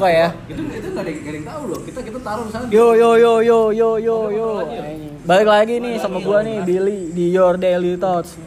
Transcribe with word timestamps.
muka 0.00 0.08
ya. 0.16 0.28
Itu 0.48 0.62
itu 0.64 0.88
nggak 0.96 1.04
ada, 1.04 1.12
yang 1.12 1.44
tahu 1.44 1.62
loh. 1.68 1.80
Kita 1.84 2.00
kita 2.00 2.18
taruh 2.24 2.44
misalnya. 2.48 2.72
Yo 2.72 2.96
yo 2.96 3.10
yo 3.20 3.32
yo 3.44 3.68
yo 3.68 3.90
yo 4.00 4.18
yo. 4.32 4.48
Balik 5.28 5.48
lagi 5.52 5.76
nih 5.76 6.00
sama 6.00 6.24
gua 6.24 6.40
nih 6.40 6.64
Billy 6.64 7.12
di 7.12 7.28
Your 7.36 7.60
Daily 7.60 8.00
Thoughts. 8.00 8.40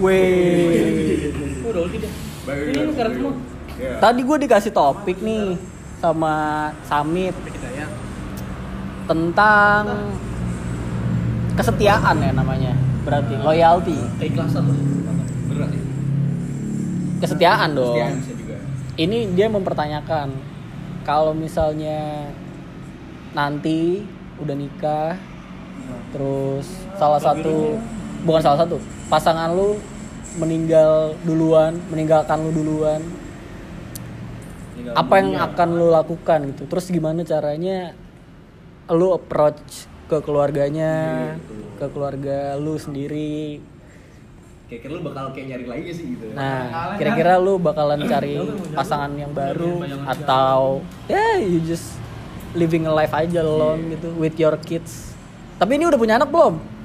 Wih. 0.00 1.28
Udah 1.60 1.84
ulti 1.84 2.00
deh. 2.00 2.08
Baik, 2.08 2.39
Ini 2.50 2.92
semua. 2.94 3.34
Iya. 3.80 3.96
Tadi 3.96 4.20
gue 4.20 4.36
dikasih 4.44 4.72
topik 4.74 5.18
nih 5.24 5.56
sama 6.00 6.68
Samit 6.84 7.32
tentang 9.08 9.82
kesetiaan 11.56 12.16
ya 12.20 12.32
namanya. 12.34 12.72
Berarti 13.06 13.34
loyalty. 13.40 13.96
Keikhlasan 14.20 14.68
loh. 14.68 14.76
Berat 15.48 15.70
ya. 15.72 15.82
Kesetiaan 17.24 17.68
dong. 17.72 17.96
Kesetiaan 17.96 18.14
bisa 18.20 18.32
juga. 18.36 18.56
Ini 19.00 19.18
dia 19.32 19.46
mempertanyakan 19.48 20.28
kalau 21.08 21.32
misalnya 21.32 22.28
nanti 23.32 24.04
udah 24.42 24.56
nikah 24.56 25.14
terus 26.10 26.66
salah 26.98 27.20
satu 27.22 27.78
bukan 28.26 28.42
salah 28.42 28.58
satu 28.66 28.76
pasangan 29.06 29.54
lu 29.54 29.78
meninggal 30.38 31.18
duluan 31.26 31.74
meninggalkan 31.90 32.38
lu 32.46 32.50
duluan. 32.54 33.02
Apa 34.94 35.20
yang 35.20 35.36
akan 35.36 35.68
lu 35.76 35.86
lakukan 35.90 36.38
gitu? 36.54 36.62
Terus 36.70 36.86
gimana 36.90 37.26
caranya 37.26 37.92
lu 38.90 39.14
approach 39.14 39.86
ke 40.10 40.18
keluarganya 40.22 40.92
ke 41.78 41.86
keluarga 41.90 42.58
lu 42.58 42.74
sendiri? 42.78 43.62
Kira-kira 44.70 44.94
lu 44.94 45.02
bakal 45.02 45.24
kayak 45.34 45.46
nyari 45.50 45.66
lagi 45.66 45.90
sih 45.90 46.06
gitu. 46.14 46.30
nah 46.30 46.94
kira-kira 46.94 47.42
lu 47.42 47.58
bakalan 47.58 48.06
cari 48.06 48.38
pasangan 48.70 49.10
yang 49.18 49.34
baru 49.34 49.82
atau 50.06 50.78
ya 51.10 51.42
you 51.42 51.58
just 51.66 51.98
living 52.54 52.86
a 52.86 52.92
life 52.94 53.10
aja 53.10 53.42
alone 53.42 53.98
gitu 53.98 54.14
with 54.14 54.38
your 54.38 54.54
kids. 54.62 55.10
Tapi 55.58 55.76
ini 55.76 55.90
udah 55.90 55.98
punya 55.98 56.14
anak 56.22 56.30
belum 56.30 56.79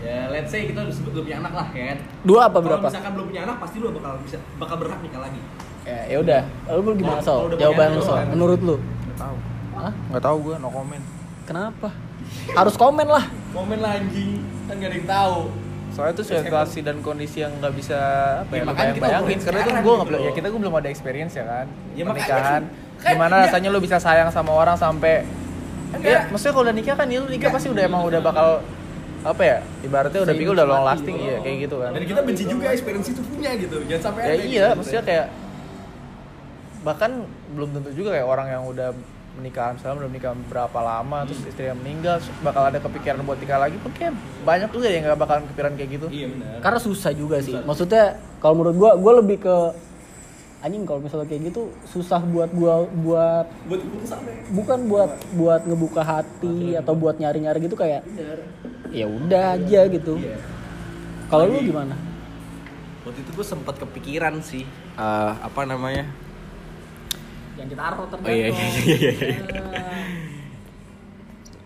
Ya, 0.00 0.26
let's 0.26 0.48
say 0.48 0.64
kita 0.64 0.80
udah 0.80 0.90
sebut 0.90 1.12
belum 1.12 1.24
punya 1.26 1.38
anak 1.38 1.52
lah 1.52 1.66
ya 1.70 1.84
kan. 1.86 1.98
dua 2.22 2.40
apa 2.42 2.52
Kalau 2.54 2.64
berapa 2.72 2.86
misalkan 2.86 3.12
belum 3.12 3.26
punya 3.28 3.42
anak 3.44 3.56
pasti 3.58 3.76
lu 3.78 3.88
bakal 3.90 4.12
bisa 4.18 4.36
bakal 4.56 4.76
berhak 4.76 5.00
nikah 5.00 5.20
lagi. 5.20 5.40
ya 5.82 5.98
ya 6.06 6.16
udah 6.18 6.40
lu 6.74 6.90
gimana 6.94 7.18
Kalau 7.18 7.36
so 7.38 7.46
udah 7.46 7.56
jawaban 7.58 7.88
lu 7.90 8.02
so 8.02 8.14
menurut 8.26 8.60
lu 8.60 8.76
Nggak 8.78 9.16
tahu. 9.18 9.36
Hah? 9.74 9.92
Nggak 10.08 10.22
tahu 10.22 10.36
gue, 10.42 10.54
no 10.56 10.68
comment. 10.70 11.04
kenapa 11.42 11.88
harus 12.48 12.74
komen 12.74 13.06
lah 13.06 13.24
Momen 13.50 13.78
lah 13.78 13.92
anjing, 13.94 14.38
kan 14.64 14.74
gak 14.74 14.86
ada 14.86 14.96
yang 14.96 15.08
tahu. 15.10 15.38
Soalnya 15.90 16.14
itu 16.14 16.22
situasi 16.24 16.78
dan 16.80 16.96
kondisi 17.00 17.42
yang 17.42 17.50
nggak 17.52 17.74
bisa 17.74 17.98
apa 18.40 18.52
Ya, 18.52 18.62
ya, 18.62 18.94
kita 18.94 19.02
bayangin 19.02 19.36
karena 19.36 19.58
itu 19.58 19.66
sekarang 19.66 19.82
gue 19.82 19.90
gitu 19.90 20.00
nggak 20.00 20.12
loh. 20.14 20.20
ya 20.22 20.32
kita 20.32 20.46
gue 20.48 20.60
belum 20.62 20.74
ada 20.76 20.88
experience 20.88 21.32
ya 21.34 21.44
kan 21.44 21.66
Ya, 21.90 22.04
makanya 22.04 22.06
pernikahan 22.06 22.62
kan- 22.62 22.66
kan 22.96 23.12
gimana 23.12 23.34
rasanya 23.42 23.68
lu 23.68 23.80
bisa 23.80 23.96
sayang 23.98 24.30
sama 24.30 24.52
orang 24.54 24.76
sampai 24.76 25.26
Enggak. 25.90 26.06
ya 26.06 26.18
maksudnya 26.30 26.52
kalau 26.52 26.64
udah 26.64 26.76
nikah 26.76 26.94
kan 26.94 27.06
ya 27.06 27.18
lu 27.18 27.28
nikah 27.28 27.50
pasti 27.50 27.68
udah 27.68 27.82
emang 27.82 28.02
udah 28.02 28.20
bakal 28.20 28.48
apa 29.20 29.42
ya 29.42 29.56
ibaratnya 29.80 30.20
udah 30.22 30.32
pikir 30.32 30.52
udah 30.52 30.64
long 30.64 30.82
lasting 30.82 31.16
ya 31.16 31.36
kayak 31.38 31.56
gitu 31.64 31.76
kan 31.76 31.90
Dan 31.92 32.04
kita 32.04 32.20
benci 32.22 32.44
juga 32.44 32.66
experience 32.70 33.08
itu 33.08 33.20
punya 33.20 33.50
gitu. 33.54 33.76
Jangan 33.84 34.02
sampai 34.02 34.20
ya 34.20 34.26
ada 34.26 34.34
iya 34.40 34.48
gitu. 34.66 34.76
maksudnya 34.80 35.04
kayak 35.04 35.26
bahkan 36.80 37.10
belum 37.52 37.68
tentu 37.70 37.90
juga 37.92 38.16
kayak 38.16 38.26
orang 38.26 38.46
yang 38.48 38.62
udah 38.64 38.88
menikah 39.30 39.72
misalnya 39.72 39.96
belum 40.00 40.12
nikah 40.12 40.32
berapa 40.48 40.78
lama 40.80 41.18
terus 41.22 41.40
istrinya 41.44 41.76
meninggal 41.76 42.16
bakal 42.40 42.62
ada 42.62 42.78
kepikiran 42.78 43.20
buat 43.22 43.38
nikah 43.38 43.58
lagi 43.58 43.76
mungkin 43.78 44.12
banyak 44.42 44.68
juga 44.68 44.86
yang 44.88 45.02
nggak 45.06 45.18
bakalan 45.18 45.42
kepikiran 45.46 45.72
kayak 45.76 45.90
gitu 45.92 46.06
Iya 46.08 46.26
benar. 46.30 46.56
karena 46.60 46.78
susah 46.80 47.12
juga 47.12 47.36
sih 47.38 47.54
maksudnya 47.54 48.04
kalau 48.40 48.54
menurut 48.58 48.76
gua 48.76 48.90
gua 48.96 49.12
lebih 49.20 49.38
ke 49.38 49.56
anjing 50.60 50.84
kalau 50.84 51.00
misalnya 51.00 51.24
kayak 51.24 51.52
gitu 51.52 51.72
susah 51.88 52.20
buat 52.20 52.52
gua 52.52 52.84
buat 53.00 53.46
Buat 53.64 53.80
bukan 54.52 54.78
buat 54.86 55.10
buat 55.32 55.60
ngebuka 55.64 56.02
hati 56.04 56.76
atau 56.76 56.92
buat 56.92 57.16
nyari-nyari 57.16 57.64
gitu 57.64 57.76
kayak 57.76 58.04
ya 58.92 59.06
udah 59.08 59.56
aja 59.56 59.80
gitu 59.88 60.20
Iya. 60.20 60.36
kalau 61.32 61.48
lu 61.48 61.64
gimana 61.64 61.96
Waktu 63.00 63.24
itu 63.24 63.32
gue 63.32 63.46
sempat 63.46 63.80
kepikiran 63.80 64.44
sih 64.44 64.68
eh, 64.94 65.32
apa 65.40 65.64
namanya? 65.64 66.04
yang 67.56 67.68
ditaruh 67.68 68.08
Oh 68.08 68.28
iya 68.28 68.48
iya 68.52 68.52
iya 68.52 68.92
iya. 68.92 69.12
iya. 69.40 69.60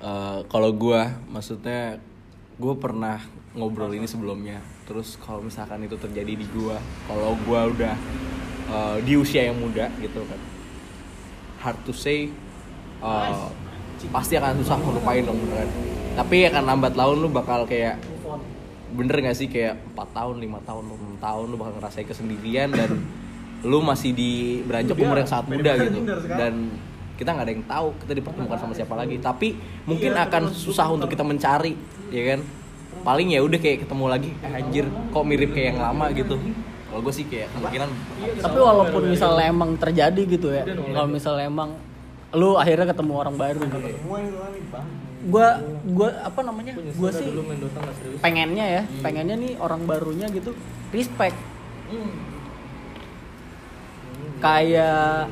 Eh, 0.05 0.39
kalau 0.47 0.69
gue 0.69 1.01
maksudnya 1.27 1.97
gue 2.61 2.75
pernah 2.77 3.19
ngobrol 3.57 3.89
ini 3.95 4.05
sebelumnya. 4.05 4.61
Terus 4.85 5.17
kalau 5.17 5.41
misalkan 5.41 5.81
itu 5.81 5.97
terjadi 5.97 6.37
di 6.37 6.45
gue, 6.45 6.77
kalau 7.09 7.33
gue 7.35 7.61
udah 7.79 7.95
eh, 8.75 8.97
di 9.07 9.15
usia 9.15 9.47
yang 9.47 9.57
muda 9.63 9.87
gitu 10.03 10.27
kan, 10.27 10.41
hard 11.63 11.79
to 11.87 11.95
say, 11.95 12.27
eh, 13.01 13.47
pasti 14.11 14.37
akan 14.37 14.61
susah 14.61 14.77
ngelupain 14.83 15.23
dong 15.23 15.39
beneran. 15.39 15.71
Tapi 16.15 16.47
akan 16.51 16.63
lambat 16.67 16.93
laun 16.95 17.23
lu 17.23 17.29
bakal 17.31 17.67
kayak 17.67 17.99
bener 18.95 19.17
gak 19.27 19.37
sih? 19.37 19.51
Kayak 19.51 19.83
4 19.95 20.15
tahun, 20.15 20.37
lima 20.39 20.59
tahun, 20.63 20.87
6 20.87 21.19
tahun 21.19 21.45
lu 21.51 21.57
bakal 21.59 21.73
ngerasain 21.83 22.07
kesendirian 22.07 22.71
dan 22.71 22.91
lu 23.65 23.81
masih 23.81 24.13
di 24.13 24.61
beranjak 24.69 24.95
umur 25.01 25.17
yang 25.19 25.31
sangat 25.31 25.47
muda 25.57 25.73
gitu. 25.81 26.05
dan 26.29 26.69
kita 27.15 27.31
nggak 27.31 27.47
ada 27.47 27.53
yang 27.55 27.65
tahu 27.65 27.87
kita 28.05 28.13
dipertemukan 28.21 28.59
sama 28.61 28.73
siapa 28.77 28.95
lagi. 28.95 29.17
Tapi 29.19 29.57
mungkin 29.89 30.13
akan 30.15 30.53
susah 30.53 30.87
untuk 30.93 31.09
kita 31.11 31.25
mencari 31.25 31.75
ya 32.13 32.37
kan? 32.37 32.41
Paling 33.05 33.35
ya 33.35 33.41
udah 33.43 33.59
kayak 33.61 33.89
ketemu 33.89 34.05
lagi 34.07 34.31
eh, 34.45 34.59
anjir 34.61 34.85
kok 35.11 35.25
mirip 35.27 35.51
kayak 35.53 35.75
yang 35.75 35.81
lama? 35.83 36.09
gitu 36.15 36.37
kalau 36.95 37.11
gue 37.11 37.15
sih 37.19 37.27
kayak 37.27 37.51
kemungkinan 37.51 37.91
tapi 38.39 38.59
walaupun 38.63 39.03
misalnya 39.11 39.51
emang 39.51 39.75
terjadi 39.75 40.23
gitu 40.31 40.55
ya 40.55 40.63
kalau 40.63 41.11
misalnya 41.11 41.51
emang 41.51 41.75
lu 42.35 42.55
akhirnya 42.55 42.87
ketemu 42.95 43.13
orang 43.19 43.35
baru 43.35 43.63
gitu. 43.67 43.91
Gua 45.25 45.59
gua 45.87 46.09
apa 46.23 46.41
namanya? 46.43 46.75
Gua 46.99 47.11
sih 47.11 47.27
pengennya 48.23 48.67
ya 48.67 48.83
pengennya 49.03 49.35
nih 49.39 49.53
orang 49.59 49.87
barunya 49.87 50.27
gitu 50.31 50.55
respect. 50.91 51.35
Kayak 54.43 55.31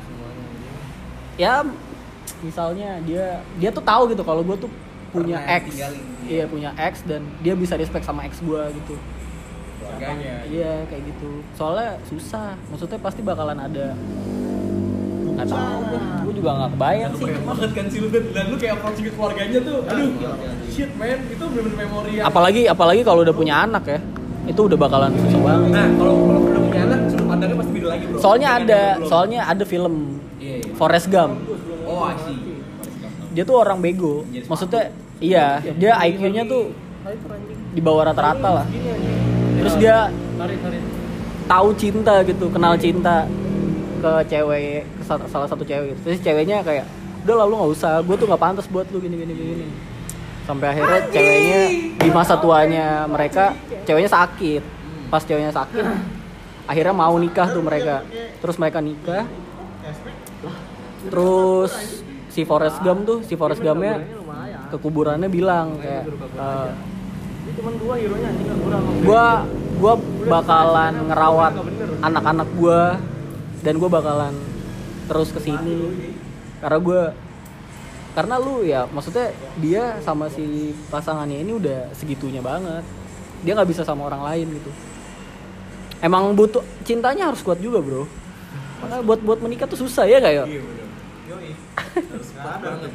ya 1.35 1.63
misalnya 2.43 2.99
dia 3.07 3.39
dia 3.59 3.69
tuh 3.71 3.83
tahu 3.83 4.11
gitu 4.11 4.23
kalau 4.27 4.43
gue 4.43 4.57
tuh 4.67 4.71
punya 5.15 5.39
Pernah 5.39 5.55
ex. 5.59 5.63
tinggalin. 5.71 6.03
iya 6.27 6.45
punya 6.45 6.69
ex 6.75 6.93
dan 7.07 7.21
dia 7.39 7.53
bisa 7.55 7.73
respect 7.79 8.03
sama 8.03 8.27
ex 8.27 8.37
gue 8.43 8.61
gitu 8.83 8.95
keluarganya. 9.97 10.35
Iya 10.49 10.73
kayak 10.89 11.03
gitu. 11.13 11.29
Soalnya 11.53 11.89
susah. 12.09 12.57
Maksudnya 12.69 12.99
pasti 12.99 13.21
bakalan 13.21 13.59
ada. 13.59 13.87
Nggak 15.33 15.47
tahu 15.49 15.77
gue 15.89 15.99
gue 15.99 16.33
juga 16.37 16.49
nggak 16.53 16.71
kebayang 16.77 17.11
sih. 17.17 17.25
kayak 17.25 17.41
banget 17.41 17.69
kan 17.73 17.85
sih 17.89 17.99
lu 18.05 18.07
dan, 18.13 18.23
dan 18.37 18.45
lu 18.53 18.55
kayak 18.61 18.73
approach 18.77 18.99
ke 19.01 19.11
keluarganya 19.17 19.59
tuh 19.65 19.77
aduh 19.89 20.09
shit 20.69 20.91
man. 20.93 21.19
Itu 21.25 21.43
bener-bener 21.49 21.77
memori 21.81 22.11
yang 22.21 22.25
apalagi 22.29 22.61
apalagi 22.69 23.01
kalau 23.01 23.25
udah 23.25 23.35
punya 23.35 23.65
anak 23.65 23.83
ya 23.89 23.99
itu 24.43 24.61
udah 24.61 24.77
bakalan 24.77 25.09
susah 25.17 25.41
banget. 25.41 25.69
Nah 25.73 25.87
kalau 25.97 26.15
kalau 26.29 26.41
udah 26.45 26.61
punya 26.69 26.81
anak 26.85 26.99
sudut 27.09 27.25
pandangnya 27.25 27.55
pasti 27.57 27.71
beda 27.73 27.87
lagi 27.89 28.03
bro. 28.05 28.17
Soalnya 28.21 28.49
ada 28.61 28.81
soalnya 29.09 29.39
ada 29.49 29.63
film 29.65 29.93
iya 30.37 30.55
iya. 30.61 30.71
Forrest 30.77 31.07
Gump. 31.09 31.33
Oh 31.89 32.05
I 32.05 32.13
see. 32.21 32.37
Dia 33.33 33.43
tuh 33.49 33.57
orang 33.57 33.81
bego. 33.81 34.21
Maksudnya 34.29 34.93
iya 35.17 35.65
dia 35.65 35.97
IQ-nya 35.97 36.45
tuh 36.45 36.69
di 37.73 37.81
bawah 37.81 38.13
rata-rata 38.13 38.49
lah 38.61 38.65
terus 39.63 39.75
dia 39.79 40.11
tahu 41.47 41.71
cinta 41.79 42.19
gitu 42.27 42.51
kenal 42.51 42.75
cinta 42.75 43.23
ke 44.03 44.11
cewek 44.27 44.83
ke 44.83 45.03
sa- 45.07 45.27
salah 45.31 45.47
satu 45.47 45.63
cewek 45.63 45.95
gitu. 45.95 45.99
terus 46.03 46.19
ceweknya 46.19 46.59
kayak 46.59 46.83
udah 47.23 47.35
lah 47.39 47.45
lu 47.47 47.55
nggak 47.55 47.71
usah. 47.71 48.03
Gue 48.03 48.19
tuh 48.19 48.27
nggak 48.27 48.43
pantas 48.43 48.67
buat 48.67 48.83
lu 48.91 48.99
gini 48.99 49.15
gini 49.15 49.31
gini. 49.31 49.67
Sampai 50.43 50.75
akhirnya 50.75 51.07
ceweknya 51.07 51.61
di 52.03 52.09
masa 52.11 52.35
tuanya 52.35 53.07
mereka 53.07 53.55
ceweknya 53.87 54.11
sakit. 54.11 54.59
Pas 55.07 55.23
ceweknya 55.23 55.55
sakit 55.55 55.87
akhirnya 56.67 56.91
mau 56.91 57.15
nikah 57.15 57.47
tuh 57.47 57.63
mereka. 57.63 58.03
Terus 58.43 58.59
mereka 58.59 58.83
nikah. 58.83 59.23
Terus 61.07 61.71
si 62.27 62.43
Forrest 62.43 62.83
Gump 62.83 63.07
tuh 63.07 63.19
si 63.23 63.39
Forrest 63.39 63.63
Gumpnya 63.63 64.03
ke 64.67 64.75
kuburannya 64.81 65.31
bilang 65.31 65.79
kayak 65.79 66.11
eh, 67.53 69.03
gua 69.05 69.45
gua 69.77 69.93
bakalan 70.25 70.93
ngerawat 71.11 71.53
anak-anak 72.01 72.49
gua 72.57 72.97
dan 73.61 73.77
gua 73.77 73.89
bakalan 73.89 74.33
terus 75.05 75.29
ke 75.29 75.39
sini. 75.43 75.77
Karena 76.63 76.79
gua 76.79 77.01
karena 78.13 78.37
lu 78.37 78.61
ya 78.61 78.85
maksudnya 78.93 79.33
dia 79.57 79.97
sama 80.05 80.29
si 80.29 80.77
pasangannya 80.93 81.41
ini 81.41 81.51
udah 81.57 81.93
segitunya 81.93 82.41
banget. 82.41 82.85
Dia 83.43 83.53
nggak 83.57 83.69
bisa 83.69 83.83
sama 83.85 84.07
orang 84.07 84.23
lain 84.23 84.47
gitu. 84.57 84.71
Emang 86.03 86.35
butuh 86.35 86.63
cintanya 86.83 87.31
harus 87.31 87.41
kuat 87.45 87.59
juga 87.61 87.79
bro. 87.79 88.03
Makanya 88.83 89.03
buat 89.07 89.19
buat 89.23 89.39
menikah 89.39 89.67
tuh 89.69 89.79
susah 89.79 90.03
ya 90.03 90.19
kayak 90.19 90.45
Iya. 90.49 90.61
Harus 91.93 92.29
banget. 92.35 92.91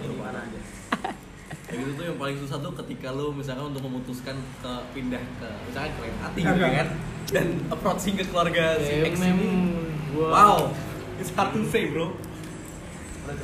Kayak 1.68 1.78
gitu 1.84 1.90
tuh 2.00 2.04
yang 2.08 2.16
paling 2.16 2.36
susah 2.40 2.56
tuh 2.64 2.72
ketika 2.80 3.12
lu 3.12 3.28
misalkan 3.36 3.68
untuk 3.68 3.84
memutuskan 3.84 4.40
ke 4.64 4.72
pindah 4.96 5.20
ke 5.20 5.48
misalkan 5.68 5.90
ke 5.92 6.00
lain 6.00 6.16
hati 6.24 6.40
gitu 6.40 6.64
kan 6.64 6.88
dan 7.28 7.46
approaching 7.68 8.16
ke 8.16 8.24
keluarga 8.24 8.80
si 8.80 9.04
ex 9.04 9.20
ini. 9.20 9.76
Wow, 10.16 10.72
it's 11.20 11.28
hard 11.36 11.52
to 11.52 11.60
say 11.68 11.92
bro. 11.92 12.16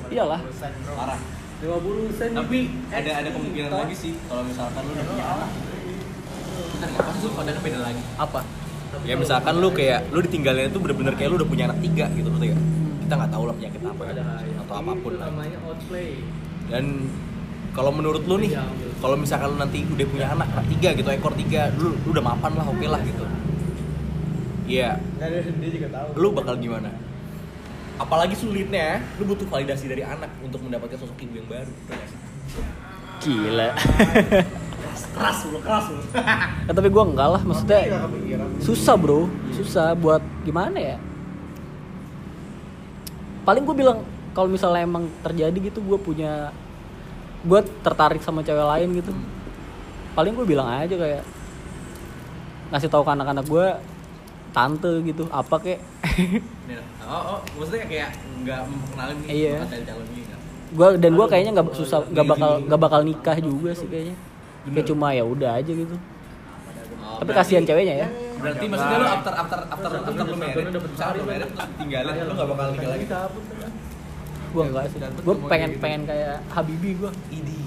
iyalah 0.09 0.41
Parah. 0.97 1.21
50 1.61 2.17
sen. 2.17 2.31
Tapi 2.32 2.59
ada 2.88 3.11
ada 3.21 3.29
kemungkinan 3.29 3.71
lagi 3.73 3.94
sih 3.97 4.12
kalau 4.25 4.43
misalkan 4.44 4.81
lu 4.88 4.93
udah 4.97 5.06
punya 5.06 5.25
anak. 5.25 5.50
Bentar 6.73 6.88
nggak 6.88 7.05
pas 7.05 7.17
tuh 7.21 7.31
pada 7.37 7.50
beda 7.61 7.79
lagi. 7.81 8.03
Apa? 8.17 8.41
Ya 9.05 9.15
misalkan 9.21 9.55
lu 9.61 9.69
kayak 9.69 10.00
lu 10.12 10.25
ditinggalin 10.25 10.73
itu 10.73 10.79
bener-bener 10.81 11.12
kayak 11.12 11.29
lu 11.29 11.37
udah 11.41 11.49
punya 11.49 11.65
anak 11.69 11.79
tiga 11.85 12.09
gitu 12.17 12.29
loh 12.32 12.41
ya. 12.41 12.56
Kita 13.05 13.12
nggak 13.21 13.31
tahu 13.37 13.44
lah 13.49 13.55
penyakit 13.61 13.81
apa 13.85 14.03
atau 14.65 14.75
apa 14.81 14.93
pun 14.97 15.12
lah. 15.21 15.29
namanya 15.29 15.59
outplay. 15.69 16.11
Dan 16.73 17.12
kalau 17.75 17.91
menurut 17.91 18.23
lu 18.25 18.38
nih, 18.38 18.55
kalau 19.03 19.19
misalkan 19.19 19.50
lu 19.50 19.59
nanti 19.59 19.82
udah 19.82 20.06
punya 20.06 20.26
anak, 20.31 20.47
anak 20.55 20.67
tiga 20.71 20.94
gitu, 20.94 21.09
ekor 21.11 21.35
tiga, 21.35 21.75
lu, 21.75 21.99
lu 22.06 22.09
udah 22.15 22.25
mapan 22.25 22.55
lah, 22.55 22.65
oke 22.71 22.87
lah 22.87 23.03
gitu. 23.03 23.26
Iya, 24.65 24.97
tahu. 25.93 26.09
lu 26.17 26.29
bakal 26.32 26.56
gimana? 26.56 26.88
Apalagi 28.00 28.38
sulitnya, 28.38 29.03
lu 29.19 29.29
butuh 29.29 29.44
validasi 29.50 29.91
dari 29.91 30.06
anak 30.06 30.31
untuk 30.41 30.62
mendapatkan 30.62 30.97
sosok 30.97 31.19
ibu 31.21 31.35
yang 31.43 31.49
baru. 31.50 31.75
Gila 33.21 33.71
Keras 35.15 35.38
lu, 35.47 35.59
keras 35.62 35.87
lu. 35.91 36.03
Ya, 36.67 36.73
tapi 36.75 36.88
gue 36.91 37.03
enggak 37.03 37.29
lah 37.38 37.43
maksudnya 37.43 37.81
susah 38.62 38.94
bro 38.99 39.31
susah 39.55 39.94
buat 39.94 40.23
gimana 40.43 40.79
ya 40.79 40.97
paling 43.44 43.62
gue 43.62 43.76
bilang 43.76 44.03
kalau 44.35 44.50
misalnya 44.50 44.82
emang 44.82 45.06
terjadi 45.23 45.55
gitu 45.71 45.79
gue 45.85 45.99
punya 46.00 46.50
gue 47.44 47.61
tertarik 47.85 48.20
sama 48.25 48.41
cewek 48.41 48.64
lain 48.64 48.88
gitu. 48.99 49.12
Paling 50.17 50.32
gue 50.32 50.46
bilang 50.49 50.69
aja 50.69 50.94
kayak 50.96 51.23
ngasih 52.73 52.88
tahu 52.88 53.05
ke 53.05 53.11
anak-anak 53.12 53.44
gue 53.44 53.67
tante 54.55 54.93
gitu 55.05 55.29
apa 55.29 55.56
kek? 55.61 55.79
Oh, 57.05 57.37
oh, 57.37 57.38
maksudnya 57.61 57.85
kayak 57.85 58.17
nggak 58.17 58.64
memperkenalin 58.64 59.17
nih 59.20 59.29
Iya. 59.29 59.61
calon 59.85 60.06
gue 60.75 60.88
dan 60.96 61.12
gue 61.12 61.26
kayaknya 61.29 61.52
nggak 61.52 61.69
susah 61.76 62.00
nggak 62.08 62.26
bakal 62.26 62.50
nggak 62.64 62.81
bakal 62.81 63.00
nikah 63.05 63.37
juga 63.37 63.76
sih 63.76 63.85
kayaknya. 63.93 64.17
Kayak 64.73 64.87
cuma 64.88 65.12
ya 65.12 65.25
udah 65.29 65.61
aja 65.61 65.69
gitu. 65.69 65.93
Oh, 67.05 67.20
tapi 67.20 67.31
kasihan 67.37 67.62
ceweknya 67.69 67.94
ya. 68.02 68.08
Berarti 68.40 68.64
maksudnya 68.73 68.97
lu 68.97 69.06
after 69.06 69.32
after 69.37 69.58
after 69.69 69.88
after 70.00 70.25
lu 70.25 70.37
married, 70.40 70.67
misalnya 70.73 71.14
lu 71.20 71.25
married 71.29 71.49
terus 71.52 71.69
tinggalin, 71.76 72.14
lu 72.25 72.32
nggak 72.32 72.49
bakal 72.49 72.67
nikah 72.73 72.88
lagi. 72.88 73.06
Gue 74.54 74.64
enggak 74.70 74.84
sih 74.86 74.98
gue 75.02 75.34
pengen 75.50 75.70
pengen 75.82 76.02
kayak 76.06 76.38
Habibi 76.46 76.90
gue 76.94 77.10
Idi, 77.34 77.58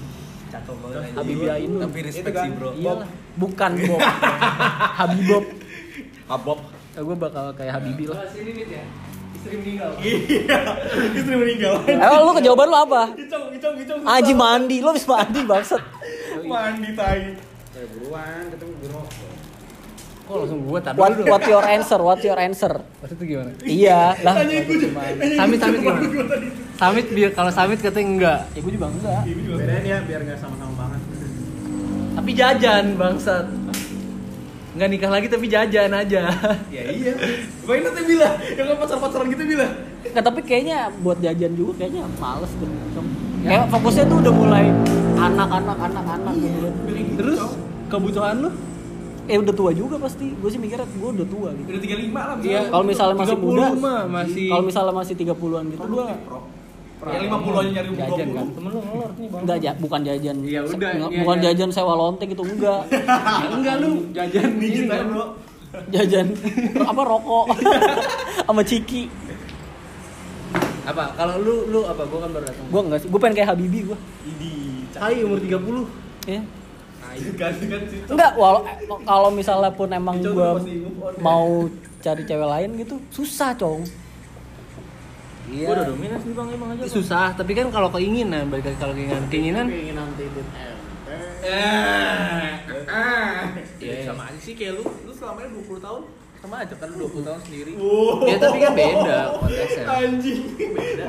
cakep 0.48 0.76
banget. 0.80 0.96
anjing. 0.96 1.16
Habibie 1.20 1.48
Ainun. 1.52 1.80
Tapi 1.84 1.98
respect 2.00 2.36
sih 2.40 2.50
bro. 2.56 2.70
Iyalah. 2.72 3.08
Bukan 3.36 3.70
Bob. 3.84 4.00
Habibob. 4.98 5.44
Abob. 6.28 6.60
Ya, 6.96 7.00
gue 7.04 7.16
bakal 7.20 7.44
kayak 7.52 7.72
Habibi 7.76 8.04
lah. 8.08 8.18
Sini 8.32 8.50
nih 8.56 8.64
ya. 8.72 8.84
Istri 9.38 9.54
meninggal. 9.54 9.90
Iya, 10.02 10.58
istri 11.20 11.34
meninggal. 11.36 11.74
Eh, 11.86 12.18
lu 12.24 12.32
kejawaban 12.34 12.66
lu 12.66 12.78
apa? 12.80 13.02
Gicong, 13.14 13.44
gicong, 13.54 13.74
gicong. 13.78 13.98
Aji 14.02 14.32
mandi, 14.34 14.76
lu 14.82 14.88
habis 14.90 15.06
mandi 15.06 15.40
bangsat. 15.46 15.82
Mandi 16.42 16.90
tai. 16.96 17.38
buruan 17.78 18.50
ketemu 18.50 18.72
biro. 18.82 19.02
Kok 20.28 20.44
langsung 20.44 20.60
gua 20.68 20.76
tadi 20.84 21.00
What, 21.00 21.12
what 21.24 21.42
your 21.48 21.64
answer? 21.64 21.98
What 22.04 22.20
your 22.20 22.36
answer? 22.36 22.72
Maksudnya 23.00 23.24
gimana? 23.24 23.50
Iya, 23.64 24.00
lah. 24.20 24.34
Samit 25.40 25.56
samit 25.56 25.78
gimana? 25.80 26.00
Samit 26.76 27.06
biar 27.16 27.30
kalau 27.32 27.48
samit 27.48 27.80
katanya 27.80 28.06
enggak. 28.12 28.40
Ya 28.52 28.60
gue 28.60 28.72
juga 28.76 28.86
enggak. 28.92 29.20
Bedain 29.24 29.84
ya 29.88 29.98
biar 30.04 30.20
nggak 30.28 30.36
sama-sama 30.36 30.72
banget. 30.76 31.00
Tapi 32.12 32.30
jajan 32.36 32.84
bangsat. 33.00 33.46
Enggak 34.76 34.88
nikah 34.92 35.10
lagi 35.10 35.26
tapi 35.32 35.46
jajan 35.48 35.90
aja. 35.96 36.22
Ya 36.68 36.82
iya. 36.92 37.12
Gue 37.64 37.80
nanti 37.80 38.02
bilang, 38.04 38.36
yang 38.52 38.76
pacar-pacaran 38.76 39.26
gitu 39.32 39.42
bilang. 39.48 39.72
Nggak, 40.12 40.24
tapi 40.28 40.40
kayaknya 40.44 40.92
buat 41.00 41.18
jajan 41.24 41.52
juga 41.56 41.72
kayaknya 41.80 42.04
males 42.20 42.52
deh. 42.52 42.68
Kayak 43.48 43.64
fokusnya 43.72 44.04
tuh 44.12 44.16
udah 44.20 44.32
mulai 44.36 44.64
anak-anak 45.16 45.78
anak-anak 45.88 46.34
gitu. 46.36 46.68
Terus 47.16 47.40
kebutuhan 47.88 48.44
lu? 48.44 48.52
Eh 49.28 49.36
udah 49.36 49.52
tua 49.52 49.70
juga 49.70 49.96
pasti. 49.96 50.32
Gue 50.32 50.48
sih 50.48 50.56
mikirnya 50.56 50.84
gue 50.84 51.10
udah 51.12 51.26
tua 51.26 51.48
gitu. 51.52 51.68
Udah 51.68 51.80
35 51.80 52.16
lah. 52.18 52.36
Iya. 52.40 52.60
Kalau 52.66 52.84
misalnya 52.84 53.14
masih 53.14 53.36
30 53.36 53.44
muda, 53.44 53.66
mah 53.76 54.00
masih 54.10 54.46
kalau 54.48 54.64
misalnya 54.64 54.94
masih 54.94 55.14
30-an 55.14 55.64
gitu 55.68 55.84
gue 55.86 56.06
Yang 56.98 57.22
50 57.30 57.54
aja 57.54 57.70
nyari 57.70 57.88
umur 57.88 58.00
jajan 58.00 58.26
20. 58.26 58.34
kan. 58.34 58.46
temen 58.50 58.68
lu 58.68 58.80
ngelor 58.82 59.10
nih 59.12 59.28
bang. 59.28 59.40
Enggak, 59.40 59.58
ja, 59.60 59.72
bukan 59.76 60.00
jajan. 60.02 60.36
Ya 60.42 60.60
udah, 60.60 60.74
Nggak- 60.74 60.98
iya, 61.08 61.18
bukan 61.20 61.36
iya. 61.36 61.44
jajan 61.46 61.68
sewa 61.70 61.94
lonte 61.94 62.24
gitu, 62.26 62.42
enggak. 62.42 62.82
Ya 62.90 63.46
enggak 63.54 63.74
lu 63.78 63.90
jajan 64.10 64.48
Nih 64.52 64.68
gitu 64.68 64.84
kan. 64.88 65.04
bro. 65.06 65.26
jajan 65.86 66.26
apa 66.90 67.02
rokok 67.04 67.44
sama 68.48 68.62
ciki. 68.62 69.02
Apa? 70.84 71.04
Kalau 71.14 71.34
lu 71.38 71.54
lu 71.68 71.80
apa? 71.84 72.02
Gua 72.02 72.18
kan 72.18 72.30
baru 72.32 72.44
datang. 72.44 72.66
Gua 72.66 72.80
enggak 72.82 72.98
sih, 72.98 73.08
gua 73.08 73.20
pengen 73.20 73.34
kayak 73.36 73.48
Habibi 73.52 73.78
gua. 73.84 73.98
Idi. 74.24 74.54
Hai 74.96 75.20
umur 75.20 75.38
30. 75.38 75.86
Ya. 76.26 76.40
Enggak, 78.08 78.32
walau 78.38 78.62
eh, 78.64 78.76
kalau 79.06 79.30
misalnya 79.32 79.70
pun 79.72 79.88
emang 79.90 80.18
on. 80.22 80.62
mau 81.18 81.66
cari 81.98 82.22
cewek 82.24 82.48
lain 82.48 82.70
gitu, 82.78 82.96
susah, 83.10 83.52
Cong. 83.58 83.82
Iya. 85.48 85.64
Gua 85.64 85.74
udah 85.80 85.86
dominan 85.88 86.18
sih 86.20 86.32
Bang 86.36 86.48
emang 86.52 86.68
aja. 86.76 86.80
Bang. 86.84 86.92
Susah, 86.92 87.26
tapi 87.32 87.52
kan 87.56 87.72
kalau 87.72 87.88
keinginan, 87.88 88.52
balik 88.52 88.68
lagi 88.68 88.78
kalau 88.78 88.92
keinginan, 88.92 89.24
keinginan 89.32 89.66
Keinginan 89.72 90.08
titit 90.14 90.44
ente. 90.44 90.88
Eh. 91.48 92.52
Ah. 92.88 93.48
Iya. 93.80 94.12
Sama 94.12 94.22
aja 94.28 94.38
sih 94.42 94.52
kayak 94.52 94.76
lu, 94.76 94.84
lu 94.84 95.12
selama 95.16 95.44
ini 95.44 95.50
20 95.64 95.80
tahun 95.80 96.02
sama 96.38 96.54
aja 96.62 96.74
kan 96.78 96.88
20 96.94 97.26
tahun 97.26 97.40
sendiri. 97.50 97.72
Wow. 97.74 98.30
Ya 98.30 98.36
tapi 98.38 98.58
kan 98.62 98.72
beda 98.78 99.18
konteksnya. 99.42 99.84
Anjing. 99.90 100.42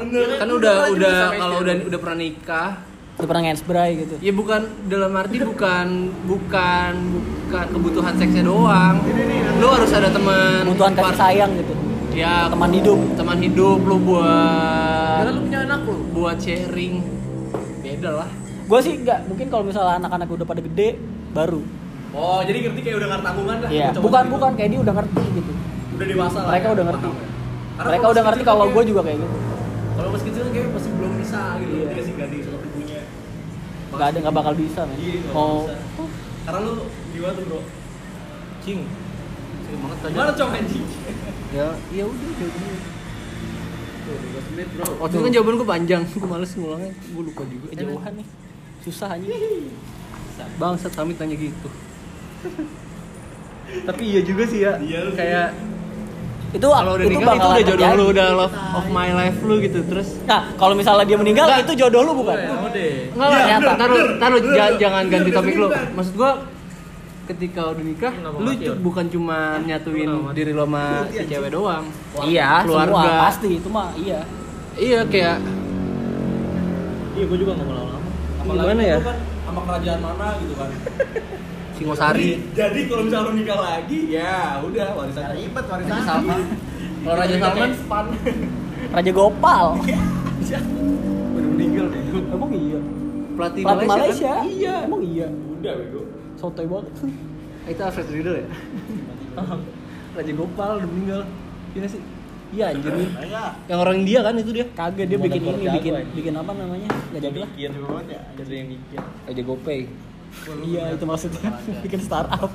Bener. 0.01 0.27
Kan 0.41 0.50
udah 0.50 0.75
udah 0.89 1.17
kalau 1.38 1.55
udah 1.62 1.73
udah 1.85 2.00
pernah 2.01 2.17
nikah, 2.17 2.69
Udah 3.19 3.27
pernah 3.27 3.44
ngensbray 3.44 3.89
gitu. 4.00 4.16
ya 4.18 4.31
bukan 4.31 4.62
dalam 4.88 5.12
arti 5.12 5.44
bukan 5.44 5.88
bukan 6.24 6.92
bukan 7.12 7.66
kebutuhan 7.69 8.13
seksnya 8.16 8.48
doang. 8.48 8.95
Lu 9.60 9.68
harus 9.68 9.92
ada 9.92 10.07
teman 10.07 10.63
Kebutuhan 10.63 10.94
kasih 10.95 11.18
sayang 11.19 11.51
gitu. 11.54 11.74
Ya, 12.10 12.48
Teman 12.48 12.71
hidup. 12.71 12.95
teman 13.16 13.38
hidup 13.38 13.80
lu 13.81 14.00
buat 14.01 15.20
Kan 15.22 15.36
lu 15.36 15.41
punya 15.43 15.60
anak 15.62 15.84
lu. 15.84 16.00
buat 16.10 16.39
sharing. 16.39 17.03
Beda 17.79 18.24
lah. 18.24 18.29
Gua 18.65 18.79
sih 18.79 18.96
enggak, 18.96 19.27
mungkin 19.27 19.48
kalau 19.48 19.63
misalnya 19.63 20.00
anak-anak 20.00 20.27
udah 20.29 20.48
pada 20.48 20.62
gede 20.62 20.96
baru. 21.29 21.60
Oh, 22.10 22.39
jadi 22.39 22.65
ngerti 22.65 22.82
kayak 22.82 22.98
udah 22.98 23.08
nggak 23.10 23.22
tanggungan 23.22 23.58
lah. 23.60 23.70
Iya, 23.70 23.88
Coba 23.91 24.03
bukan 24.05 24.24
gitu. 24.24 24.34
bukan 24.34 24.51
kayak 24.55 24.70
dia 24.70 24.79
udah 24.79 24.93
ngerti 24.96 25.24
gitu. 25.34 25.51
Udah 25.91 26.05
dewasa 26.08 26.38
lah. 26.39 26.50
Mereka 26.50 26.65
ya, 26.65 26.72
udah 26.72 26.86
ngerti. 26.88 27.08
ya. 27.08 27.15
Mereka 27.79 28.00
kalau 28.00 28.13
udah 28.15 28.24
ngerti 28.25 28.43
kalau 28.46 28.65
gue 28.70 28.84
juga 28.88 29.01
kayak 29.03 29.17
gitu. 29.20 29.36
Kalau 29.91 30.10
masih 30.10 30.25
kecil 30.25 30.41
kan 30.41 30.51
kayak 30.55 30.67
masih 30.72 30.91
belum 30.96 31.12
bisa 31.20 31.41
gitu 31.60 31.74
Iya. 31.75 31.84
dikasih 31.84 32.13
sama 32.15 32.24
ibunya. 32.24 32.68
Nggak 34.00 34.15
ada 34.15 34.20
nggak 34.24 34.36
bakal 34.39 34.53
bisa 34.56 34.79
men. 34.88 34.96
Iya, 34.96 35.20
Mau 35.36 35.68
bisa. 35.68 35.75
Karena 36.48 36.60
lu 36.63 36.74
gimana 37.12 37.34
tuh, 37.36 37.44
Bro? 37.51 37.60
Cing. 38.63 38.79
Sering 39.68 39.79
banget 39.84 39.98
tadi. 40.00 40.13
Gimana 40.15 40.32
cong 40.39 40.51
anjing? 40.56 40.86
ya 41.50 41.68
ya 41.91 42.03
udah 42.08 42.29
gini. 42.32 42.74
Waktu 45.03 45.13
itu 45.20 45.24
kan 45.27 45.32
jawaban 45.36 45.53
gue 45.60 45.68
panjang, 45.68 46.01
gue 46.08 46.29
males 46.32 46.51
ngulangnya, 46.56 46.91
gue 46.96 47.24
lupa 47.27 47.44
juga. 47.44 47.65
Kejauhan 47.75 48.13
nih. 48.15 48.27
Susah 48.88 49.20
aja. 49.20 49.27
Bangsat 50.56 50.91
Samit 50.96 51.20
tanya 51.20 51.36
gitu. 51.36 51.70
Tapi 53.91 54.03
iya 54.15 54.22
juga 54.24 54.44
sih 54.48 54.63
ya. 54.63 54.79
Iya, 54.79 54.98
lu 55.06 55.12
kayak 55.13 55.51
Itu 56.50 56.65
kalau 56.65 56.91
udah 56.91 57.06
itu 57.06 57.13
nikah 57.13 57.29
itu 57.29 57.46
udah 57.46 57.62
jodoh 57.62 57.77
terjadi. 57.77 57.96
lu, 57.96 58.06
udah 58.10 58.27
love 58.36 58.56
of 58.74 58.86
my 58.89 59.10
life 59.12 59.38
lu 59.39 59.56
gitu. 59.60 59.79
Terus 59.84 60.08
Nah, 60.24 60.41
kalau 60.56 60.74
misalnya 60.74 61.06
dia 61.06 61.15
meninggal 61.15 61.46
Nggak. 61.48 61.63
itu 61.63 61.74
jodoh 61.77 62.01
lu 62.01 62.13
bukan? 62.15 62.38
Enggak 62.38 62.58
lah, 63.20 63.39
Ternyata. 63.39 63.72
taruh, 63.75 64.00
taruh, 64.18 64.39
bener, 64.39 64.50
ja- 64.51 64.65
bener. 64.68 64.79
jangan 64.79 65.01
Bener, 65.01 65.13
ganti 65.13 65.29
bener, 65.29 65.38
topik 65.38 65.56
lu. 65.56 65.68
Maksud 65.70 66.13
gua 66.15 66.32
ketika 67.27 67.62
udah 67.68 67.84
nikah, 67.84 68.13
lu 68.36 68.50
bukan 68.79 69.06
cuma 69.08 69.38
nyatuin 69.62 70.10
diri 70.32 70.50
lo 70.50 70.65
sama 70.65 70.84
si 71.08 71.24
cewek 71.24 71.50
doang. 71.51 71.86
Iya, 72.24 72.65
Keluarga. 72.65 72.98
semua 72.98 73.22
pasti 73.24 73.50
itu 73.53 73.70
mah 73.70 73.88
iya. 73.96 74.20
Iya 74.74 75.00
kayak 75.06 75.38
Iya, 77.12 77.24
gua 77.25 77.38
juga 77.38 77.51
nggak 77.53 77.68
mau 77.68 77.75
lama-lama. 77.75 78.10
Gimana 78.41 78.82
ya? 78.82 78.98
kan 79.00 79.18
sama 79.44 79.62
kerajaan 79.63 80.00
mana 80.00 80.27
gitu 80.39 80.53
kan. 80.56 80.70
Singosari. 81.79 82.29
Jadi 82.51 82.79
kalau 82.91 83.07
misalnya 83.07 83.27
lu 83.27 83.33
nikah 83.39 83.59
lagi, 83.59 84.00
ya 84.12 84.59
udah 84.59 84.88
warisan. 85.00 85.31
Ribet 85.31 85.63
Raja 85.63 85.79
warisan. 85.79 86.03
Salman. 86.03 86.41
Kalau 87.00 87.15
Raja 87.15 87.36
Salman 87.39 87.71
pan. 87.88 88.05
Raja 88.91 89.12
Gopal. 89.15 89.65
udah 89.79 91.50
meninggal 91.55 91.86
deh. 91.88 92.03
Emang 92.36 92.51
iya. 92.51 92.79
Pelatih, 93.39 93.63
Pelatih 93.63 93.88
Malaysia, 93.88 93.95
Malaysia. 93.95 94.33
kan? 94.36 94.43
Iya. 94.51 94.75
Emang 94.83 95.01
iya. 95.07 95.27
Udah 95.31 95.74
bego. 95.79 96.01
Sotoy 96.36 96.65
banget. 96.67 96.86
Itu 97.69 97.81
Alfred 97.81 98.07
Riedel 98.12 98.36
ya? 98.43 98.48
Raja 100.19 100.31
Gopal 100.36 100.71
udah 100.83 100.89
meninggal. 100.91 101.21
Iya 101.71 101.88
sih? 101.88 102.01
Iya 102.50 102.74
anjir. 102.74 102.91
Yang 103.69 103.79
orang 103.79 103.95
India 104.03 104.19
kan 104.25 104.33
itu 104.36 104.51
dia. 104.51 104.65
Kagak 104.74 105.05
dia 105.07 105.15
Mau 105.15 105.25
bikin 105.29 105.41
ini, 105.48 105.67
bikin 105.69 105.93
aja. 105.95 106.12
bikin 106.12 106.33
apa 106.33 106.51
namanya? 106.51 106.89
Gak 107.13 107.21
jadi 107.24 107.38
lah. 107.45 107.50
Iya 107.55 107.67
juga 107.71 107.88
banget 107.93 108.07
ya. 108.09 108.19
Ada 108.36 108.51
yang 108.51 108.67
mikir. 108.67 109.00
Raja 109.00 109.41
Gopay. 109.48 109.79
Iya 110.65 110.83
itu 110.98 111.03
maksudnya 111.05 111.50
bikin 111.86 112.01
startup. 112.01 112.50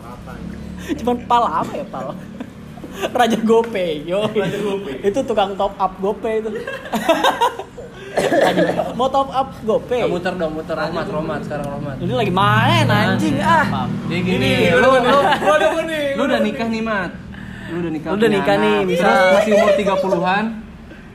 Cuman 1.01 1.17
pal 1.25 1.45
apa 1.47 1.73
ya 1.75 1.87
pal? 1.89 2.15
Raja 2.95 3.39
Gopay, 3.43 4.07
yo. 4.07 4.31
Itu 5.03 5.27
tukang 5.27 5.59
top 5.59 5.75
up 5.75 5.93
Gopay 5.99 6.39
itu. 6.39 6.51
Mau 8.95 9.11
top 9.11 9.35
up 9.35 9.49
Gopay. 9.67 10.07
Ah, 10.07 10.11
muter 10.11 10.35
dong, 10.39 10.55
muter 10.55 10.77
Romat, 10.79 11.07
Romat 11.11 11.41
sekarang 11.43 11.67
Romat. 11.75 11.97
Ini 11.99 12.15
lagi 12.15 12.33
main 12.33 12.87
anjing 12.87 13.43
ah. 13.43 13.91
Jadi 14.07 14.21
gini, 14.23 14.51
lu, 14.79 14.89
lu, 15.03 15.19
lu 16.15 16.23
udah 16.23 16.41
nikah 16.43 16.67
nih, 16.71 16.83
Mat. 16.83 17.11
Lu 17.71 17.83
udah 17.83 17.91
nikah. 17.91 18.11
Lu 18.15 18.17
udah 18.19 18.31
nikah 18.31 18.57
nih. 18.63 18.79
Terus 18.95 19.19
masih 19.35 19.51
umur 19.59 19.71
30-an. 19.75 20.45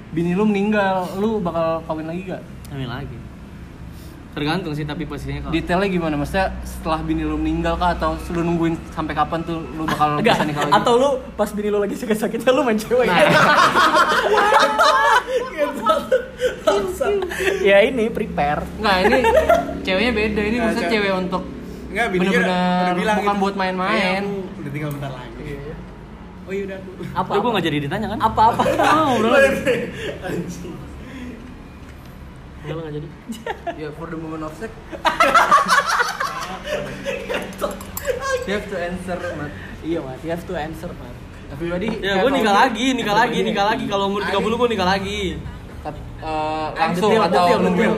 Bini 0.09 0.33
lu 0.33 0.41
meninggal, 0.41 1.05
lu 1.21 1.37
bakal 1.37 1.85
kawin 1.85 2.09
lagi 2.09 2.33
gak? 2.33 2.41
Amin 2.73 2.89
lagi. 2.89 3.17
Tergantung 4.29 4.71
sih 4.71 4.85
tapi 4.85 5.03
posisinya 5.03 5.41
kalau 5.41 5.51
Detailnya 5.51 5.89
gimana? 5.89 6.13
Maksudnya 6.15 6.53
setelah 6.61 7.01
bini 7.01 7.25
lu 7.25 7.33
meninggal 7.33 7.75
kah 7.75 7.91
atau 7.91 8.13
lu 8.29 8.41
nungguin 8.43 8.77
sampai 8.89 9.13
kapan 9.13 9.41
tuh 9.41 9.57
lu 9.73 9.83
bakal 9.83 10.17
Enggak, 10.17 10.37
bisa 10.37 10.45
nikah 10.45 10.61
lagi? 10.63 10.73
atau 10.77 10.93
lu 10.95 11.09
pas 11.33 11.49
bini 11.49 11.67
lu 11.67 11.77
lagi 11.77 11.95
sakit-sakitnya 11.95 12.51
lu 12.51 12.61
main 12.61 12.77
cewek. 12.77 13.05
Nah. 13.05 13.19
ya 17.61 17.77
ini 17.83 18.05
prepare. 18.09 18.63
Enggak, 18.77 18.97
ini 19.03 19.19
ceweknya 19.81 20.11
beda. 20.13 20.41
Ini 20.41 20.49
Nggak, 20.51 20.65
maksudnya 20.67 20.89
cewek- 20.89 21.17
untuk 21.17 21.43
Enggak, 21.89 22.07
bininya 22.13 22.29
udah, 22.29 22.37
Bener-bener 22.37 22.85
udah 22.85 22.95
bilang 22.95 23.17
bukan 23.17 23.33
gitu. 23.33 23.41
buat 23.41 23.55
main-main. 23.57 24.21
Aku 24.23 24.61
udah 24.61 24.71
tinggal 24.71 24.89
bentar 24.93 25.11
lagi. 25.11 25.51
Oh 26.45 26.51
iya 26.51 26.63
udah 26.65 26.77
aku. 26.77 26.89
Apa? 27.11 27.29
Udah 27.29 27.41
gue 27.41 27.51
gak 27.51 27.65
jadi 27.65 27.77
ditanya 27.79 28.07
kan? 28.13 28.19
Apa-apa. 28.21 28.61
Oh, 28.99 29.11
udah 29.17 29.29
lah. 29.33 29.41
Anjing. 30.23 30.73
Udah 32.69 32.77
lah 32.77 32.85
gak 32.85 32.93
jadi. 33.01 33.07
ya 33.81 33.89
for 33.97 34.07
the 34.13 34.17
moment 34.21 34.45
of 34.45 34.53
sex. 34.61 34.69
you 38.45 38.53
have 38.53 38.69
to 38.69 38.77
answer, 38.77 39.17
Mat. 39.17 39.49
Iya, 39.81 39.99
Mas. 40.05 40.21
You 40.21 40.29
have 40.29 40.45
to 40.45 40.53
answer, 40.53 40.89
Mas. 40.93 41.17
Everybody 41.49 41.97
Ya 41.97 42.21
gue 42.21 42.29
nikah 42.29 42.53
lagi, 42.53 42.93
nikah 42.93 43.15
lagi, 43.17 43.41
nikah 43.41 43.65
lagi. 43.73 43.89
Kalau 43.89 44.13
umur 44.13 44.21
30 44.21 44.37
gue 44.37 44.69
nikah 44.69 44.85
lagi. 44.85 45.41
Tapi, 45.81 45.97
eh, 45.97 46.67
langsung 46.77 47.09
Detail, 47.09 47.25
atau 47.25 47.45
detail, 47.47 47.59
nungguin 47.65 47.91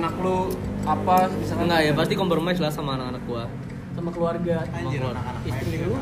anak 0.00 0.14
lu 0.18 0.36
apa 0.88 1.16
misalkan 1.28 1.68
Enggak 1.68 1.80
ya, 1.84 1.92
pasti 1.92 2.14
compromise 2.16 2.58
lah 2.58 2.72
sama 2.72 2.96
anak-anak 2.96 3.22
gua. 3.28 3.44
Sama 3.92 4.10
keluarga. 4.10 4.56
Anjir 4.72 4.98
keluar. 5.04 5.14
anak-anak 5.14 5.42
Istri 5.44 5.76
lu? 5.84 5.94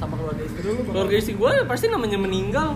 Sama 0.00 0.14
keluarga 0.16 0.42
istri 0.42 0.62
lu. 0.64 0.72
Keluarga 0.88 1.14
istri 1.14 1.34
gua 1.36 1.52
pasti 1.68 1.86
namanya 1.92 2.18
meninggal. 2.18 2.74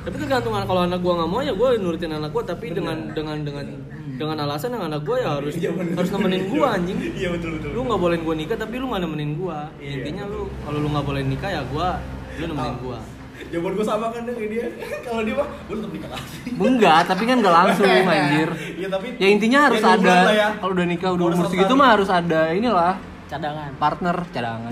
Tapi 0.00 0.16
tergantung 0.16 0.52
anak- 0.52 0.64
kalau 0.64 0.82
anak 0.82 0.98
gua 0.98 1.12
nggak 1.14 1.28
mau 1.28 1.40
ya 1.40 1.52
gua 1.52 1.68
nurutin 1.74 2.10
anak 2.10 2.30
gua 2.30 2.42
tapi 2.42 2.70
dengan 2.70 2.96
dengan 3.10 3.36
dengan 3.38 3.66
dengan 4.12 4.36
alasan 4.38 4.72
yang 4.72 4.84
anak 4.86 5.00
gua 5.02 5.16
ya 5.16 5.28
harus 5.36 5.54
harus 5.60 6.10
nemenin 6.10 6.42
gua 6.48 6.66
anjing. 6.74 6.98
Iya 7.20 7.28
betul 7.30 7.50
betul. 7.54 7.70
Lu 7.70 7.80
nggak 7.84 7.98
bolehin 7.98 8.22
gua 8.22 8.34
nikah 8.34 8.56
tapi 8.56 8.74
lu 8.76 8.86
nggak 8.86 9.02
nemenin 9.02 9.30
gua. 9.34 9.68
Intinya 9.78 10.24
lu 10.24 10.48
kalau 10.60 10.78
lu 10.78 10.88
nggak 10.88 11.04
boleh 11.04 11.22
nikah 11.22 11.50
ya 11.50 11.62
gua 11.66 12.00
lu 12.34 12.44
nemenin 12.46 12.76
gua. 12.80 13.00
Jawaban 13.42 13.72
gue 13.72 13.86
sama 13.86 14.12
kan 14.12 14.22
dengan 14.22 14.46
dia. 14.46 14.68
Kalau 15.08 15.24
dia 15.24 15.32
mah 15.32 15.48
gue 15.48 15.74
tetap 15.74 15.90
nikah 15.90 16.10
lagi. 16.12 16.28
enggak 16.52 17.00
tapi 17.08 17.22
kan 17.24 17.36
enggak 17.40 17.54
langsung 17.56 17.88
anjir 18.12 18.48
Iya 18.76 18.88
tapi 18.90 19.06
ya 19.16 19.28
intinya 19.30 19.58
harus 19.64 19.80
ya, 19.80 19.96
ada 19.96 20.16
ya. 20.28 20.48
kalau 20.60 20.72
udah 20.72 20.84
nikah 20.86 21.10
udah 21.10 21.24
umur 21.30 21.48
segitu 21.48 21.72
mah 21.72 21.88
harus 21.90 22.08
ada 22.10 22.52
inilah 22.52 23.00
Cadangan. 23.26 23.72
partner 23.74 24.16
cadangan 24.28 24.70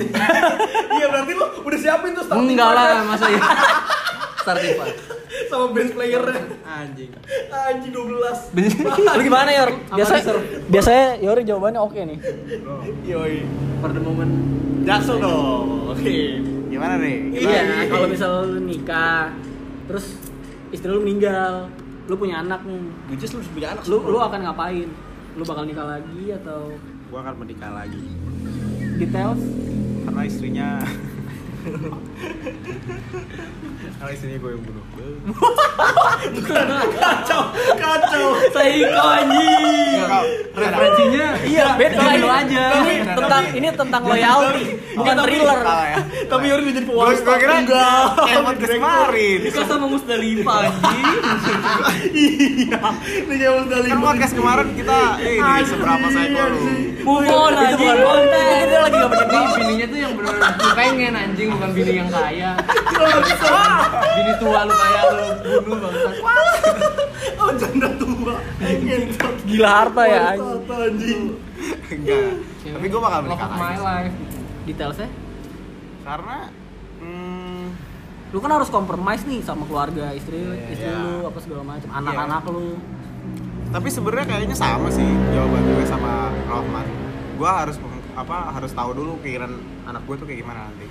Iya 0.91 1.07
berarti 1.09 1.33
lu 1.33 1.45
udah 1.65 1.79
siapin 1.81 2.11
tuh 2.13 2.23
starting 2.23 2.45
enggak 2.51 2.71
lah 2.71 2.89
masa 3.05 3.27
ya 3.27 3.41
starting 4.49 4.81
part 4.81 4.97
sama 5.53 5.67
best 5.77 5.93
playernya. 5.93 6.41
Anjing. 6.65 7.11
Anjing 7.53 7.93
12. 7.93 8.57
Lu 9.17 9.23
gimana, 9.23 9.51
Yor? 9.53 9.71
Biasa 9.93 10.15
biasanya 10.73 11.07
Yor 11.21 11.37
jawabannya 11.45 11.81
oke 11.85 12.01
nih. 12.01 12.19
Yoi. 13.13 13.45
for 13.79 13.93
the 13.93 14.01
moment 14.01 14.33
Jaksel 14.89 15.21
dong. 15.21 15.93
Oke. 15.93 16.41
Gimana 16.73 16.97
nih? 16.97 17.45
Iya, 17.45 17.93
kalau 17.93 18.09
misal 18.09 18.49
lu 18.49 18.61
nikah, 18.65 19.37
terus 19.85 20.17
istri 20.73 20.89
lu 20.89 21.05
meninggal, 21.05 21.69
lu 22.09 22.17
punya 22.17 22.41
anak 22.41 22.65
nih. 22.65 22.81
Which 23.13 23.29
is 23.29 23.37
lu 23.37 23.45
punya 23.53 23.77
anak. 23.77 23.85
Lu 23.85 24.01
lu 24.01 24.17
akan 24.17 24.49
ngapain? 24.49 24.89
Lu 25.37 25.45
bakal 25.45 25.69
nikah 25.69 25.85
lagi 25.85 26.33
atau 26.33 26.73
Gua 27.09 27.25
akan 27.25 27.35
menikah 27.45 27.73
lagi. 27.73 28.01
details? 28.99 29.41
Karena 30.09 30.23
istrinya 30.25 30.69
Karena 33.99 34.13
istrinya 34.15 34.39
gue 34.39 34.51
yang 34.55 34.63
bunuh. 34.63 34.85
Bukan 36.39 36.67
kacau, 36.97 37.43
kacau. 37.75 38.29
Psycho 38.51 39.03
anjing. 39.05 40.01
referensinya 40.59 41.27
Iya, 41.45 41.67
beda 41.79 41.99
ini. 42.03 42.19
lu 42.19 42.29
aja. 42.31 42.65
Tapi 42.79 42.95
tentang 43.05 43.45
ini 43.55 43.69
tentang 43.71 44.03
loyalty, 44.03 44.65
bukan 44.95 45.15
thriller. 45.23 45.59
Tapi 46.27 46.45
Yori 46.47 46.61
udah 46.63 46.75
jadi 46.75 46.87
pewaris. 46.87 47.19
Gue 47.23 47.37
kira 47.39 47.55
enggak. 47.63 48.03
Kayak 48.23 48.43
podcast 48.47 48.73
kemarin. 48.75 49.39
Nikah 49.45 49.65
sama 49.67 49.87
Musdalifah 49.87 50.59
anjing. 50.63 51.05
Iya. 52.15 52.81
Ini 53.27 53.35
kayak 53.35 53.53
Musdalifah. 53.63 53.93
Kan 53.93 54.01
podcast 54.03 54.33
kemarin 54.35 54.67
kita 54.75 54.99
ini 55.21 55.63
seberapa 55.67 56.07
saya 56.11 56.45
lu. 56.49 56.63
Move 57.05 57.29
on 57.29 57.53
Itu 57.55 57.77
bukan 57.79 57.99
konten. 58.03 58.65
Kita 58.65 58.79
lagi 58.83 58.97
gak 58.99 59.11
Ini 59.29 59.47
bininya 59.55 59.87
tuh 59.87 59.99
yang 59.99 60.13
bener-bener 60.19 60.53
lu 60.59 60.71
pengen 60.75 61.13
anjing 61.15 61.49
bukan 61.55 61.71
bini 61.71 61.93
yang 61.95 62.11
kaya 62.11 62.51
bini 64.17 64.33
tua 64.39 64.61
lu 64.65 64.75
kaya 64.75 65.01
lu 65.09 65.27
bunuh 65.63 65.79
bangsat 65.79 66.15
Oh 67.39 67.51
janda 67.55 67.89
tua. 67.95 68.35
Ngentot. 68.59 69.35
Gila 69.47 69.71
harta 69.71 70.03
ya 70.05 70.21
anjing. 70.35 70.59
Anjing. 70.69 71.23
Enggak. 71.89 72.31
Tapi 72.69 72.87
gue 72.87 73.01
bakal 73.01 73.19
love 73.19 73.27
menikah 73.27 73.49
of 73.49 73.57
my 73.57 73.77
life 73.79 74.15
Detailsnya? 74.65 75.09
Karena 76.05 76.37
hmm, 77.01 77.65
Lu 78.29 78.39
kan 78.39 78.51
harus 78.53 78.69
compromise 78.69 79.25
nih 79.25 79.41
sama 79.41 79.65
keluarga 79.65 80.13
istri 80.13 80.37
istri 80.69 80.85
Iya. 80.85 81.01
lu 81.01 81.25
apa 81.25 81.39
segala 81.41 81.63
macam, 81.65 81.89
anak-anak 81.89 82.43
lu. 82.53 82.77
Tapi 83.69 83.89
sebenarnya 83.93 84.27
kayaknya 84.27 84.57
sama 84.57 84.89
sih 84.89 85.05
jawaban 85.35 85.63
gue 85.65 85.85
sama 85.85 86.33
Rohman. 86.49 86.87
Gue 87.37 87.51
harus 87.51 87.77
apa 88.19 88.51
harus 88.57 88.73
tahu 88.75 88.91
dulu 88.97 89.13
pikiran 89.23 89.53
anak 89.87 90.03
gue 90.09 90.15
tuh 90.17 90.27
kayak 90.27 90.41
gimana 90.43 90.61
nanti. 90.73 90.89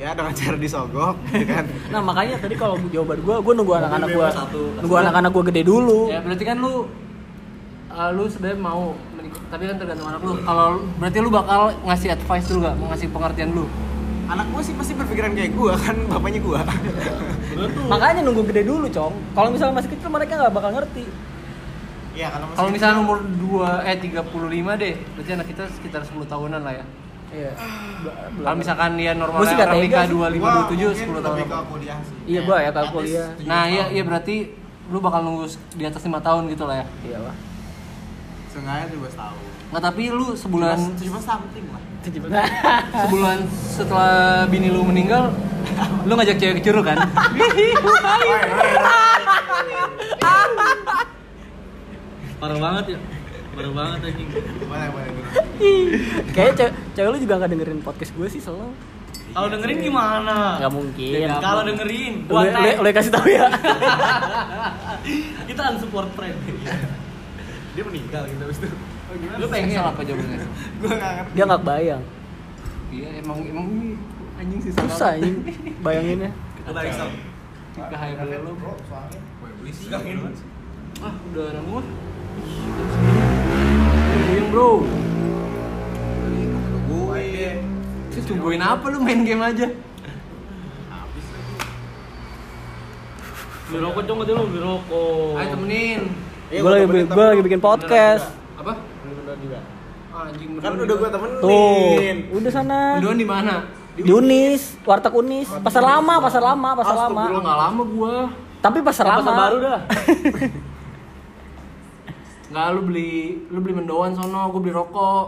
Ya 0.00 0.18
dengan 0.18 0.34
cara 0.34 0.56
disogok, 0.58 1.14
gitu 1.30 1.46
kan. 1.52 1.64
Nah 1.92 2.00
makanya 2.02 2.34
tadi 2.40 2.58
kalau 2.58 2.74
jawaban 2.90 3.22
gua, 3.22 3.38
gua 3.38 3.54
nunggu 3.54 3.74
anak-anak 3.76 4.08
satu. 4.34 4.82
nunggu 4.82 4.96
anak-anak 4.98 5.30
gua 5.30 5.44
gede 5.46 5.62
dulu. 5.62 6.10
ya 6.10 6.18
berarti 6.18 6.42
kan 6.42 6.56
lu 6.58 6.90
uh, 7.92 8.10
lu 8.10 8.24
sebenarnya 8.26 8.58
mau 8.58 8.96
tapi 9.52 9.68
kan 9.68 9.76
tergantung 9.76 10.08
anak 10.08 10.20
lu 10.24 10.32
kalau 10.42 10.80
berarti 10.96 11.18
lu 11.20 11.28
bakal 11.28 11.60
ngasih 11.84 12.08
advice 12.16 12.46
dulu 12.48 12.58
gak 12.64 12.74
ngasih 12.80 13.08
pengertian 13.12 13.50
lu 13.52 13.64
anak 14.28 14.46
gue 14.50 14.62
sih 14.62 14.74
pasti 14.78 14.92
berpikiran 14.94 15.32
kayak 15.34 15.52
gue 15.54 15.72
kan 15.74 15.96
bapaknya 16.12 16.40
gue. 16.40 16.60
Makanya 17.88 18.20
nunggu 18.22 18.42
gede 18.48 18.62
dulu, 18.64 18.86
Cong. 18.88 19.14
Kalau 19.34 19.48
misalnya 19.50 19.74
masih 19.82 19.90
kecil 19.90 20.08
mereka 20.08 20.38
nggak 20.38 20.54
bakal 20.54 20.70
ngerti. 20.74 21.04
Iya 22.12 22.28
kalau 22.28 22.44
masih 22.44 22.56
kalau 22.60 22.70
misalnya 22.70 22.98
umur 23.00 23.18
2 23.24 23.88
eh 23.88 23.96
35 23.96 24.82
deh 24.84 24.94
berarti 25.16 25.30
anak 25.32 25.46
kita 25.48 25.64
sekitar 25.72 26.00
10 26.04 26.28
tahunan 26.28 26.60
lah 26.60 26.74
ya 26.76 26.84
Iya. 27.32 27.52
kalau 28.44 28.56
misalkan 28.60 29.00
dia 29.00 29.16
Gua 29.16 29.40
sih 29.48 29.56
orang 29.56 29.80
nikah 29.80 30.04
sih. 30.04 30.12
25 30.12 30.36
Gua 30.36 30.50
27 30.68 30.68
mungkin 30.68 30.92
10 30.92 31.24
tahun 31.24 31.38
kuliah 31.72 31.98
sih. 32.04 32.16
Iya, 32.28 32.40
gua 32.44 32.56
ya 32.60 32.70
kalau 32.76 32.88
kuliah. 32.92 33.28
Nah, 33.48 33.64
iya 33.64 33.84
iya 33.88 34.02
berarti 34.04 34.36
lu 34.92 35.00
bakal 35.00 35.24
nunggu 35.24 35.48
di 35.72 35.84
atas 35.88 36.04
lima 36.04 36.20
tahun 36.20 36.52
gitu 36.52 36.68
lah 36.68 36.84
ya. 36.84 36.86
Iya 37.08 37.18
lah. 37.24 37.34
Seenggaknya 38.52 38.86
17 38.92 39.16
tahun. 39.16 39.51
Nggak 39.72 39.82
tapi 39.88 40.12
lu 40.12 40.36
sebulan 40.36 40.76
17 41.00 41.08
something 41.24 41.64
lah. 41.72 41.80
sebulan 43.08 43.38
setelah 43.48 44.44
bini 44.52 44.68
lu 44.68 44.84
meninggal, 44.84 45.32
lu 46.04 46.12
ngajak 46.12 46.36
cewek 46.36 46.60
ke 46.60 46.62
Curug 46.68 46.84
kan? 46.84 46.98
Parah 52.36 52.58
banget 52.60 52.84
ya. 52.92 52.98
Parah 53.56 53.72
banget 53.72 53.98
anjing. 54.12 54.28
Boleh. 54.68 54.88
boleh. 54.92 55.10
Kayaknya 56.36 56.54
cewek, 56.58 56.72
cewek 56.92 57.08
lu 57.08 57.18
juga 57.22 57.34
nggak 57.40 57.50
dengerin 57.56 57.80
podcast 57.80 58.12
gue 58.12 58.28
sih 58.28 58.40
selalu. 58.44 58.76
Kalau 59.32 59.48
dengerin 59.48 59.78
gimana? 59.80 60.60
Nggak 60.60 60.72
mungkin. 60.76 61.28
Kalau 61.40 61.62
dengerin, 61.64 62.14
Lu, 62.28 62.32
buat 62.36 62.52
lu, 62.52 62.70
lu 62.84 62.88
kasih 62.92 63.12
tahu 63.14 63.24
ya. 63.24 63.48
kita 65.48 65.60
unsupport 65.72 66.12
friend. 66.12 66.36
Dia 67.72 67.82
meninggal 67.88 68.28
gitu 68.28 68.42
habis 68.44 68.60
itu. 68.60 68.68
Oh. 69.12 69.40
Lu 69.40 69.46
pengen 69.52 69.76
apa 69.76 70.00
jawabannya? 70.00 70.38
Gua 70.80 70.90
enggak 70.96 71.12
ngerti. 71.12 71.32
Dia 71.36 71.44
enggak 71.44 71.62
bayang. 71.68 72.02
Iya 72.92 73.08
emang 73.20 73.38
emang 73.44 73.66
ini 73.72 73.90
anjing 74.40 74.60
sih 74.64 74.72
salah. 74.72 74.88
Susah 74.88 75.08
anjing 75.16 75.36
bayanginnya. 75.84 76.30
Kita 76.32 76.70
balik 76.72 76.92
sama. 76.96 77.16
Kita 77.72 77.96
hire 77.96 78.36
Bro. 78.40 78.72
Soalnya 78.88 79.20
gue 79.20 79.50
beli 79.60 79.72
sih. 79.72 79.88
Ah, 81.02 81.14
udah 81.32 81.46
nemu. 81.56 81.78
Yang 84.32 84.46
bro. 84.48 84.70
Gue. 86.88 87.24
Itu 88.12 88.20
tungguin 88.28 88.62
apa 88.64 88.84
lu 88.92 88.98
main 89.00 89.24
game 89.24 89.42
aja? 89.44 89.68
Beli 93.72 93.78
rokok 93.80 94.02
dong, 94.04 94.20
katanya 94.20 94.36
lu 94.36 94.46
beli. 94.52 94.60
Ayo 95.40 95.46
temenin. 95.56 96.00
Gue 96.52 96.70
lagi, 96.70 96.84
gue 97.08 97.24
lagi 97.24 97.40
bikin 97.40 97.60
podcast 97.64 98.41
juga. 99.42 99.58
Anjing 100.12 100.48
Kan 100.56 100.70
udah 100.76 100.94
gue 100.94 101.08
temenin. 101.10 101.40
tuh 101.40 102.36
udah 102.36 102.50
sana 102.50 102.78
Mendoan 102.96 103.16
di 103.16 103.26
mana? 103.26 103.54
di 103.92 104.08
Unis 104.08 104.72
warteg 104.82 105.12
Unis 105.12 105.46
pasar 105.60 105.80
lama 105.80 106.14
pasar 106.18 106.40
lama 106.40 106.68
pasar 106.74 106.96
lama 106.98 107.22
Gua 107.28 107.40
nggak 107.40 107.58
lama 107.60 107.82
gua. 107.86 108.14
tapi 108.58 108.78
pasar 108.80 109.04
lama 109.06 109.20
Pasar 109.20 109.36
baru 109.36 109.56
dah. 109.58 109.78
Nggak 112.48 112.64
lu 112.70 112.80
beli 112.82 113.12
lu 113.48 113.58
beli 113.58 113.74
mendoan 113.74 114.12
sono, 114.12 114.48
gua 114.48 114.60
beli 114.60 114.70
rokok. 114.70 115.24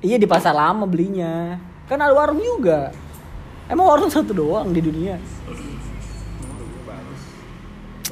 iya 0.00 0.14
di 0.14 0.24
pasar 0.24 0.52
lama 0.52 0.84
belinya 0.84 1.56
kan 1.86 1.96
ada 1.96 2.12
warung 2.12 2.38
juga 2.38 2.92
emang 3.66 3.88
warung 3.88 4.06
satu 4.06 4.30
doang 4.30 4.68
di 4.68 4.78
dunia 4.78 5.16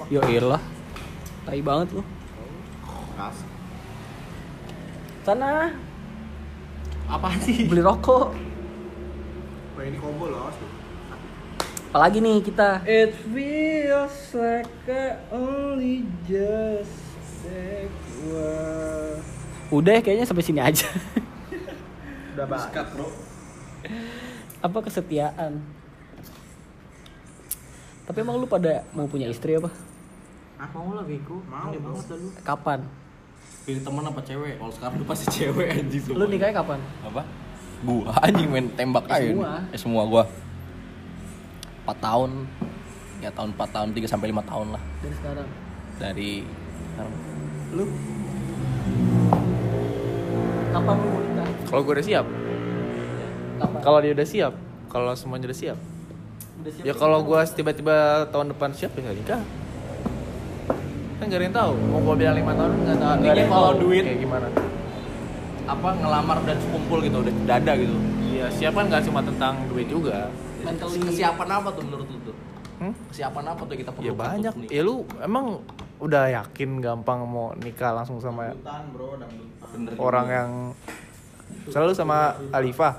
yo 0.07 0.19
iyalah 0.25 0.57
tai 1.43 1.61
banget 1.61 1.93
lu. 1.93 2.01
Sana 5.29 5.77
Apaan 7.05 7.37
sih? 7.41 7.69
beli 7.69 7.85
rokok 7.85 8.33
Wah 9.77 9.85
ini 9.85 10.01
combo 10.01 10.33
loh. 10.33 10.49
apalagi 11.89 12.21
nih 12.21 12.41
kita 12.41 12.81
It 12.89 13.13
feels 13.29 14.17
like 14.33 14.73
I 14.89 15.21
only 15.29 16.09
just 16.25 16.97
udah 19.69 19.93
ya, 19.97 20.03
kayaknya 20.05 20.25
sampai 20.25 20.45
sini 20.45 20.61
aja 20.65 20.89
Udah 22.33 22.47
banget. 22.49 22.87
bro. 22.93 23.09
apa 24.59 24.79
kesetiaan 24.81 25.61
tapi 28.05 28.25
emang 28.25 28.41
lu 28.41 28.49
pada 28.49 28.89
mau 28.97 29.05
punya 29.05 29.29
istri 29.29 29.61
apa 29.61 29.69
Mau 30.59 30.91
lah 30.91 31.05
bego. 31.07 31.39
Mau, 31.47 31.71
banget 31.71 32.17
lu. 32.17 32.29
kapan 32.43 32.81
Pilih 33.69 33.85
teman 33.85 34.01
apa 34.03 34.25
cewek? 34.25 34.57
Kalau 34.57 34.73
sekarang 34.73 34.95
udah 34.97 35.07
pasti 35.07 35.27
cewek 35.37 35.69
anjing 35.71 36.01
lu 36.11 36.25
nikahnya 36.25 36.57
kapan 36.57 36.81
Apa? 37.05 37.21
Gua 37.85 38.17
anjing 38.19 38.49
main 38.49 38.67
tembak 38.73 39.05
Eh, 39.07 39.13
aja. 39.13 39.29
semua. 39.29 39.53
Eh 39.69 39.79
semua 39.79 40.03
gua. 40.05 40.25
4 41.85 42.01
tahun. 42.01 42.31
Ya 43.21 43.29
tahun 43.29 43.53
4 43.53 43.69
tahun 43.69 43.89
3 43.93 44.09
sampai 44.09 44.31
5 44.31 44.41
tahun 44.43 44.67
lah 44.73 44.83
dari 44.99 45.15
sekarang 45.15 45.49
dari 45.99 46.31
sekarang. 46.89 47.15
lu 47.69 47.85
kapan 50.71 50.95
lu 50.95 51.09
mau 51.09 51.21
nikah 51.21 51.49
Kalau 51.67 51.81
gue 51.83 51.93
udah 51.93 52.07
siap. 52.07 52.27
kapan 53.59 53.81
Kalau 53.83 53.99
dia 54.01 54.13
udah 54.15 54.25
siap. 54.27 54.53
Kalau 54.89 55.13
semuanya 55.13 55.45
udah 55.45 55.59
siap. 55.59 55.79
Udah 56.57 56.71
siap 56.71 56.85
Ya 56.87 56.95
kalau 56.95 57.19
gue 57.21 57.41
tiba-tiba 57.53 57.97
tahun 58.29 58.55
depan 58.55 58.71
siap 58.73 58.95
ya 58.95 59.01
nggak 59.03 59.19
nikah. 59.19 59.43
Kan 61.29 61.37
gak 61.37 61.45
ada 61.45 61.49
yang 61.53 61.59
tahu. 61.61 61.73
Mau 61.93 62.01
gue 62.01 62.15
bilang 62.25 62.37
lima 62.41 62.53
tahun 62.57 62.71
nggak 62.73 62.99
tahu. 63.05 63.13
nggak 63.21 63.33
ada 63.37 63.41
yang 63.45 63.53
kalau 63.53 63.73
duit. 63.77 64.05
kayak 64.09 64.21
gimana. 64.25 64.47
Apa 65.69 65.89
ngelamar 66.01 66.39
dan 66.49 66.57
sekumpul 66.65 66.99
gitu 67.05 67.17
udah 67.21 67.35
dada 67.45 67.73
gitu. 67.77 67.97
Iya 68.33 68.47
siap 68.49 68.73
kan 68.73 68.85
nggak 68.89 69.03
cuma 69.05 69.21
tentang 69.21 69.55
duit 69.69 69.87
juga. 69.93 70.33
mentally 70.65 70.99
Kesiapan 71.05 71.49
apa 71.53 71.69
tuh 71.69 71.83
menurut 71.85 72.09
lu 72.09 72.19
tuh? 72.33 72.37
Hmm? 72.81 72.93
Kesiapan 73.13 73.45
apa 73.45 73.63
tuh 73.69 73.77
kita 73.77 73.91
perlu? 73.93 74.09
Ya 74.09 74.15
banyak. 74.17 74.53
Ya 74.73 74.81
lu 74.81 75.05
emang 75.21 75.61
udah 76.01 76.25
yakin 76.33 76.81
gampang 76.81 77.29
mau 77.29 77.53
nikah 77.61 77.93
langsung 77.93 78.25
sama 78.25 78.49
Dangdutan 78.49 78.83
bro, 78.97 79.21
dangdutan. 79.21 80.01
Orang 80.01 80.27
yang 80.33 80.51
selalu 81.69 81.93
sama 81.93 82.41
Alifa 82.57 82.97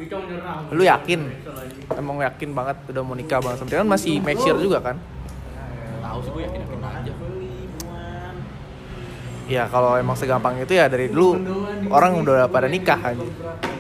lu 0.69 0.86
yakin 0.86 1.25
emang 1.98 2.21
yakin 2.21 2.50
banget 2.53 2.77
udah 2.93 3.01
mau 3.01 3.17
nikah 3.17 3.41
banget 3.41 3.57
sama 3.62 3.69
dia 3.74 3.81
kan 3.81 3.89
masih 3.89 4.21
make 4.21 4.38
sure 4.41 4.57
juga 4.62 4.77
kan 4.77 4.98
tahu 6.09 6.19
sih 6.25 6.31
gue 6.33 6.41
yakin 6.41 6.59
yakin 6.65 6.79
aja. 6.81 7.13
Ya 9.50 9.65
kalau 9.65 9.97
emang 9.97 10.13
segampang 10.13 10.56
itu 10.58 10.71
ya 10.71 10.86
dari 10.86 11.10
dulu 11.10 11.36
orang 11.89 12.21
udah 12.21 12.45
pada 12.47 12.69
nikah 12.69 13.00
aja 13.04 13.26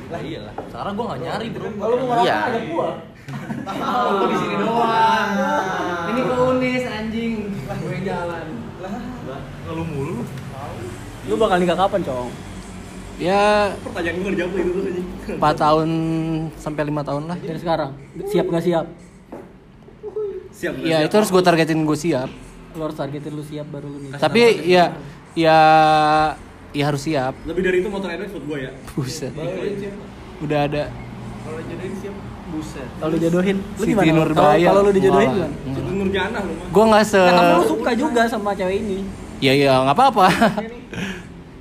Lah 0.09 0.17
iyalah. 0.19 0.53
Sekarang 0.65 0.93
gue 0.97 1.05
gak 1.05 1.19
nyari 1.21 1.47
bro. 1.53 1.69
iya 2.19 2.37
Oh, 3.69 4.25
di 4.25 4.35
sini 4.35 4.55
doang. 4.57 5.29
Ini 6.09 6.19
ke 6.19 6.33
Unis 6.49 6.83
anjing. 6.83 7.33
Gue 7.61 7.97
jalan. 8.01 8.45
Ngeluh 9.63 9.85
mulu. 9.85 10.15
lu 11.29 11.37
bakal 11.37 11.61
nikah 11.61 11.77
kapan 11.77 12.01
cong 12.01 12.33
Ya 13.21 13.69
Pertanyaan 13.85 14.17
gue 14.17 14.31
dijawab 14.33 14.53
itu 14.55 14.69
tuh 14.73 14.81
anjing. 14.81 15.07
4 15.37 15.61
tahun 15.61 15.89
sampai 16.57 16.81
5 16.89 17.05
tahun 17.05 17.23
lah. 17.29 17.37
dari 17.37 17.59
sekarang 17.61 17.91
siap 18.25 18.45
gak 18.49 18.63
siap 18.65 18.85
Siap. 20.49 20.73
Ya 20.81 21.05
itu 21.05 21.13
harus 21.13 21.29
gue 21.29 21.43
targetin 21.45 21.85
gue 21.85 21.93
siap. 21.95 22.29
lu 22.69 22.81
harus 22.81 22.97
targetin 22.97 23.29
lu 23.29 23.45
siap 23.45 23.69
baru 23.69 23.85
lu 23.85 23.97
nikah 24.01 24.17
Tapi 24.17 24.39
ya 24.65 24.97
ya 25.35 25.59
ya 26.73 26.83
harus 26.85 27.01
siap. 27.05 27.33
Lebih 27.45 27.61
dari 27.65 27.77
itu 27.81 27.89
motor 27.89 28.09
Edwin 28.09 28.29
buat 28.33 28.45
gue 28.45 28.57
ya. 28.69 28.71
Buset. 28.93 29.33
Udah 30.39 30.59
ada. 30.65 30.83
kalau 32.99 33.13
dijodohin 33.13 33.61
lu 33.61 33.83
Siti 33.85 33.93
gimana 33.93 34.33
kalau 34.33 34.57
kalau 34.57 34.81
lu 34.89 34.91
dijodohin 34.91 35.29
gimana 35.37 35.53
Itu 35.69 35.91
Nurjana 35.93 36.39
lu 36.41 36.53
mah. 36.57 36.67
Gue 36.73 36.83
nggak 36.89 37.03
se. 37.05 37.21
Nah, 37.21 37.33
kamu 37.37 37.53
lu 37.53 37.65
suka 37.69 37.91
juga 37.93 38.21
sama 38.25 38.51
cewek 38.57 38.77
ini 38.81 38.97
Ya 39.39 39.53
ya 39.55 39.85
nggak 39.85 39.95
apa-apa. 39.95 40.25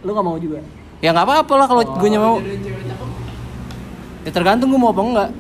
lu 0.02 0.11
gak 0.14 0.26
mau 0.26 0.38
juga 0.40 0.62
ya 0.98 1.14
nggak 1.14 1.26
apa-apa 1.26 1.52
lah 1.54 1.66
kalau 1.70 1.83
gue 1.85 2.09
mau. 2.18 2.37
Ya 4.26 4.31
tergantung 4.35 4.68
gue 4.74 4.81
mau 4.81 4.90
apa 4.90 5.02
enggak. 5.02 5.31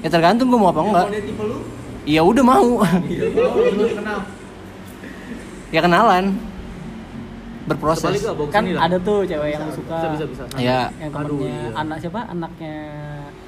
Ya 0.00 0.08
tergantung 0.08 0.46
gue 0.48 0.58
mau 0.58 0.72
apa 0.72 0.80
enggak. 0.80 1.06
Iya 2.08 2.24
udah 2.24 2.44
mau. 2.44 2.80
Ya 5.70 5.80
kenalan. 5.80 6.24
Berproses. 7.62 8.02
Sebalik 8.02 8.22
lah, 8.24 8.34
bawa 8.34 8.48
kan 8.50 8.62
lah. 8.66 8.82
ada 8.82 8.96
tuh 8.98 9.18
cewek 9.22 9.48
yang 9.48 9.62
lu 9.62 9.72
suka 9.72 9.94
Bisa 9.94 10.08
bisa 10.10 10.24
bisa. 10.26 10.42
Ya. 10.58 10.90
yang 10.98 11.10
temennya 11.12 11.58
anak 11.72 11.96
siapa 12.00 12.20
anaknya 12.26 12.74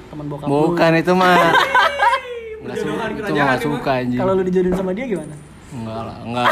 teman 0.07 0.25
bokap 0.27 0.47
lu. 0.47 0.51
Bukan 0.69 0.91
itu 0.95 1.11
mah. 1.13 1.35
Enggak 2.63 2.77
suka, 2.79 3.03
itu 3.11 3.19
mah 3.19 3.43
nggak 3.43 3.59
suka 3.59 3.91
anjing. 3.99 4.19
kalau 4.23 4.31
lu 4.33 4.43
dijodohin 4.47 4.71
sama 4.73 4.91
dia 4.95 5.03
gimana 5.03 5.35
Enggak 5.67 6.01
lah, 6.01 6.17
enggak. 6.23 6.47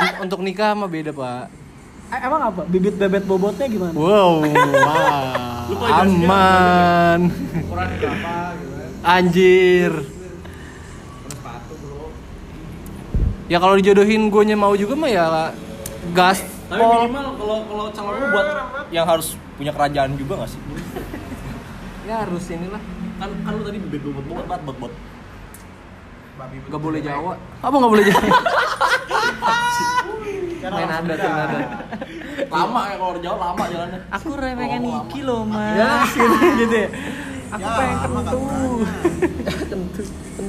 Un- 0.00 0.18
Untuk 0.24 0.40
nikah 0.40 0.72
mah 0.72 0.88
beda, 0.88 1.12
Pak. 1.12 1.44
Eh, 2.10 2.20
emang 2.22 2.40
apa 2.42 2.62
bibit 2.64 2.94
bebet 2.96 3.22
bobotnya 3.22 3.66
gimana 3.66 3.92
Wow, 3.92 4.40
wah, 4.88 6.00
aman. 6.00 7.20
Anjir. 9.02 9.92
Ya 13.50 13.58
kalau 13.58 13.74
dijodohin 13.74 14.30
gue 14.30 14.42
mau 14.54 14.78
juga 14.78 14.94
mah 14.94 15.10
ya 15.10 15.50
gas. 16.14 16.38
Tapi 16.70 16.78
minimal 16.78 17.34
kalau 17.34 17.58
kalau 17.66 17.84
calon 17.90 18.14
lu 18.14 18.26
buat 18.30 18.46
yang 18.94 19.02
harus 19.02 19.34
punya 19.58 19.74
kerajaan 19.74 20.14
juga 20.14 20.46
gak 20.46 20.50
sih? 20.54 20.60
Ya 22.08 22.26
harus 22.26 22.46
inilah. 22.46 22.78
Kan 23.18 23.30
kan 23.42 23.52
lu 23.58 23.62
tadi 23.66 23.78
bebek 23.82 24.02
bobot 24.06 24.24
bobot 24.26 24.46
banget 24.46 24.62
bot 24.70 24.76
bot. 24.78 24.92
Gak 26.70 26.80
boleh 26.80 27.00
Jawa. 27.02 27.34
Apa 27.58 27.74
gak 27.74 27.90
boleh 27.90 28.04
Jawa? 28.06 28.22
Main 30.70 30.90
adat, 30.90 31.18
main 31.18 31.40
adat. 31.50 31.66
Lama 32.50 32.80
ya 32.86 32.94
kalau 33.02 33.10
orang 33.14 33.22
Jawa 33.26 33.36
lama 33.50 33.64
jalannya. 33.66 33.98
aku 34.14 34.26
pengen 34.38 34.80
Oh, 34.86 34.94
Niki 35.02 35.20
loh 35.26 35.42
mas 35.42 36.10
gitu 36.54 36.76
ya 36.86 36.88
aku 37.50 37.66
Ya, 37.66 37.70
pengen 37.74 37.96
kentu 37.98 38.14
nggak 38.14 38.34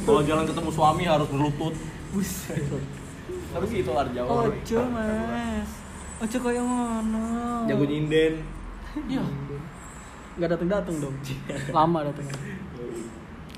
Kalau 0.05 0.21
jalan 0.21 0.43
ketemu 0.45 0.69
suami 0.69 1.03
harus 1.09 1.27
berlutut. 1.29 1.73
Buset. 2.11 2.59
Tapi 3.51 3.65
sih 3.65 3.77
itu 3.79 3.89
orang 3.89 4.11
Jawa. 4.11 4.45
ojo 4.45 4.79
mas 4.87 5.69
ojo 6.19 6.37
koyo 6.37 6.61
ngono 6.61 7.23
Jago 7.65 7.83
nyinden. 7.83 8.33
iya 9.05 9.23
nggak 10.33 10.49
datang 10.49 10.69
datang 10.69 10.95
dong 10.97 11.15
lama 11.75 11.99
datangnya 12.05 12.35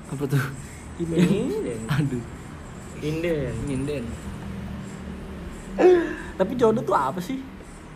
Apa 0.06 0.24
tuh? 0.24 0.44
ini 0.96 1.50
Aduh, 1.88 2.22
Inden. 3.00 3.54
nyinden. 3.64 4.04
tapi 6.34 6.52
jodoh 6.54 6.80
tuh 6.80 6.94
apa 6.94 7.18
sih 7.18 7.38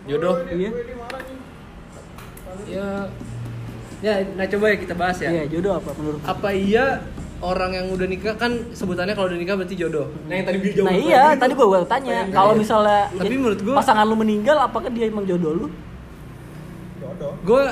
Jodoh. 0.04 0.42
iya 0.48 0.70
Ya 2.66 2.86
Ya, 3.98 4.14
nah 4.32 4.46
coba 4.46 4.70
ya 4.70 4.76
kita 4.78 4.94
bahas 4.94 5.18
ya. 5.18 5.26
iya 5.28 5.44
jodoh 5.48 5.74
apa 5.74 5.90
menurut 5.92 6.22
Apa 6.22 6.48
iya 6.50 7.02
orang 7.40 7.70
yang 7.72 7.86
udah 7.88 8.04
nikah 8.04 8.34
kan 8.34 8.50
sebutannya 8.70 9.12
kalau 9.12 9.28
udah 9.28 9.38
nikah 9.38 9.54
berarti 9.54 9.74
jodoh. 9.74 10.10
Nah 10.24 10.34
yang 10.34 10.44
tadi 10.44 10.58
bil 10.58 10.72
jauh. 10.72 10.84
nah 10.84 10.92
iya 10.92 11.22
tadi 11.32 11.52
gua 11.52 11.66
gua 11.68 11.80
tanya 11.84 12.26
kalau 12.28 12.52
misalnya 12.52 13.06
Tapi 13.10 13.30
menurut 13.32 13.60
gua- 13.60 13.78
pasangan 13.78 14.02
lu 14.02 14.14
meninggal 14.14 14.58
apakah 14.60 14.88
dia 14.88 15.06
emang 15.06 15.22
jodoh 15.22 15.52
lu 15.54 15.66
Jodoh. 16.98 17.32
Gue 17.40 17.62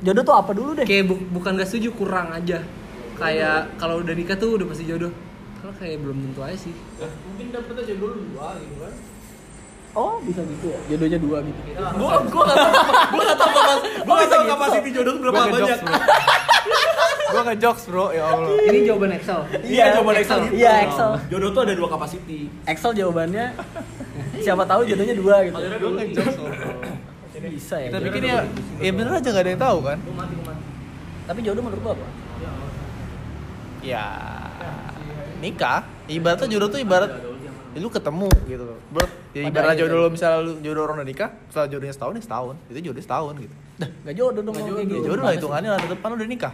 jodoh 0.00 0.22
tuh 0.22 0.34
apa 0.34 0.50
dulu 0.50 0.70
deh 0.74 0.82
kayak 0.82 1.04
bu- 1.04 1.26
bukan 1.32 1.54
gak 1.54 1.66
setuju 1.66 1.90
kurang 1.92 2.30
aja. 2.30 2.58
Kayak 3.14 3.74
kalau 3.76 3.98
udah 3.98 4.12
nikah 4.12 4.34
tuh 4.34 4.54
udah 4.54 4.66
pasti 4.66 4.84
jodoh. 4.84 5.14
Kalau 5.56 5.72
kayak 5.72 5.96
belum 5.98 6.18
tentu 6.20 6.40
aja 6.42 6.58
sih. 6.60 6.74
Mungkin 6.98 7.46
dapetnya 7.48 7.82
jodoh 7.88 8.08
lu 8.12 8.22
dua 8.30 8.54
gitu 8.56 8.76
kan. 8.78 8.94
oh 9.94 10.20
bisa 10.20 10.44
gitu 10.44 10.68
ya 10.68 10.78
jodohnya 10.90 11.16
dua 11.16 11.38
gitu 11.40 11.60
Gua 11.96 12.20
gua 12.26 12.42
enggak 12.44 12.58
tahu 12.58 12.72
gua 13.08 13.22
enggak 13.24 13.38
tahu 13.38 13.48
kapas 13.48 13.78
gua 14.04 14.12
enggak 14.12 14.28
tahu 14.28 14.42
kapasiti 14.44 14.88
jodoh 14.92 15.14
berapa 15.16 15.40
banyak. 15.48 15.78
Gua 17.26 17.42
ngejokes 17.44 17.82
bro, 17.86 18.06
ya 18.10 18.24
Allah. 18.24 18.48
Ini 18.62 18.78
jawaban 18.86 19.10
Excel. 19.12 19.40
Iya, 19.62 19.84
jawaban 19.94 20.14
Excel. 20.16 20.38
gitu. 20.44 20.54
Iya, 20.56 20.72
Excel. 20.86 21.10
Jodoh 21.28 21.50
tuh 21.50 21.62
ada 21.66 21.74
dua 21.74 21.88
capacity. 21.88 22.38
Excel 22.64 22.92
jawabannya 22.94 23.46
siapa 24.36 24.62
tahu 24.62 24.80
jodohnya 24.84 25.14
dua 25.14 25.36
gitu. 25.44 25.58
Gua 25.58 25.90
ngejokes 25.96 26.36
bro. 26.36 26.48
Bisa 27.36 27.76
ya. 27.78 27.88
Kita 27.88 27.98
jodoh. 27.98 28.06
bikin 28.08 28.22
ya, 28.24 28.38
ya 28.80 28.90
bener 28.90 29.12
aja 29.12 29.28
gak 29.28 29.42
ada 29.44 29.50
yang 29.50 29.62
tahu 29.62 29.78
kan? 29.82 29.98
Tapi 31.26 31.38
jodoh 31.42 31.62
menurut 31.62 31.82
lu 31.82 31.90
apa? 31.92 32.06
Ya 33.82 34.04
nikah. 35.38 35.80
Ibaratnya 36.06 36.46
jodoh 36.48 36.68
tuh 36.70 36.80
ibarat 36.80 37.10
ya 37.76 37.78
lu 37.78 37.90
ketemu 37.92 38.30
gitu 38.48 38.64
loh. 38.64 38.78
Bro, 38.88 39.06
ya 39.36 39.42
ibarat 39.46 39.76
akhirnya. 39.76 39.82
jodoh 39.84 39.96
lo 40.00 40.08
misalnya 40.08 40.38
lu 40.42 40.52
jodoh 40.64 40.82
orang 40.88 40.96
udah 41.02 41.08
nikah, 41.12 41.30
setelah 41.52 41.68
jodohnya 41.68 41.94
setahun 41.94 42.12
ya 42.16 42.22
setahun. 42.24 42.54
Itu 42.72 42.78
jodoh 42.80 43.02
setahun 43.04 43.34
gitu. 43.36 43.54
Dah, 43.76 43.90
gak 44.08 44.14
jodoh 44.16 44.40
dong 44.40 44.54
kalau 44.56 44.66
kayak 44.72 44.80
Ya 44.80 44.94
gitu. 44.96 45.04
jodoh 45.04 45.22
lah 45.22 45.32
hitungannya 45.36 45.70
lah 45.74 45.78
depan 45.84 46.06
lu 46.08 46.16
udah 46.16 46.30
nikah. 46.30 46.52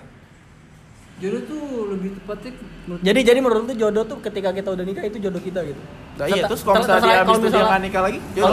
Jodoh 1.23 1.43
tuh 1.47 1.63
lebih 1.95 2.11
tepatnya 2.19 2.51
menurut 2.83 3.01
Jadi 3.01 3.21
jadi 3.23 3.39
menurut 3.39 3.63
lu 3.63 3.75
jodoh 3.79 4.05
tuh 4.05 4.19
ketika 4.19 4.51
kita 4.51 4.69
udah 4.75 4.83
nikah 4.83 5.05
itu 5.07 5.19
jodoh 5.23 5.39
kita 5.39 5.61
gitu. 5.63 5.79
Nah 6.19 6.27
iya 6.27 6.43
terus 6.45 6.63
kalau 6.67 6.83
misalnya 6.83 6.99
dia 7.01 7.15
habis 7.15 7.31
itu 7.31 7.39
dia 7.39 7.47
misalnya- 7.47 7.71
nggak 7.71 7.83
nikah 7.87 8.03
lagi, 8.03 8.19
Kalau 8.35 8.51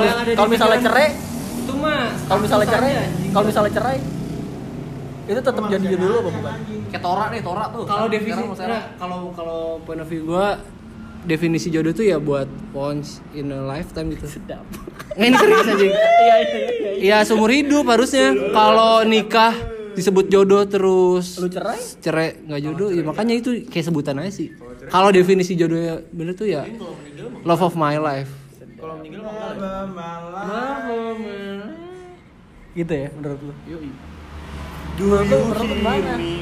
misalnya 0.47 0.77
pikiran- 0.77 0.85
cerai, 0.85 1.07
itu 1.59 1.73
mah 1.75 2.01
kalau 2.29 2.39
misalnya 2.39 2.67
cerai, 2.69 2.91
kalau 3.33 3.45
misalnya 3.49 3.73
cerai 3.73 3.97
itu 5.29 5.41
tetap 5.41 5.63
jadi 5.65 5.85
jodoh 5.87 6.07
lu 6.07 6.15
apa 6.15 6.29
bukan? 6.29 6.57
Kayak 6.89 7.01
Tora 7.01 7.25
nih, 7.29 7.41
Tora 7.41 7.65
tuh. 7.69 7.83
kalau 7.85 8.05
definisi 8.09 8.41
nah, 8.65 8.83
kalau 8.97 9.19
kalau 9.33 9.59
point 9.81 10.01
of 10.01 10.07
view 10.09 10.21
gua 10.25 10.57
definisi 11.19 11.67
jodoh 11.69 11.91
tuh 11.91 12.05
ya 12.05 12.17
buat 12.17 12.45
once 12.71 13.21
in 13.33 13.49
a 13.49 13.61
lifetime 13.61 14.13
gitu. 14.13 14.25
Sedap. 14.29 14.65
Nggak 15.13 15.25
ini 15.25 15.35
serius 15.37 15.67
aja. 15.67 15.85
Iya 15.85 15.95
iya 16.13 16.35
iya. 16.41 16.91
Ya 17.01 17.17
seumur 17.25 17.49
hidup 17.49 17.85
harusnya. 17.85 18.33
Kalau 18.49 19.01
nikah 19.03 19.53
disebut 19.99 20.25
jodoh 20.31 20.63
terus 20.63 21.35
Lu 21.37 21.51
cerai? 21.51 21.79
cerai 21.99 22.29
nggak 22.47 22.61
jodoh 22.63 22.89
ya 22.89 23.03
makanya 23.03 23.35
itu 23.37 23.67
kayak 23.67 23.85
sebutan 23.91 24.17
aja 24.23 24.31
sih. 24.31 24.49
Kalau 24.87 25.11
definisi 25.11 25.53
jodoh 25.59 25.77
ya 25.77 25.95
bener 26.09 26.33
tuh 26.33 26.47
ya 26.47 26.63
love 27.43 27.61
of 27.61 27.75
my 27.75 27.99
life. 27.99 28.31
Kalau 28.79 28.95
meninggal 29.03 29.27
mah 29.27 30.87
Gitu 32.71 32.93
ya 32.95 33.09
menurut 33.11 33.39
lu? 33.43 33.53
Gimana? 34.95 35.35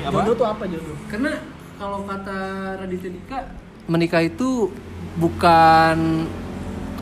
Jodoh 0.05 0.33
tuh 0.37 0.47
apa 0.47 0.63
jodoh? 0.69 0.97
Karena 1.09 1.31
kalau 1.77 2.05
kata 2.05 2.37
Raditya 2.81 3.09
Dika 3.13 3.39
menikah 3.87 4.21
itu 4.25 4.69
bukan 5.17 6.27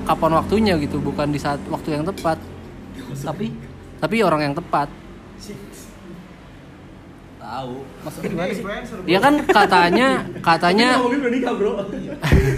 kapan 0.05 0.31
waktunya 0.37 0.73
gitu, 0.77 1.01
bukan 1.01 1.33
di 1.33 1.39
saat 1.41 1.57
waktu 1.65 1.97
yang 1.97 2.05
tepat, 2.05 2.37
Tapi 3.25 3.49
tapi 3.97 4.15
orang 4.21 4.51
yang 4.51 4.55
tepat. 4.55 4.87
Tahu. 7.45 7.73
maksudnya 8.01 8.29
gimana 8.33 8.51
sih? 8.51 8.63
Ya 9.05 9.19
kan 9.21 9.33
katanya 9.45 10.07
katanya 10.49 10.87
udah 10.97 11.29
nikah, 11.29 11.53
Bro. 11.53 11.71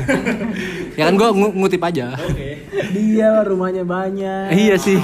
ya 0.97 1.04
kan 1.04 1.13
gua 1.13 1.30
ngu- 1.36 1.56
ngutip 1.60 1.82
aja. 1.84 2.15
Oke. 2.15 2.63
Dia 2.95 3.43
rumahnya 3.43 3.84
banyak. 3.84 4.56
iya 4.56 4.80
sih. 4.80 4.95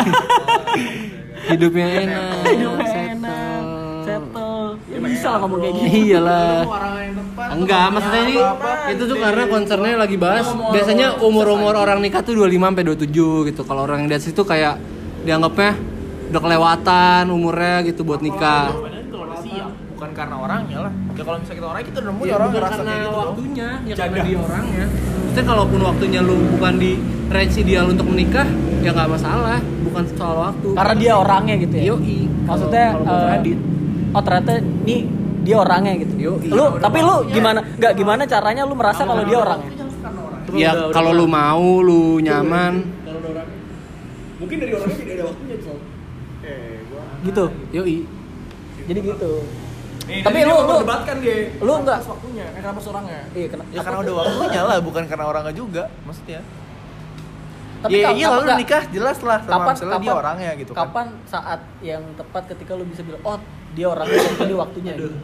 Hidupnya 1.51 1.87
enak. 1.99 2.47
Hidupnya 2.47 2.87
settle. 2.87 3.11
enak. 3.11 3.61
Settle. 4.07 4.63
Ya 4.87 4.99
bisa 5.03 5.27
lah 5.27 5.39
ngomong 5.43 5.59
kayak 5.59 5.75
gini. 5.75 5.89
Iyalah. 6.07 6.55
orang 6.63 6.95
yang 6.95 7.15
tepat. 7.19 7.47
Enggak, 7.51 7.85
maksudnya 7.91 8.21
ini 8.23 8.35
itu 8.87 9.03
tuh 9.03 9.17
karena 9.19 9.43
concernnya 9.45 9.95
lagi 9.99 10.15
bahas 10.15 10.47
biasanya 10.71 11.07
umur-umur 11.19 11.75
orang 11.75 11.99
nikah 11.99 12.23
tuh 12.23 12.39
25 12.39 12.71
sampai 12.71 12.83
27 12.87 13.51
gitu. 13.51 13.61
Kalau 13.67 13.83
orang 13.83 14.07
yang 14.07 14.09
di 14.09 14.15
atas 14.15 14.31
itu 14.31 14.43
kayak 14.47 14.79
dianggapnya 15.27 15.75
udah 16.31 16.41
kelewatan 16.41 17.23
umurnya 17.27 17.83
gitu 17.83 18.07
buat 18.07 18.23
nikah. 18.23 18.92
Karena 20.13 20.35
orangnya 20.37 20.77
lah. 20.85 20.93
Ya 21.17 21.23
kalau 21.25 21.37
misalnya 21.41 21.57
kita 21.57 21.67
orangnya 21.67 21.87
kita 21.89 21.97
udah 21.97 22.09
nemu 22.13 22.21
ya 22.23 22.33
orang 22.33 22.49
bukan 22.49 22.61
karena 22.61 22.77
kayak 22.77 22.93
gitu 22.93 23.09
dong. 23.09 23.25
waktunya, 23.25 23.69
ya 23.83 23.93
karena 23.97 24.17
dia 24.21 24.37
orangnya. 24.37 24.85
Maksudnya 24.93 25.45
kalaupun 25.49 25.79
waktunya 25.81 26.19
lu 26.21 26.35
bukan 26.53 26.73
di 26.77 26.91
range 27.33 27.55
ideal 27.57 27.85
untuk 27.89 28.05
menikah, 28.05 28.47
ya 28.85 28.89
nggak 28.93 29.09
masalah, 29.09 29.59
bukan 29.81 30.03
soal 30.13 30.35
waktu. 30.37 30.67
Karena 30.77 30.93
dia 30.93 31.13
orangnya 31.17 31.55
gitu 31.57 31.75
ya. 31.75 31.83
Yoi. 31.93 32.17
Maksudnya 32.45 32.85
Kalau- 32.93 33.05
kalau 33.05 33.17
buat 33.17 33.25
eh, 33.25 33.31
Radit. 33.33 33.59
oh 34.13 34.21
ternyata 34.21 34.51
nih 34.85 35.01
dia 35.43 35.55
orangnya 35.57 35.93
gitu. 35.97 36.13
Yoi. 36.21 36.47
Lu 36.53 36.65
tapi 36.77 36.99
lu 37.01 37.15
gimana? 37.33 37.59
Enggak 37.65 37.93
gimana 37.97 38.21
caranya 38.29 38.61
lu 38.69 38.75
merasa 38.77 39.01
kalau 39.03 39.23
dia 39.25 39.37
orangnya? 39.41 39.71
ya 40.53 40.71
kalau 40.93 41.17
lu 41.17 41.25
mau, 41.25 41.81
lu 41.81 42.21
nyaman, 42.21 42.85
Mungkin 44.37 44.57
dari 44.59 44.71
orangnya 44.75 44.97
tidak 45.01 45.15
ada 45.17 45.25
waktunya. 45.33 45.55
Gitu. 47.23 47.45
yoi. 47.71 47.97
Jadi 48.83 48.99
gitu. 48.99 49.31
Nih, 50.13 50.21
Tapi 50.21 50.45
tadi 50.45 50.45
lu- 50.45 50.61
lu- 50.61 50.81
debatkan 50.85 51.17
dia. 51.25 51.37
lu 51.57 51.73
enggak 51.73 51.97
waktunya, 52.05 52.45
eh, 52.45 52.61
kenapa 52.61 52.79
seorangnya? 52.79 53.19
Iya, 53.33 53.47
kena, 53.49 53.63
Ya 53.73 53.79
karena 53.81 53.99
udah 53.99 54.13
waktunya 54.21 54.61
lah, 54.61 54.77
bukan 54.77 55.03
karena 55.09 55.25
orangnya 55.25 55.53
juga, 55.57 55.83
maksudnya. 56.05 56.39
Tapi 57.81 57.99
ya 57.99 58.09
iya 58.13 58.27
lu 58.29 58.45
nikah 58.45 58.83
jelas 58.93 59.17
lah 59.19 59.41
sama 59.41 59.51
kapan 59.59 59.73
misalnya 59.73 59.91
kapan 59.91 60.05
dia 60.05 60.13
orangnya 60.15 60.51
gitu 60.55 60.71
kan. 60.71 60.79
Kapan 60.85 61.07
saat 61.25 61.59
yang 61.81 62.03
tepat 62.13 62.43
ketika 62.47 62.71
lu 62.77 62.85
bisa 62.85 63.01
bilang, 63.01 63.19
"Oh, 63.25 63.41
dia 63.73 63.87
orangnya 63.89 64.21
ini 64.39 64.53
waktunya." 64.55 64.93
gitu. 64.95 65.17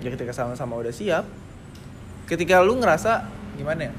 Ya 0.00 0.08
ketika 0.10 0.32
sama-sama 0.32 0.80
udah 0.80 0.90
siap. 0.90 1.28
Ketika 2.26 2.58
lu 2.58 2.80
ngerasa 2.80 3.28
gimana 3.54 3.86
ya? 3.86 3.92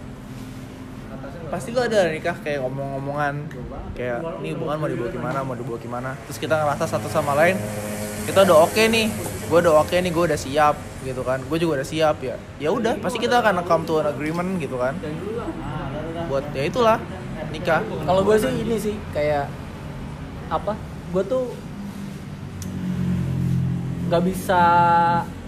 Pasti 1.47 1.69
lu 1.69 1.79
ada 1.79 2.09
nikah 2.09 2.35
kayak 2.41 2.59
ngomong-ngomongan 2.59 3.45
kayak 3.93 4.19
ini 4.41 4.57
hubungan 4.57 4.75
mau 4.81 4.89
dibawa 4.89 5.09
gimana, 5.13 5.37
mau 5.45 5.55
dibawa 5.55 5.77
gimana. 5.77 6.09
Terus 6.25 6.41
kita 6.41 6.57
ngerasa 6.57 6.89
satu 6.89 7.07
sama 7.07 7.37
lain 7.37 7.55
kita 8.23 8.39
udah 8.47 8.57
oke 8.63 8.83
nih, 8.87 9.07
gue 9.51 9.57
udah 9.59 9.73
oke 9.83 9.95
nih, 9.95 10.11
gue 10.11 10.23
udah 10.31 10.39
siap 10.39 10.75
gitu 11.03 11.21
kan, 11.27 11.43
gue 11.43 11.57
juga 11.59 11.83
udah 11.83 11.87
siap 11.87 12.17
ya. 12.23 12.35
Ya 12.57 12.69
udah, 12.71 12.95
pasti 13.03 13.19
kita 13.19 13.43
akan 13.43 13.67
come 13.67 13.83
to 13.83 13.99
an 13.99 14.07
agreement 14.07 14.59
gitu 14.63 14.79
kan. 14.79 14.95
Buat 16.31 16.55
ya 16.55 16.63
itulah 16.63 16.97
nikah. 17.51 17.83
Kalau 17.83 18.21
gue 18.23 18.35
sih 18.39 18.51
ini 18.63 18.75
sih 18.79 18.95
kayak 19.11 19.51
apa? 20.47 20.79
Gue 21.11 21.23
tuh 21.27 21.51
nggak 24.07 24.23
bisa 24.23 24.61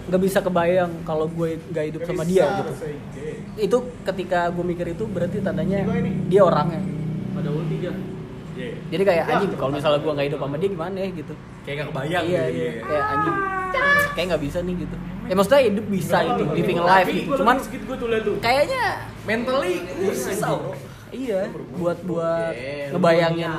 nggak 0.06 0.22
bisa 0.22 0.38
kebayang 0.38 1.02
kalau 1.02 1.26
gue 1.26 1.58
nggak 1.72 1.84
hidup 1.90 2.02
sama 2.04 2.22
dia 2.28 2.46
gitu. 2.60 2.72
Itu 3.56 3.76
ketika 4.04 4.52
gue 4.52 4.64
mikir 4.68 4.92
itu 4.92 5.08
berarti 5.08 5.40
tandanya 5.40 5.80
dia 6.28 6.42
orangnya. 6.44 6.84
Pada 7.32 7.48
ulti 7.50 7.80
dia. 7.80 7.92
Jadi 8.90 9.02
kayak 9.02 9.24
anjing 9.28 9.50
kalau 9.54 9.72
misalnya 9.72 10.00
gue 10.00 10.12
nggak 10.16 10.26
hidup 10.32 10.40
sama 10.42 10.56
dia 10.56 10.70
gimana 10.72 10.96
ya 10.96 11.08
gitu. 11.12 11.34
Kayak 11.66 11.76
gak 11.76 11.88
kebayang 11.90 12.24
iya, 12.24 12.42
gitu. 12.46 12.56
iya. 12.56 12.72
kayak 12.86 13.04
anjing. 13.12 13.36
Kayak 14.14 14.26
nggak 14.32 14.42
bisa 14.42 14.58
nih 14.64 14.74
gitu. 14.80 14.96
Ya 15.26 15.34
maksudnya 15.34 15.62
hidup 15.66 15.86
bisa 15.90 16.16
itu 16.22 16.42
living 16.54 16.78
a 16.78 16.84
life 16.86 17.08
gitu. 17.10 17.30
Cuman 17.40 17.56
kayaknya 18.40 18.82
Mentally 19.26 19.74
susah, 20.14 20.54
iya 21.10 21.50
buat 21.74 21.98
buat 22.06 22.54
ngebayangin 22.94 23.50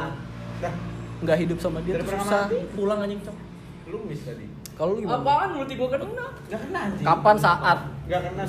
nggak 1.18 1.38
hidup 1.44 1.58
sama 1.60 1.84
dia 1.84 2.00
tuh 2.00 2.08
susah. 2.16 2.48
Pulang 2.72 3.04
anjing, 3.04 3.20
Cok. 3.20 3.36
Lu 3.92 4.00
miss 4.08 4.24
tadi. 4.24 4.48
Kalau 4.78 4.96
lu 4.96 5.04
gimana? 5.04 5.20
Apaan 5.26 5.50
ulti 5.60 5.74
gua 5.76 5.90
kena? 5.92 6.28
Gak 6.48 6.60
kena 6.64 6.80
anjing. 6.88 7.04
Kapan 7.04 7.36
saat 7.36 7.80
Gak 8.08 8.22
kena 8.24 8.44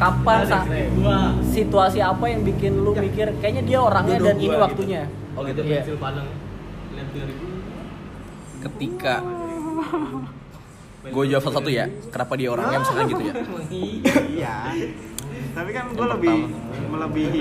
kapan 0.00 0.38
saat 0.48 0.66
situasi 1.52 2.00
apa 2.00 2.24
yang 2.32 2.40
bikin 2.48 2.80
lu 2.80 2.96
mikir 2.96 3.28
kayaknya 3.44 3.62
dia 3.68 3.78
orangnya 3.84 4.16
dan 4.24 4.40
ini 4.40 4.56
gua 4.56 4.72
waktunya 4.72 5.04
Oh 5.36 5.42
gitu. 5.46 5.60
Iya. 5.62 5.82
Pensil 5.86 7.22
dulu. 7.30 7.46
Ketika. 8.60 9.14
Gue 11.00 11.24
jawab 11.32 11.42
satu-satu 11.48 11.70
ya 11.72 11.88
kenapa 12.12 12.36
dia 12.36 12.52
orangnya 12.52 12.84
misalkan 12.84 13.08
gitu 13.08 13.22
ya? 13.24 13.34
Iya. 13.72 14.54
Tapi 15.56 15.70
kan 15.72 15.84
gue 15.96 16.06
lebih 16.18 16.38
melebihi. 16.92 17.40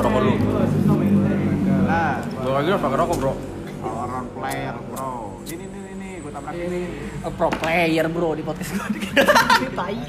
Rokok 0.00 0.20
dulu. 0.24 0.34
Lah 1.84 2.24
gue 2.24 2.52
lagi 2.52 2.68
harus 2.72 2.82
pakai 2.82 2.98
rokok 3.04 3.16
bro. 3.20 3.32
Orang 3.84 4.26
player 4.32 4.74
bro. 4.88 5.12
Ini 5.44 5.60
ini 5.60 5.78
ini 5.92 6.08
gue 6.24 6.32
tabrak. 6.32 6.52
Ini 6.56 6.80
A 7.20 7.28
pro 7.28 7.48
player 7.52 8.06
bro 8.08 8.32
di 8.32 8.40
podcast 8.40 8.70
gue 8.72 8.86
ini 8.96 9.68
tai. 9.78 10.00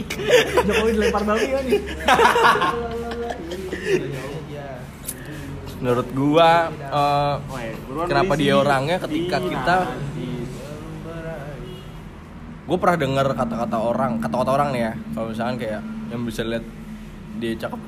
Jokowi 0.64 0.92
dilempar 0.96 1.28
babi 1.28 1.48
kan 1.52 1.64
nih 1.68 1.82
menurut 5.82 6.08
gua 6.16 6.72
buruan 7.88 8.08
kenapa 8.08 8.34
dia 8.40 8.54
orangnya 8.56 8.98
ketika 9.02 9.38
Iya. 9.42 9.48
kita 9.52 9.78
gue 12.66 12.78
pernah 12.82 12.98
dengar 12.98 13.26
kata-kata 13.38 13.78
orang 13.78 14.12
kata-kata 14.18 14.50
orang 14.50 14.70
nih 14.74 14.82
ya 14.90 14.94
kalau 15.14 15.28
misalkan 15.30 15.56
kayak 15.62 15.82
yang 16.10 16.22
bisa 16.26 16.42
lihat 16.42 16.66
dia 17.38 17.54
cakep 17.62 17.82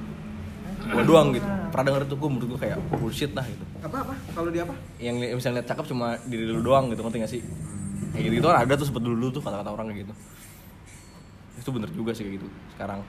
gua 0.88 1.04
doang 1.04 1.28
gitu. 1.36 1.48
Pernah 1.68 1.86
denger 1.92 2.04
itu 2.08 2.16
gue 2.16 2.30
menurut 2.32 2.48
gue 2.56 2.60
kayak 2.64 2.78
bullshit 2.96 3.32
lah 3.36 3.44
gitu. 3.44 3.64
Apa 3.84 3.98
apa? 4.08 4.14
Kalau 4.32 4.50
dia 4.54 4.64
apa? 4.64 4.76
Yang 5.02 5.16
misalnya 5.36 5.56
lihat 5.60 5.68
cakep 5.68 5.86
cuma 5.92 6.08
diri 6.24 6.44
lu 6.48 6.62
doang 6.64 6.88
gitu 6.94 7.02
ngerti 7.04 7.18
gak 7.20 7.32
sih? 7.32 7.42
Kayak 8.16 8.24
gitu, 8.24 8.36
gitu 8.40 8.48
ada 8.48 8.74
tuh 8.78 8.86
sempet 8.88 9.04
dulu 9.04 9.28
tuh 9.34 9.42
kata-kata 9.44 9.70
orang 9.74 9.92
kayak 9.92 10.08
gitu. 10.08 10.14
Itu 11.60 11.70
bener 11.76 11.90
juga 11.92 12.16
sih 12.16 12.24
kayak 12.24 12.36
gitu 12.40 12.48
sekarang. 12.78 13.00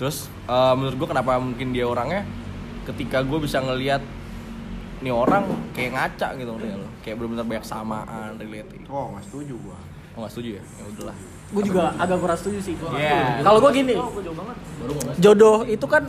Terus 0.00 0.30
eh, 0.48 0.74
menurut 0.78 0.96
gue 0.96 1.08
kenapa 1.10 1.36
mungkin 1.36 1.68
dia 1.74 1.84
orangnya 1.84 2.22
ketika 2.82 3.22
gue 3.22 3.38
bisa 3.38 3.62
ngelihat 3.62 4.02
nih 5.02 5.10
orang 5.10 5.44
kayak 5.74 5.90
ngaca 5.98 6.28
gitu 6.38 6.50
lo 6.54 6.86
kayak 7.02 7.14
bener-bener 7.18 7.46
banyak 7.46 7.66
samaan 7.66 8.38
relate. 8.38 8.70
Oh 8.86 9.10
nggak 9.14 9.24
setuju 9.26 9.54
gue 9.58 9.78
Oh, 10.12 10.20
nggak 10.20 10.32
setuju 10.36 10.60
ya? 10.60 10.62
Ya 10.76 10.84
udahlah. 10.92 11.16
gue 11.52 11.62
juga 11.68 11.84
agak 11.96 12.16
kurang 12.20 12.38
setuju 12.40 12.58
sih. 12.64 12.74
Iya. 12.96 13.44
kalau 13.44 13.58
gue 13.60 13.72
gini 13.76 13.94
jodoh 15.20 15.64
itu 15.64 15.86
kan 15.88 16.02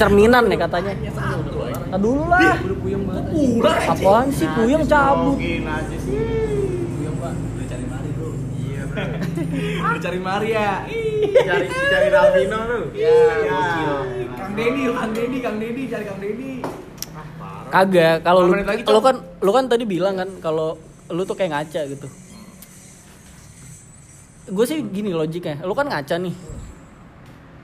cerminan 0.00 0.44
ya 0.48 0.56
katanya. 0.64 0.92
Nah 1.92 1.98
dulu 2.00 2.24
lah. 2.28 2.56
Apaan 3.88 4.28
sih 4.32 4.48
puyeng? 4.56 4.84
cabut. 4.88 5.36
Mungkin 5.36 5.64
aja 5.68 5.96
sih. 6.00 6.16
Udah 9.82 10.00
cari 10.00 10.20
Maria. 10.20 10.68
Cari 11.22 11.66
cari 11.70 12.08
Ravino 12.10 12.58
lu. 12.66 12.80
Ya, 12.98 13.14
Kang 14.34 14.52
Dedi, 14.58 14.82
Kang 14.90 15.12
Dedi, 15.14 15.36
Kang 15.38 15.56
Dedi, 15.62 15.82
cari 15.86 16.04
Kang 16.04 16.20
Dedi. 16.20 16.52
kagak 17.72 18.20
kalau 18.20 18.52
lu 18.52 18.52
lu 18.68 19.00
kan 19.00 19.16
lu 19.40 19.48
kan 19.48 19.64
tadi 19.64 19.88
bilang 19.88 20.12
kan 20.20 20.28
kalau 20.44 20.76
lu 21.08 21.24
tuh 21.24 21.32
kayak 21.32 21.56
ngaca 21.56 21.80
gitu. 21.88 22.04
Gue 24.52 24.64
sih 24.68 24.84
gini 24.84 25.16
logiknya 25.16 25.64
lu 25.64 25.72
kan 25.72 25.88
ngaca 25.88 26.20
nih. 26.20 26.36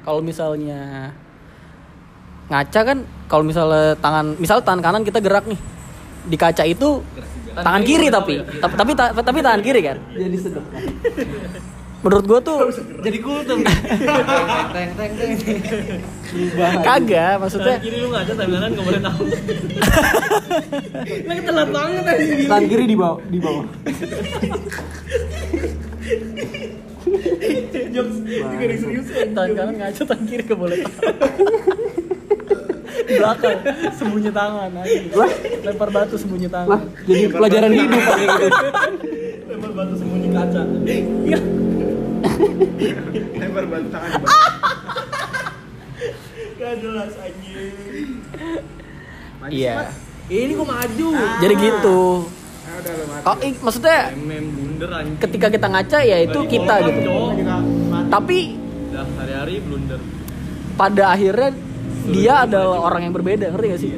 Kalau 0.09 0.25
misalnya 0.25 1.13
ngaca 2.49 2.81
kan 2.81 2.99
kalau 3.29 3.45
misalnya 3.45 3.93
tangan 4.01 4.33
misal 4.41 4.65
tangan 4.65 4.81
kanan 4.81 5.03
kita 5.05 5.21
gerak 5.21 5.45
nih. 5.45 5.61
Di 6.25 6.37
kaca 6.41 6.65
itu 6.65 7.05
tangan 7.53 7.83
kiri 7.85 8.09
tapi 8.09 8.41
tapi 8.65 8.75
tapi, 8.81 8.93
ta- 8.97 9.13
tapi 9.13 9.39
tangan 9.45 9.61
kiri 9.61 9.81
kan? 9.85 10.01
Jadi 10.17 10.37
sedep. 10.41 10.65
Menurut 11.99 12.25
gue 12.31 12.41
tuh 12.47 12.59
Jadi 13.03 13.19
kultum. 13.19 13.59
teng 14.75 14.91
teng 14.95 15.11
teng. 15.19 15.33
kagak 16.87 17.43
maksudnya 17.43 17.77
kiri 17.83 17.99
lu 17.99 18.09
ngaca 18.15 18.33
tapi 18.39 18.51
kanan 18.55 18.71
nggak 18.71 18.87
boleh 18.87 19.01
tahu. 19.03 19.25
Lagi 21.29 21.43
telat 21.43 21.69
banget 21.75 22.05
aja 22.07 22.25
tangan 22.47 22.65
kiri 22.71 22.85
di 22.87 22.97
bawah 22.97 23.19
di 23.27 23.39
bawah. 23.43 23.65
Tangan 29.35 29.51
kanan 29.57 29.75
ngaca 29.83 30.03
tangan 30.07 30.25
kiri 30.29 30.43
gak 30.47 30.59
boleh 30.59 30.77
tahu. 30.87 30.95
Belakang 33.09 33.59
sembunyi 33.95 34.31
tangan 34.31 34.71
aja 34.85 35.01
lempar 35.65 35.89
batu 35.91 36.15
sembunyi 36.15 36.47
tangan. 36.47 36.87
Jadi 37.09 37.23
pelajaran 37.33 37.71
hidup. 37.75 38.03
lempar 39.59 39.75
batu 39.75 39.95
sembunyi 39.99 40.31
kaca. 40.31 40.63
Iya. 40.87 41.39
Lempar 43.43 43.65
batu 43.67 43.89
tangan. 43.91 44.23
gak 46.63 46.75
jelas 46.79 47.13
anjing. 47.19 47.75
Iya. 49.51 49.91
Ini 50.31 50.53
kok 50.55 50.69
maju. 50.71 51.09
Jadi 51.43 51.55
gitu. 51.59 51.99
Ah, 52.69 52.79
udah 52.79 52.93
lu 52.95 53.05
mati. 53.11 53.25
oh, 53.27 53.37
i- 53.43 53.59
maksudnya 53.59 53.99
ketika 55.19 55.47
kita 55.51 55.67
ngaca 55.67 55.99
ya 56.05 56.17
itu 56.21 56.39
kita 56.47 56.75
gitu. 56.85 57.17
tapi 58.13 58.39
udah 58.93 59.09
hari-hari 59.17 59.59
blunder. 59.65 59.97
pada 60.77 61.17
akhirnya 61.17 61.57
dia 62.13 62.45
adalah 62.45 62.85
orang 62.85 63.09
yang 63.09 63.15
berbeda 63.17 63.51
ngerti 63.51 63.67
gak 63.67 63.81
sih? 63.83 63.91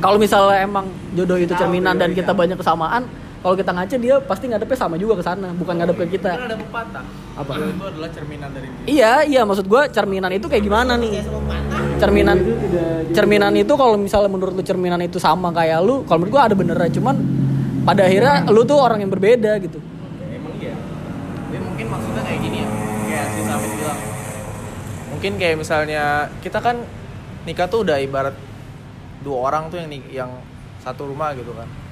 Kalau 0.00 0.16
misalnya 0.18 0.64
emang 0.64 0.88
jodoh 1.14 1.36
itu 1.36 1.52
cerminan 1.54 2.00
dan 2.00 2.16
kita 2.16 2.32
banyak 2.32 2.56
kesamaan 2.58 3.06
kalau 3.46 3.54
kita 3.54 3.70
ngaca 3.70 3.96
dia 4.02 4.18
pasti 4.18 4.50
ngadepnya 4.50 4.74
sama 4.74 4.98
juga 4.98 5.22
ke 5.22 5.22
sana 5.22 5.54
bukan 5.54 5.78
ngadep 5.78 5.94
ke 6.02 6.18
kita. 6.18 6.34
Kan 6.34 6.50
ada 6.50 6.58
pepatah. 6.58 7.04
Apa? 7.38 7.52
Itu 7.62 7.84
adalah 7.86 8.10
cerminan 8.10 8.50
dari 8.50 8.66
diri 8.66 8.90
iya 8.90 9.22
iya 9.22 9.46
maksud 9.46 9.70
gua 9.70 9.86
cerminan 9.86 10.34
itu 10.34 10.50
kayak 10.50 10.66
gimana 10.66 10.98
nih? 10.98 11.22
Cerminan 12.02 12.36
cerminan 13.14 13.54
itu 13.54 13.70
kalau 13.78 13.94
misalnya 13.94 14.34
menurut 14.34 14.50
lu 14.58 14.66
cerminan 14.66 14.98
itu 14.98 15.22
sama 15.22 15.54
kayak 15.54 15.78
lu 15.78 16.02
kalau 16.10 16.26
menurut 16.26 16.34
gua 16.34 16.42
ada 16.50 16.58
benernya 16.58 16.90
cuman 16.90 17.14
pada 17.86 18.10
akhirnya 18.10 18.50
lu 18.50 18.66
tuh 18.66 18.82
orang 18.82 18.98
yang 18.98 19.14
berbeda 19.14 19.62
gitu. 19.62 19.78
Emang 20.26 20.50
iya. 20.58 20.74
Dia 21.54 21.60
mungkin 21.62 21.86
maksudnya 21.86 22.26
kayak 22.26 22.40
gini 22.42 22.66
ya. 22.66 22.68
Kayak 23.06 23.26
si 23.30 23.40
Samit 23.46 23.70
bilang. 23.78 24.00
Mungkin 25.14 25.32
kayak 25.38 25.56
misalnya 25.62 26.34
kita 26.42 26.58
kan 26.58 26.82
nikah 27.46 27.70
tuh 27.70 27.86
udah 27.86 28.02
ibarat 28.02 28.34
dua 29.22 29.38
orang 29.46 29.70
tuh 29.70 29.78
yang 29.78 29.90
yang 30.10 30.30
satu 30.82 31.06
rumah 31.06 31.30
gitu 31.38 31.54
kan 31.54 31.85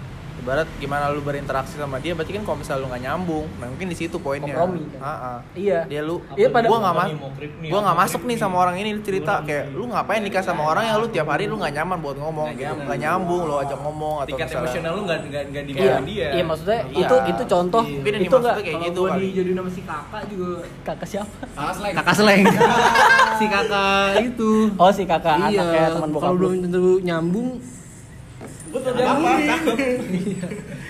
ibarat 0.44 0.68
gimana 0.76 1.09
lu 1.09 1.20
berinteraksi 1.20 1.74
sama 1.74 1.96
dia 1.96 2.12
berarti 2.12 2.37
kan 2.37 2.44
kalau 2.44 2.61
misalnya 2.61 2.80
lu 2.80 2.88
nggak 2.88 3.02
nyambung 3.02 3.44
nah 3.57 3.66
mungkin 3.66 3.88
di 3.88 3.96
situ 3.96 4.16
poinnya 4.16 4.52
Kompromi 4.52 4.85
kan? 4.92 5.00
Ah, 5.00 5.09
ah. 5.09 5.38
iya 5.57 5.88
dia 5.88 6.04
lu 6.04 6.20
Iya, 6.35 6.48
pada- 6.48 6.68
gua 6.68 6.78
nggak 6.78 6.92
Mau 6.92 7.00
mas 7.00 7.09
nih, 7.09 7.16
mau 7.16 7.30
krip 7.33 7.52
nih, 7.57 7.68
gua 7.68 7.80
nggak 7.80 7.96
masuk 7.96 8.22
nih 8.22 8.37
sama 8.37 8.57
orang 8.59 8.76
ini 8.76 8.90
lu 8.92 9.00
cerita 9.00 9.40
kayak 9.40 9.64
lu 9.72 9.85
ngapain 9.87 10.20
nikah 10.20 10.44
sama 10.44 10.62
orang 10.66 10.85
yang 10.85 11.00
lu 11.00 11.09
tiap 11.09 11.26
hari 11.26 11.48
lu 11.48 11.57
nggak 11.57 11.72
nyaman 11.72 11.96
buat 11.98 12.16
ngomong 12.18 12.48
gitu 12.54 12.74
nggak 12.78 12.98
nyambung 13.00 13.42
lu 13.42 13.54
ajak 13.59 13.78
ngomong 13.78 14.14
atau 14.18 14.28
tingkat 14.28 14.46
misalnya 14.46 14.61
emosional 14.62 14.92
lu 14.92 15.02
nggak 15.02 15.18
nggak 15.24 15.44
nggak 15.48 15.64
di 15.64 15.72
iya 15.74 15.94
dia 16.02 16.28
iya 16.30 16.44
maksudnya 16.44 16.80
Iya. 16.85 17.00
itu 17.00 17.14
itu 17.26 17.42
contoh 17.48 17.83
Mungkin 17.83 18.12
yang 18.12 18.24
itu 18.24 18.37
enggak 18.37 18.54
kayak 18.61 18.78
gitu 18.85 19.00
kali 19.07 19.28
jadi 19.33 19.50
nama 19.54 19.70
si 19.70 19.80
kakak 19.83 20.22
juga 20.28 20.48
kakak 20.85 21.09
siapa 21.09 21.37
kakak 21.90 22.14
seleng. 22.14 22.42
si 23.38 23.44
kakak 23.46 24.11
itu. 24.22 24.50
oh 24.74 24.90
si 24.90 25.02
kakak 25.04 25.37
iya. 25.42 25.59
anaknya 25.59 25.87
teman 25.90 26.11
bokap 26.11 26.22
Kalau 26.22 26.35
lu. 26.35 26.40
belum 26.44 26.54
tentu 26.62 26.80
nyambung. 27.00 27.48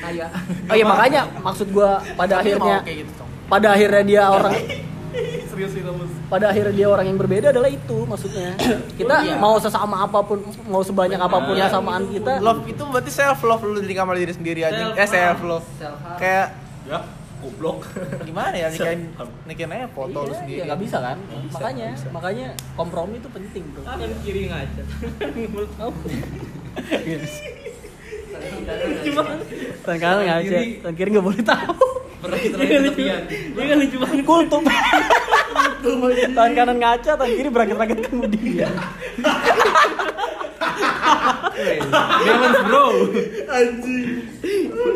Kayak. 0.00 0.28
Oh 0.66 0.74
iya 0.74 0.84
makanya 0.84 1.20
maksud 1.38 1.68
gua 1.70 2.00
pada 2.14 2.40
akhirnya 2.40 2.80
gitu 2.82 3.22
pada 3.44 3.72
akhirnya 3.72 4.02
dia 4.02 4.22
orang 4.26 4.54
serius 5.52 5.72
itu 5.72 5.86
mus 5.86 6.10
pada 6.26 6.50
akhirnya 6.50 6.74
dia 6.74 6.86
orang 6.88 7.06
yang 7.06 7.14
berbeda 7.14 7.46
adalah 7.48 7.70
itu 7.70 7.98
maksudnya. 8.02 8.56
Kita 8.98 9.14
mau 9.38 9.54
sesama 9.56 10.02
apa 10.02 10.18
pun 10.20 10.42
mau 10.66 10.82
sebanyak 10.82 11.14
apa 11.16 11.38
pun 11.38 11.54
Iya. 11.54 11.68
kesamaan 11.68 12.10
kita. 12.10 12.42
love 12.42 12.64
itu 12.64 12.82
berarti 12.82 13.10
self 13.12 13.38
love 13.40 13.62
lu 13.62 13.78
diri 13.78 13.94
sama 13.94 14.16
diri 14.16 14.32
sendiri 14.34 14.60
aja. 14.64 14.90
Self 14.90 14.98
eh 14.98 15.06
self 15.06 15.40
love. 15.44 15.62
love 15.62 16.18
kayak 16.18 16.46
ya 16.84 16.98
goblok. 17.38 17.84
Gimana 18.24 18.56
ya 18.56 18.66
nikahin 18.66 19.12
nikahin 19.44 19.70
aja 19.70 19.86
foto 19.92 20.18
lu 20.18 20.32
Iya, 20.32 20.38
sendiri. 20.42 20.58
ya 20.58 20.64
nggak 20.66 20.80
bisa 20.82 20.98
kan? 20.98 21.16
Makanya 21.52 21.88
makanya 22.10 22.46
kompromi 22.74 23.14
itu 23.20 23.28
penting 23.30 23.62
bro. 23.70 23.82
Kanan 23.84 24.10
kiri 24.24 24.42
ngaca 24.50 24.82
kamu 29.14 29.32
tangan 29.84 29.98
kanan 30.00 30.22
nggak 30.24 30.38
aja. 30.40 30.58
tangan 30.82 30.94
kiri 30.96 31.08
nggak 31.14 31.26
boleh 31.26 31.42
tahu. 31.44 31.88
lagi 32.24 32.48
ketepian 32.48 33.20
dia 33.28 33.64
kan 33.68 33.76
lucu 33.76 33.96
banget. 34.00 34.24
Kultum. 34.24 34.62
Tangan 36.32 36.52
kanan 36.56 36.76
ngaca 36.80 37.10
tangan 37.20 37.32
kiri 37.36 37.48
berakit-rakit 37.52 37.98
kemudian 38.08 38.72
Balance 42.24 42.60
bro. 42.66 42.86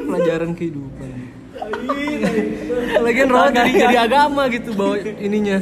Pelajaran 0.08 0.50
kehidupan. 0.56 1.10
Lagian 3.02 3.28
roh 3.28 3.50
jadi 3.50 3.72
jadi 3.86 3.96
agama 4.08 4.48
gitu 4.48 4.72
bawa 4.74 4.98
ininya. 5.20 5.60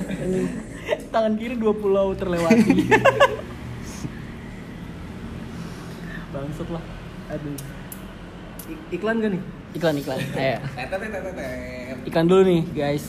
tangan 1.10 1.34
kiri 1.34 1.58
dua 1.58 1.74
pulau 1.74 2.14
terlewati. 2.14 2.86
Bangsat 6.36 6.68
lah 6.68 6.95
aduh 7.28 7.56
I- 8.66 8.82
iklan 8.92 9.18
gak 9.18 9.30
nih? 9.30 9.42
iklan 9.72 9.94
iklan 9.96 10.18
ayo 10.36 10.58
iklan 12.04 12.24
dulu 12.24 12.42
nih 12.44 12.62
guys 12.72 13.06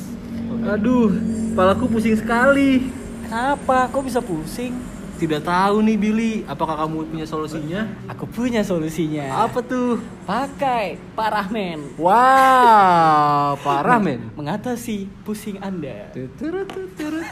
Aduh, 0.48 1.12
kepalaku 1.52 1.90
pusing 1.90 2.14
sekali. 2.14 2.88
kenapa 3.22 3.88
kok 3.88 4.04
bisa 4.04 4.20
pusing 4.20 4.76
Tidak 5.18 5.42
tahu 5.42 5.82
nih 5.82 5.98
Billy, 5.98 6.34
apakah 6.46 6.78
kamu 6.78 7.10
punya 7.10 7.26
solusinya? 7.26 7.90
aku 8.06 8.28
punya 8.28 8.62
solusinya 8.62 9.44
Apa 9.44 9.60
tuh? 9.60 9.98
pakai 10.24 11.02
parahmen 11.14 11.82
Wow, 11.98 13.58
parah 13.66 13.98
men. 13.98 14.30
mengatasi 14.34 15.10
pusing 15.24 15.58
anda 15.58 16.12
Tuturut, 16.12 16.70
tuturut. 16.70 17.26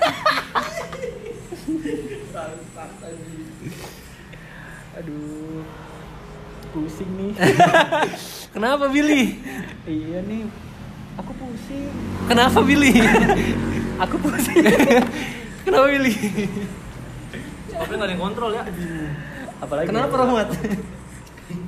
aduh 4.95 5.61
pusing 6.75 7.11
nih. 7.15 7.31
Kenapa 8.55 8.85
Billy? 8.91 9.39
iya 9.87 10.19
nih 10.27 10.43
aku 11.15 11.31
pusing. 11.39 11.91
Kenapa 12.27 12.59
Billy? 12.59 12.91
aku 14.03 14.15
pusing. 14.19 14.63
Kenapa 15.65 15.85
Billy? 15.87 16.13
tapi 17.75 17.91
nggak 17.91 18.07
ada 18.07 18.13
yang 18.15 18.23
kontrol 18.23 18.51
ya. 18.55 18.63
Apalagi 19.59 19.87
Kenapa 19.91 20.13
Rahmat? 20.15 20.47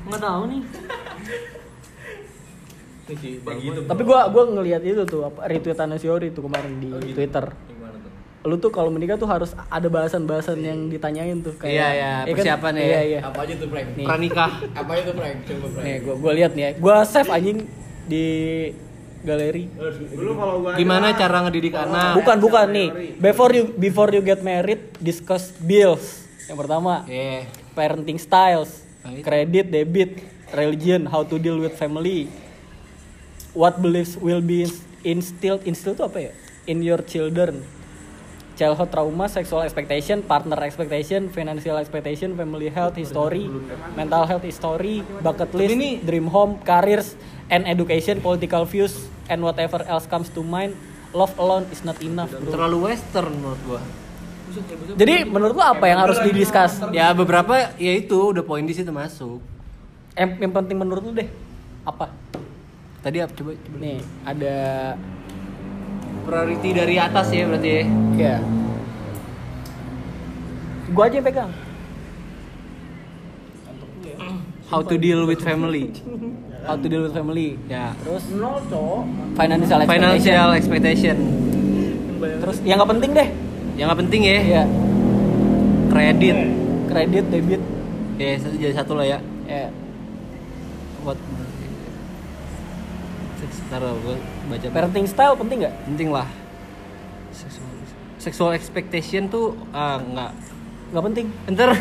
nggak 0.08 0.22
tahu 0.24 0.42
nih. 0.48 0.62
Gitu. 3.08 3.80
Tapi 3.88 4.02
gua 4.04 4.28
gua 4.28 4.44
ngelihat 4.52 4.84
itu 4.84 5.04
tuh 5.08 5.32
apa 5.32 5.48
retweetannya 5.48 5.96
si 5.96 6.08
Ori 6.12 6.32
tuh 6.36 6.48
kemarin 6.48 6.80
di 6.80 6.92
Twitter. 7.16 7.48
Gimana 7.48 7.68
tuh 7.72 7.77
lu 8.48 8.56
tuh 8.56 8.72
kalau 8.72 8.88
menikah 8.88 9.14
tuh 9.14 9.28
harus 9.28 9.52
ada 9.68 9.88
bahasan-bahasan 9.88 10.56
yang 10.58 10.80
ditanyain 10.88 11.36
tuh 11.38 11.52
kayak 11.54 11.68
Iya, 11.70 11.88
iya, 11.92 12.12
kan? 12.18 12.32
persiapan 12.32 12.72
ya. 12.74 12.82
iya 12.82 13.02
iya 13.04 13.20
Apa 13.22 13.40
aja 13.44 13.54
tuh 13.54 13.68
prank? 13.68 13.88
nih 13.94 14.06
Pranikah. 14.08 14.52
Apa 14.80 14.90
aja 14.90 15.02
tuh 15.04 15.16
prank? 15.16 15.38
Coba 15.44 15.68
prank. 15.70 15.84
nih 15.84 15.96
gua 16.00 16.16
gua 16.16 16.32
lihat 16.34 16.52
nih 16.54 16.64
ya 16.64 16.72
gua 16.76 16.96
save 17.04 17.28
anjing 17.28 17.60
di 18.06 18.26
galeri 19.20 19.68
Dulu 20.10 20.32
kalau 20.34 20.56
gua 20.62 20.72
Gimana 20.74 21.12
cara 21.12 21.38
ngedidik 21.44 21.76
anak? 21.76 22.16
bukan 22.16 22.38
bukan 22.40 22.66
nih 22.70 22.88
before 23.18 23.52
you 23.52 23.64
before 23.76 24.10
you 24.10 24.22
get 24.22 24.40
married 24.42 24.80
discuss 24.98 25.52
bills 25.60 26.24
yang 26.46 26.56
pertama 26.56 27.04
Eh, 27.06 27.44
parenting 27.74 28.16
styles 28.16 28.88
Nah, 28.98 29.12
itu. 29.12 29.24
credit 29.24 29.68
debit 29.68 30.12
religion 30.52 31.04
how 31.06 31.22
to 31.22 31.36
deal 31.36 31.56
with 31.58 31.72
family 31.74 32.28
what 33.54 33.76
beliefs 33.78 34.16
will 34.18 34.40
be 34.40 34.64
instilled 35.02 35.64
instilled 35.64 35.96
itu 35.96 36.04
apa 36.04 36.20
ya 36.22 36.32
in 36.66 36.80
your 36.80 37.00
children 37.02 37.64
childhood 38.58 38.90
trauma 38.90 39.30
sexual 39.30 39.62
expectation 39.62 40.26
partner 40.26 40.58
expectation 40.66 41.30
financial 41.30 41.78
expectation 41.78 42.34
family 42.34 42.74
health 42.74 42.98
history 42.98 43.46
mental 43.94 44.26
health 44.26 44.44
history 44.44 45.06
bucket 45.22 45.54
list 45.54 45.78
ini- 45.78 46.02
dream 46.02 46.28
home 46.28 46.58
careers 46.66 47.14
and 47.54 47.70
education 47.70 48.18
political 48.20 48.66
views 48.66 49.08
and 49.30 49.40
whatever 49.46 49.80
else 49.86 50.10
comes 50.10 50.28
to 50.34 50.42
mind 50.42 50.74
love 51.14 51.32
alone 51.40 51.70
is 51.70 51.86
not 51.86 51.96
enough 52.04 52.34
bro. 52.34 52.52
terlalu 52.52 52.92
western 52.92 53.32
menurut 53.38 53.62
gua. 53.64 53.82
Jadi 54.98 55.28
menurut 55.28 55.54
lo 55.60 55.64
apa 55.64 55.86
yang 55.92 56.00
harus 56.02 56.18
didiskus 56.24 56.80
ya 56.96 57.12
beberapa 57.12 57.76
ya 57.78 57.94
itu 57.94 58.32
udah 58.34 58.42
poin 58.42 58.64
di 58.64 58.74
situ 58.74 58.90
masuk. 58.90 59.44
Yang, 60.18 60.30
yang 60.40 60.54
penting 60.56 60.78
menurut 60.80 61.04
lo 61.04 61.12
deh 61.14 61.30
apa? 61.84 62.10
Tadi 63.04 63.22
apa? 63.22 63.32
Coba 63.36 63.52
coba. 63.54 63.76
Nih 63.78 64.00
ada 64.24 64.56
priority 66.28 66.70
dari 66.76 67.00
atas 67.00 67.32
ya 67.32 67.48
berarti 67.48 67.70
ya? 67.72 67.84
Ya 68.20 68.36
gua 70.92 71.08
aja 71.08 71.16
yang 71.20 71.28
pegang. 71.28 71.52
How 74.68 74.84
to 74.84 74.96
deal 75.00 75.24
with 75.24 75.40
family. 75.40 75.96
How 76.68 76.76
to 76.76 76.88
deal 76.92 77.08
with 77.08 77.16
family. 77.16 77.56
Ya 77.72 77.96
terus 78.04 78.28
financial 79.40 79.80
expectation. 79.80 79.96
Financial 79.96 80.50
expectation. 80.60 81.18
Terus 82.20 82.58
yang 82.68 82.84
nggak 82.84 82.92
penting 83.00 83.12
deh. 83.16 83.30
Yang 83.80 83.86
nggak 83.88 84.00
penting 84.04 84.22
ya? 84.28 84.40
Ya 84.44 84.64
kredit. 85.88 86.38
Kredit 86.92 87.26
debit. 87.32 87.62
Ya 88.20 88.36
satu 88.36 88.56
jadi 88.60 88.76
satu 88.76 88.92
lah 89.00 89.06
ya. 89.08 89.20
Ya 89.48 89.72
what 91.08 91.16
Ntar 93.68 93.84
gue 93.84 94.37
baca 94.48 94.68
parenting 94.72 95.06
style 95.06 95.36
penting 95.36 95.58
nggak? 95.62 95.76
Penting 95.86 96.10
lah. 96.10 96.28
Sexual, 98.18 98.52
expectation 98.52 99.28
tuh 99.28 99.56
ah 99.72 100.00
nggak. 100.00 100.32
Nggak 100.92 101.04
penting. 101.06 101.26
Ntar 101.48 101.70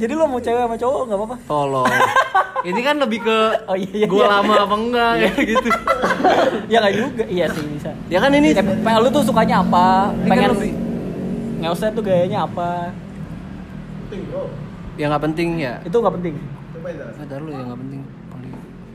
jadi 0.00 0.12
lo 0.12 0.26
mau 0.26 0.42
cewek 0.42 0.60
sama 0.60 0.76
cowok 0.76 1.02
nggak 1.06 1.18
apa-apa? 1.18 1.36
Tolong. 1.46 1.88
Ini 2.64 2.80
kan 2.80 2.96
lebih 2.96 3.20
ke 3.20 3.38
Oh, 3.68 3.76
iya, 3.76 3.92
iya, 3.92 4.06
gue 4.08 4.24
iya. 4.24 4.32
lama 4.40 4.54
apa 4.56 4.74
enggak 4.74 5.12
ya 5.20 5.30
gitu. 5.36 5.68
Ya 6.72 6.76
nggak 6.80 6.94
juga. 6.96 7.24
Iya 7.28 7.44
sih 7.52 7.64
bisa. 7.68 7.90
Ya 8.08 8.18
kan 8.24 8.32
ini 8.32 8.56
ya, 8.56 8.64
lu 8.96 9.08
tuh 9.12 9.20
sukanya 9.20 9.60
apa? 9.60 10.16
Ini 10.16 10.24
kan 10.24 10.30
pengen 10.32 10.50
lebih- 10.56 10.78
nggak 11.60 11.72
usah 11.76 11.92
tuh 11.92 12.00
gayanya 12.00 12.48
apa? 12.48 12.88
Ya 14.96 15.12
nggak 15.12 15.22
penting 15.28 15.60
ya. 15.60 15.76
Itu 15.84 16.00
nggak 16.00 16.14
penting? 16.16 16.34
Ada 17.20 17.36
lu 17.36 17.52
yang 17.52 17.68
nggak 17.68 17.80
penting 17.84 18.00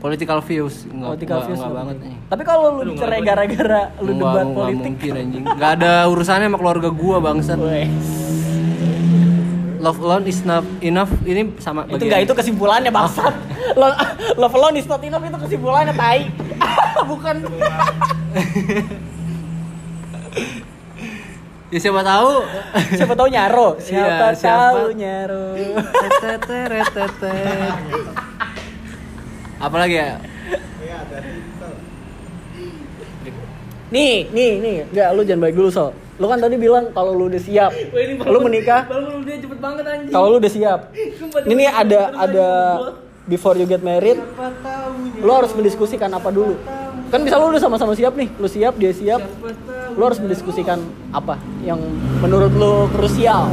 political 0.00 0.40
views. 0.40 0.82
Nggak 0.84 1.06
political 1.06 1.36
nggak- 1.36 1.46
views 1.46 1.62
banget 1.62 1.96
nih 2.00 2.14
tapi 2.26 2.42
kalau 2.42 2.78
lu 2.78 2.94
cerai 2.94 3.20
gara-gara 3.20 3.82
lu 3.98 4.14
Nggak- 4.14 4.22
debat 4.22 4.44
nggak 4.44 4.56
politik 4.56 4.84
mungkin 4.86 5.12
anjing. 5.14 5.42
Nggak 5.44 5.70
ada 5.76 5.92
urusannya 6.06 6.46
sama 6.46 6.58
keluarga 6.58 6.88
gua 6.90 7.16
bangsat. 7.18 7.58
Love 9.80 9.96
alone 9.98 10.24
is 10.24 10.40
not 10.42 10.60
enough. 10.80 11.08
Ini 11.22 11.56
sama 11.56 11.84
itu 11.86 12.00
nggak 12.00 12.22
itu 12.22 12.32
kesimpulannya 12.32 12.88
bangsat. 12.88 13.32
Lo- 13.80 13.98
love 14.36 14.54
alone 14.54 14.76
is 14.76 14.84
not 14.84 15.00
enough 15.00 15.20
itu 15.20 15.38
kesimpulannya 15.40 15.92
tai. 15.92 16.28
Bukan. 17.10 17.36
Ya 21.70 21.78
siapa 21.78 22.02
tahu. 22.02 22.42
Siapa 22.98 23.14
tahu 23.14 23.28
nyaro. 23.30 23.78
Siapa, 23.78 24.26
Iya, 24.26 24.34
siapa- 24.34 24.74
tahu 24.74 24.90
nyaro. 24.92 25.44
Apalagi 29.60 29.96
ya? 30.00 30.16
nih 33.90 34.30
nih 34.30 34.50
nih. 34.62 34.76
Nggak 34.94 35.08
lu 35.12 35.22
jangan 35.26 35.42
baik 35.44 35.56
dulu 35.58 35.70
so 35.70 35.90
lu 36.20 36.28
kan 36.28 36.36
tadi 36.36 36.60
bilang 36.60 36.92
kalau 36.92 37.16
lu 37.16 37.32
udah 37.32 37.40
siap 37.40 37.72
lu 38.28 38.38
menikah. 38.44 38.84
Baru 38.86 39.24
dia 39.24 39.40
cepet 39.40 39.58
banget 39.58 39.84
anjing. 39.88 40.12
kalau 40.12 40.26
lu 40.32 40.36
udah 40.36 40.52
siap. 40.52 40.80
Ini 41.48 41.54
nih 41.56 41.68
ada 41.72 42.00
ada 42.12 42.48
before 43.24 43.56
you 43.56 43.64
get 43.64 43.80
married 43.80 44.20
lu 45.20 45.32
harus 45.32 45.52
mendiskusikan 45.56 46.12
apa 46.12 46.28
dulu. 46.28 46.60
Kan 47.08 47.24
bisa 47.24 47.40
lu 47.40 47.50
udah 47.50 47.58
sama-sama 47.58 47.96
siap 47.96 48.14
nih. 48.20 48.28
Lu 48.36 48.46
siap 48.46 48.76
dia 48.76 48.92
siap. 48.92 49.24
Lu 49.96 50.02
harus 50.04 50.20
mendiskusikan 50.20 50.78
apa 51.10 51.40
yang 51.64 51.80
menurut 52.20 52.52
lu 52.52 52.86
krusial. 52.92 53.48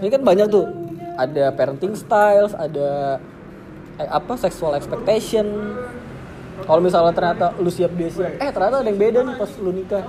Ini 0.00 0.08
kan 0.08 0.24
banyak 0.24 0.48
tuh 0.48 0.79
ada 1.20 1.44
parenting 1.52 1.92
styles 1.92 2.56
ada 2.56 3.20
eh, 4.00 4.08
apa 4.08 4.40
sexual 4.40 4.72
expectation. 4.76 5.46
Kalau 6.60 6.80
misalnya 6.84 7.16
ternyata 7.16 7.56
lu 7.56 7.72
siap 7.72 7.92
dia 7.96 8.12
siap 8.12 8.36
eh 8.36 8.50
ternyata 8.52 8.84
ada 8.84 8.88
yang 8.88 9.00
beda 9.00 9.20
nih 9.24 9.34
pas 9.36 9.50
lu 9.60 9.70
nikah. 9.72 10.04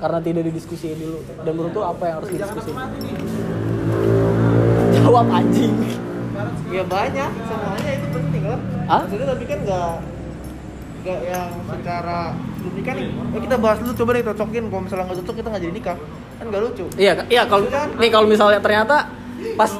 Karena 0.00 0.18
tidak 0.24 0.42
didiskusiin 0.48 0.96
dulu. 0.96 1.18
Dan 1.44 1.52
menurut 1.52 1.72
lu 1.76 1.82
apa 1.84 2.02
yang 2.08 2.16
harus 2.20 2.28
didiskusiin? 2.32 2.76
jawab 5.00 5.26
anjing. 5.32 5.74
Ya 6.70 6.82
banyak. 6.86 7.30
Semuanya 7.44 7.90
itu 7.98 8.06
penting 8.14 8.42
lah. 8.46 8.60
Hah? 8.90 9.00
maksudnya 9.06 9.26
tapi 9.30 9.44
kan 9.46 9.58
nggak 9.62 9.92
nggak 11.00 11.20
yang 11.32 11.48
secara 11.64 12.18
belum 12.60 12.72
nikah 12.76 12.92
nih 12.92 13.08
eh, 13.08 13.40
kita 13.40 13.56
bahas 13.56 13.78
dulu 13.80 13.92
coba 13.96 14.10
deh 14.12 14.24
cocokin 14.26 14.64
kalau 14.68 14.82
misalnya 14.84 15.04
nggak 15.08 15.18
cocok 15.24 15.34
kita 15.34 15.48
nggak 15.48 15.62
jadi 15.62 15.74
nikah. 15.74 15.96
Kan 16.38 16.44
nggak 16.50 16.62
lucu. 16.62 16.84
Iya 16.96 17.12
iya 17.30 17.42
kalau 17.46 17.64
nih 17.70 18.10
kalau 18.10 18.26
misalnya 18.28 18.60
ternyata 18.60 18.96
pas 19.56 19.70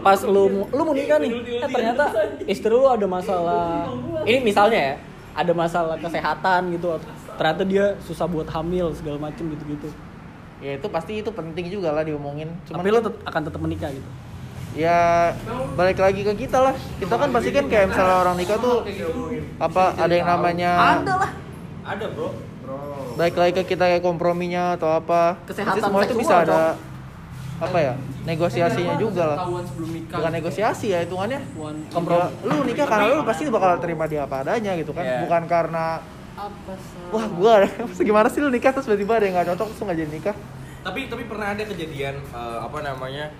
pas 0.00 0.18
lu 0.24 0.66
lu 0.68 0.82
mau 0.84 0.94
nikah 0.94 1.18
nih. 1.20 1.30
Eh 1.62 1.68
ternyata 1.68 2.04
istri 2.44 2.72
lu 2.72 2.86
ada 2.88 3.06
masalah. 3.08 3.88
Ini 4.24 4.38
misalnya 4.40 4.80
ya 4.80 4.94
ada 5.32 5.52
masalah 5.56 5.96
kesehatan 5.98 6.74
gitu. 6.76 7.00
Ternyata 7.38 7.62
dia 7.64 7.96
susah 8.04 8.28
buat 8.28 8.48
hamil 8.52 8.92
segala 8.92 9.18
macem 9.18 9.48
gitu 9.52 9.64
gitu 9.78 9.88
ya 10.62 10.78
itu 10.78 10.86
pasti 10.88 11.12
itu 11.18 11.30
penting 11.34 11.66
juga 11.68 11.90
lah 11.90 12.06
diomongin. 12.06 12.54
Cuman 12.70 12.86
tapi 12.86 12.88
lu 12.94 13.00
tet- 13.02 13.22
akan 13.26 13.40
tetap 13.50 13.60
menikah 13.60 13.90
gitu? 13.90 14.08
Ya 14.78 15.34
balik 15.74 15.98
lagi 15.98 16.22
ke 16.22 16.32
kita 16.46 16.62
lah. 16.62 16.74
Kita 17.02 17.18
kan 17.18 17.28
pasti 17.34 17.50
kan 17.50 17.66
kayak 17.66 17.92
misalnya 17.92 18.16
orang 18.22 18.36
nikah 18.38 18.56
tuh 18.62 18.86
apa 19.58 19.98
ada 19.98 20.14
yang 20.14 20.30
namanya 20.30 20.70
ada 21.02 21.14
lah. 21.18 21.30
Ada 21.82 22.06
bro. 22.14 22.30
balik 23.18 23.36
lagi 23.36 23.52
ke 23.58 23.74
kita 23.74 23.90
kayak 23.90 24.06
komprominya 24.06 24.78
atau 24.78 24.96
apa. 24.96 25.36
Kesehatan 25.44 25.76
Pasti 25.76 25.82
semua 25.82 26.00
itu 26.06 26.14
bisa 26.16 26.34
ada. 26.46 26.78
Apa 27.62 27.78
ya 27.80 27.94
negosiasinya 28.22 28.94
juga 28.96 29.22
lah 29.24 29.38
Ketahuan 29.38 29.64
sebelum 29.64 29.90
nikah. 29.92 30.16
bukan 30.18 30.32
negosiasi 30.34 30.86
ya 30.88 30.98
hitungannya 31.00 31.40
kompromi 31.88 32.26
lu 32.42 32.54
nikah 32.64 32.86
karena 32.86 33.04
lu 33.08 33.22
pasti 33.22 33.42
bakal 33.48 33.78
terima 33.78 34.04
dia 34.04 34.22
apa 34.22 34.42
adanya 34.42 34.72
gitu 34.74 34.90
kan 34.90 35.04
Iya. 35.04 35.18
bukan 35.22 35.42
karena 35.46 35.86
Apa 36.32 36.72
sih? 36.74 36.98
wah 37.08 37.26
gua 37.28 37.52
gimana 38.08 38.26
sih 38.26 38.38
lu 38.38 38.48
nikah 38.48 38.70
terus 38.70 38.84
tiba-tiba 38.84 39.12
ada 39.14 39.24
yang 39.24 39.34
nggak 39.36 39.48
cocok 39.52 39.66
terus 39.68 39.80
nggak 39.80 39.98
jadi 39.98 40.10
nikah 40.12 40.36
tapi 40.82 41.00
tapi 41.06 41.22
pernah 41.24 41.46
ada 41.48 41.62
kejadian 41.62 42.14
eh, 42.18 42.58
apa 42.58 42.78
namanya 42.80 43.30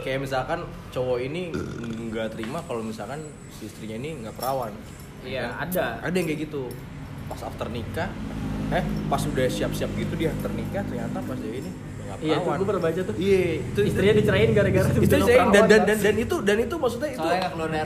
kayak 0.00 0.22
misalkan 0.22 0.62
cowok 0.88 1.18
ini 1.20 1.50
nggak 2.06 2.32
terima 2.32 2.62
kalau 2.62 2.80
misalkan 2.80 3.18
si 3.50 3.66
istrinya 3.66 3.98
ini 3.98 4.22
nggak 4.22 4.32
perawan 4.32 4.72
Iya, 5.20 5.50
Kan? 5.50 5.66
ada. 5.66 5.86
ada 6.00 6.14
yang 6.14 6.26
kayak 6.26 6.40
gitu 6.44 6.70
pas 7.26 7.42
after 7.42 7.66
nikah 7.66 8.06
eh 8.68 8.80
pas 9.06 9.18
udah 9.20 9.44
siap-siap 9.44 9.90
gitu 9.92 10.14
dia 10.14 10.30
after 10.30 10.48
nikah 10.48 10.82
ternyata 10.82 11.18
pas 11.18 11.34
dia 11.36 11.54
ini 11.56 11.70
iya 12.22 12.36
tuh 12.40 12.44
perawan 12.48 12.58
gue 12.60 12.80
baca 12.80 13.00
tuh. 13.02 13.14
Iya 13.16 13.40
itu 13.60 13.80
istrinya 13.84 14.14
dicerain 14.16 14.50
gara-gara 14.52 14.88
itu 14.92 15.06
saya 15.06 15.20
dan, 15.20 15.48
perawan. 15.50 15.68
dan 15.68 15.80
dan 15.84 15.98
dan 16.00 16.14
itu 16.16 16.36
dan 16.42 16.56
itu 16.62 16.74
maksudnya 16.76 17.10
itu 17.12 17.28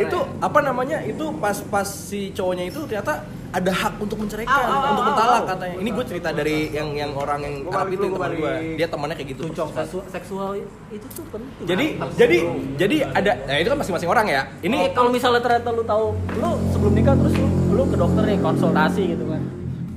itu 0.07 0.19
ya? 0.19 0.45
apa 0.45 0.59
namanya 0.63 0.99
itu 1.07 1.25
pas 1.39 1.57
pas 1.67 1.89
si 1.89 2.31
cowoknya 2.35 2.65
itu 2.71 2.81
ternyata 2.87 3.27
ada 3.51 3.73
hak 3.75 3.99
untuk 3.99 4.19
menceraikan 4.23 4.63
untuk 4.95 5.05
mentalak 5.11 5.43
katanya. 5.51 5.77
Ini 5.83 5.91
gue 5.91 6.05
cerita 6.07 6.29
dari 6.31 6.57
yang 6.71 6.89
yang 6.95 7.11
orang 7.19 7.41
yang 7.43 7.55
Arab 7.67 7.91
itu 7.91 8.07
teman 8.07 8.31
gue 8.39 8.53
dia 8.79 8.87
temannya 8.87 9.17
kayak 9.19 9.29
gitu. 9.35 9.43
Seksual, 9.51 10.05
seksual 10.07 10.51
itu 10.95 11.07
tuh 11.11 11.25
penting. 11.35 11.67
Jadi 11.67 11.87
jadi 12.15 12.39
jadi 12.79 12.97
ada 13.11 13.33
nah 13.51 13.57
itu 13.59 13.69
kan 13.75 13.79
masing-masing 13.83 14.11
orang 14.11 14.27
ya. 14.31 14.43
Ini 14.63 14.77
ini 14.87 14.95
kalau 14.95 15.11
misalnya 15.11 15.43
ternyata 15.43 15.69
lu 15.75 15.83
tahu 15.83 16.15
lu 16.39 16.51
sebelum 16.71 16.93
nikah 16.95 17.15
terus 17.19 17.35
lu, 17.35 17.49
lu 17.75 17.83
ke 17.91 17.97
dokter 17.99 18.23
nih 18.31 18.39
konsultasi 18.39 19.03
gitu 19.19 19.25
kan. 19.27 19.43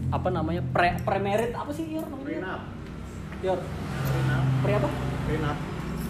Apa 0.09 0.29
namanya 0.33 0.61
pre 0.73 0.97
premerit 1.05 1.53
apa 1.53 1.69
sih 1.73 1.85
Yor 1.93 2.05
Yor 3.43 3.59
pre 4.63 4.73
apa? 4.73 4.89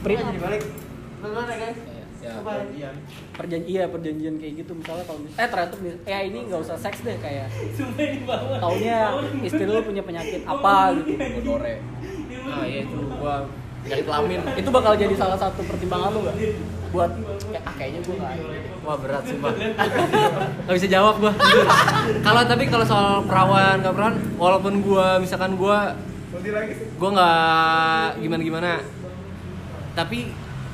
Pre 0.03 0.13
jadi 0.15 0.39
balik 0.39 0.63
Ya. 2.23 2.39
perjanjian. 2.39 2.95
Iya 3.67 3.83
perjanjian 3.91 4.35
kayak 4.39 4.53
gitu. 4.63 4.71
Misalnya 4.71 5.03
kalau 5.03 5.19
mis- 5.19 5.35
eh 5.35 5.43
ternyata 5.45 5.75
mis- 5.77 6.01
eh 6.05 6.21
ini 6.23 6.39
nggak 6.47 6.61
usah 6.61 6.77
seks 6.77 7.03
deh 7.03 7.19
kayak 7.19 7.51
taunya 8.57 9.11
istri 9.43 9.63
lu 9.65 9.83
punya 9.83 9.99
penyakit 10.01 10.39
apa 10.43 10.75
gitu. 10.97 11.19
Godore 11.19 11.83
Nah, 12.43 12.63
iya 12.63 12.83
itu 12.83 12.95
gua 13.13 13.43
penyakit 13.83 14.05
kelamin. 14.05 14.39
itu 14.55 14.69
bakal 14.69 14.95
jadi 14.95 15.11
salah 15.13 15.35
satu 15.35 15.63
pertimbangan 15.63 16.09
lu 16.11 16.19
nggak? 16.23 16.35
Buat 16.91 17.11
kayak 17.43 17.63
ah 17.65 17.73
kayaknya 17.73 17.99
gue 17.99 18.15
nggak 18.15 18.33
Wah 18.83 18.95
berat 18.95 19.23
sumpah. 19.23 19.51
Gak 20.63 20.75
bisa 20.75 20.87
jawab 20.87 21.15
gua. 21.19 21.31
kalau 22.19 22.41
tapi 22.45 22.63
kalau 22.67 22.85
soal 22.85 23.23
perawan 23.23 23.79
nggak 23.79 23.93
perawan, 23.93 24.15
walaupun 24.37 24.73
gua 24.79 25.19
misalkan 25.19 25.55
gua 25.55 25.91
gua 26.95 27.09
nggak 27.11 28.07
gimana 28.19 28.41
gimana, 28.41 28.71
tapi 29.93 30.19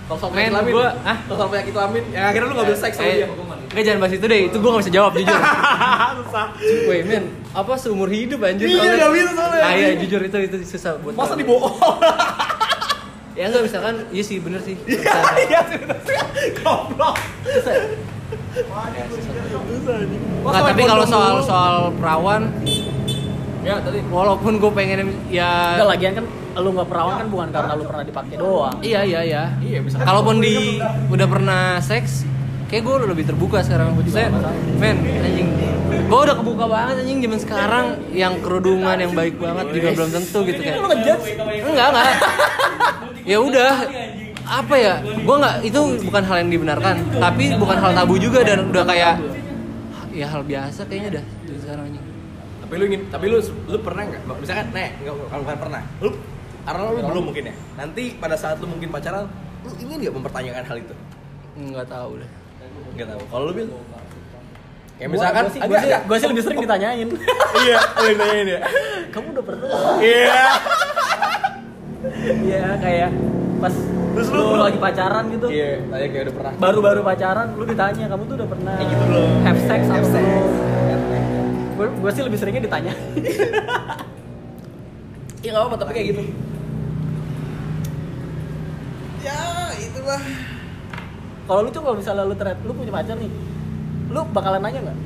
Kalau 0.06 0.18
soal 0.20 0.34
Men, 0.34 0.50
gua- 0.66 0.96
ah? 1.00 1.18
kalau 1.22 1.48
penyakit 1.48 1.70
kelamin, 1.70 2.04
ya 2.10 2.22
akhirnya 2.28 2.48
lu 2.48 2.56
gak 2.56 2.68
bisa 2.68 2.80
seks 2.82 2.96
sama 2.98 3.06
Eh, 3.06 3.16
dia. 3.16 3.28
Enggak 3.30 3.84
jangan 3.86 4.00
bahas 4.00 4.14
itu 4.16 4.26
deh, 4.26 4.42
itu 4.44 4.58
gue 4.58 4.70
gak 4.72 4.82
bisa 4.82 4.90
jawab 4.92 5.12
jujur 5.14 5.38
Susah. 6.20 6.46
Woi 6.84 7.00
men, 7.04 7.24
apa 7.48 7.72
seumur 7.76 8.10
hidup 8.10 8.42
anjir 8.42 8.66
Iya, 8.66 8.98
nggak 8.98 9.12
bisa 9.14 9.30
soalnya. 9.32 9.62
Ah 9.62 9.72
iya 9.72 9.90
jujur 9.96 10.22
itu 10.24 10.38
itu 10.42 10.58
susah 10.68 10.98
buat 10.98 11.14
Masa 11.14 11.34
dibohong? 11.36 11.78
Ya 13.38 13.48
enggak 13.48 13.64
misalkan, 13.64 13.96
iya 14.10 14.20
sih 14.20 14.42
bener 14.42 14.60
sih 14.60 14.76
Iya 14.82 15.60
sih, 15.64 15.78
bener 15.78 15.98
sih. 16.02 16.18
Goblok. 16.58 17.16
Nah, 20.42 20.62
tapi 20.66 20.82
kalau 20.84 21.06
soal 21.06 21.36
soal 21.40 21.76
perawan, 21.94 22.50
Ya 23.60 23.76
tadi 23.84 24.00
walaupun 24.08 24.56
gue 24.56 24.72
pengen 24.72 25.12
ya 25.28 25.76
Enggak 25.76 25.90
lagian 26.00 26.14
kan 26.16 26.26
lu 26.60 26.70
nggak 26.76 26.88
perawan 26.92 27.16
kan 27.20 27.28
bukan 27.28 27.48
karena 27.52 27.72
lu 27.76 27.84
pernah 27.88 28.04
dipakai 28.04 28.36
doang. 28.36 28.76
Iya 28.84 29.02
iya 29.06 29.22
iya. 29.24 29.44
Iya, 29.64 29.80
bisa. 29.84 29.96
Kalaupun 30.04 30.44
di 30.44 30.80
udah 31.08 31.28
pernah 31.28 31.64
seks, 31.80 32.28
kayak 32.68 32.84
gue 32.84 32.94
udah 33.04 33.08
lebih 33.08 33.26
terbuka 33.28 33.64
sekarang. 33.64 33.96
Saya, 34.12 34.28
men, 34.76 34.98
anjing, 35.24 35.48
gue 36.10 36.20
udah 36.20 36.36
kebuka 36.36 36.66
banget 36.68 37.06
anjing 37.06 37.20
zaman 37.24 37.40
sekarang 37.40 37.86
yang 38.12 38.34
kerudungan 38.44 38.98
yang 39.00 39.14
baik 39.16 39.40
banget 39.40 39.66
juga 39.72 39.88
belum 39.96 40.10
tentu 40.12 40.40
gitu 40.48 40.60
kayak. 40.60 40.78
Enggak 41.64 41.88
enggak. 41.94 42.14
ya 43.24 43.38
udah. 43.40 43.74
Apa 44.50 44.76
ya? 44.82 44.96
Gue 45.06 45.36
nggak 45.38 45.56
itu 45.62 45.80
bukan 46.10 46.24
hal 46.26 46.36
yang 46.42 46.50
dibenarkan, 46.50 46.96
tapi 47.22 47.54
bukan 47.56 47.78
hal 47.78 47.92
tabu 47.94 48.18
juga 48.18 48.42
dan 48.42 48.66
udah 48.66 48.84
kayak 48.84 49.22
ya 50.10 50.26
hal 50.26 50.42
biasa 50.42 50.90
kayaknya 50.90 51.22
dah 51.22 51.26
sekarang 51.62 51.86
anjing. 51.94 52.09
Tapi 52.70 52.76
lu 52.76 52.86
ingin 52.86 53.02
tapi 53.10 53.26
lu 53.28 53.38
lu 53.66 53.78
pernah 53.82 54.06
nggak 54.06 54.22
misalkan 54.38 54.68
nek 54.70 54.90
nggak 55.00 55.14
kalau 55.26 55.42
bukan 55.42 55.58
pernah 55.60 55.82
lu 56.00 56.10
karena 56.62 56.82
lu 56.86 57.02
belum 57.02 57.24
mungkin 57.26 57.44
ya 57.44 57.56
nanti 57.76 58.04
pada 58.14 58.36
saat 58.36 58.62
lu 58.62 58.70
mungkin 58.70 58.88
pacaran 58.88 59.26
lu 59.60 59.74
ingin 59.76 59.98
nggak 60.00 60.14
mempertanyakan 60.14 60.64
hal 60.64 60.78
itu 60.80 60.94
Nggak 61.60 61.88
tahu 61.88 62.12
deh. 62.16 62.30
nggak 62.94 63.08
tahu 63.10 63.22
kalau 63.28 63.44
lu 63.44 63.54
bil 63.54 63.68
kayak 64.94 65.02
Gua- 65.02 65.10
misalkan 65.12 65.42
gua 65.42 65.50
sih, 65.50 65.60
agak 65.60 65.66
gua 65.66 65.80
sih, 65.80 65.90
agak 65.90 66.02
gua 66.06 66.18
sih 66.18 66.28
lebih 66.28 66.44
sering 66.44 66.60
ditanyain. 66.62 67.08
iya 67.64 67.78
lu 67.90 68.04
yang 68.06 68.18
nanyain 68.18 68.48
ya 68.48 68.60
Kamu 69.10 69.28
udah 69.32 69.44
pernah? 69.44 69.68
iya 70.00 70.44
Iya 72.40 72.66
kayak 72.78 73.10
pas 73.60 73.76
Terus 74.10 74.28
lu, 74.30 74.42
lu- 74.42 74.60
lagi 74.62 74.78
pacaran 74.78 75.24
gitu. 75.30 75.48
iya 75.48 75.80
tanya 75.84 76.08
kayak 76.08 76.24
udah 76.26 76.36
pernah 76.36 76.54
Baru-baru 76.58 77.02
pacaran 77.02 77.48
lu 77.56 77.64
ditanya 77.64 78.06
kamu 78.06 78.24
tuh 78.24 78.36
udah 78.38 78.48
pernah 78.48 78.74
Kayak 78.76 78.90
gitu 78.90 79.04
belum? 79.06 79.30
have 79.42 79.60
sex 79.62 79.82
sex. 79.84 80.04
belum? 80.06 80.39
Gue 81.80 81.88
gue 81.88 82.12
sih 82.12 82.24
lebih 82.28 82.36
seringnya 82.36 82.60
ditanya. 82.62 82.92
iya 85.40 85.50
nggak 85.56 85.64
apa 85.64 85.76
tapi 85.80 85.92
kayak 85.96 86.08
gitu 86.12 86.22
ya 89.20 89.40
itulah 89.80 90.22
Kalau 91.48 91.60
lu 91.64 91.70
tuh 91.72 91.82
kalau 91.82 91.96
misalnya 91.96 92.24
lu 92.24 92.36
ternyata 92.36 92.62
lu 92.62 92.76
punya 92.76 92.92
pacar 92.92 93.16
nih, 93.16 93.32
lu 94.08 94.22
bakalan 94.30 94.60
nanya 94.60 94.80
nggak? 94.86 94.98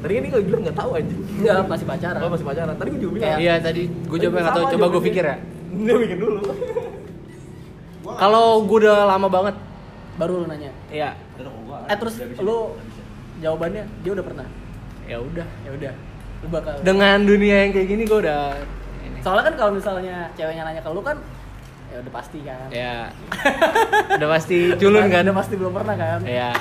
tadi 0.00 0.12
kan 0.12 0.22
dia 0.22 0.30
kalau 0.30 0.44
bilang 0.46 0.60
nggak 0.62 0.78
tahu 0.78 0.90
aja 0.96 1.12
Enggak, 1.12 1.60
masih 1.66 1.86
pacaran. 1.88 2.20
oh 2.20 2.30
masih 2.30 2.46
pacaran 2.46 2.74
tadi 2.76 2.88
gue 2.90 3.00
juga 3.00 3.12
bilang 3.12 3.24
Kayak- 3.26 3.40
Iya 3.40 3.54
tadi 3.60 3.82
gue 3.88 4.16
nggak 4.18 4.44
tahu. 4.46 4.62
Sama 4.62 4.72
Coba 4.72 4.86
gue 4.88 5.02
pikir 5.08 5.24
ya. 5.24 5.36
dia 5.70 5.94
bikin 5.96 6.18
dulu 6.18 6.40
Kalau 8.22 8.46
gue 8.64 8.78
udah 8.80 8.98
lama 9.06 9.28
banget, 9.28 9.54
Baru 10.16 10.32
lu 10.40 10.46
nanya. 10.48 10.72
ya 10.88 11.16
Eh 11.86 11.96
terus 11.96 12.14
lu 12.36 12.76
jawabannya 13.40 13.84
dia 14.00 14.12
udah 14.12 14.24
pernah. 14.24 14.46
Ya 15.10 15.18
udah. 15.18 15.48
Ya 15.66 15.70
udah. 15.74 15.92
Lu 16.40 16.46
bakal 16.48 16.72
Dengan 16.80 17.18
dunia 17.26 17.66
yang 17.66 17.70
kayak 17.74 17.88
gini 17.90 18.02
gue 18.06 18.18
udah 18.22 18.54
ini. 19.02 19.18
Soalnya 19.20 19.44
kan 19.50 19.54
kalau 19.58 19.72
misalnya 19.74 20.30
ceweknya 20.32 20.62
nanya 20.62 20.80
ke 20.80 20.90
lu 20.90 21.02
kan 21.02 21.18
ya 21.90 21.98
udah 21.98 22.12
pasti 22.14 22.38
kan. 22.46 22.68
ya 22.70 23.10
udah 24.22 24.28
pasti 24.30 24.56
culun 24.78 25.10
kan 25.10 25.26
Udah 25.26 25.36
pasti 25.36 25.54
belum 25.58 25.74
pernah 25.74 25.94
kan. 25.98 26.22
ya 26.22 26.54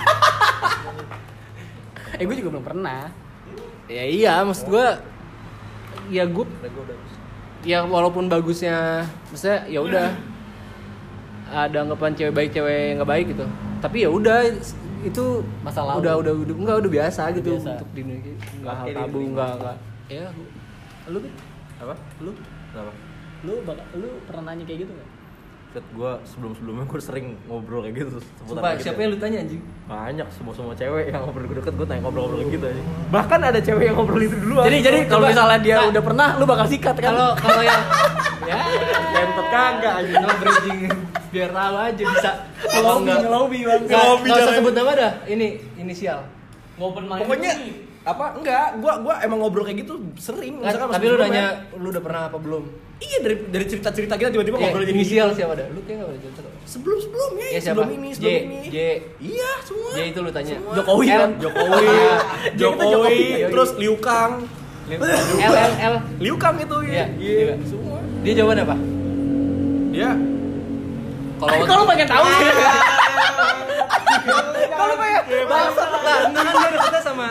Eh 2.17 2.25
gue 2.25 2.35
juga 2.35 2.49
belum 2.57 2.65
pernah. 2.65 3.13
ya 3.85 4.03
iya 4.05 4.33
maksud 4.41 4.69
gue 4.69 4.87
ya 6.09 6.25
gue 6.25 6.45
ya 7.61 7.81
walaupun 7.83 8.29
bagusnya 8.29 9.05
maksudnya 9.29 9.65
ya 9.65 9.81
udah 9.81 10.07
ada 11.49 11.77
anggapan 11.81 12.13
cewek 12.13 12.33
baik 12.33 12.49
cewek 12.53 12.97
nggak 12.97 13.09
baik 13.09 13.25
gitu 13.33 13.45
tapi 13.81 14.05
ya 14.05 14.09
udah 14.13 14.45
itu 15.01 15.25
Masa 15.59 15.81
lalu. 15.81 15.97
udah 16.01 16.13
udah 16.17 16.33
udah 16.37 16.55
enggak 16.55 16.77
udah 16.79 16.91
biasa 16.91 17.21
gitu 17.33 17.49
Biasa. 17.55 17.71
untuk 17.73 17.89
di 17.89 18.01
dunia 18.01 18.17
ini. 18.19 18.31
nggak 18.59 18.75
hal 18.75 18.85
tabu 18.89 18.99
diterima. 19.17 19.31
nggak 19.31 19.51
nggak 19.55 19.75
ya 20.07 20.25
Lu 21.07 21.17
Bit? 21.19 21.33
apa 21.79 21.95
lu 22.19 22.31
kenapa 22.69 22.91
lu 23.39 23.53
bakal 23.63 23.85
lu 23.95 24.09
pernah 24.27 24.43
nanya 24.45 24.63
kayak 24.63 24.79
gitu 24.83 24.91
gak? 24.91 25.07
Set 25.69 25.85
gue 25.87 26.11
sebelum 26.25 26.51
sebelumnya 26.51 26.81
gue 26.83 26.97
sering 26.97 27.37
ngobrol 27.45 27.85
kayak 27.85 27.93
gitu 27.99 28.17
Sumpah, 28.41 28.57
kayak 28.63 28.75
gitu. 28.75 28.85
siapa 28.89 28.99
yang 28.99 29.09
lu 29.09 29.17
tanya 29.17 29.37
anjing? 29.39 29.61
Banyak 29.85 30.27
semua 30.31 30.49
semua 30.51 30.73
cewek 30.73 31.05
yang 31.07 31.21
ngobrol 31.21 31.45
gue 31.45 31.57
deket 31.57 31.73
gue 31.73 31.85
tanya 31.85 32.01
ngobrol-ngobrol 32.01 32.41
gitu 32.47 32.65
aja 32.65 32.81
bahkan 33.07 33.39
ada 33.39 33.59
cewek 33.59 33.83
yang 33.85 33.95
ngobrol 33.95 34.17
itu 34.19 34.33
duluan. 34.35 34.65
Jadi 34.65 34.77
jadi 34.81 34.99
kalau 35.05 35.25
misalnya 35.27 35.59
dia 35.59 35.77
Nah. 35.77 35.89
udah 35.93 36.03
pernah 36.03 36.27
lu 36.35 36.45
bakal 36.45 36.65
sikat 36.65 36.95
kan? 36.95 37.11
kalau 37.11 37.29
kalau 37.37 37.61
yang 37.61 37.81
ya 38.43 38.59
Bentot 39.13 39.47
kagak 39.47 39.93
aja 39.99 40.13
no 40.15 40.29
bridging 40.35 40.79
biar 41.29 41.49
tahu 41.51 41.75
aja 41.77 42.03
bisa. 42.07 42.31
Ngelobi 42.65 43.13
ngelobi 43.19 43.59
bang. 43.61 43.81
nggak 44.19 44.37
usah 44.39 44.53
sebut 44.55 44.73
nama 44.73 44.91
dah. 44.91 45.11
Ini 45.23 45.47
inisial. 45.77 46.19
Ngopen 46.75 47.05
pokoknya 47.05 47.51
apa? 48.01 48.25
Enggak 48.35 48.67
gua 48.77 48.93
gua 48.99 49.15
emang 49.19 49.39
ngobrol 49.39 49.63
kayak 49.63 49.83
gitu 49.83 49.99
sering. 50.15 50.59
Nggak, 50.59 50.75
pas 50.79 50.95
tapi 50.95 51.05
lu 51.05 51.17
nanya 51.17 51.45
lu 51.73 51.87
udah 51.89 51.99
pernah 51.99 52.21
apa 52.27 52.37
belum? 52.37 52.63
Iya 52.99 53.17
dari 53.23 53.35
dari 53.47 53.65
cerita 53.65 53.89
cerita 53.89 54.13
kita 54.13 54.27
tiba-tiba 54.27 54.55
Ya, 54.55 54.63
ngobrol 54.67 54.83
jadi 54.83 54.91
inisial 54.93 55.27
siapa 55.31 55.55
dah 55.55 55.67
lu 55.71 55.79
kayak 55.83 55.97
nggak 55.97 56.09
boleh 56.09 56.21
cerita? 56.21 56.41
Sebelum 56.65 56.97
sebelumnya 56.99 57.47
Ya, 57.47 57.59
siapa? 57.59 57.65
sebelum 57.71 57.89
ini 57.91 58.09
sebelum 58.11 58.29
J, 58.29 58.43
ini. 58.43 58.59
J. 58.67 58.77
iya 59.19 59.51
semua. 59.63 59.89
Ya 59.93 60.03
itu 60.05 60.19
lu 60.19 60.29
tanya. 60.29 60.55
Semua. 60.55 60.73
Jokowi 60.75 61.05
kan? 61.07 61.29
Jokowi. 61.37 61.85
Iya. 61.85 62.15
Jokowi. 62.59 62.91
Jokowi. 62.91 63.19
terus 63.49 63.69
Liu 63.75 63.95
Kang. 63.97 64.33
L 64.89 65.03
L 65.37 65.53
L. 65.79 65.95
Liu 66.17 66.35
Kang 66.35 66.55
itu 66.57 66.77
Iya, 66.83 67.05
iya 67.15 67.33
iya. 67.45 67.55
semua. 67.63 67.99
Dia 68.19 68.33
jawaban 68.35 68.63
apa? 68.63 68.75
Dia 69.89 70.09
kalau 71.39 71.65
Kalau 71.65 71.83
pengen 71.87 72.07
tahu. 72.07 72.25
Sih. 72.27 72.49
kalau 74.79 74.95
kayak 74.99 75.21
bangsa 75.47 75.83
enggak 75.87 76.17
kan 76.19 76.31
dia 76.35 76.69
deketnya 76.75 77.01
sama 77.01 77.27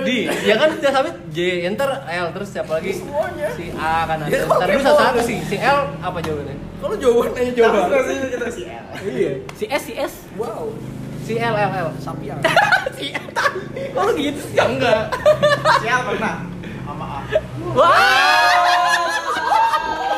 di 0.00 0.18
ya 0.44 0.54
kan? 0.56 0.68
Udah 0.76 0.92
sampai 0.92 1.12
J 1.30 1.38
enter 1.68 1.90
L 2.08 2.26
terus 2.32 2.48
siapa 2.52 2.72
lagi? 2.80 2.92
Si 3.56 3.64
A 3.76 4.08
kan 4.08 4.16
ada. 4.24 4.32
Ya, 4.32 4.44
kok 4.48 4.56
ntar 4.56 4.68
dulu 4.72 4.82
satu 4.82 5.00
satu 5.00 5.20
sih. 5.24 5.38
Si 5.44 5.56
L 5.60 5.78
apa 6.00 6.18
jawabannya? 6.24 6.56
Kalau 6.80 6.96
jawaban 6.96 7.32
aja 7.36 7.52
jawaban. 7.52 7.80
Iya. 9.04 9.32
Si 9.56 9.64
S 9.68 9.82
si 9.84 9.92
S. 9.96 10.14
wow. 10.40 10.72
Si 11.24 11.36
L 11.36 11.54
L 11.54 11.70
L. 11.76 11.88
Sapian. 12.00 12.40
Si 13.00 13.16
S. 13.16 13.32
Kalau 13.96 14.12
gitu 14.12 14.40
sih. 14.44 14.60
ya 14.60 14.68
enggak 14.68 15.08
Siapa 15.80 16.12
pernah? 16.12 16.44
Sama 16.84 17.04
A. 17.06 17.18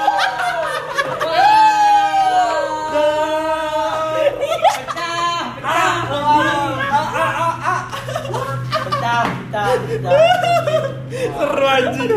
Pecah, 0.02 0.61
pecah. 9.52 9.76
seru 11.12 11.66
anjing. 11.68 12.10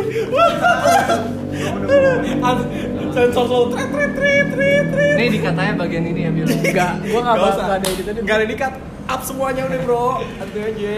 Sensor 3.16 3.44
selalu 3.48 3.66
tret 3.76 3.90
tret 3.92 4.12
tret 4.16 4.46
tret 4.56 4.86
tret. 4.92 5.16
Ini 5.20 5.28
dikatanya 5.40 5.74
bagian 5.80 6.04
ini 6.08 6.22
ya 6.28 6.32
Bil. 6.32 6.48
Enggak, 6.48 6.92
gua 7.12 7.20
enggak 7.24 7.36
enggak 7.36 7.80
ada 7.80 7.88
gitu 7.92 8.10
deh. 8.12 8.22
Nggak 8.24 8.38
ada 8.40 8.46
dikat. 8.48 8.74
Up 9.06 9.22
semuanya 9.22 9.62
udah 9.68 9.80
bro. 9.84 10.08
Santai 10.40 10.62
aja. 10.72 10.94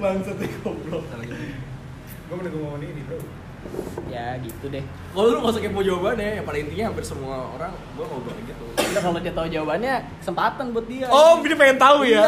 Bangsat 0.00 0.36
nih 0.40 0.50
goblok. 0.64 1.04
Gue 2.26 2.36
menunggu 2.42 2.58
momen 2.58 2.84
ini 2.84 3.02
bro. 3.04 3.20
Ya 4.08 4.38
gitu 4.40 4.70
deh. 4.70 4.80
Kalau 5.10 5.26
lu 5.26 5.42
gak 5.42 5.52
usah 5.58 5.62
kepo 5.62 5.82
jawabannya, 5.82 6.38
yang 6.38 6.46
pada 6.46 6.58
intinya 6.62 6.84
hampir 6.88 7.04
semua 7.04 7.50
orang 7.50 7.74
gua 7.98 8.06
ngobrol 8.08 8.38
gitu. 8.46 8.64
Udah 8.78 9.02
kalau 9.02 9.18
dia 9.18 9.34
tahu 9.34 9.46
jawabannya, 9.50 9.94
kesempatan 10.22 10.64
buat 10.70 10.86
dia. 10.86 11.10
Oh, 11.10 11.42
dia 11.42 11.58
pengen 11.58 11.76
tahu 11.76 12.06
ya? 12.06 12.22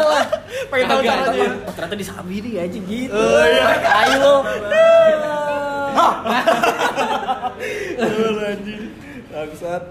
Pengen 0.67 0.85
tahu 0.85 0.99
caranya 1.01 1.47
Oh, 1.61 1.71
ternyata 1.71 1.95
disabi 1.95 2.35
dia 2.39 2.59
aja 2.63 2.77
gitu. 2.77 3.15
Oh, 3.15 3.41
iya. 3.41 3.63
Ayo 3.79 4.15
lo. 4.19 4.35
Aduh, 7.99 8.39
anjing 8.41 8.81
Bangsat 9.27 9.83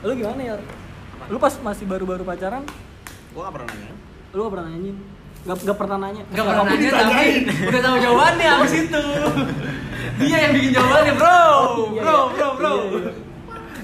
Lu 0.00 0.12
gimana 0.14 0.40
ya? 0.44 0.54
Lu 1.26 1.36
pas 1.36 1.52
masih 1.56 1.84
baru-baru 1.84 2.22
pacaran, 2.22 2.62
Gue 3.32 3.40
gak 3.40 3.52
pernah 3.52 3.68
nanya. 3.68 3.92
lu 4.30 4.38
gak 4.40 4.52
pernah 4.52 4.64
nanyain? 4.68 4.96
Gak, 5.42 5.56
gak 5.64 5.76
pernah 5.76 5.96
nanya? 5.98 6.22
Gak 6.28 6.44
pernah 6.44 6.64
nanya 6.64 6.90
tapi 6.92 7.26
udah 7.66 7.80
tahu 7.80 7.96
jawabannya 7.98 8.46
abis 8.52 8.72
itu 8.84 9.02
Dia 10.16 10.36
yang 10.38 10.52
bikin 10.54 10.70
jawabannya 10.72 11.12
bro 11.16 11.40
Iya, 11.88 11.98
Bro 11.98 12.14
iya. 12.14 12.24
bro 12.30 12.48
bro 12.54 12.70
Iya, 12.70 13.00
iya. 13.00 13.12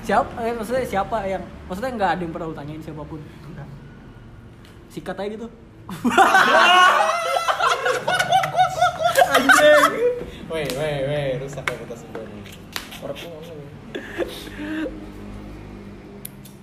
Siapa, 0.02 0.30
eh, 0.40 0.52
maksudnya 0.52 0.82
siapa 0.84 1.16
yang, 1.24 1.40
maksudnya 1.64 1.90
nggak 1.94 2.10
ada 2.12 2.20
yang 2.20 2.30
pernah 2.30 2.46
lu 2.46 2.52
tanyain 2.52 2.80
siapa 2.80 3.02
pun? 3.02 3.18
sikat 4.92 5.16
aja 5.16 5.28
gitu. 5.32 5.48
Anjing 9.32 10.12
weh 10.52 10.68
weh 10.76 10.96
weh 11.08 11.26
rusak 11.40 11.64
ya 11.64 11.76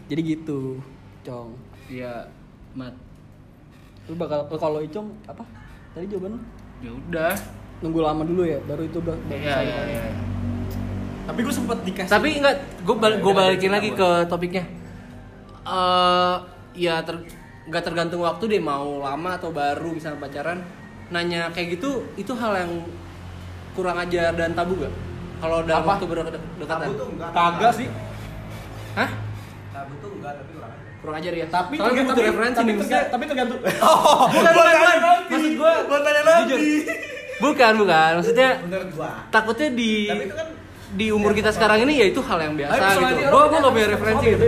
jadi 0.09 0.21
gitu 0.25 0.81
cong. 1.21 1.53
Iya 1.85 2.29
mat. 2.73 2.97
Lu 4.09 4.17
bakal 4.17 4.49
kalau 4.57 4.81
icong 4.81 5.13
apa? 5.29 5.45
Tadi 5.93 6.05
jawaban 6.09 6.41
ya 6.85 6.93
udah. 6.93 7.33
Nunggu 7.79 7.99
lama 8.03 8.25
dulu 8.27 8.43
ya 8.43 8.59
baru 8.67 8.83
itu 8.83 8.99
udah 8.99 9.15
iya, 9.31 9.63
iya, 9.63 9.79
iya. 9.87 10.03
tapi 11.23 11.47
gue 11.47 11.53
sempet 11.55 11.79
dikasih 11.87 12.11
tapi 12.11 12.35
enggak 12.35 12.59
gue 12.83 12.95
bal 12.99 13.15
balikin 13.23 13.71
lagi 13.71 13.95
ke 13.95 14.27
topiknya. 14.27 14.67
Eh 15.63 15.71
uh, 15.71 16.43
ya 16.75 16.99
ter 16.99 17.23
nggak 17.69 17.83
tergantung 17.83 18.21
waktu 18.21 18.43
deh 18.47 18.59
mau 18.59 18.99
lama 18.99 19.37
atau 19.37 19.49
baru 19.49 19.93
misalnya 19.93 20.19
pacaran. 20.19 20.59
Nanya 21.09 21.49
kayak 21.49 21.79
gitu 21.79 22.05
itu 22.15 22.33
hal 22.33 22.53
yang 22.55 22.71
kurang 23.73 23.97
ajar 23.97 24.33
dan 24.33 24.53
tabu 24.53 24.77
gak? 24.77 24.93
Kalau 25.39 25.63
dalam 25.63 25.81
Apa? 25.81 25.89
waktu 25.95 26.05
berdekatan. 26.05 26.39
Tabu 26.59 26.93
tuh 26.93 27.07
enggak. 27.09 27.29
kagak 27.31 27.71
sih. 27.73 27.87
Hah? 28.93 29.09
Tabu 29.71 29.93
tuh 29.97 30.09
enggak 30.13 30.33
tapi 30.35 30.49
kurang 30.51 30.69
aja. 30.69 30.85
Kurang 30.99 31.15
ajar 31.17 31.33
ya. 31.33 31.45
Tapi 31.47 31.73
Soalnya 31.77 31.93
gue 31.95 32.05
butuh 32.05 32.23
referensi 32.27 32.57
tapi, 32.57 32.67
nih 32.67 32.75
maksudnya. 32.75 33.03
tapi 33.07 33.23
tergantung. 33.25 33.59
Bukan, 34.33 34.51
bukan, 34.51 34.75
bukan. 34.75 34.97
Maksud 35.29 35.53
gue 35.55 35.71
Buat 35.87 36.01
tanya 36.03 36.21
nanti. 36.23 36.55
bukan, 37.39 37.73
bukan. 37.79 38.11
Maksudnya 38.19 38.49
gua. 38.91 39.09
takutnya 39.29 39.69
di 39.71 39.91
Tapi 40.05 40.23
itu 40.25 40.35
kan 40.35 40.47
di 40.89 41.07
umur 41.07 41.31
kita 41.31 41.49
sekarang 41.49 41.85
ini 41.85 41.93
ya 41.95 42.05
itu 42.05 42.17
hal 42.19 42.39
yang 42.41 42.53
biasa 42.53 42.81
gitu. 42.97 43.29
orang 43.29 43.47
gue 43.47 43.59
gak 43.59 43.73
punya 43.73 43.87
referensi 43.87 44.25
gitu. 44.27 44.45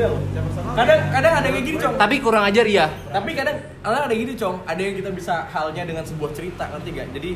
Kadang 0.72 0.99
kadang 1.11 1.34
ada 1.36 1.45
yang 1.45 1.55
kayak 1.55 1.65
gini, 1.67 1.78
Cong. 1.78 1.93
Tapi 1.99 2.15
kurang 2.19 2.43
ajar 2.47 2.65
iya. 2.65 2.86
Tapi 3.11 3.30
kadang 3.36 3.57
kadang 3.84 4.01
ada 4.07 4.15
gini, 4.15 4.34
Cong. 4.34 4.55
Ada 4.63 4.82
yang 4.82 4.95
kita 4.95 5.09
bisa 5.11 5.34
halnya 5.47 5.84
dengan 5.84 6.03
sebuah 6.07 6.32
cerita, 6.32 6.63
ngerti 6.72 6.89
gak? 6.95 7.07
Jadi 7.11 7.30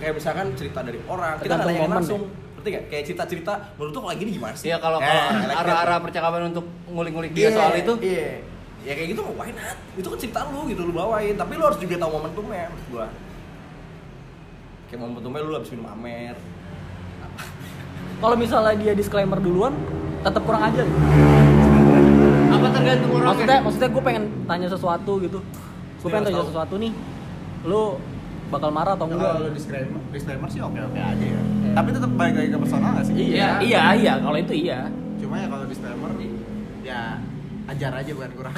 kayak 0.00 0.14
misalkan 0.16 0.46
cerita 0.54 0.80
dari 0.82 0.98
orang, 1.06 1.38
kita 1.38 1.54
nggak 1.54 1.66
nanya 1.66 1.80
momen 1.80 1.96
langsung. 1.96 2.20
Ngerti 2.58 2.68
gak? 2.68 2.84
Kayak 2.90 3.04
cerita-cerita, 3.06 3.52
menurut 3.78 3.92
tuh 3.94 4.00
kalau 4.02 4.14
gini 4.16 4.30
gimana 4.34 4.54
sih? 4.54 4.66
Iya 4.68 4.76
kalau 4.78 4.98
Eh, 4.98 5.06
kalau 5.06 5.22
I 5.22 5.30
like 5.38 5.48
that. 5.48 5.62
arah-arah 5.62 5.98
percakapan 6.02 6.40
untuk 6.50 6.66
ngulik-ngulik 6.86 7.32
dia 7.32 7.46
Iya, 7.46 7.50
soal 7.54 7.72
itu 7.78 7.92
Iya. 8.02 8.28
Ya 8.80 8.92
kayak 8.96 9.08
gitu 9.12 9.22
why 9.30 9.50
not? 9.52 9.76
Itu 9.94 10.08
kan 10.08 10.18
cerita 10.18 10.40
lu 10.48 10.60
gitu 10.66 10.82
lu 10.82 10.92
bawain, 10.92 11.36
tapi 11.36 11.52
lu 11.54 11.62
harus 11.62 11.76
juga 11.76 11.94
tahu 11.96 12.10
momentumnya 12.16 12.68
menurut 12.68 12.86
gua. 12.88 13.06
Kayak 14.88 15.00
momentumnya 15.00 15.40
lu 15.40 15.52
habis 15.54 15.70
minum 15.70 15.86
amer. 15.86 16.36
kalau 18.20 18.36
misalnya 18.36 18.76
dia 18.76 18.92
disclaimer 18.92 19.40
duluan 19.40 19.72
tetap 20.20 20.44
kurang 20.44 20.60
ajar 20.62 20.84
tergantung 22.80 23.10
orangnya. 23.10 23.28
maksudnya 23.30 23.58
maksudnya 23.60 23.88
gue 23.88 24.02
pengen 24.02 24.24
tanya 24.44 24.68
sesuatu 24.68 25.12
gitu 25.18 25.38
gue 26.00 26.08
pengen 26.08 26.24
tanya 26.26 26.42
sesuatu 26.42 26.74
nih 26.76 26.92
lu 27.62 27.82
bakal 28.50 28.70
marah 28.70 28.98
atau 28.98 29.06
enggak 29.06 29.20
Kalau 29.30 29.52
disclaimer, 29.54 30.00
disclaimer 30.10 30.48
sih 30.50 30.58
oke-oke 30.58 30.98
aja 30.98 31.22
ya. 31.22 31.40
Tapi 31.70 31.88
tetap 31.94 32.10
balik 32.10 32.34
lagi 32.34 32.48
ke 32.50 32.58
personal 32.58 32.90
nggak 32.92 33.06
sih? 33.06 33.14
iya 33.14 33.48
iya 33.62 33.82
iya 33.94 34.12
kalau 34.18 34.34
itu 34.34 34.54
iya 34.58 34.90
Cuma 35.22 35.38
ya 35.38 35.46
kalau 35.46 35.64
disclaimer 35.70 36.10
ya 36.82 37.00
ajar 37.68 37.92
aja 37.94 38.10
bukan 38.10 38.30
kurang. 38.34 38.54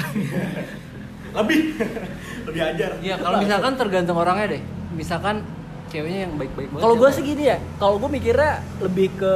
Lebih 1.36 1.60
lebih 2.48 2.60
ajar. 2.62 2.90
Iya 3.00 3.16
kalau 3.20 3.36
misalkan 3.36 3.72
tergantung 3.76 4.16
orangnya 4.16 4.46
deh. 4.52 4.62
Misalkan 4.92 5.44
ceweknya 5.88 6.20
yang 6.24 6.32
baik-baik 6.36 6.68
banget. 6.70 6.82
kalau 6.82 6.94
gue 6.96 7.10
sih 7.12 7.22
gini 7.22 7.44
ya 7.44 7.56
kalau 7.76 8.00
gue 8.00 8.08
mikirnya 8.08 8.52
lebih 8.80 9.12
ke 9.12 9.34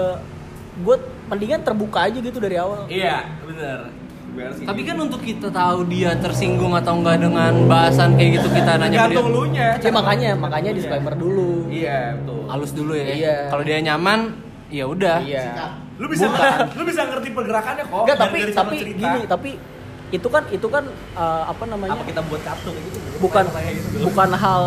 gue 0.80 0.96
mendingan 1.28 1.60
terbuka 1.60 2.08
aja 2.08 2.16
gitu 2.16 2.40
dari 2.40 2.56
awal 2.56 2.88
Iya, 2.88 3.28
bener. 3.44 3.92
Tapi 4.36 4.80
gitu. 4.80 4.88
kan 4.88 4.96
untuk 5.00 5.20
kita 5.20 5.48
tahu 5.48 5.78
dia 5.86 6.12
tersinggung 6.14 6.72
atau 6.72 6.92
enggak 6.94 7.16
dengan 7.18 7.52
bahasan 7.64 8.14
kayak 8.14 8.30
gitu 8.36 8.48
kita 8.50 8.76
nanya 8.76 9.06
tergantung 9.06 9.28
lu 9.30 9.42
nya. 9.48 9.68
ya 9.76 9.90
makanya 9.90 10.30
makanya 10.34 10.70
disclaimer 10.72 11.14
dulu 11.14 11.66
Iya, 11.66 12.18
betul. 12.18 12.40
Halus 12.46 12.72
dulu 12.72 12.92
ya. 12.92 13.04
Iya. 13.06 13.36
Kalau 13.48 13.62
dia 13.62 13.78
nyaman, 13.82 14.18
ya 14.68 14.84
udah. 14.84 15.16
iya 15.20 15.46
Lu 15.96 16.06
bisa 16.06 16.28
Bukan. 16.28 16.58
lu 16.78 16.82
bisa 16.84 17.00
ngerti 17.04 17.28
pergerakannya 17.32 17.84
kok. 17.86 18.02
enggak 18.02 18.18
tapi 18.18 18.36
dari 18.38 18.52
tapi 18.52 18.74
cerita. 18.76 19.00
gini 19.00 19.20
tapi 19.24 19.50
itu 20.06 20.28
kan 20.28 20.42
itu 20.46 20.66
kan 20.66 20.84
eh, 21.16 21.42
apa 21.48 21.64
namanya 21.66 21.92
apa 21.94 22.04
kita 22.04 22.20
buat 22.22 22.38
kartu 22.38 22.70
kayak 22.70 22.84
gitu? 22.86 22.98
bukan 23.18 23.44
Kayak 23.48 23.72
gitu. 23.74 23.96
bukan 24.04 24.28
hal 24.32 24.62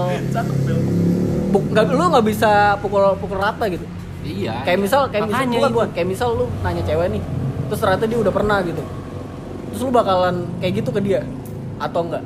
bu, 1.51 1.57
nggak 1.65 1.85
lu 1.89 2.05
nggak 2.09 2.25
bisa 2.25 2.51
pukul 2.77 3.15
pukul 3.15 3.37
rata 3.37 3.65
gitu 3.67 3.85
Iya. 4.19 4.61
kayak 4.61 4.79
misal 4.79 5.07
kayak 5.07 5.25
misal 5.25 5.47
bukan 5.47 5.71
bukan 5.71 5.89
kayak 5.95 6.07
misal 6.07 6.29
lu 6.33 6.45
nanya 6.59 6.83
cewek 6.83 7.07
nih 7.09 7.23
terus 7.65 7.79
ternyata 7.79 8.03
dia 8.03 8.19
udah 8.19 8.33
pernah 8.35 8.57
gitu 8.61 8.83
terus 9.69 9.81
lu 9.81 9.91
bakalan 9.91 10.35
kayak 10.57 10.73
gitu 10.77 10.89
ke 10.89 10.99
dia? 10.99 11.21
Atau 11.77 12.03
enggak? 12.03 12.23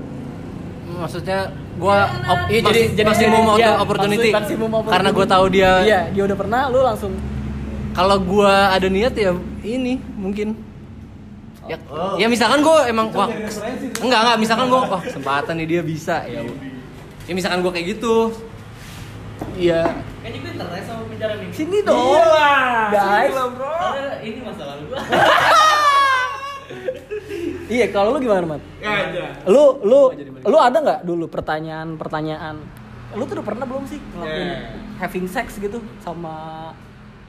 Maksudnya 0.94 1.39
gua 1.76 2.06
op- 2.24 2.48
Iya, 2.48 2.60
jadi- 2.64 2.89
jadi- 2.94 3.08
maksimum 3.08 3.44
jadi- 3.50 3.60
iya, 3.60 3.72
opportunity. 3.76 4.30
maksimum 4.30 4.70
opportunity. 4.70 4.94
karena 4.94 5.10
gua 5.10 5.26
tahu 5.26 5.46
dia 5.50 5.72
iya 5.82 6.02
dia 6.08 6.24
udah 6.24 6.38
pernah 6.38 6.62
lu 6.70 6.80
langsung 6.80 7.12
kalau 7.91 8.18
gua 8.20 8.70
ada 8.70 8.88
niat 8.88 9.14
ya 9.14 9.34
ini 9.62 9.98
mungkin. 10.14 10.54
Ya, 11.64 11.80
ya 12.20 12.28
misalkan 12.28 12.60
gua 12.60 12.84
emang 12.86 13.08
wah 13.10 13.32
enggak 13.98 14.20
enggak 14.22 14.38
misalkan 14.38 14.68
gua 14.68 14.82
wah 14.86 15.02
kesempatan 15.02 15.56
nih 15.58 15.68
dia 15.68 15.82
bisa 15.82 16.28
ya. 16.28 16.44
Ya 17.24 17.34
misalkan 17.34 17.64
gua 17.64 17.72
kayak 17.72 17.98
gitu. 17.98 18.30
Iya. 19.56 19.88
Kayaknya 20.24 20.39
gue 20.39 20.82
sama 20.88 21.04
ini. 21.10 21.52
sini 21.52 21.78
dong. 21.84 22.16
Guys. 22.91 23.34
Karena 23.34 24.16
ini 24.22 24.39
masa 24.39 24.64
lalu 24.72 24.84
gue. 24.89 25.00
Iya 27.68 27.86
kalau 27.88 28.11
lu 28.11 28.20
gimana 28.20 28.45
mat 28.47 28.61
Ya 28.78 28.91
aja. 29.05 29.24
lu 29.45 29.80
lu 29.82 29.99
lu 30.43 30.57
ada 30.57 30.78
nggak 30.78 30.99
dulu 31.03 31.26
pertanyaan 31.28 31.95
pertanyaan 31.95 32.59
lu 33.14 33.24
tuh 33.24 33.38
udah 33.38 33.45
pernah 33.45 33.66
belum 33.66 33.86
sih 33.86 33.99
ngelakuin 34.09 34.47
Yeah. 34.47 34.59
having 34.99 35.26
sex 35.26 35.55
gitu 35.55 35.78
sama 35.99 36.70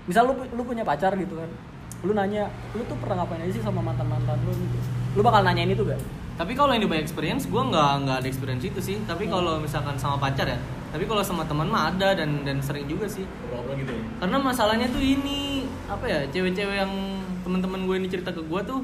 misal 0.05 0.25
lu 0.25 0.39
lu 0.45 0.63
punya 0.63 0.83
pacar 0.83 1.13
gitu 1.15 1.37
kan 1.37 1.51
lu 2.01 2.13
nanya 2.13 2.47
lu 2.73 2.85
tuh 2.85 2.97
pernah 2.97 3.21
ngapain 3.21 3.41
aja 3.41 3.53
sih 3.53 3.61
sama 3.61 3.81
mantan 3.81 4.05
mantan 4.05 4.37
lu 4.43 4.53
gitu 4.53 4.79
lu 5.13 5.21
bakal 5.21 5.41
nanyain 5.41 5.69
itu 5.69 5.83
gak 5.83 6.01
Tapi 6.35 6.51
kalau 6.53 6.75
yang 6.75 6.83
di 6.83 6.91
by 6.91 6.99
experience 6.99 7.47
gue 7.47 7.63
nggak 7.63 7.93
nggak 8.03 8.17
ada 8.19 8.27
experience 8.27 8.67
itu 8.67 8.83
sih. 8.83 8.99
Tapi 9.07 9.31
kalau 9.31 9.63
misalkan 9.63 9.95
sama 9.95 10.19
pacar 10.19 10.51
ya. 10.51 10.59
Tapi 10.91 11.07
kalau 11.07 11.23
sama 11.23 11.47
teman 11.47 11.71
mah 11.71 11.95
ada 11.95 12.11
dan 12.11 12.43
dan 12.43 12.59
sering 12.59 12.91
juga 12.91 13.07
sih. 13.07 13.23
Gitu. 13.71 13.95
Karena 14.19 14.43
masalahnya 14.43 14.91
tuh 14.91 14.99
ini 14.99 15.63
apa 15.87 16.03
ya 16.03 16.27
cewek-cewek 16.27 16.75
yang 16.75 16.91
teman-teman 17.41 17.87
gue 17.87 17.97
ini 17.97 18.09
cerita 18.11 18.35
ke 18.35 18.43
gue 18.43 18.61
tuh 18.67 18.83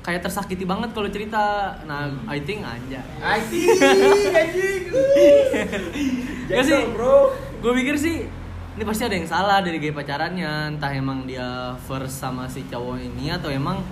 kayak 0.00 0.24
tersakiti 0.24 0.64
banget 0.64 0.96
kalau 0.96 1.08
cerita. 1.12 1.76
Nah, 1.84 2.08
I 2.28 2.40
think 2.40 2.64
aja. 2.64 3.00
Anjing, 3.20 3.68
anjing. 4.32 4.82
Gak 6.48 6.64
sih, 6.64 6.80
bro. 6.96 7.36
Gue 7.60 7.72
pikir 7.84 7.96
sih 8.00 8.24
ini 8.80 8.82
pasti 8.86 9.02
ada 9.04 9.12
yang 9.12 9.28
salah 9.28 9.60
dari 9.60 9.76
gaya 9.76 9.92
pacarannya. 9.92 10.76
Entah 10.76 10.92
emang 10.96 11.28
dia 11.28 11.76
first 11.84 12.16
sama 12.16 12.48
si 12.48 12.64
cowok 12.66 12.96
ini 12.96 13.28
atau 13.28 13.52
emang 13.52 13.84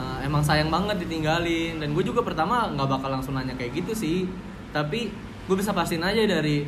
uh, 0.00 0.18
emang 0.24 0.40
sayang 0.40 0.72
banget 0.72 1.04
ditinggalin. 1.04 1.84
Dan 1.84 1.92
gue 1.92 2.04
juga 2.04 2.24
pertama 2.24 2.72
nggak 2.72 2.88
bakal 2.88 3.12
langsung 3.12 3.36
nanya 3.36 3.52
kayak 3.52 3.76
gitu 3.84 3.92
sih. 3.92 4.24
Tapi 4.72 5.12
gue 5.44 5.56
bisa 5.58 5.76
pastiin 5.76 6.00
aja 6.00 6.24
dari 6.24 6.64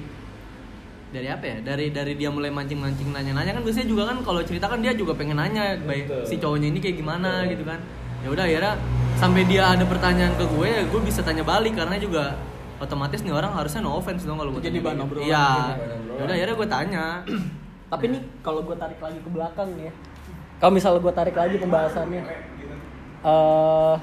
dari 1.09 1.28
apa 1.32 1.45
ya? 1.47 1.57
Dari 1.64 1.89
dari 1.89 2.20
dia 2.20 2.28
mulai 2.28 2.53
mancing-mancing 2.53 3.16
nanya-nanya 3.16 3.57
kan 3.57 3.62
biasanya 3.64 3.89
juga 3.89 4.12
kan 4.12 4.20
kalau 4.20 4.45
cerita 4.45 4.68
kan 4.68 4.85
dia 4.85 4.93
juga 4.93 5.16
pengen 5.16 5.41
nanya 5.41 5.80
baik 5.89 6.28
si 6.28 6.37
cowoknya 6.37 6.68
ini 6.68 6.85
kayak 6.85 7.01
gimana 7.01 7.49
gitu 7.49 7.64
kan. 7.64 7.80
Ya 8.25 8.33
udah 8.33 8.45
akhirnya 8.45 8.75
sampai 9.14 9.43
dia 9.45 9.62
ada 9.68 9.85
pertanyaan 9.85 10.33
ke 10.35 10.45
gue 10.45 10.66
ya 10.66 10.83
gue 10.83 11.01
bisa 11.01 11.20
tanya 11.20 11.45
balik 11.45 11.77
karena 11.77 11.95
juga 11.97 12.35
otomatis 12.77 13.20
nih 13.20 13.31
orang 13.31 13.53
harusnya 13.53 13.81
no 13.81 13.95
offense 13.95 14.25
dong 14.25 14.37
kalau 14.37 14.51
gue 14.51 14.61
Jadi 14.61 14.81
bahan 14.81 14.99
kayak 14.99 15.07
gitu. 15.07 15.14
obrolan, 15.14 15.29
Iya. 15.29 15.47
jadi 15.47 15.61
bahan 15.62 15.93
obrolan. 15.95 16.11
Ya 16.11 16.22
udah 16.25 16.35
akhirnya 16.35 16.55
gue 16.55 16.68
tanya. 16.68 17.05
tapi 17.93 18.05
nih 18.11 18.22
kalau 18.41 18.61
gue 18.61 18.75
tarik 18.75 18.99
lagi 18.99 19.18
ke 19.20 19.29
belakang 19.29 19.68
nih 19.77 19.85
ya 19.87 19.93
kalau 20.57 20.72
misalnya 20.72 20.99
gue 20.99 21.14
tarik 21.14 21.37
lagi 21.37 21.57
pembahasannya 21.57 22.22
eh 23.25 23.97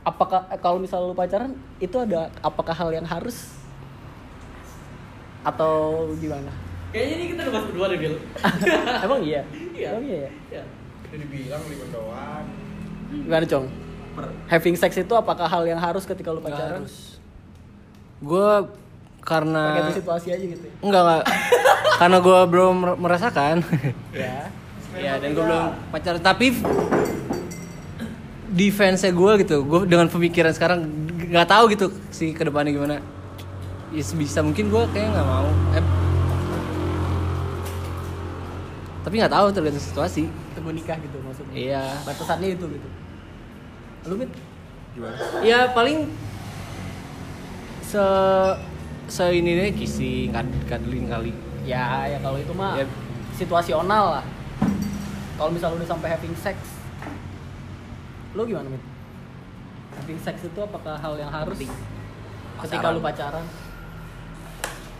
apakah 0.00 0.40
eh, 0.46 0.58
kalau 0.58 0.78
misalnya 0.78 1.06
lu 1.06 1.16
pacaran 1.16 1.50
itu 1.76 1.96
ada 1.96 2.30
apakah 2.38 2.72
hal 2.72 2.88
yang 2.90 3.04
harus 3.04 3.56
atau 5.42 6.06
gimana 6.14 6.52
Kayaknya 6.90 7.14
ini 7.14 7.24
kita 7.28 7.40
ngebahas 7.46 7.66
berdua 7.70 7.86
deh, 7.86 7.98
Bil. 7.98 8.14
emang 9.06 9.20
iya 9.22 9.40
Iya. 9.70 9.88
emang 9.94 10.04
iya 10.04 10.18
ya? 10.50 10.62
Udah 11.10 11.18
dibilang 11.18 11.62
lima 11.66 11.86
doang. 11.90 12.44
gimana 13.10 13.44
cong? 13.44 13.66
Having 14.46 14.76
sex 14.76 14.92
itu 14.96 15.14
apakah 15.14 15.46
hal 15.46 15.66
yang 15.66 15.78
harus 15.78 16.06
ketika 16.06 16.30
lu 16.30 16.38
pacaran? 16.38 16.86
gue 18.20 18.50
karena 19.20 19.64
tergantung 19.72 19.96
situasi 19.96 20.28
aja 20.28 20.44
gitu 20.44 20.60
ya? 20.60 20.74
enggak 20.84 21.02
enggak 21.02 21.22
karena 21.96 22.18
gue 22.20 22.38
belum 22.46 22.74
mer- 22.76 22.98
merasakan. 23.00 23.56
Ya. 24.12 24.52
Ya 24.92 25.16
dan 25.16 25.32
gue 25.32 25.40
belum 25.40 25.64
pacaran. 25.88 26.20
Tapi 26.20 26.46
defense 28.50 29.06
gue 29.06 29.32
gitu 29.40 29.56
gue 29.62 29.80
dengan 29.86 30.10
pemikiran 30.10 30.52
sekarang 30.52 30.84
nggak 31.30 31.48
tahu 31.48 31.64
gitu 31.72 31.86
sih 32.10 32.36
ke 32.36 32.44
depannya 32.44 32.70
gimana. 32.70 32.96
Ya 33.90 34.04
bisa 34.04 34.44
mungkin 34.44 34.68
gue 34.68 34.82
kayak 34.92 35.08
nggak 35.10 35.26
mau. 35.26 35.48
Eh, 35.72 35.84
tapi 39.00 39.14
nggak 39.16 39.30
tahu 39.30 39.46
tergantung 39.50 39.80
situasi 39.82 40.22
tunggu 40.52 40.70
nikah 40.72 40.96
gitu 40.96 41.16
maksudnya 41.20 41.54
iya 41.54 41.82
batasannya 42.02 42.48
itu 42.52 42.66
gitu 42.68 42.88
lu 44.06 44.14
mit 44.16 44.30
ya 45.40 45.70
paling 45.70 46.08
se 47.80 48.04
se 49.06 49.24
ini 49.30 49.50
nih 49.56 49.70
kissing 49.72 50.30
kad 50.30 50.46
kadlin 50.66 51.06
kali 51.06 51.32
ya 51.62 52.06
ya 52.06 52.18
kalau 52.18 52.36
itu 52.36 52.52
mah 52.52 52.76
Ya. 52.76 52.86
situasional 53.32 54.20
lah 54.20 54.24
kalau 55.34 55.50
misalnya 55.50 55.80
udah 55.80 55.88
sampai 55.88 56.08
having 56.10 56.36
sex 56.36 56.56
Lu 58.30 58.46
gimana, 58.46 58.70
Mit? 58.70 58.78
Having 59.98 60.22
sex 60.22 60.36
itu 60.44 60.54
apakah 60.56 60.94
hal 60.94 61.18
yang 61.18 61.26
harus 61.28 61.50
Penting. 61.58 61.74
ketika 62.62 62.78
Pacaran. 62.78 62.94
lu 62.94 63.00
pacaran? 63.02 63.46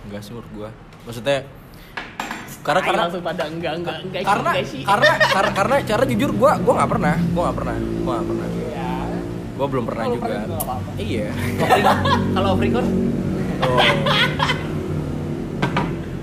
Enggak 0.02 0.18
sih 0.18 0.34
menurut 0.34 0.50
gua. 0.50 0.68
Maksudnya 1.06 1.46
karena 2.60 2.80
karena 2.84 3.00
langsung 3.08 3.24
pada 3.24 3.44
enggak 3.48 3.72
enggak 3.80 3.96
enggak 4.04 4.20
karena 4.20 4.50
sih. 4.68 4.82
karena 4.84 5.12
karena 5.32 5.50
karena 5.56 5.76
cara 5.80 6.02
jujur 6.04 6.30
gua 6.36 6.52
gua 6.60 6.74
nggak 6.76 6.90
pernah 6.92 7.16
gua 7.32 7.42
nggak 7.48 7.56
pernah 7.56 7.76
gua 7.80 8.12
nggak 8.12 8.28
pernah 8.28 8.46
ya. 8.52 8.92
gua 9.56 9.66
belum 9.66 9.84
pernah 9.88 10.04
juga 10.12 10.34
iya 11.00 11.28
Kalau 12.36 12.48
off 12.52 12.60
record 12.60 12.88
oh 13.64 13.78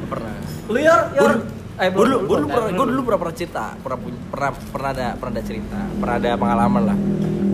pernah 0.07 0.35
Lu 0.67 0.79
yor, 0.83 1.01
yor. 1.15 1.33
Eh, 1.77 1.93
gue 1.93 2.03
dulu, 2.09 2.17
gue 2.25 2.38
dulu 2.41 2.47
pernah, 2.49 2.69
gue 2.73 2.85
dulu 2.89 3.01
pernah 3.05 3.19
pernah 3.21 3.35
cerita, 3.38 3.65
pernah 3.77 3.97
pernah 4.33 4.51
pernah 4.73 4.89
ada 4.97 5.07
pernah 5.13 5.33
ada 5.38 5.43
cerita, 5.45 5.79
pernah 6.01 6.15
ada 6.17 6.31
pengalaman 6.33 6.83
lah. 6.89 6.97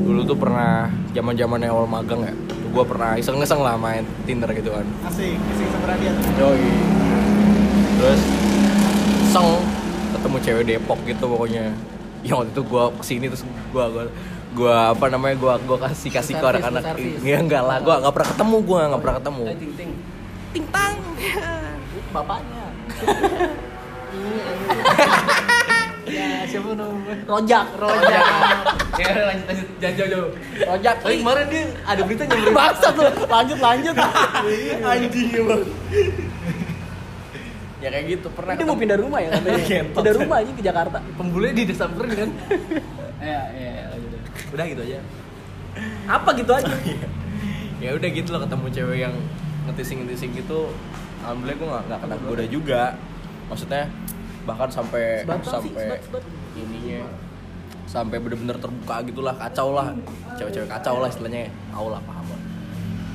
Dulu 0.07 0.19
tuh 0.23 0.37
pernah 0.39 0.87
zaman 1.11 1.33
zamannya 1.35 1.67
awal 1.67 1.85
magang 1.91 2.23
ya, 2.23 2.33
gue 2.47 2.83
pernah 2.87 3.19
iseng 3.19 3.35
iseng 3.43 3.59
lah 3.59 3.75
main 3.75 4.07
Tinder 4.23 4.47
gitu 4.55 4.71
kan. 4.71 4.87
Asik, 5.11 5.35
sebenarnya 5.35 6.15
dia. 6.15 6.39
Yoi. 6.39 6.71
Terus 7.99 8.21
iseng 9.33 9.49
ketemu 10.13 10.37
cewek 10.45 10.63
Depok 10.69 10.99
gitu 11.09 11.25
pokoknya. 11.25 11.73
Yang 12.21 12.35
waktu 12.37 12.51
itu 12.53 12.61
gue 12.69 12.83
ke 12.85 13.03
sini 13.03 13.25
terus 13.33 13.41
gue 13.49 13.85
gue 13.89 14.03
gue 14.53 14.75
apa 14.93 15.05
namanya 15.09 15.35
gue 15.41 15.53
gue 15.65 15.77
kasih 15.89 16.09
kasih 16.13 16.33
ke 16.37 16.45
anak-anak 16.45 16.85
ya 17.25 17.41
enggak 17.41 17.65
lah 17.65 17.81
gue 17.81 17.89
nggak 17.89 18.13
pernah 18.13 18.29
ketemu 18.29 18.57
gue 18.61 18.79
nggak 18.85 19.01
pernah 19.01 19.17
ketemu 19.17 19.43
ting 19.57 19.73
ting. 19.73 19.91
ting 20.53 20.65
tang 20.69 20.97
Bapaknya. 22.13 22.63
Ya, 26.03 26.45
siapa 26.45 26.77
namanya? 26.77 27.25
Rojak, 27.25 27.65
rojak. 27.81 28.25
Ya 29.01 29.07
lanjut 29.33 29.45
lanjut 29.49 29.67
jangan 29.81 29.95
jauh. 30.13 30.29
Rojak. 30.61 30.95
Tapi 31.01 31.15
kemarin 31.25 31.45
dia 31.49 31.63
ada 31.89 32.01
berita 32.05 32.23
nyamperin 32.29 32.53
Bangsat 32.53 32.93
lu. 32.93 33.03
Lanjut, 33.25 33.57
lanjut. 33.57 33.95
anjing 34.85 35.29
emang 35.33 35.65
ya 37.83 37.89
kayak 37.91 38.05
gitu 38.15 38.27
pernah 38.31 38.55
Dia 38.55 38.63
mau 38.63 38.79
pindah 38.79 38.95
rumah 38.95 39.19
ya 39.19 39.29
katanya. 39.35 39.63
Kentot. 39.67 39.99
pindah 39.99 40.15
rumah 40.23 40.37
aja 40.39 40.51
ke 40.55 40.63
Jakarta. 40.63 40.97
pembule 41.19 41.49
di 41.51 41.63
disamperin 41.67 42.11
kan. 42.15 42.29
Iya, 43.19 43.41
iya, 43.59 43.71
iya, 43.75 43.83
lanjut. 43.91 44.19
udah 44.55 44.65
gitu 44.71 44.81
aja 44.87 44.99
Apa 46.07 46.29
gitu 46.39 46.51
aja? 46.55 46.71
ya 47.83 47.89
udah 47.91 48.09
gitu 48.15 48.29
loh 48.31 48.41
ketemu 48.47 48.65
cewek 48.71 48.97
yang 49.03 49.15
ngetising 49.67 49.97
ngetising 50.07 50.31
gitu 50.39 50.71
alhamdulillah 51.23 51.57
gue 51.59 51.67
nggak 51.91 51.99
kena 51.99 52.15
goda 52.23 52.45
juga 52.47 52.83
maksudnya 53.51 53.83
bahkan 54.43 54.71
sampai 54.71 55.23
Sebat 55.23 55.39
banget 55.39 55.43
sih, 55.43 55.51
sampai 55.51 55.83
sebat, 55.83 55.99
sebat. 56.07 56.23
ininya 56.55 57.01
sampai 57.87 58.17
bener-bener 58.23 58.57
terbuka 58.59 58.95
gitulah 59.07 59.35
kacau 59.35 59.75
lah 59.75 59.87
cewek-cewek 60.39 60.67
kacau 60.71 60.95
lah 61.03 61.07
istilahnya 61.11 61.51
tau 61.71 61.87
lah 61.91 61.99
paham 62.03 62.25
lah. 62.27 62.39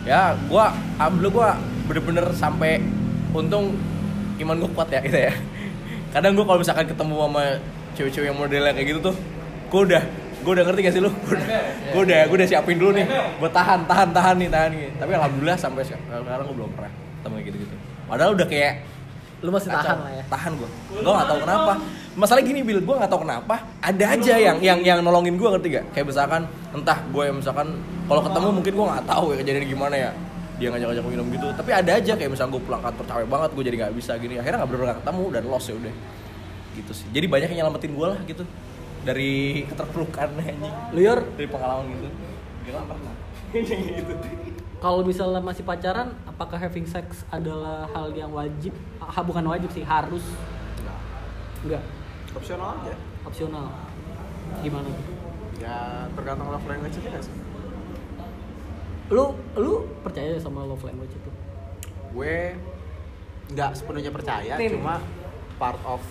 ya 0.05 0.23
gue 0.37 0.65
alhamdulillah 1.01 1.33
gue 1.33 1.49
bener-bener 1.89 2.27
sampai 2.37 2.81
untung 3.33 3.77
iman 4.39 4.57
gue 4.59 4.71
kuat 4.73 4.89
ya 4.89 5.01
gitu 5.03 5.19
ya. 5.19 5.33
Kadang 6.09 6.33
gue 6.33 6.45
kalau 6.45 6.59
misalkan 6.59 6.87
ketemu 6.87 7.15
sama 7.19 7.43
cewek-cewek 7.95 8.27
yang 8.31 8.39
modelnya 8.39 8.73
kayak 8.73 8.87
gitu 8.93 9.01
tuh 9.11 9.17
gue 9.69 9.81
udah 9.93 10.03
gue 10.39 10.53
udah 10.55 10.65
ngerti 10.71 10.81
gak 10.87 10.95
sih 10.95 11.03
lu? 11.03 11.11
Gue 11.13 11.35
udah 11.35 11.47
gue 11.93 12.03
udah 12.07 12.21
gue 12.31 12.37
udah 12.39 12.49
siapin 12.49 12.77
dulu 12.79 12.91
nih. 12.97 13.07
Gue 13.37 13.51
tahan 13.51 13.85
tahan 13.85 14.09
tahan 14.15 14.35
nih 14.39 14.49
tahan 14.49 14.71
nih. 14.73 14.89
Tapi 14.97 15.11
alhamdulillah 15.13 15.59
sampai 15.59 15.83
sekarang 15.85 16.45
gue 16.47 16.57
belum 16.57 16.71
pernah 16.73 16.93
ketemu 17.19 17.33
kayak 17.35 17.47
gitu 17.51 17.57
gitu 17.67 17.75
padahal 18.09 18.33
udah 18.33 18.47
kayak 18.49 18.75
Lu 19.39 19.55
masih 19.55 19.71
kacau. 19.71 19.87
tahan 19.87 19.99
lah 20.03 20.13
ya. 20.19 20.25
tahan 20.27 20.53
gue 20.59 20.69
gue 20.99 21.13
gak 21.13 21.29
tahu 21.31 21.39
kenapa. 21.47 21.73
Masalah 22.19 22.43
gini 22.43 22.61
bil 22.67 22.81
gue 22.83 22.95
gak 22.99 23.07
tahu 23.07 23.23
kenapa 23.23 23.55
ada 23.79 24.05
aja 24.11 24.35
yang 24.35 24.59
yang 24.59 24.79
yang 24.83 24.99
nolongin 24.99 25.39
gue 25.39 25.47
ngerti 25.47 25.69
gak 25.79 25.85
kayak 25.95 26.07
misalkan 26.11 26.43
entah 26.75 26.99
gue 27.07 27.23
yang 27.23 27.37
misalkan 27.39 27.79
kalau 28.11 28.23
ketemu 28.25 28.47
mungkin 28.51 28.73
gue 28.75 28.87
nggak 28.91 29.07
tahu 29.07 29.25
ya 29.31 29.37
kejadian 29.39 29.67
gimana 29.69 29.95
ya 29.95 30.11
dia 30.59 30.69
ngajak-ngajak 30.75 31.05
minum 31.07 31.27
gitu 31.31 31.47
tapi 31.55 31.71
ada 31.71 31.91
aja 31.95 32.13
kayak 32.19 32.31
misalnya 32.35 32.53
gue 32.59 32.63
pulang 32.67 32.83
kantor 32.83 33.05
capek 33.07 33.29
banget 33.31 33.51
gue 33.55 33.65
jadi 33.65 33.77
nggak 33.87 33.95
bisa 33.95 34.13
gini 34.19 34.35
akhirnya 34.43 34.59
nggak 34.67 34.75
nggak 34.75 34.99
ketemu 35.07 35.25
dan 35.31 35.43
lost 35.47 35.67
ya 35.71 35.75
udah 35.79 35.95
gitu 36.75 36.93
sih 36.95 37.07
jadi 37.15 37.27
banyak 37.31 37.49
yang 37.55 37.59
nyelamatin 37.65 37.93
gue 37.95 38.07
lah 38.07 38.21
gitu 38.27 38.43
dari 39.07 39.65
keterpurukan 39.71 40.29
anjing 40.43 40.75
yor, 40.99 41.23
dari 41.39 41.49
pengalaman 41.49 41.87
gitu 41.95 42.09
gak 42.69 42.75
lah 42.75 42.85
pernah 42.91 43.15
gitu 44.03 44.15
kalau 44.79 45.03
misalnya 45.03 45.43
masih 45.43 45.67
pacaran, 45.67 46.15
apakah 46.23 46.55
having 46.55 46.87
sex 46.87 47.27
adalah 47.35 47.91
hal 47.91 48.15
yang 48.15 48.31
wajib? 48.31 48.71
Ah, 49.03 49.27
bukan 49.27 49.43
wajib 49.51 49.75
sih, 49.75 49.83
harus. 49.83 50.23
Enggak, 51.67 51.83
Opsional 52.31 52.79
aja. 52.79 52.95
opsional. 53.27 53.67
Gimana? 54.63 54.87
Ya 55.59 56.07
tergantung 56.15 56.55
love 56.55 56.63
language 56.71 56.95
aja 56.95 57.19
sih. 57.19 57.35
Lu 59.09 59.25
lu 59.55 59.73
percaya 60.01 60.37
sama 60.37 60.63
love 60.63 60.83
language 60.83 61.13
itu? 61.13 61.31
Gue 62.13 62.57
nggak 63.49 63.71
sepenuhnya 63.75 64.13
percaya, 64.13 64.61
Nih, 64.61 64.69
nih. 64.69 64.77
cuma 64.77 65.01
part 65.57 65.81
of 65.83 66.05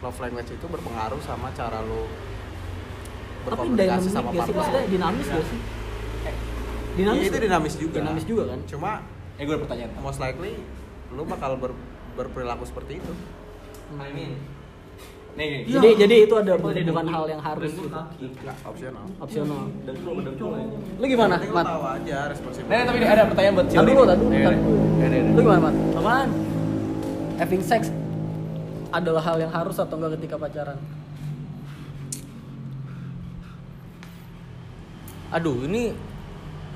love 0.00 0.18
language 0.20 0.52
itu 0.52 0.66
berpengaruh 0.68 1.16
sama 1.18 1.48
cara 1.50 1.80
lu 1.80 2.04
Tapi 2.04 3.44
berkomunikasi 3.46 3.80
dynamic 4.04 4.12
sama 4.12 4.20
gak 4.22 4.32
sih? 4.32 4.38
partner. 4.38 4.56
Maksudnya 4.60 4.84
dinamis 4.88 5.26
gak 5.26 5.44
sih? 5.44 5.60
Dinamis 6.94 7.18
Iya, 7.18 7.26
itu 7.26 7.38
dinamis 7.40 7.74
juga. 7.74 7.96
Dinamis 7.98 8.24
juga 8.24 8.42
kan? 8.46 8.60
Cuma 8.64 8.90
eh 9.34 9.42
gue 9.42 9.50
ada 9.50 9.62
pertanyaan 9.64 9.90
most 9.98 10.20
likely 10.20 10.52
lu 11.10 11.22
bakal 11.24 11.56
ber- 11.56 11.80
berperilaku 12.14 12.64
seperti 12.64 13.00
itu. 13.00 13.12
I 13.94 14.10
mean, 14.10 14.36
nih 15.34 15.66
Jadi 15.66 15.88
jadi 15.98 16.16
itu 16.26 16.34
ada 16.38 16.52
bukan 16.58 17.06
hal 17.10 17.24
yang 17.26 17.42
harus 17.42 17.70
gitu. 17.74 17.90
Nggak 17.90 18.56
opsional. 18.62 19.04
Opsional. 19.18 19.62
Lu 20.98 21.04
gimana, 21.04 21.34
Penting 21.38 21.50
lu 21.50 21.56
Mat? 21.58 21.66
tahu 21.66 21.82
aja 21.84 22.18
responsif. 22.30 22.62
Nah, 22.70 22.84
tapi 22.86 22.98
ada 23.02 23.22
pertanyaan 23.26 23.54
buat 23.58 23.66
nih. 23.66 23.76
tadi 23.76 23.90
dulu, 23.90 24.04
tadi 24.06 24.22
dulu. 24.22 25.32
Lu 25.34 25.40
gimana, 25.42 25.60
Mat? 25.60 25.74
Apaan? 25.98 26.28
Having 27.34 27.62
sex 27.66 27.82
adalah 28.94 29.22
hal 29.26 29.36
yang 29.42 29.50
harus 29.50 29.74
atau 29.74 29.94
enggak 29.98 30.22
ketika 30.22 30.38
pacaran? 30.38 30.78
Aduh, 35.34 35.66
ini 35.66 35.90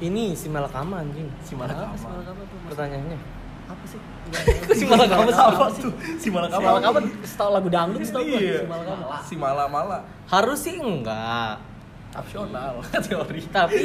ini 0.03 0.35
si 0.35 0.51
malakama 0.51 1.03
anjing. 1.03 1.31
Si 1.47 1.55
Malakama. 1.55 1.95
Si 1.95 2.07
Malakama 2.07 2.43
tuh. 2.43 2.59
Pertanyaannya. 2.75 3.19
Apa 3.71 3.85
sih? 3.87 4.01
Si 4.74 4.85
malakama 4.85 5.24
Apa 5.26 5.72
tuh? 5.72 5.93
Si 6.18 6.22
Si 6.22 6.29
Malakama. 6.29 6.79
Malakama 6.79 6.99
setahu 7.24 7.51
lagu 7.51 7.68
dangdut 7.72 8.03
setahu 8.05 8.24
Iya. 8.24 8.62
si 8.62 8.66
Malakama. 8.68 9.05
Si 9.24 9.35
Mala-mala. 9.35 9.99
Harus 10.29 10.59
sih 10.62 10.76
enggak. 10.76 11.59
Opsional 12.12 12.81
teori. 13.05 13.43
Tapi 13.49 13.85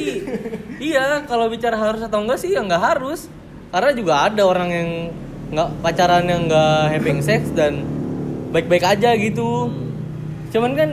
iya 0.79 1.23
kalau 1.23 1.47
bicara 1.47 1.75
harus 1.75 2.01
atau 2.03 2.23
enggak 2.23 2.39
sih 2.39 2.51
ya 2.55 2.61
enggak 2.63 2.81
harus. 2.81 3.27
Karena 3.71 3.89
juga 3.95 4.13
ada 4.27 4.41
orang 4.45 4.69
yang 4.69 4.89
nggak 5.53 5.69
pacaran 5.81 6.25
yang 6.25 6.45
enggak 6.49 6.93
having 6.93 7.19
sex 7.21 7.49
dan 7.53 7.85
baik-baik 8.51 8.85
aja 8.85 9.13
gitu. 9.17 9.69
Cuman 10.53 10.77
kan 10.77 10.89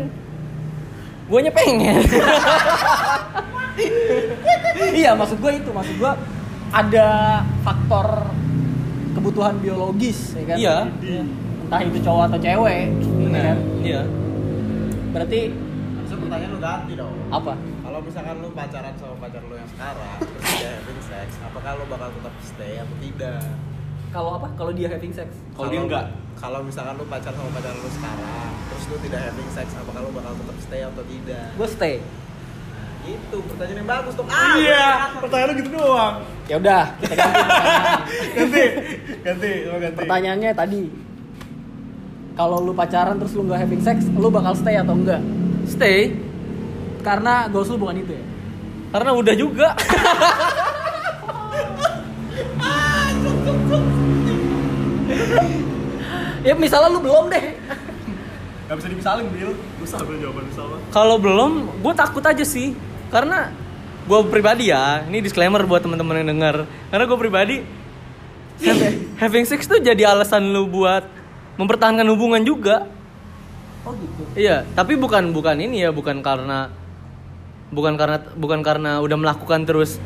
guanya 1.29 1.53
pengen. 1.53 2.03
iya, 4.97 5.15
maksud 5.15 5.39
gua 5.39 5.53
itu, 5.55 5.71
maksud 5.71 5.95
gua 5.97 6.13
ada 6.71 7.41
faktor 7.63 8.31
kebutuhan 9.21 9.55
biologis 9.61 10.33
ya 10.33 10.45
kan? 10.49 10.57
Iya. 10.57 10.77
Entah 11.69 11.81
itu 11.85 11.99
cowok 12.03 12.25
atau 12.33 12.39
cewek, 12.41 12.85
ya 13.21 13.41
kan? 13.45 13.59
iya. 13.85 14.03
Berarti 15.13 15.41
Harusnya 15.53 16.17
pertanyaan 16.19 16.51
lu 16.51 16.59
ganti 16.59 16.93
dong. 16.97 17.15
apa? 17.29 17.53
Kalau 17.61 17.99
misalkan 18.01 18.35
lu 18.41 18.49
pacaran 18.51 18.95
sama 18.97 19.15
pacar 19.21 19.43
lu 19.45 19.55
yang 19.55 19.69
sekarang, 19.69 20.17
terus 20.19 20.51
dia 20.57 20.71
having 20.73 21.01
sex, 21.05 21.29
apakah 21.45 21.71
lu 21.77 21.85
bakal 21.87 22.09
tetap 22.11 22.35
stay 22.41 22.75
atau 22.81 22.97
tidak? 22.99 23.45
Kalau 24.11 24.31
apa? 24.35 24.49
Kalau 24.59 24.73
dia 24.75 24.89
having 24.91 25.15
sex? 25.15 25.29
Kalau 25.55 25.69
dia 25.71 25.81
enggak. 25.85 26.07
Kalau 26.35 26.65
misalkan 26.65 26.97
lu 26.97 27.05
pacar 27.07 27.31
sama 27.37 27.51
pacar 27.53 27.75
lu 27.77 27.91
sekarang, 27.93 28.51
terus 28.73 28.85
lu 28.89 28.97
tidak 29.05 29.21
having 29.31 29.51
sex, 29.53 29.67
apakah 29.77 30.01
lu 30.03 30.11
bakal 30.11 30.33
tetap 30.35 30.57
stay 30.59 30.81
atau 30.83 31.03
tidak? 31.05 31.47
Gue 31.55 31.69
stay. 31.69 31.95
Itu 33.11 33.37
pertanyaan 33.51 33.79
yang 33.83 33.89
bagus 33.89 34.15
dong. 34.15 34.27
Ah, 34.31 34.55
Iya, 34.55 34.87
pertanyaan 35.19 35.49
lu 35.49 35.55
gitu 35.59 35.71
doang. 35.75 36.15
Ya 36.47 36.55
udah, 36.57 36.85
kita 36.99 37.15
ganti. 37.15 37.41
Ganti. 38.35 38.65
Ganti, 39.23 39.51
ganti. 39.67 39.99
Pertanyaannya 39.99 40.51
tadi 40.53 40.83
kalau 42.35 42.63
lu 42.63 42.73
pacaran 42.73 43.19
terus 43.19 43.35
lu 43.35 43.43
nggak 43.45 43.61
having 43.61 43.83
sex, 43.83 44.07
lu 44.11 44.29
bakal 44.31 44.55
stay 44.55 44.79
atau 44.79 44.95
enggak? 44.95 45.21
Stay 45.67 46.15
Karena 47.01 47.49
goals 47.49 47.69
lu 47.69 47.81
bukan 47.81 47.97
itu 47.97 48.13
ya. 48.13 48.25
karena 48.91 49.11
udah 49.15 49.35
juga. 49.39 49.69
Ya 56.41 56.57
misalnya 56.57 56.89
lu 56.89 57.01
belum 57.05 57.29
deh. 57.29 57.45
Gak 58.71 58.77
bisa 58.79 58.89
dimisalin, 58.89 59.27
Bil. 59.35 59.51
Susah 59.83 59.99
gue 60.07 60.17
jawaban 60.23 60.47
misal 60.47 60.67
Kalau 60.95 61.17
belum, 61.19 61.53
gue 61.83 61.93
takut 61.93 62.23
aja 62.23 62.45
sih. 62.47 62.73
Karena 63.11 63.51
gue 64.07 64.19
pribadi 64.31 64.71
ya, 64.71 65.05
ini 65.07 65.23
disclaimer 65.23 65.63
buat 65.67 65.83
teman-teman 65.83 66.23
yang 66.23 66.31
dengar. 66.39 66.57
Karena 66.89 67.05
gue 67.05 67.19
pribadi 67.19 67.57
have- 68.63 68.99
having 69.21 69.47
sex 69.47 69.67
tuh 69.67 69.83
jadi 69.83 70.15
alasan 70.15 70.51
lu 70.51 70.67
buat 70.71 71.05
mempertahankan 71.59 72.07
hubungan 72.09 72.41
juga. 72.43 72.87
Oh 73.85 73.93
gitu. 73.97 74.23
Iya, 74.39 74.65
tapi 74.73 74.97
bukan 74.97 75.35
bukan 75.35 75.57
ini 75.59 75.85
ya, 75.85 75.91
bukan 75.91 76.23
karena 76.23 76.71
bukan 77.71 77.95
karena 77.95 78.19
bukan 78.35 78.61
karena 78.67 78.99
udah 78.99 79.17
melakukan 79.17 79.63
terus 79.63 80.03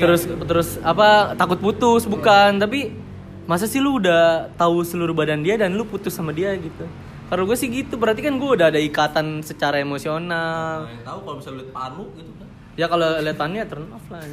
terus 0.00 0.24
terus 0.24 0.68
apa 0.80 1.36
takut 1.36 1.60
putus 1.60 2.08
bukan 2.08 2.56
tapi 2.56 2.96
masa 3.44 3.68
sih 3.68 3.76
lu 3.76 4.00
udah 4.00 4.48
tahu 4.56 4.80
seluruh 4.80 5.12
badan 5.12 5.44
dia 5.44 5.60
dan 5.60 5.76
lu 5.76 5.84
putus 5.84 6.16
sama 6.16 6.32
dia 6.32 6.56
gitu 6.56 6.88
kalau 7.24 7.42
gue 7.44 7.54
sih 7.54 7.68
gitu 7.68 7.94
berarti 7.94 8.20
kan 8.20 8.34
gue 8.34 8.50
udah 8.50 8.68
ada 8.68 8.78
ikatan 8.78 9.40
secara 9.40 9.78
emosional 9.78 10.84
yang 10.86 11.02
tahu 11.02 11.18
kalau 11.22 11.36
bisa 11.38 11.50
lihat 11.50 11.70
panu 11.70 12.04
gitu 12.14 12.30
kan 12.34 12.48
ya 12.74 12.86
kalau 12.86 13.06
lihat 13.18 13.36
pannya 13.36 13.62
turn 13.64 13.86
off 13.88 14.04
lah. 14.08 14.20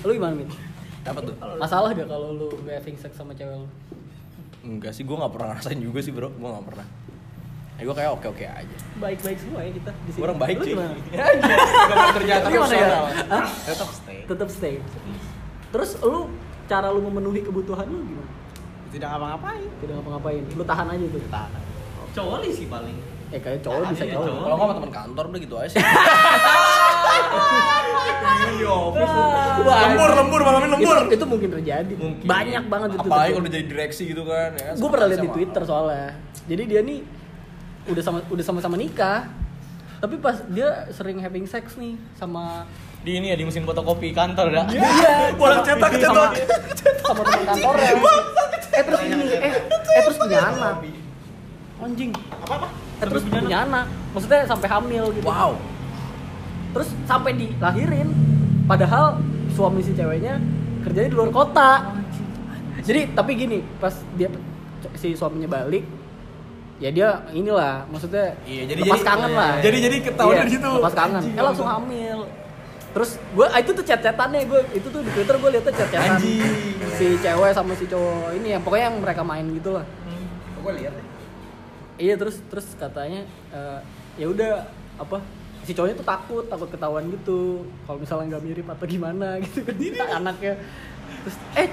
Lu 0.00 0.10
gimana, 0.10 0.34
Mit? 0.34 0.50
apa 1.00 1.16
tuh 1.18 1.32
Masalah 1.56 1.90
gak 1.90 2.04
kalau 2.06 2.34
lu 2.34 2.48
gak 2.62 2.76
having 2.76 2.92
sex 2.94 3.14
sama 3.14 3.32
cewek 3.32 3.56
lu? 3.56 3.68
enggak 4.60 4.92
sih 4.92 5.00
gue 5.00 5.16
nggak 5.16 5.32
pernah 5.32 5.46
ngerasain 5.50 5.80
juga 5.80 5.98
sih 5.98 6.10
bro 6.10 6.28
gue 6.28 6.44
nggak 6.46 6.66
pernah 6.66 6.84
ya 7.74 7.88
gue 7.88 7.96
kayak 7.96 8.10
oke 8.12 8.26
oke 8.28 8.44
aja 8.44 8.76
Baik-baik 8.98 9.38
semua 9.40 9.60
ya 9.62 9.72
kita 9.72 9.90
di 9.96 10.10
sini. 10.12 10.20
orang 10.20 10.36
baik 10.36 10.56
sih 10.60 10.72
gak 11.88 12.08
ternyata 12.12 12.46
gimana 12.46 12.74
ya? 12.74 12.88
Tetap 13.64 13.88
stay 13.90 14.18
Tetap 14.22 14.48
stay. 14.50 14.74
Terus 15.70 15.90
lu 16.02 16.28
cara 16.66 16.92
lu 16.92 17.00
memenuhi 17.00 17.40
kebutuhan 17.40 17.86
lu 17.86 18.04
gimana? 18.04 18.19
Tidak 18.90 19.08
ngapa-ngapain. 19.08 19.68
Tidak 19.80 19.94
ngapa-ngapain. 19.98 20.42
Lu 20.54 20.62
tahan 20.66 20.86
aja 20.90 21.06
tuh. 21.06 21.22
Tahan. 21.30 21.50
cowok 22.10 22.42
sih 22.50 22.66
paling 22.66 22.98
Eh 23.30 23.38
kayak 23.38 23.62
cowok 23.62 23.94
bisa 23.94 24.02
Iya, 24.02 24.18
cowok. 24.18 24.26
kalau 24.42 24.54
nggak 24.58 24.66
sama 24.66 24.74
teman 24.74 24.90
kantor 24.90 25.24
udah 25.30 25.40
gitu 25.46 25.54
aja 25.62 25.68
sih 25.70 25.78
lembur 29.70 30.10
lembur 30.18 30.40
malamin 30.42 30.70
itu, 30.74 31.14
itu 31.14 31.24
mungkin 31.26 31.48
terjadi. 31.58 31.92
Banyak 32.26 32.64
banget 32.66 32.88
itu. 32.96 33.00
apalagi 33.00 33.30
kalau 33.30 33.42
udah 33.46 33.52
jadi 33.54 33.66
direksi 33.70 34.02
gitu 34.10 34.22
kan 34.26 34.50
ya 34.58 34.70
gue 34.74 34.88
pernah 34.90 35.06
lihat 35.06 35.22
di 35.22 35.30
Twitter 35.30 35.62
soalnya. 35.62 36.08
Jadi 36.50 36.62
dia 36.66 36.80
nih 36.82 36.98
udah 37.86 38.02
sama 38.02 38.18
udah 38.26 38.44
sama-sama 38.44 38.74
nikah. 38.74 39.30
Tapi 40.00 40.16
pas 40.16 40.40
dia 40.48 40.88
sering 40.96 41.20
having 41.20 41.44
sex 41.44 41.76
nih 41.76 41.94
sama 42.16 42.64
di 43.00 43.10
ini 43.14 43.26
ya 43.26 43.36
di 43.36 43.44
mesin 43.44 43.64
fotokopi 43.64 44.12
kantor 44.12 44.46
dah 44.50 44.64
iya, 44.68 45.32
Bolak 45.34 45.64
cetak 45.64 45.90
cetak. 45.94 46.30
sama 47.00 47.22
teman 47.24 47.40
kantornya. 47.44 47.90
eh 48.70 48.82
terus 48.84 49.00
ini 49.02 49.24
eh 49.34 49.52
eh 49.90 50.02
terus 50.04 50.16
punya 50.16 50.38
anak. 50.44 50.74
Anjing. 51.80 52.10
Apa 52.38 52.54
apa? 52.54 52.68
Eh, 53.00 53.06
terus 53.08 53.22
punya 53.24 53.58
anak. 53.58 53.84
Maksudnya 54.10 54.40
sampai 54.44 54.68
hamil 54.68 55.04
gitu. 55.12 55.24
wow 55.24 55.56
Terus 56.70 56.88
sampai 57.02 57.32
dilahirin. 57.34 58.08
Padahal 58.64 59.16
suami 59.50 59.80
si 59.80 59.90
ceweknya 59.90 60.36
kerjanya 60.80 61.08
di 61.08 61.16
luar 61.16 61.30
kota. 61.30 61.70
Jadi 62.80 63.10
tapi 63.10 63.32
gini, 63.34 63.58
pas 63.76 63.96
dia 64.14 64.28
si 64.94 65.12
suaminya 65.12 65.50
balik, 65.50 65.84
ya 66.78 66.88
dia 66.88 67.08
inilah 67.30 67.84
maksudnya 67.86 68.32
Iya, 68.42 68.62
jadi- 68.66 68.82
lepas 68.82 68.96
jadi- 68.96 69.08
kangen 69.08 69.32
lah. 69.32 69.52
jadi- 69.58 69.80
jadi 69.82 69.96
ketahuan 70.02 70.36
Iya, 70.38 70.44
situ. 70.48 70.70
Lepas 70.70 70.94
kangen. 70.94 71.22
Eh 71.26 71.42
langsung 71.42 71.66
hamil. 71.66 72.09
Terus 72.90 73.10
gue 73.16 73.46
itu 73.46 73.70
tuh 73.70 73.84
chat-chatannya 73.84 74.40
gue 74.44 74.60
itu 74.74 74.86
tuh 74.86 75.00
di 75.00 75.10
Twitter 75.10 75.34
gue 75.34 75.50
liatnya 75.54 75.72
chat-chatan. 75.72 76.18
Si 76.92 77.06
cewek 77.16 77.50
sama 77.52 77.72
si 77.74 77.86
cowok 77.86 78.34
ini 78.34 78.48
yang 78.50 78.62
pokoknya 78.62 78.90
yang 78.90 78.98
mereka 78.98 79.22
main 79.22 79.46
gitu 79.50 79.78
lah. 79.78 79.86
gue 80.60 80.72
lihat 80.76 80.92
deh. 80.92 81.06
Iya 81.96 82.14
terus 82.16 82.42
terus 82.46 82.66
katanya 82.74 83.22
eh, 83.48 83.78
ya 84.16 84.26
udah 84.26 84.66
apa 84.96 85.22
si 85.62 85.72
cowoknya 85.72 85.96
tuh 85.96 86.08
takut 86.08 86.44
takut 86.44 86.68
ketahuan 86.68 87.06
gitu. 87.08 87.62
Kalau 87.84 87.98
misalnya 87.98 88.36
nggak 88.36 88.44
mirip 88.44 88.66
atau 88.68 88.84
gimana 88.84 89.38
gitu 89.44 89.62
kan 89.94 90.08
anaknya. 90.18 90.58
Terus 91.22 91.36
eh 91.56 91.68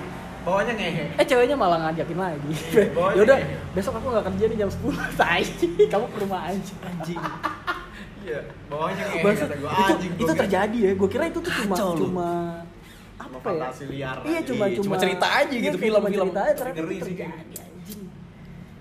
Bawahnya 0.48 0.80
ngehe. 0.80 1.12
eh 1.20 1.26
ceweknya 1.28 1.60
malah 1.60 1.76
ngajakin 1.84 2.16
lagi. 2.16 2.54
Ya 2.88 3.20
udah 3.20 3.38
besok 3.76 4.00
aku 4.00 4.16
nggak 4.16 4.26
kerja 4.32 4.44
nih 4.48 4.58
jam 4.64 4.70
10 4.72 4.96
tai. 5.20 5.44
Kamu 5.92 6.06
ke 6.08 6.18
rumah 6.24 6.48
aja. 6.48 6.74
Anjing. 6.88 7.20
Iya, 8.28 8.42
bawahnya 8.68 9.04
Bangsat, 9.18 9.48
kata 9.48 9.56
gua. 9.58 9.70
itu, 9.72 9.84
Anjing. 9.88 10.12
itu 10.20 10.34
terjadi 10.36 10.78
ya 10.78 10.92
gue 10.94 11.08
kira 11.08 11.24
itu 11.26 11.40
tuh 11.40 11.52
cuma 11.54 11.74
Kacau 11.74 11.90
cuma 11.96 12.30
apa 13.18 13.38
ya 13.40 13.40
Fantasi 13.42 13.84
liar. 13.88 14.18
iya 14.22 14.40
cuma 14.42 14.64
Iya, 14.66 14.76
cuma 14.76 14.86
cuma 14.86 14.96
cerita 15.00 15.28
aja 15.30 15.48
iya, 15.50 15.64
gitu, 15.64 15.76
kayak 15.76 15.88
cuma 15.88 15.88
film-film. 16.04 16.28
cerita 16.28 16.40
aja 16.42 16.54
ternyata 16.54 16.76
Ngeri 16.78 16.92
itu 16.94 17.06
terjadi 17.08 17.34
anjing 17.34 17.66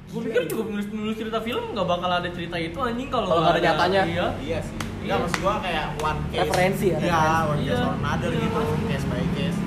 gue 0.06 0.20
pikir 0.22 0.42
cukup 0.48 0.66
nulis 0.68 0.86
nulis 0.88 1.16
cerita 1.16 1.38
film 1.40 1.64
nggak 1.68 1.86
bakal 1.86 2.10
ada 2.10 2.28
cerita 2.28 2.56
itu 2.58 2.78
anjing 2.80 3.08
kalau 3.08 3.26
nggak 3.28 3.52
ada 3.52 3.60
nyatanya. 3.62 4.02
iya 4.04 4.26
Iya 4.40 4.58
sih. 4.60 4.76
Enggak 4.98 5.18
maksud 5.20 5.38
gua 5.38 5.54
kayak 5.60 5.86
one 6.00 6.20
case. 6.26 6.40
Referensi 6.42 6.86
ya, 6.88 6.98
Iya, 6.98 7.20
one 7.44 7.60
case 7.60 7.70
Iya. 7.70 7.78
or 7.78 7.94
another 7.94 8.30
gitu, 8.32 8.60
case 8.84 9.06
by 9.06 9.24
case. 9.32 9.58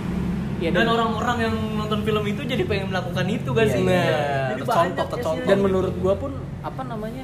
Iya, 0.60 0.70
dan 0.70 0.86
orang-orang 0.90 1.38
yang 1.40 1.56
nonton 1.78 2.00
film 2.04 2.24
itu 2.26 2.42
jadi 2.44 2.64
pengen 2.66 2.88
melakukan 2.90 3.26
itu 3.26 3.50
kan 3.50 3.64
Iya, 3.64 3.72
sih 3.72 3.82
iya. 3.82 4.04
jadi 4.50 4.60
Tercontoh, 4.60 5.08
banyak 5.08 5.48
dan 5.48 5.58
menurut 5.58 5.94
gua 5.96 6.14
pun 6.18 6.32
apa 6.60 6.82
namanya 6.84 7.24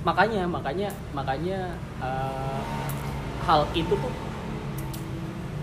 makanya 0.00 0.48
makanya 0.48 0.88
makanya 1.12 1.76
eh, 2.00 2.60
hal 3.44 3.68
itu 3.76 3.92
tuh 3.92 4.12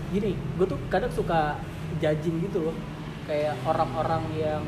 gini 0.08 0.32
gue 0.56 0.66
tuh 0.66 0.78
kadang 0.88 1.12
suka 1.12 1.58
judging 1.98 2.40
gitu 2.44 2.70
loh. 2.70 2.76
Kayak 3.28 3.60
orang-orang 3.68 4.24
yang 4.40 4.62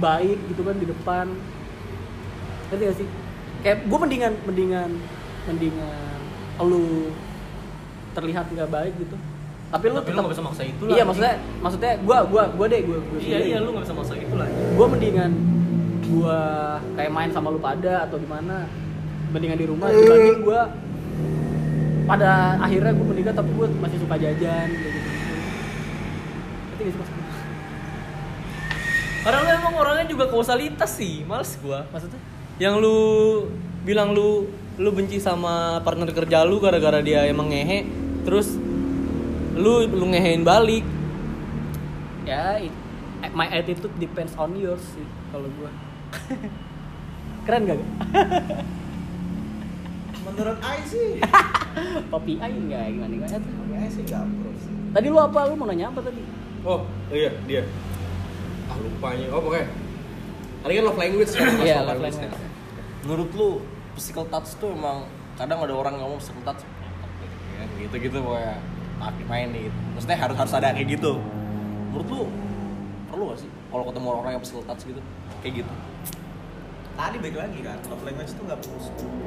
baik 0.00 0.38
gitu 0.48 0.64
kan 0.64 0.76
di 0.80 0.86
depan. 0.88 1.26
Ngerti 2.72 2.82
gak 2.88 2.96
sih? 3.04 3.08
Kayak 3.60 3.78
gue 3.84 3.98
mendingan 4.00 4.32
mendingan 4.48 4.90
mendingan 5.44 6.18
lu 6.64 7.12
terlihat 8.14 8.46
nggak 8.48 8.70
baik 8.70 8.94
gitu. 8.96 9.16
Tapi 9.74 9.84
lu 9.90 9.98
Tapi 9.98 10.14
tetap 10.14 10.30
bisa 10.30 10.42
maksa 10.46 10.62
itu 10.62 10.82
lah, 10.86 10.94
iya 10.94 11.02
maksudnya 11.02 11.34
maksudnya 11.58 11.92
gua 12.06 12.22
gua 12.30 12.46
gua 12.54 12.66
deh 12.70 12.78
gua 12.86 12.94
iya 13.18 13.18
sendiri. 13.18 13.44
iya 13.50 13.58
lu 13.58 13.74
nggak 13.74 13.84
bisa 13.90 13.94
maksa 13.98 14.14
itu 14.14 14.34
lah 14.38 14.46
gue 14.46 14.86
mendingan 14.86 15.30
gue 16.14 16.40
kayak 16.94 17.10
main 17.10 17.30
sama 17.30 17.50
lu 17.50 17.58
pada 17.58 18.06
atau 18.06 18.16
gimana 18.16 18.70
mendingan 19.34 19.58
di 19.58 19.66
rumah 19.66 19.90
dibanding 19.90 20.40
gue 20.40 20.60
pada 22.04 22.30
akhirnya 22.60 22.92
gue 22.94 23.06
menikah 23.08 23.34
tapi 23.34 23.50
gue 23.50 23.66
masih 23.80 23.98
suka 23.98 24.14
jajan 24.14 24.68
kayak 24.70 24.92
gitu. 24.92 25.10
Ngerti 26.70 26.82
gak 26.82 26.92
sih 26.92 26.98
maksudnya? 27.00 27.22
karena 29.24 29.40
lu 29.40 29.50
emang 29.56 29.74
orangnya 29.80 30.04
juga 30.04 30.24
kausalitas 30.28 31.00
sih 31.00 31.24
males 31.24 31.56
gua. 31.64 31.88
Maksudnya? 31.88 32.20
Yang 32.60 32.74
lu 32.84 32.98
bilang 33.82 34.12
lu 34.12 34.52
lu 34.76 34.90
benci 34.92 35.16
sama 35.16 35.80
partner 35.80 36.12
kerja 36.12 36.44
lu 36.44 36.60
gara-gara 36.60 37.00
dia 37.00 37.24
emang 37.24 37.48
ngehe 37.48 37.88
terus 38.28 38.60
lu 39.56 39.88
lu 39.88 40.04
ngehein 40.12 40.44
balik. 40.44 40.84
Ya 42.28 42.60
it- 42.60 42.76
my 43.32 43.48
attitude 43.48 43.96
depends 43.96 44.36
on 44.36 44.52
yours 44.60 44.84
sih 44.92 45.06
kalau 45.32 45.48
gue 45.48 45.70
keren 47.44 47.62
gak? 47.68 47.78
Menurut 50.24 50.58
Ai 50.64 50.80
sih. 50.88 51.20
Papi 52.12 52.32
Ai 52.40 52.52
enggak 52.54 52.88
gimana 52.90 53.12
gimana 53.12 53.36
tuh? 53.38 53.52
Ai 53.76 53.88
sih 53.90 54.02
bro 54.08 54.50
sih. 54.58 54.74
Tadi 54.94 55.06
lu 55.10 55.18
apa? 55.20 55.38
Lu 55.50 55.54
mau 55.58 55.66
nanya 55.68 55.90
apa 55.90 56.00
tadi? 56.00 56.44
oh 56.64 56.80
iya 57.12 57.30
dia 57.44 57.62
ah 58.72 58.76
lupanya 58.80 59.28
oh 59.36 59.40
pokoknya 59.44 59.68
tadi 60.64 60.72
kan 60.80 60.84
love 60.88 60.96
language 60.98 61.32
kan 61.36 61.44
Iya, 61.60 61.84
love 61.84 62.00
love 62.00 62.08
language 62.08 62.18
language. 62.24 62.52
menurut 63.04 63.30
lu 63.36 63.48
physical 63.92 64.24
touch 64.32 64.56
tuh 64.56 64.72
emang 64.72 65.04
kadang 65.36 65.60
ada 65.60 65.74
orang 65.76 66.00
ngomong 66.00 66.18
physical 66.24 66.40
touch 66.48 66.64
ya, 67.60 67.64
gitu 67.84 67.94
gitu 68.00 68.16
pokoknya 68.24 68.56
tapi 68.96 69.22
main 69.28 69.52
nih 69.52 69.68
gitu. 69.68 69.76
maksudnya 69.92 70.16
harus 70.16 70.36
harus 70.40 70.52
ada 70.56 70.72
kayak 70.72 70.88
gitu 70.96 71.20
menurut 71.92 72.08
lu 72.08 72.20
perlu 73.12 73.24
gak 73.30 73.38
sih 73.44 73.50
kalau 73.68 73.84
ketemu 73.92 74.08
orang 74.08 74.32
yang 74.32 74.42
physical 74.42 74.64
touch 74.64 74.82
gitu 74.88 75.00
kayak 75.44 75.60
gitu 75.60 75.74
Tadi 76.94 77.18
balik 77.18 77.36
lagi 77.36 77.58
kan, 77.58 77.74
love 77.90 78.06
language 78.06 78.32
itu 78.32 78.42
nggak 78.46 78.58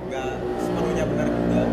nggak 0.07 0.33
sepenuhnya 0.55 1.03
benar 1.03 1.27
juga. 1.27 1.63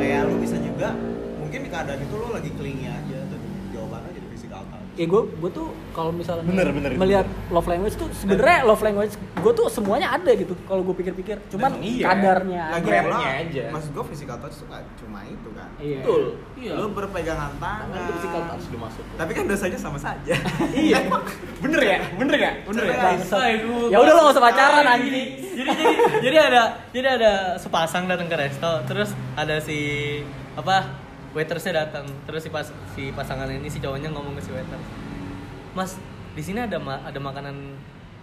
Kayak 0.00 0.32
lu 0.32 0.40
bisa 0.40 0.56
juga, 0.56 0.96
mungkin 1.36 1.60
di 1.60 1.68
keadaan 1.68 2.00
itu 2.00 2.14
lu 2.16 2.32
lagi 2.32 2.50
clingy 2.56 2.88
aja, 2.88 3.20
tuh 3.28 3.36
jawabannya 3.68 4.15
physical 4.46 4.62
touch. 4.62 4.94
ya 4.96 5.04
gue 5.04 5.22
gue 5.28 5.50
tuh 5.50 5.66
kalau 5.90 6.12
misalnya 6.14 6.44
Bener, 6.46 6.68
bener, 6.70 6.90
melihat 6.94 7.26
love 7.50 7.66
language 7.66 7.96
tuh 7.98 8.08
sebenarnya 8.14 8.58
love 8.62 8.80
language 8.80 9.12
gue 9.18 9.52
tuh 9.52 9.66
semuanya 9.66 10.14
ada 10.14 10.30
gitu 10.32 10.54
kalau 10.64 10.86
gue 10.86 10.94
pikir-pikir 10.94 11.36
cuman 11.50 11.70
Emang 11.74 11.82
iya. 11.82 12.04
kadarnya 12.06 12.64
Lagi 12.78 12.88
aja. 12.88 13.30
aja. 13.42 13.64
Maksud 13.74 13.90
gua 13.92 14.04
physical 14.06 14.36
touch 14.38 14.56
nggak 14.62 14.82
cuma 14.96 15.18
itu 15.26 15.48
kan. 15.52 15.68
iya. 15.76 16.00
iya 16.56 16.72
Lu 16.78 16.88
berpegangan 16.94 17.52
tangan. 17.58 17.92
itu 17.92 18.12
physical 18.16 18.42
touch 18.46 18.64
dimasuk 18.70 19.04
Tapi 19.18 19.30
kan 19.34 19.44
dosanya 19.44 19.78
sama 19.78 19.98
saja. 19.98 20.34
iya 20.86 20.98
bener 21.64 21.80
ya 21.82 21.98
bener 22.14 22.36
ya 22.38 22.52
bener 22.62 22.82
ya 22.86 22.94
ya 23.90 23.96
udah 23.98 24.12
lo 24.12 24.20
gak 24.28 24.34
usah 24.36 24.44
pacaran 24.44 24.86
anjing 24.86 25.12
jadi 25.56 25.70
jadi 25.72 25.84
jadi 26.20 26.36
ada 26.38 26.62
jadi 26.92 27.08
ada 27.18 27.32
sepasang 27.56 28.04
datang 28.06 28.28
ke 28.28 28.36
resto 28.36 28.70
terus 28.84 29.10
ada 29.34 29.56
si 29.58 30.20
apa 30.54 31.05
waitersnya 31.36 31.72
datang. 31.76 32.08
Terus 32.24 32.40
si 32.40 32.48
pas 32.48 32.64
si 32.90 33.12
pasangan 33.12 33.44
ini 33.46 33.68
si 33.68 33.76
cowoknya 33.76 34.08
ngomong 34.08 34.32
ke 34.34 34.42
si 34.42 34.50
waiter 34.50 34.80
mas 35.76 36.00
di 36.32 36.40
sini 36.40 36.56
ada 36.58 36.80
ma- 36.80 37.04
ada 37.04 37.20
makanan 37.20 37.52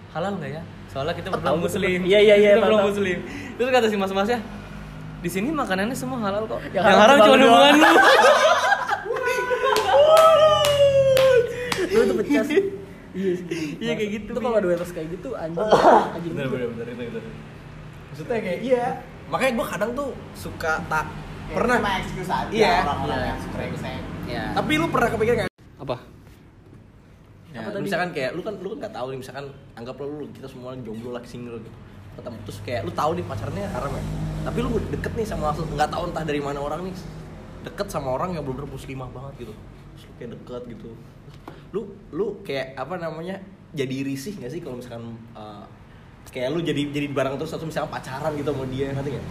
halal 0.10 0.34
nggak 0.36 0.52
ya? 0.52 0.62
Soalnya 0.90 1.14
kita 1.14 1.30
Oh, 1.30 1.38
belum 1.38 1.62
muslim. 1.62 2.00
Iya, 2.02 2.20
iya, 2.20 2.36
iya, 2.36 2.52
kita 2.54 2.66
belum 2.66 2.82
muslim. 2.84 3.18
Terus 3.56 3.70
kata 3.70 3.86
si 3.86 3.96
mas 3.96 4.10
masnya 4.10 4.42
di 5.22 5.30
sini 5.30 5.50
makanannya 5.50 5.94
semua 5.94 6.18
halal 6.20 6.44
kok. 6.44 6.58
Yang 6.68 6.84
yang, 6.84 6.98
haram 6.98 7.16
cuma 7.18 7.38
hubungan 7.38 7.74
lu 7.74 7.86
lu 11.94 12.02
tuh 12.04 12.16
pecah 12.20 12.44
iya 13.14 13.34
Iya, 13.78 13.94
kayak 13.94 14.10
gitu, 14.10 14.30
itu 14.34 14.40
kalau 14.42 14.58
ada 14.58 14.66
waiters 14.66 14.90
kayak 14.90 15.14
gitu 15.14 15.38
anjing. 15.38 15.62
Anjing. 16.18 16.34
Bener 16.34 16.48
bener 16.50 16.68
bener 16.74 16.88
itu 16.90 17.04
itu 17.08 17.20
maksudnya 18.10 18.40
kayak 18.42 18.60
iya. 18.62 18.86
Makanya 19.30 19.52
gue 19.54 19.66
kadang 19.70 19.92
tuh 19.94 20.10
suka 20.34 20.82
tak 20.86 21.06
Ya, 21.44 21.56
pernah? 21.60 21.78
cuma 21.80 21.92
excuse 22.00 22.32
aja 22.32 22.50
Iya. 22.50 22.74
orang-orang 22.82 23.18
Iya. 23.18 23.28
yang 23.28 23.40
brengsek 23.52 24.02
ya 24.24 24.44
tapi 24.54 24.72
lu 24.76 24.88
pernah 24.88 25.10
kepikiran 25.10 25.36
nggak? 25.38 25.52
Apa? 25.78 25.96
Ya, 27.54 27.60
Apa 27.62 27.70
tadi? 27.70 27.84
misalkan 27.86 28.10
kayak 28.12 28.32
lu 28.34 28.42
kan 28.42 28.54
lu 28.58 28.68
kan 28.72 28.78
nggak 28.82 28.94
tahu 28.94 29.08
nih 29.14 29.20
misalkan 29.22 29.46
anggap 29.76 29.96
lu 30.00 30.26
kita 30.32 30.48
semua 30.48 30.74
jomblo 30.80 31.10
lagi 31.12 31.30
single 31.30 31.62
gitu. 31.62 31.72
Ketemu 32.14 32.38
terus 32.46 32.60
kayak 32.62 32.82
lu 32.86 32.92
tahu 32.92 33.12
nih 33.14 33.26
pacarnya 33.26 33.66
haram 33.70 33.92
ya? 33.92 34.04
Tapi 34.44 34.58
lu 34.60 34.70
deket 34.90 35.14
nih 35.14 35.26
sama 35.26 35.44
langsung 35.52 35.70
nggak 35.70 35.90
tahu 35.90 36.04
entah 36.10 36.24
dari 36.24 36.42
mana 36.42 36.58
orang 36.58 36.82
nih. 36.88 36.96
Deket 37.64 37.88
sama 37.88 38.10
orang 38.10 38.34
yang 38.34 38.42
bener-bener 38.42 38.70
muslimah 38.70 39.10
banget 39.10 39.34
gitu. 39.46 39.54
Terus 39.94 40.04
lu 40.10 40.14
kayak 40.18 40.30
deket 40.34 40.62
gitu. 40.72 40.90
Terus 40.90 41.38
lu 41.70 41.82
lu 42.10 42.26
kayak 42.42 42.74
apa 42.74 42.96
namanya 42.98 43.38
jadi 43.74 43.96
risih 44.02 44.34
nggak 44.38 44.52
sih 44.54 44.62
kalau 44.62 44.78
misalkan 44.78 45.14
uh, 45.34 45.66
kayak 46.30 46.50
lu 46.50 46.66
jadi 46.66 46.90
jadi 46.90 47.08
barang 47.14 47.38
terus 47.38 47.54
atau 47.54 47.66
misalkan 47.66 47.94
pacaran 47.94 48.34
gitu 48.34 48.50
sama 48.50 48.66
dia 48.66 48.90
ngerti 48.90 49.10
nggak? 49.14 49.28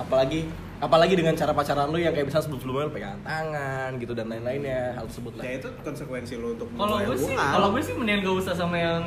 Apalagi 0.00 0.40
apalagi 0.84 1.14
dengan 1.16 1.32
cara 1.32 1.56
pacaran 1.56 1.88
lu 1.88 1.96
yang 1.96 2.12
kayak 2.12 2.28
misalnya 2.28 2.44
sebelum 2.44 2.60
sebelumnya 2.60 2.84
lu 2.84 2.92
pegangan 2.92 3.20
tangan 3.24 3.90
gitu 3.96 4.12
dan 4.12 4.26
lain-lainnya 4.28 4.80
hal 5.00 5.04
tersebut 5.08 5.32
lah 5.40 5.44
ya 5.48 5.52
itu 5.56 5.68
konsekuensi 5.80 6.32
lo 6.36 6.46
untuk 6.52 6.68
Kalau 6.76 6.96
gue 7.00 7.16
sih, 7.16 7.36
kalau 7.36 7.68
gue 7.72 7.80
sih 7.80 7.94
mendingan 7.96 8.20
gak 8.28 8.36
usah 8.44 8.52
sama 8.52 8.76
yang 8.76 9.02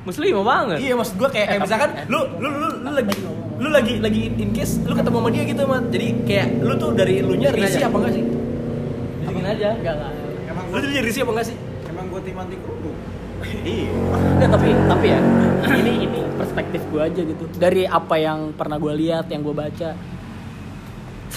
muslim 0.00 0.40
banget. 0.40 0.78
Iya 0.80 0.94
maksud 0.96 1.14
gua 1.20 1.28
kayak, 1.28 1.46
kayak 1.52 1.60
misalkan 1.60 1.90
lu 2.08 2.20
lu 2.40 2.48
lu 2.48 2.68
lu 2.80 2.90
lagi 2.96 3.14
lu 3.60 3.68
lagi 3.68 3.94
lagi 4.00 4.22
in 4.32 4.50
case 4.56 4.80
lu 4.80 4.96
ketemu 4.96 5.16
sama 5.20 5.28
dia 5.28 5.42
gitu 5.44 5.62
mat 5.68 5.84
jadi 5.92 6.06
kayak 6.24 6.48
lu 6.64 6.72
tuh 6.80 6.90
dari 6.96 7.14
lu 7.20 7.36
nya 7.36 7.52
risih 7.52 7.84
apa 7.84 7.96
enggak 8.00 8.12
sih? 8.16 8.24
Bikin 9.28 9.44
aja. 9.44 9.68
enggak 9.76 9.94
enggak 10.00 10.12
emang 10.48 10.64
Lu 10.72 10.78
tuh 10.80 10.88
jadi 10.88 11.04
risih 11.04 11.22
apa 11.28 11.32
enggak 11.36 11.46
sih? 11.52 11.56
emang 11.90 12.04
gue 12.08 12.20
tim 12.24 12.36
anti 12.40 12.56
kerudung 12.56 12.96
Iya. 13.40 13.92
Tapi 14.52 14.68
tapi 14.84 15.06
ya 15.10 15.20
ini 15.80 15.92
ini 16.04 16.20
perspektif 16.36 16.80
gue 16.92 17.00
aja 17.00 17.20
gitu 17.24 17.44
dari 17.56 17.88
apa 17.88 18.16
yang 18.20 18.52
pernah 18.52 18.76
gue 18.76 18.92
lihat 19.00 19.28
yang 19.32 19.40
gue 19.44 19.56
baca 19.56 19.96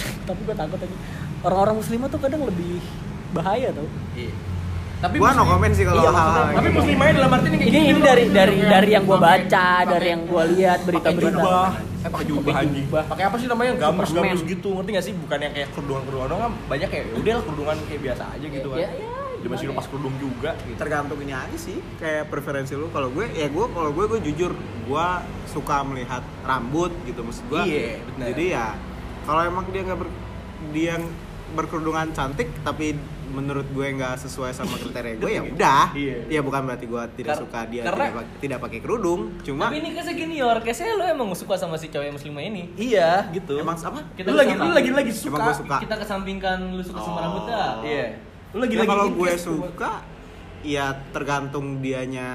tapi 0.28 0.40
gue 0.40 0.54
takut 0.54 0.78
aja 0.78 0.96
orang-orang 1.42 1.74
muslimah 1.76 2.08
tuh 2.08 2.18
kadang 2.18 2.42
lebih 2.42 2.80
bahaya 3.30 3.68
tau 3.70 3.86
Iya. 4.14 4.32
Tapi 4.94 5.20
gue 5.20 5.28
no 5.28 5.44
comment 5.44 5.68
sih 5.70 5.84
kalau 5.84 6.00
Iya, 6.00 6.08
yang 6.08 6.16
tapi 6.54 6.64
gitu. 6.64 6.76
muslimahnya 6.80 7.12
dalam 7.14 7.30
arti 7.30 7.44
ini 7.44 7.56
kayak 7.56 7.66
ini 7.66 7.76
gini 7.76 7.84
ini 7.84 7.92
loh. 7.94 8.04
dari 8.06 8.24
dari 8.30 8.56
dari 8.58 8.88
yang 8.90 9.04
gue 9.04 9.18
baca 9.20 9.68
dari 9.84 10.06
yang 10.08 10.22
gue 10.24 10.42
lihat 10.54 10.78
berita-berita 10.80 11.52
eh 12.00 12.10
pakai 12.10 12.24
jubah 12.26 12.40
Pakai 12.46 12.62
anjing. 12.62 12.84
jubah. 12.84 13.02
Pakai 13.06 13.24
apa 13.24 13.36
sih 13.36 13.46
namanya? 13.46 13.72
Gamus 13.76 14.10
gamus 14.10 14.40
gitu. 14.44 14.68
Ngerti 14.72 14.90
gak 14.92 15.04
sih? 15.04 15.12
Bukan 15.14 15.38
yang 15.38 15.52
kayak 15.52 15.68
kerudungan-kerudungan 15.72 16.26
doang 16.26 16.42
kan 16.42 16.52
banyak 16.66 16.88
kayak 16.88 17.04
ya 17.06 17.14
udah 17.16 17.32
lah 17.34 17.42
kerudungan 17.44 17.76
kayak 17.84 18.00
biasa 18.02 18.22
aja 18.30 18.46
gitu 18.46 18.66
kan. 18.66 18.78
Ya, 18.78 18.88
ya, 18.88 19.08
Dia 19.36 19.48
masih 19.50 19.66
lepas 19.68 19.84
kerudung 19.84 20.14
juga 20.16 20.50
gitu. 20.58 20.76
tergantung 20.78 21.18
ini 21.18 21.32
aja 21.34 21.56
sih 21.58 21.76
kayak 21.98 22.22
preferensi 22.26 22.72
lu 22.72 22.88
kalau 22.88 23.08
gue 23.10 23.28
ya 23.30 23.44
gue 23.46 23.64
kalau 23.68 23.90
gue 23.90 24.04
gue 24.06 24.20
jujur 24.24 24.52
gue 24.56 25.06
suka 25.46 25.76
melihat 25.82 26.24
rambut 26.40 26.88
gitu 27.04 27.20
maksud 27.20 27.44
gue 27.46 27.60
Iya, 27.62 28.00
jadi 28.16 28.44
ya 28.50 28.66
kalau 29.24 29.42
emang 29.42 29.64
dia 29.68 29.82
nggak 29.82 29.98
ber, 29.98 30.08
dia 30.70 30.94
berkerudungan 31.50 32.10
cantik 32.10 32.50
tapi 32.60 32.96
menurut 33.26 33.66
gue 33.68 33.86
nggak 33.90 34.14
sesuai 34.16 34.50
sama 34.50 34.74
kriteria 34.76 35.14
gue 35.16 35.26
ya 35.28 35.42
udah 35.44 35.84
Iya. 35.92 36.16
ya 36.28 36.40
bukan 36.40 36.62
berarti 36.64 36.84
gue 36.84 37.02
tidak 37.16 37.30
Kar- 37.32 37.42
suka 37.42 37.60
dia 37.64 37.82
karena- 37.84 38.06
tidak, 38.12 38.26
tidak 38.38 38.58
pakai 38.60 38.78
kerudung 38.78 39.20
cuma 39.40 39.66
Tapi 39.66 39.76
ini 39.76 39.90
kesnya 39.92 40.14
gini 40.14 40.34
Yor, 40.36 40.58
kesnya 40.60 40.92
lu 40.92 41.04
emang 41.04 41.28
suka 41.32 41.54
sama 41.54 41.74
si 41.74 41.88
cewek 41.88 42.10
muslimah 42.10 42.42
ini. 42.42 42.70
Iya, 42.74 43.30
gitu. 43.30 43.54
emang 43.56 43.74
apa 43.76 44.06
Kita 44.12 44.28
lu 44.28 44.36
lagi 44.36 44.52
sama. 44.52 44.62
lu 44.62 44.72
lagi 44.72 44.90
lagi 44.92 45.12
suka. 45.12 45.30
emang 45.30 45.40
gue 45.42 45.56
suka 45.56 45.76
Kita 45.80 45.94
kesampingkan 45.96 46.58
lu 46.70 46.82
suka 46.82 47.00
sama 47.00 47.10
Oh. 47.10 47.20
rambutnya. 47.20 47.64
Iya. 47.82 48.06
Lu 48.50 48.58
lagi 48.60 48.72
Ya, 48.72 48.80
lagi 48.80 48.88
kalau 48.88 49.06
gue 49.10 49.32
suka 49.34 49.92
ya 50.62 50.86
tergantung 51.10 51.66
dianya 51.78 52.28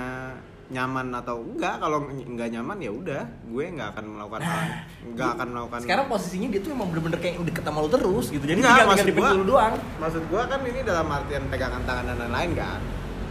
nyaman 0.70 1.10
atau 1.12 1.42
enggak 1.42 1.76
kalau 1.78 1.98
nggak 2.06 2.50
nyaman 2.52 2.78
ya 2.78 2.92
udah 2.92 3.22
gue 3.44 3.64
nggak 3.72 3.90
akan 3.92 4.06
melakukan 4.08 4.42
hal 4.44 4.62
nggak 5.12 5.30
akan 5.34 5.48
melakukan 5.50 5.80
Sekarang 5.82 6.06
posisinya 6.06 6.48
dia 6.48 6.62
tuh 6.62 6.72
emang 6.72 6.88
bener-bener 6.88 7.18
kayak 7.18 7.42
deket 7.42 7.64
sama 7.64 7.80
lu 7.80 7.90
terus 7.90 8.26
gitu. 8.28 8.44
Jadi 8.44 8.60
Enggak, 8.60 8.86
maksud 8.86 9.08
dipikir 9.08 9.26
gua- 9.26 9.34
lu 9.36 9.46
doang. 9.48 9.74
maksud 9.98 10.24
gua 10.30 10.42
kan 10.46 10.60
ini 10.62 10.80
dalam 10.82 11.08
artian 11.08 11.44
pegangan 11.48 11.82
tangan 11.84 12.04
dan 12.06 12.18
lain-lain 12.20 12.52
kan 12.56 12.80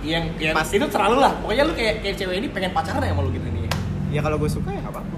Yang 0.01 0.24
yang 0.41 0.55
Pas- 0.55 0.70
itu 0.72 0.86
terlalu 0.89 1.16
lah. 1.20 1.32
Pokoknya 1.36 1.62
lu 1.64 1.72
kayak 1.72 1.95
kayak 2.01 2.16
cewek 2.16 2.36
ini 2.36 2.49
pengen 2.49 2.70
pacaran 2.70 3.01
ya 3.01 3.11
sama 3.11 3.22
lu 3.22 3.30
gitu 3.30 3.49
nih. 3.49 3.66
ya 4.09 4.20
kalau 4.20 4.36
gue 4.36 4.49
suka 4.49 4.68
ya 4.68 4.80
nggak 4.80 4.95
apa-apa 4.95 5.16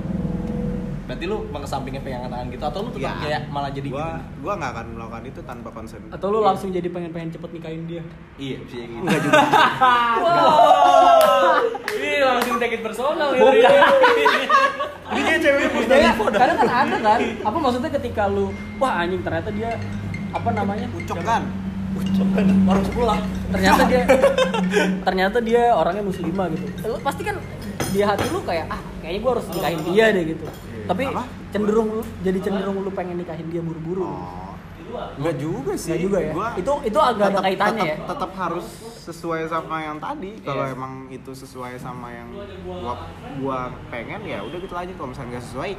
Berarti 1.11 1.27
lu 1.27 1.43
mengesampingnya 1.51 2.03
pegangan 2.07 2.31
tangan 2.31 2.47
gitu 2.55 2.65
atau 2.71 2.81
lu 2.87 2.91
tetap 2.95 3.03
Ya, 3.03 3.13
kayak 3.19 3.41
malah 3.51 3.71
jadi 3.75 3.89
gua 3.91 4.07
gitu? 4.15 4.47
gua 4.47 4.53
nggak 4.63 4.71
akan 4.71 4.87
melakukan 4.95 5.23
itu 5.27 5.41
tanpa 5.43 5.69
konsen. 5.75 6.01
Atau 6.07 6.27
lu 6.31 6.39
langsung 6.39 6.71
jadi 6.71 6.87
pengen 6.87 7.11
pengen 7.11 7.35
cepet 7.35 7.51
nikahin 7.51 7.83
dia? 7.91 8.03
Iya, 8.39 8.57
bisa 8.63 8.77
gitu. 8.79 8.95
enggak 9.03 9.19
juga. 9.27 9.43
Ini 11.99 12.11
langsung 12.23 12.55
take 12.63 12.79
it 12.79 12.83
personal 12.87 13.35
ya. 13.35 13.43
Bukan. 13.43 13.73
Ini 15.11 15.21
kayak 15.27 15.41
ceweknya 15.43 15.69
Ya, 15.91 16.15
kan, 16.15 16.31
dah. 16.31 16.39
kadang 16.39 16.57
kan 16.63 16.69
ada 16.71 16.97
kan? 17.03 17.19
Apa 17.43 17.57
maksudnya 17.59 17.91
ketika 17.91 18.23
lu 18.31 18.55
wah 18.79 19.03
anjing 19.03 19.27
ternyata 19.27 19.51
dia 19.51 19.71
apa 20.31 20.49
namanya? 20.55 20.87
Ucok 20.95 21.19
kan? 21.27 21.43
Orang 22.71 22.83
sebelah. 22.87 23.19
ternyata 23.51 23.83
dia 23.83 24.03
ternyata 25.03 25.39
dia 25.43 25.75
orangnya 25.75 26.07
muslimah 26.07 26.47
gitu. 26.55 26.71
Lu 26.87 27.03
pasti 27.03 27.27
kan 27.27 27.35
di 27.91 27.99
hati 27.99 28.31
lu 28.31 28.39
kayak 28.47 28.71
ah 28.71 28.79
kayaknya 29.03 29.19
gua 29.19 29.31
harus 29.35 29.47
nikahin 29.51 29.81
dia 29.91 30.05
deh 30.15 30.25
gitu 30.31 30.47
tapi 30.91 31.03
Apa? 31.07 31.23
cenderung 31.49 31.89
lu 31.93 32.03
jadi 32.21 32.39
cenderung 32.41 32.77
lu 32.81 32.91
pengen 32.91 33.17
nikahin 33.17 33.47
dia 33.47 33.63
buru-buru 33.63 34.03
oh 34.03 34.53
enggak 34.91 35.39
juga 35.39 35.73
sih 35.75 35.89
Nggak 35.89 36.03
juga 36.03 36.19
ya? 36.21 36.33
Gua 36.33 36.49
Itu- 36.57 36.83
itu 36.83 36.99
agak 36.99 37.15
ada 37.23 37.31
tetap- 37.31 37.45
kaitannya 37.47 37.85
tetap, 37.85 37.95
ya? 37.95 38.07
tetap 38.11 38.31
harus 38.37 38.67
sesuai 39.01 39.41
sama 39.47 39.77
yang 39.81 39.97
tadi 39.97 40.31
kalau 40.41 40.65
Iya. 40.65 40.75
emang 40.75 40.93
itu 41.09 41.31
sesuai 41.33 41.73
sama 41.77 42.09
yang 42.11 42.29
gua 42.67 42.95
gua 43.39 43.59
pengen 43.87 44.21
ya 44.25 44.43
udah 44.43 44.59
gitu 44.59 44.75
aja 44.75 44.91
kalau 44.91 45.09
misalnya 45.09 45.31
nggak 45.33 45.47
sesuai 45.47 45.71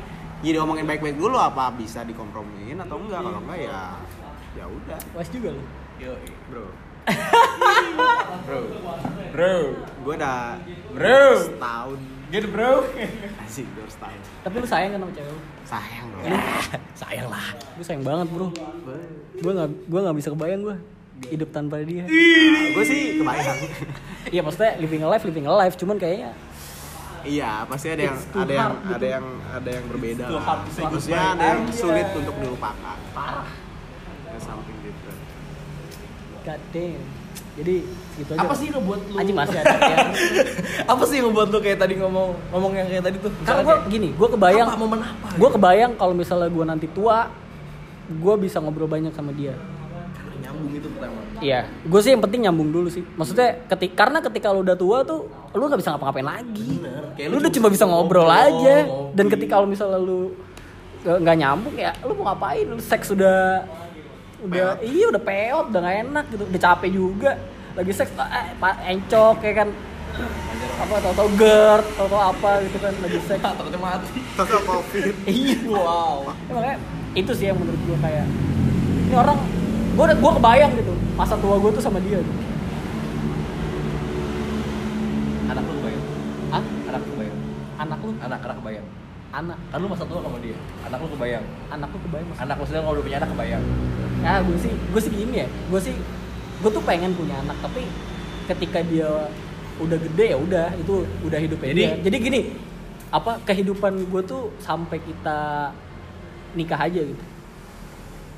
jadi 0.42 0.58
omongin 0.58 0.86
baik-baik 0.86 1.16
dulu 1.16 1.36
apa 1.36 1.70
bisa 1.72 2.02
dikompromiin 2.02 2.80
atau 2.80 2.98
enggak 2.98 3.20
kalau 3.20 3.40
enggak 3.42 3.60
ya 3.62 3.82
ya 4.54 4.66
udah 4.66 4.98
wes 5.14 5.28
juga 5.28 5.50
lu 5.52 5.64
Yo, 5.98 6.16
bro 6.50 6.66
bro. 8.42 8.60
Bro. 9.32 9.56
gue 10.02 10.14
udah 10.16 10.58
Bro. 10.92 11.24
setahun 11.46 12.00
Gitu, 12.32 12.48
bro. 12.48 12.88
asik 13.44 13.68
gue 13.76 13.84
udah 13.84 13.92
setahun 13.92 14.22
tapi 14.42 14.56
lu 14.64 14.68
sayang 14.68 14.92
kan 14.96 15.00
sama 15.04 15.12
cewek 15.12 15.32
lu? 15.36 15.42
Sayang 15.68 16.06
bro 16.08 16.22
Sayang 16.96 17.28
lah. 17.28 17.48
gue 17.76 17.86
sayang 17.86 18.04
banget 18.08 18.28
bro. 18.32 18.48
Gue 19.36 19.52
nggak 19.52 19.70
gue 19.92 20.00
nggak 20.00 20.18
bisa 20.18 20.30
kebayang 20.32 20.62
gue 20.64 20.78
hidup 21.30 21.50
tanpa 21.54 21.84
dia. 21.84 22.08
Gue 22.72 22.84
sih 22.88 23.20
kebayang. 23.20 23.60
Iya 24.32 24.42
maksudnya 24.48 24.80
living 24.80 25.04
a 25.04 25.10
life 25.12 25.24
living 25.28 25.46
a 25.46 25.54
life. 25.54 25.76
Cuman 25.76 26.00
kayaknya 26.00 26.32
iya 27.22 27.68
pasti 27.70 27.92
ada 27.94 28.10
yang 28.10 28.18
ada 28.34 28.54
yang 28.56 28.72
hard 28.72 28.82
gitu. 28.82 28.96
ada 28.98 29.08
yang 29.12 29.26
ada 29.54 29.70
yang 29.70 29.86
berbeda 29.92 30.26
lah. 30.26 30.46
maksudnya 30.66 30.90
goodbye. 30.90 31.34
ada 31.36 31.46
yang 31.46 31.62
sulit 31.70 32.08
untuk 32.16 32.36
dilupakan. 32.40 32.98
Parah. 33.12 33.50
Ya 34.26 34.40
something 34.40 34.78
different. 34.82 35.22
God 36.48 36.62
damn 36.72 37.21
jadi 37.52 37.76
gitu 38.16 38.32
aja 38.32 38.48
Apa 38.48 38.54
sih 38.56 38.66
yang 38.72 38.76
ngebuat 38.80 39.00
lu? 39.12 39.14
anjing 39.20 39.36
masih 39.36 39.58
ada 39.60 39.76
ya. 39.76 39.98
Apa 40.96 41.04
sih 41.04 41.16
yang 41.20 41.26
ngebuat 41.30 41.48
lu 41.52 41.60
kayak 41.60 41.80
tadi 41.84 41.94
ngomong 42.00 42.30
ngomong 42.56 42.72
yang 42.80 42.88
kayak 42.88 43.04
tadi 43.04 43.18
tuh? 43.20 43.32
karena 43.44 43.62
gue 43.62 43.76
kayak, 43.76 43.92
gini 43.92 44.10
gue 44.16 44.28
kebayang 44.32 44.68
Apa, 44.72 44.80
momen 44.80 45.00
apa? 45.04 45.28
gue 45.36 45.50
kebayang 45.52 45.92
kalau 46.00 46.14
misalnya 46.16 46.48
gue 46.48 46.66
nanti 46.66 46.88
tua 46.88 47.28
gue 48.08 48.36
bisa 48.40 48.64
ngobrol 48.64 48.88
banyak 48.88 49.12
sama 49.12 49.36
dia 49.36 49.56
nyambung 50.42 50.74
itu 50.74 50.88
pertama. 50.92 51.20
Iya, 51.42 51.60
gue 51.86 52.00
sih 52.02 52.12
yang 52.14 52.22
penting 52.22 52.40
nyambung 52.46 52.70
dulu 52.70 52.88
sih. 52.92 53.04
Maksudnya 53.16 53.66
ketik 53.70 53.94
karena 53.94 54.20
ketika 54.20 54.50
lu 54.52 54.62
udah 54.66 54.78
tua 54.78 55.06
tuh 55.06 55.30
lu 55.54 55.64
nggak 55.66 55.80
bisa 55.80 55.90
ngapa-ngapain 55.96 56.28
lagi. 56.28 56.72
Kayak 57.18 57.28
lu 57.30 57.36
udah 57.40 57.52
cuma 57.54 57.68
bisa 57.70 57.86
ngobrol, 57.88 58.28
ngobrol, 58.28 58.62
aja. 58.62 58.76
Dan 59.16 59.26
ketika 59.30 59.62
lu 59.62 59.68
misalnya 59.70 60.00
lu 60.02 60.34
nggak 61.02 61.18
nggak 61.24 61.38
nyambung 61.42 61.76
ya, 61.78 61.92
lu 62.06 62.12
mau 62.20 62.34
ngapain? 62.34 62.66
Lu 62.68 62.78
seks 62.78 63.10
udah 63.14 63.66
udah 64.42 64.82
iya 64.82 65.06
udah 65.14 65.22
peot, 65.22 65.66
udah 65.70 65.82
gak 65.86 65.98
enak 66.10 66.26
gitu, 66.34 66.44
udah 66.50 66.62
capek 66.62 66.90
juga. 66.90 67.32
Lagi 67.78 67.92
seks 67.96 68.12
eh, 68.18 68.48
pak 68.58 68.76
encok 68.84 69.36
kayak 69.40 69.56
kan 69.64 69.70
apa 70.82 70.96
tau 70.98 71.14
tau 71.14 71.30
gerd 71.38 71.86
tau 71.96 72.08
tau 72.10 72.22
apa 72.34 72.60
gitu 72.68 72.78
kan 72.82 72.94
lagi 73.00 73.20
seks 73.24 73.42
Takutnya 73.46 73.80
mati. 73.80 74.20
Toto 74.36 74.58
covid 74.66 75.14
iya 75.30 75.56
wow 75.70 76.26
ya, 76.50 76.52
makanya 76.52 76.78
itu 77.16 77.32
sih 77.38 77.46
yang 77.48 77.58
menurut 77.60 77.80
gue 77.80 77.98
kayak 78.02 78.26
ini 79.08 79.16
orang 79.16 79.38
gue 79.92 80.04
udah 80.08 80.18
gue 80.18 80.32
kebayang 80.40 80.72
gitu 80.80 80.94
masa 81.16 81.36
tua 81.40 81.56
gue 81.60 81.72
tuh 81.76 81.84
sama 81.84 82.00
dia 82.02 82.20
gitu. 82.20 82.34
Anak 85.52 85.64
lu 85.68 85.74
kebayang. 85.84 86.04
Hah? 86.52 86.64
Anak 86.64 87.02
lu 87.04 87.12
kebayang. 87.16 87.38
anak 87.76 88.00
lu 88.00 88.12
Anak 88.24 88.40
anak 88.40 88.56
kebayang. 88.64 88.88
Anak 89.32 89.58
Kan 89.68 89.78
lu 89.78 89.88
masa 89.88 90.04
tua 90.04 90.20
sama 90.20 90.38
dia. 90.38 90.56
Anak 90.84 91.00
lu 91.00 91.08
kebayang. 91.10 91.46
anak 91.70 91.90
lu 91.90 92.00
kebayang 92.02 92.28
mas 92.28 92.38
Anak 92.38 92.56
lu 92.56 92.66
sedang 92.66 92.84
kalau 92.84 92.96
udah 92.96 93.06
punya 93.06 93.18
anak 93.18 93.30
kebayang. 93.32 93.64
ya 94.20 94.34
gue 94.40 94.58
sih 94.60 94.70
gue 94.70 95.02
sih 95.02 95.12
gini 95.12 95.36
ya 95.36 95.48
gue 95.48 95.80
sih 95.82 95.96
gue 96.60 96.70
tuh 96.70 96.84
pengen 96.84 97.10
punya 97.12 97.34
anak 97.38 97.58
tapi 97.58 97.90
ketika 98.46 98.80
dia 98.84 99.10
udah 99.78 99.98
gede 100.00 100.26
ya 100.28 100.38
udah 100.38 100.68
itu 100.76 100.94
udah 101.22 101.40
hidupnya 101.40 101.70
Jadi- 101.72 101.82
dia 101.82 101.92
jadi 102.04 102.18
gini 102.22 102.42
apa 103.10 103.42
kehidupan 103.42 104.06
gue 104.06 104.22
tuh 104.22 104.54
sampai 104.58 105.00
kita 105.00 105.74
nikah 106.54 106.78
aja 106.78 107.02
gitu 107.02 107.24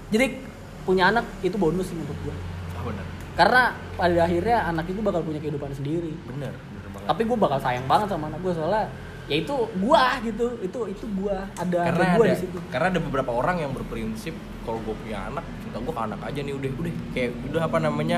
jadi 0.09 0.39
punya 0.81 1.09
anak 1.09 1.25
itu 1.41 1.55
bonus 1.55 1.85
sih 1.85 1.95
menurut 1.95 2.15
gue 2.21 2.35
Ah 2.71 2.81
benar. 2.81 3.05
karena 3.35 3.61
pada 3.93 4.19
akhirnya 4.21 4.57
anak 4.65 4.85
itu 4.87 4.99
bakal 4.99 5.19
punya 5.19 5.39
kehidupan 5.39 5.67
sendiri 5.69 6.15
Benar, 6.25 6.53
benar 6.53 6.87
banget. 6.91 7.07
tapi 7.09 7.21
gue 7.23 7.37
bakal 7.37 7.59
sayang 7.59 7.85
banget 7.85 8.07
sama 8.07 8.29
anak 8.29 8.39
gue 8.39 8.53
soalnya 8.53 8.87
ya 9.31 9.35
itu 9.39 9.55
gua 9.79 10.19
gitu. 10.23 10.45
Itu 10.59 10.79
itu 10.89 11.05
gua. 11.19 11.47
Ada 11.59 11.79
karena 11.91 12.03
ada 12.03 12.15
gua 12.17 12.25
ada 12.25 12.33
di 12.35 12.41
situ. 12.41 12.57
karena 12.71 12.87
ada 12.91 12.99
beberapa 12.99 13.31
orang 13.31 13.57
yang 13.63 13.71
berprinsip 13.71 14.35
kalau 14.63 14.79
gue 14.79 14.95
punya 14.95 15.27
anak 15.27 15.43
cinta 15.59 15.77
gue 15.83 15.93
ke 15.93 16.01
anak 16.07 16.19
aja 16.23 16.39
nih 16.39 16.53
udah 16.55 16.71
udah. 16.79 16.93
Kayak 17.11 17.31
udah 17.51 17.61
apa 17.67 17.77
namanya 17.83 18.17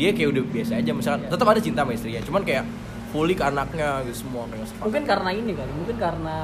dia 0.00 0.10
kayak 0.16 0.28
udah 0.32 0.42
biasa 0.48 0.72
aja. 0.80 0.90
Misalkan 0.96 1.28
tetap 1.28 1.46
ada 1.48 1.60
cinta 1.60 1.80
sama 1.84 1.92
istrinya 1.92 2.20
cuman 2.24 2.42
kayak 2.44 2.64
fully 3.12 3.36
ke 3.36 3.44
anaknya 3.44 4.00
gitu 4.08 4.24
semua 4.24 4.48
kayak 4.48 4.64
sepakat. 4.64 4.84
mungkin 4.88 5.04
karena 5.04 5.30
ini 5.36 5.50
kali 5.52 5.72
mungkin 5.76 5.96
karena 6.00 6.36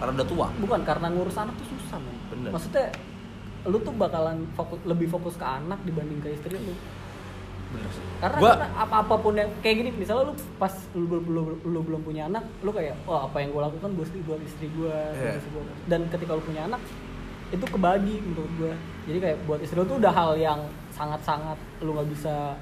karena 0.00 0.12
udah 0.16 0.26
tua. 0.28 0.46
Bukan 0.56 0.80
karena 0.84 1.06
ngurus 1.12 1.36
anak 1.36 1.54
tuh 1.60 1.68
susah 1.76 2.00
men. 2.00 2.16
Bener. 2.32 2.50
maksudnya 2.56 2.86
lu 3.66 3.78
tuh 3.82 3.94
bakalan 3.98 4.46
fokus 4.54 4.78
lebih 4.86 5.10
fokus 5.10 5.34
ke 5.34 5.46
anak 5.46 5.82
dibanding 5.82 6.22
ke 6.22 6.38
istri 6.38 6.54
lu 6.54 6.74
bener 7.76 7.90
sih. 7.90 8.04
Karena, 8.16 8.38
Gua- 8.38 8.56
karena 8.56 8.68
apa 8.74 8.94
apa 8.98 9.14
pun 9.14 9.32
yang 9.32 9.50
kayak 9.60 9.76
gini 9.76 9.90
misalnya 9.92 10.24
lu 10.26 10.34
pas 10.56 10.72
lu, 10.90 11.04
belum 11.04 11.24
lu, 11.28 11.40
lu 11.62 11.80
belum 11.82 12.00
punya 12.00 12.22
anak 12.26 12.44
lu 12.58 12.70
kayak 12.70 12.96
oh 13.04 13.20
apa 13.22 13.36
yang 13.38 13.50
gue 13.50 13.62
lakukan 13.62 13.90
buat 13.92 14.06
istri 14.06 14.20
buat 14.22 14.40
istri 14.40 14.66
gue 14.70 14.96
Iya. 15.12 15.36
dan 15.84 16.00
ketika 16.08 16.32
lu 16.32 16.40
punya 16.40 16.64
anak 16.64 16.80
itu 17.46 17.62
kebagi 17.62 18.16
menurut 18.18 18.52
gue 18.56 18.72
jadi 19.04 19.18
kayak 19.20 19.38
buat 19.44 19.60
istri 19.60 19.76
lu 19.76 19.84
tuh 19.84 19.96
udah 19.96 20.10
hal 20.10 20.32
yang 20.34 20.60
sangat 20.90 21.20
sangat 21.22 21.54
lu 21.78 21.92
nggak 21.92 22.08
bisa 22.08 22.56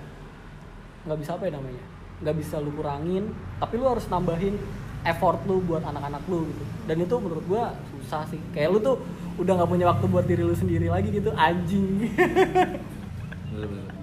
nggak 1.04 1.18
bisa 1.18 1.30
apa 1.32 1.44
ya 1.44 1.52
namanya 1.54 1.84
nggak 2.18 2.36
bisa 2.36 2.56
lu 2.58 2.70
kurangin 2.72 3.24
tapi 3.56 3.74
lu 3.76 3.86
harus 3.86 4.04
nambahin 4.06 4.58
effort 5.04 5.38
lu 5.44 5.60
buat 5.60 5.84
anak-anak 5.84 6.24
lu 6.26 6.48
gitu. 6.48 6.64
Dan 6.84 6.96
itu 6.98 7.12
menurut 7.14 7.44
gue 7.44 7.60
susah 7.94 8.24
sih. 8.24 8.40
Kayak 8.50 8.72
lu 8.72 8.78
tuh 8.80 8.96
udah 9.36 9.52
nggak 9.54 9.68
punya 9.68 9.84
waktu 9.86 10.08
buat 10.08 10.24
diri 10.24 10.40
lu 10.40 10.56
sendiri 10.56 10.88
lagi 10.88 11.12
gitu 11.12 11.28
anjing. 11.30 12.08
Bener, 13.52 13.68
bener. 13.68 13.93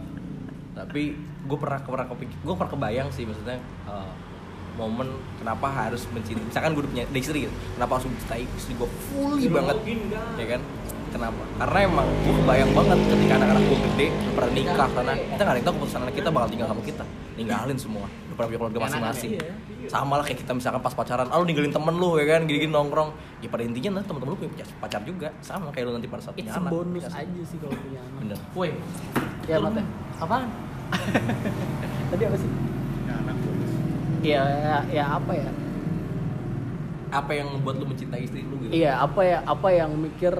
Tapi 0.92 1.16
gue 1.16 1.56
pernah 1.58 1.80
pernah 1.80 2.04
kepikir 2.12 2.36
gue 2.44 2.56
pernah 2.60 2.72
kebayang 2.76 3.08
sih 3.16 3.24
maksudnya 3.24 3.64
uh, 3.88 4.12
momen 4.76 5.08
kenapa 5.40 5.72
harus 5.72 6.04
mencintai 6.12 6.44
misalkan 6.44 6.76
gue 6.76 6.84
punya 6.84 7.08
istri 7.16 7.48
gitu 7.48 7.54
kenapa 7.80 7.96
harus 7.96 8.12
mencintai 8.12 8.44
istri 8.60 8.76
gue 8.76 8.90
fully 9.08 9.48
banget 9.48 9.80
ya 10.36 10.48
kan? 10.60 10.64
Kenapa? 11.12 11.44
Karena 11.60 11.80
emang 11.92 12.08
gue 12.24 12.34
kebayang 12.40 12.72
banget 12.72 13.00
ketika 13.04 13.34
anak-anak 13.36 13.64
gue 13.68 13.80
gede 13.84 14.08
udah 14.16 14.32
pernah 14.32 14.52
nikah 14.56 14.90
karena 14.96 15.14
kita 15.20 15.42
nggak 15.44 15.44
ada 15.44 15.60
yang 15.60 15.68
tahu 15.68 15.76
keputusan 15.76 16.00
anak 16.08 16.16
kita 16.16 16.30
bakal 16.32 16.48
tinggal 16.48 16.68
sama 16.72 16.82
kita 16.88 17.04
ninggalin 17.36 17.78
semua 17.80 18.06
udah 18.08 18.36
pernah 18.40 18.48
punya 18.48 18.60
keluarga 18.64 18.80
masing-masing. 18.88 19.32
sama 19.92 20.14
lah 20.20 20.24
kayak 20.24 20.40
kita 20.40 20.52
misalkan 20.56 20.80
pas 20.80 20.96
pacaran 20.96 21.28
ah 21.28 21.36
lu 21.36 21.44
ninggalin 21.44 21.72
temen 21.76 21.96
lu 22.00 22.16
ya 22.16 22.26
kan 22.32 22.42
gini-gini 22.48 22.72
nongkrong. 22.72 23.10
Ya 23.44 23.48
pada 23.52 23.64
intinya 23.68 24.00
nah 24.00 24.04
temen-temen 24.08 24.32
lu 24.32 24.40
punya 24.40 24.66
pacar 24.80 25.02
juga 25.04 25.28
sama 25.44 25.68
kayak 25.76 25.84
lu 25.88 25.92
nanti 26.00 26.08
pada 26.08 26.22
saat 26.24 26.36
punya 26.40 26.52
anak 26.56 26.72
bonus 26.72 27.04
ya 27.04 27.10
sih? 27.12 27.20
aja 27.28 27.42
sih 27.44 27.58
kalau 27.60 27.76
punya 27.76 28.00
anak. 28.00 28.20
Bener. 28.24 28.38
Woi, 28.56 28.70
ya? 29.52 29.58
mate 29.60 29.84
apaan 30.22 30.71
tadi 32.12 32.24
apa 32.24 32.38
sih 32.38 32.52
Ya, 33.04 33.14
anak 33.18 33.36
bonus. 33.38 33.72
ya 34.22 34.42
ya, 34.44 34.78
ya 34.92 35.06
apa 35.14 35.32
ya 35.34 35.52
apa 37.12 37.32
yang 37.34 37.48
membuat 37.50 37.76
lu 37.76 37.86
mencintai 37.86 38.22
istri 38.22 38.42
lu 38.42 38.56
gitu 38.58 38.72
iya 38.72 38.96
apa 38.98 39.20
ya 39.22 39.44
apa 39.44 39.68
yang 39.70 39.92
mikir 39.94 40.32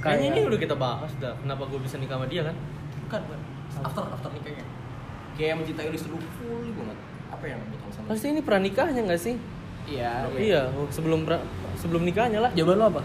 kayaknya 0.00 0.26
ini 0.32 0.40
udah 0.46 0.58
kita 0.58 0.72
bahas 0.74 1.12
dah. 1.14 1.36
Kenapa 1.36 1.68
gue 1.68 1.76
bisa 1.78 1.96
nikah 1.96 2.16
sama 2.16 2.24
dia 2.24 2.40
kan? 2.42 2.56
kan 3.06 3.20
after 3.80 4.00
after 4.06 4.30
nikahnya 4.30 4.64
kayak 5.34 5.54
mencintai 5.56 5.88
istri 5.90 6.08
lu 6.08 6.16
fully 6.34 6.72
banget 6.72 6.96
apa 7.28 7.44
yang 7.44 7.58
membuat 7.58 7.80
alasan 7.84 8.00
lu? 8.00 8.08
Pasti 8.08 8.26
ini 8.28 8.40
pranikahnya 8.40 9.00
nggak 9.02 9.20
sih? 9.20 9.36
iya 9.86 10.24
Iya, 10.30 10.60
oh, 10.72 10.88
sebelum 10.88 11.24
pra- 11.24 11.44
sebelum 11.74 12.00
nikahnya 12.02 12.40
lah. 12.40 12.50
jawaban 12.52 12.76
lo 12.76 12.86
apa 12.90 13.02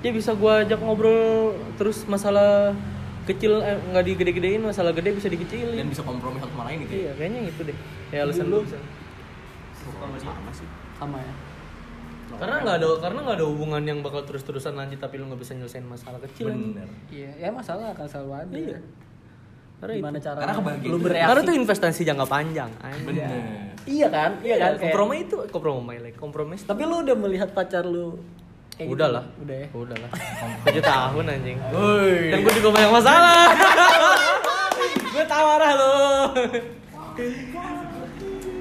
Dia 0.00 0.12
bisa 0.12 0.32
gua 0.32 0.60
ajak 0.60 0.78
ngobrol 0.78 1.52
terus 1.74 2.04
masalah 2.04 2.72
kecil 3.26 3.52
eh, 3.58 3.76
nggak 3.86 4.04
digede-gedein, 4.04 4.60
masalah 4.60 4.92
gede 4.92 5.10
bisa 5.12 5.26
dan 5.26 5.34
dikecilin. 5.34 5.86
bisa 5.86 6.02
kompromi 6.02 6.36
satu 6.36 6.50
sama 6.50 6.64
lain 6.66 6.84
gitu 6.84 6.92
ya 6.92 7.00
Iya, 7.00 7.12
kayaknya 7.14 7.40
itu 7.46 7.60
deh. 7.62 7.76
Ya 8.08 8.18
alasan 8.22 8.46
lu 8.46 8.58
bisa. 8.60 8.78
sama 10.16 10.50
sih 10.50 10.68
sama 10.94 11.18
ya 11.18 11.34
Karena 12.34 12.56
nggak 12.58 12.76
ada 12.76 12.88
karena 12.98 13.18
nggak 13.20 13.36
ada 13.36 13.46
hubungan 13.46 13.82
yang 13.84 13.98
bakal 14.00 14.22
terus-terusan 14.22 14.74
lanjut 14.74 14.98
tapi 14.98 15.16
lu 15.16 15.26
nggak 15.26 15.38
bisa 15.38 15.52
nyelesain 15.52 15.84
masalah 15.84 16.18
kecil. 16.20 16.50
bener 16.50 16.88
iya 17.08 17.30
ya 17.38 17.48
masalah 17.48 17.92
akan 17.92 18.06
selalu 18.06 18.32
ada 18.34 18.54
Iya. 18.54 18.78
Karena 19.74 19.92
gimana 19.94 20.18
cara 20.18 20.38
Karena 20.38 20.54
kebahagiaan 20.56 20.90
lu 20.90 20.98
bereaksi 20.98 21.28
Karena 21.28 21.42
itu 21.42 21.52
investasi 21.56 22.00
jangka 22.02 22.26
panjang. 22.26 22.70
anjing. 22.80 23.04
bener 23.04 23.28
iya 23.84 24.06
kan 24.08 24.30
iya 24.40 24.56
kan 24.56 24.70
Kayak- 24.72 24.82
kompromi 24.82 25.16
itu 25.20 25.36
kompromi 25.46 25.94
like 26.00 26.16
kompromi. 26.16 26.54
tapi 26.58 26.82
lu 26.82 26.96
udah 27.00 27.16
melihat 27.18 27.48
pacar 27.50 27.84
lu 27.84 28.16
kayak 28.74 28.86
gitu? 28.90 28.94
Udah 28.98 29.08
lah. 29.10 29.24
udah 29.40 29.56
ya 29.56 29.66
Udah 29.72 29.96
lah. 29.98 30.10
7 30.74 30.82
tahun 30.82 31.24
anjing. 31.30 31.58
Woi. 31.70 32.14
Dan 32.34 32.38
gue 32.42 32.52
juga 32.58 32.68
banyak 32.74 32.92
masalah. 32.92 33.46
gue 35.14 35.24
tahu 35.24 35.46
arah 35.46 35.72
lo. 35.78 35.94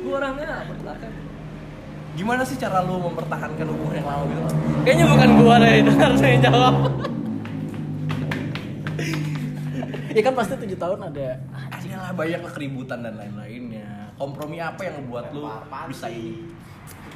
gue 0.04 0.14
orangnya 0.14 0.70
bertahan. 0.70 1.12
gimana 2.14 2.46
sih 2.46 2.54
cara 2.62 2.86
lu 2.86 3.02
mempertahankan 3.02 3.66
hubungan 3.74 3.98
yang 3.98 4.06
lama 4.06 4.24
gitu 4.30 4.42
Kayaknya 4.86 5.06
bukan 5.10 5.30
gue 5.34 5.56
deh 5.58 5.74
itu 5.82 5.92
harusnya 5.98 6.30
yang 6.30 6.44
jawab. 6.46 6.76
ya 10.14 10.22
kan 10.22 10.34
pasti 10.38 10.54
tujuh 10.62 10.78
tahun 10.78 11.00
ada 11.10 11.42
ada 11.74 11.96
lah 11.98 12.12
banyak 12.14 12.42
keributan 12.54 13.02
dan 13.02 13.18
lain-lainnya 13.18 14.14
kompromi 14.22 14.62
apa 14.62 14.86
yang 14.86 15.02
membuat 15.02 15.34
lu 15.34 15.42
bisa 15.90 16.06
ini 16.06 16.38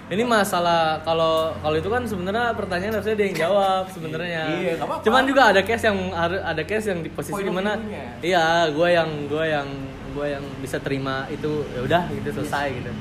Ini 0.07 0.23
masalah 0.23 1.03
kalau 1.03 1.51
kalau 1.59 1.75
itu 1.75 1.91
kan 1.91 1.99
sebenarnya 2.07 2.55
pertanyaan 2.55 2.95
harusnya 2.95 3.15
dia 3.19 3.27
yang 3.27 3.39
jawab 3.43 3.83
sebenarnya. 3.91 4.43
Iya, 4.47 4.71
nggak 4.79 4.87
apa-apa. 4.87 5.03
Cuman 5.03 5.23
juga 5.27 5.41
ada 5.51 5.61
case 5.61 5.83
yang 5.83 5.99
ada 6.15 6.63
case 6.63 6.85
yang 6.87 6.99
di 7.03 7.11
posisi 7.11 7.35
of 7.35 7.43
di 7.43 7.51
mana 7.51 7.75
iya, 8.23 8.71
gue 8.71 8.87
yang 8.87 9.09
gue 9.27 9.43
yang 9.43 9.67
gue 10.15 10.25
yang 10.31 10.43
bisa 10.63 10.79
terima 10.79 11.27
itu 11.27 11.67
ya 11.75 11.83
udah 11.83 12.01
gitu 12.09 12.29
selesai 12.33 12.67
gitu. 12.71 12.91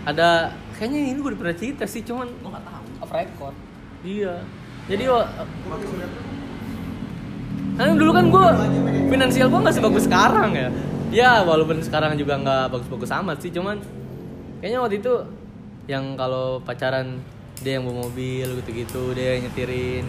Ada 0.00 0.56
kayaknya 0.74 1.12
ini 1.12 1.18
gue 1.20 1.28
udah 1.28 1.40
pernah 1.44 1.56
cerita 1.60 1.84
sih, 1.84 2.00
cuman 2.00 2.24
gua 2.40 2.56
nggak 2.56 2.64
tahu 2.64 2.84
off 2.98 3.12
record 3.12 3.54
Iya. 4.00 4.34
Jadi 4.88 5.04
wa- 5.06 5.28
Kan 7.76 7.96
dulu 7.96 8.10
kan 8.12 8.24
gue 8.28 8.44
finansial 9.08 9.48
gue 9.48 9.60
nggak 9.60 9.76
sebagus 9.76 10.04
sekarang 10.04 10.56
ya. 10.56 10.68
Ya 11.10 11.44
walaupun 11.44 11.84
sekarang 11.84 12.16
juga 12.16 12.40
nggak 12.40 12.72
bagus-bagus 12.72 13.12
amat 13.12 13.44
sih, 13.44 13.52
cuman 13.52 13.76
kayaknya 14.60 14.80
waktu 14.80 14.96
itu 15.00 15.12
yang 15.90 16.14
kalau 16.14 16.62
pacaran 16.62 17.18
dia 17.66 17.76
yang 17.76 17.90
bawa 17.90 18.06
mobil 18.06 18.46
gitu-gitu, 18.62 19.10
dia 19.18 19.34
yang 19.34 19.50
nyetirin. 19.50 20.06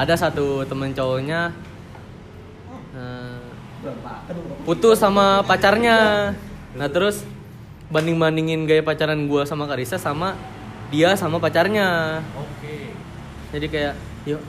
Ada 0.00 0.16
satu 0.16 0.64
temen 0.64 0.96
cowoknya 0.96 1.52
eh, 2.96 3.38
putus 4.64 4.96
sama 4.96 5.44
pacarnya. 5.44 6.32
Nah 6.72 6.88
terus 6.88 7.20
banding-bandingin 7.90 8.64
gaya 8.64 8.80
pacaran 8.86 9.28
gue 9.28 9.42
sama 9.44 9.66
Karisa 9.66 9.98
sama 10.00 10.38
dia 10.94 11.14
sama 11.18 11.42
pacarnya 11.42 12.18
oke 12.34 12.74
jadi 13.50 13.66
kayak 13.66 13.94
yuk 14.26 14.42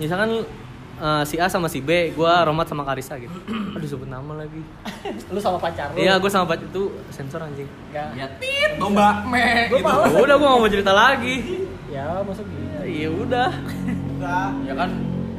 misalkan 0.00 0.44
eh, 0.96 1.22
si 1.24 1.36
A 1.36 1.46
sama 1.46 1.66
si 1.66 1.80
B 1.80 2.12
gua 2.12 2.44
Romat 2.44 2.66
sama 2.66 2.82
Karisa 2.82 3.16
gitu. 3.16 3.36
Aduh 3.76 3.86
sebut 3.86 4.08
nama 4.08 4.32
lagi. 4.36 4.60
Lu 5.34 5.38
sama 5.38 5.60
pacar 5.60 5.92
lu? 5.92 6.00
Iya 6.00 6.16
gua 6.16 6.30
sama 6.30 6.46
pacar 6.46 6.64
itu 6.64 6.90
sensor 7.10 7.40
anjing. 7.40 7.68
Ya 7.92 8.26
tit 8.40 8.80
domba. 8.80 9.22
Me 9.28 9.68
Gua 9.68 9.78
gitu. 9.78 9.84
malas. 9.84 10.10
Ya 10.12 10.20
udah 10.24 10.36
gua 10.36 10.48
gak 10.52 10.60
mau 10.60 10.70
cerita 10.70 10.92
lagi. 10.92 11.36
Ya 11.86 12.06
masuk 12.24 12.44
gitu? 12.48 12.80
Iya 12.82 13.08
udah. 13.12 13.50
Ya 14.64 14.74
kan 14.74 14.90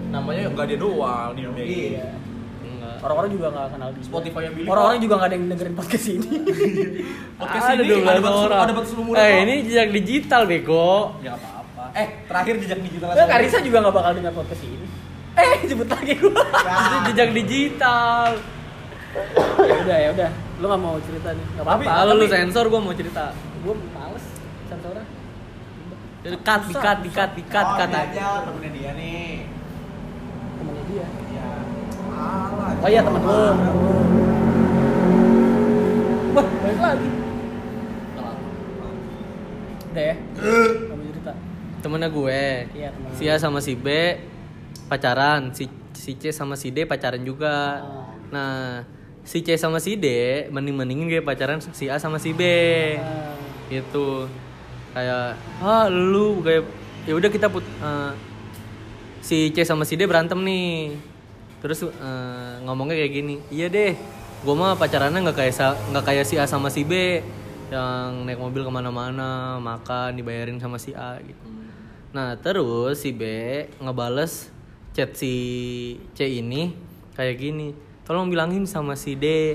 namanya 0.07 0.47
nggak 0.47 0.65
dia 0.67 0.79
doang 0.79 1.35
di 1.35 1.41
dunia 1.43 1.63
ini. 1.63 1.75
Iya. 1.93 2.07
Enggak. 2.63 2.95
Orang-orang 3.03 3.29
juga 3.35 3.47
nggak 3.51 3.67
kenal 3.75 3.89
dia. 3.91 4.03
Spotify 4.03 4.41
yang 4.47 4.53
Billy 4.55 4.67
orang-orang 4.67 4.99
juga 5.03 5.13
nggak 5.19 5.27
ada 5.27 5.35
yang 5.35 5.45
dengerin 5.51 5.75
podcast 5.75 6.05
ini. 6.07 6.29
Podcast 7.41 7.67
ada 7.69 7.83
ini 7.85 8.01
12 8.01 8.01
ada 8.01 8.21
batas 8.23 8.41
orang 8.49 8.59
ada 8.65 8.73
batas 8.73 8.91
umur 8.97 9.13
eh 9.13 9.33
ini 9.45 9.55
jejak 9.67 9.89
digital 9.93 10.41
bego. 10.49 11.13
Ya 11.21 11.35
nggak 11.35 11.51
apa-apa. 11.53 11.83
Eh 11.93 12.07
terakhir 12.25 12.53
jejak 12.63 12.79
digital 12.81 13.07
Nah, 13.13 13.27
Karisa 13.29 13.57
juga 13.61 13.77
nggak 13.85 13.93
bakal 13.93 14.11
dengar 14.17 14.33
podcast 14.33 14.63
ini 14.65 14.86
eh 15.37 15.69
jemput 15.69 15.89
lagi 15.89 16.13
gua. 16.17 16.45
Itu 16.65 16.97
jejak 17.13 17.29
digital. 17.37 18.41
Ya 19.61 19.75
udah 19.85 19.97
ya 19.97 20.09
udah. 20.13 20.29
Lu 20.57 20.65
nggak 20.65 20.81
mau 20.81 20.97
cerita 21.01 21.29
nih? 21.37 21.45
Nggak 21.53 21.65
apa-apa. 21.65 21.85
Kalau 21.85 22.13
lu 22.17 22.25
tapi 22.25 22.33
sensor 22.33 22.65
gua 22.73 22.81
mau 22.81 22.93
cerita. 22.97 23.31
Gua 23.61 23.73
males 23.93 24.25
sensornya. 24.65 25.05
Jadi 26.25 26.37
cut 26.43 26.61
dikat 26.67 26.97
dikat 27.05 27.29
dikat 27.39 27.65
oh, 27.65 27.77
ini 27.77 27.95
aja 27.95 28.43
temennya 28.43 28.69
dia 28.73 28.91
nih. 28.97 29.45
Temennya 30.57 30.83
dia. 30.89 31.05
Ya 31.31 31.47
alah 32.17 32.73
oh 32.81 32.89
iya 32.89 33.01
temen 33.05 33.21
lu 33.21 33.37
wah 36.33 36.45
balik 36.65 36.79
lagi. 36.81 37.09
Udah 39.87 40.03
ya? 40.03 40.15
Nggak 40.17 40.97
mau 40.97 41.05
cerita. 41.05 41.33
Temennya 41.85 42.09
gue. 42.09 42.43
Iya 42.75 42.89
temen 42.91 43.09
si 43.15 43.23
A 43.29 43.35
sama 43.37 43.61
si 43.61 43.77
B 43.77 43.87
pacaran, 44.87 45.51
si 45.51 45.67
si 45.93 46.15
C 46.15 46.31
sama 46.31 46.55
si 46.55 46.71
D 46.71 46.87
pacaran 46.87 47.21
juga. 47.21 47.83
Oh. 47.83 48.07
Nah, 48.31 48.83
si 49.27 49.43
C 49.43 49.59
sama 49.59 49.83
si 49.83 49.99
D 49.99 50.07
mending-mendingin 50.49 51.07
kayak 51.11 51.25
pacaran 51.27 51.59
si 51.59 51.91
A 51.91 51.99
sama 51.99 52.17
si 52.17 52.31
B. 52.31 52.41
Ah. 52.99 53.35
Gitu. 53.67 54.25
Kayak 54.95 55.37
ah 55.61 55.85
lu 55.91 56.41
kayak 56.41 56.63
ya 57.05 57.13
udah 57.13 57.29
kita 57.29 57.47
put 57.51 57.63
eh, 57.63 58.11
si 59.21 59.51
C 59.51 59.67
sama 59.67 59.83
si 59.83 59.99
D 59.99 60.07
berantem 60.07 60.39
nih. 60.41 60.95
Terus 61.59 61.85
eh, 61.85 62.53
ngomongnya 62.63 62.95
kayak 62.97 63.13
gini, 63.13 63.35
"Iya 63.51 63.67
deh, 63.67 63.93
gua 64.45 64.55
mah 64.55 64.73
pacarannya 64.79 65.19
nggak 65.27 65.37
kayak 65.37 65.53
nggak 65.91 66.05
kayak 66.05 66.25
si 66.25 66.35
A 66.39 66.45
sama 66.47 66.71
si 66.71 66.87
B. 66.87 66.93
yang 67.67 68.23
naik 68.23 68.39
mobil 68.39 68.63
ke 68.63 68.71
mana-mana 68.71 69.59
makan 69.59 70.15
dibayarin 70.15 70.55
sama 70.55 70.79
si 70.79 70.95
A 70.95 71.19
gitu 71.19 71.47
nah 72.15 72.39
terus 72.39 73.03
si 73.03 73.11
B 73.11 73.27
ngebales 73.83 74.47
chat 74.97 75.13
si 75.13 75.33
C 76.17 76.41
ini 76.41 76.73
kayak 77.13 77.37
gini 77.37 77.69
tolong 78.01 78.33
bilangin 78.33 78.65
sama 78.65 78.97
si 78.97 79.13
D 79.13 79.53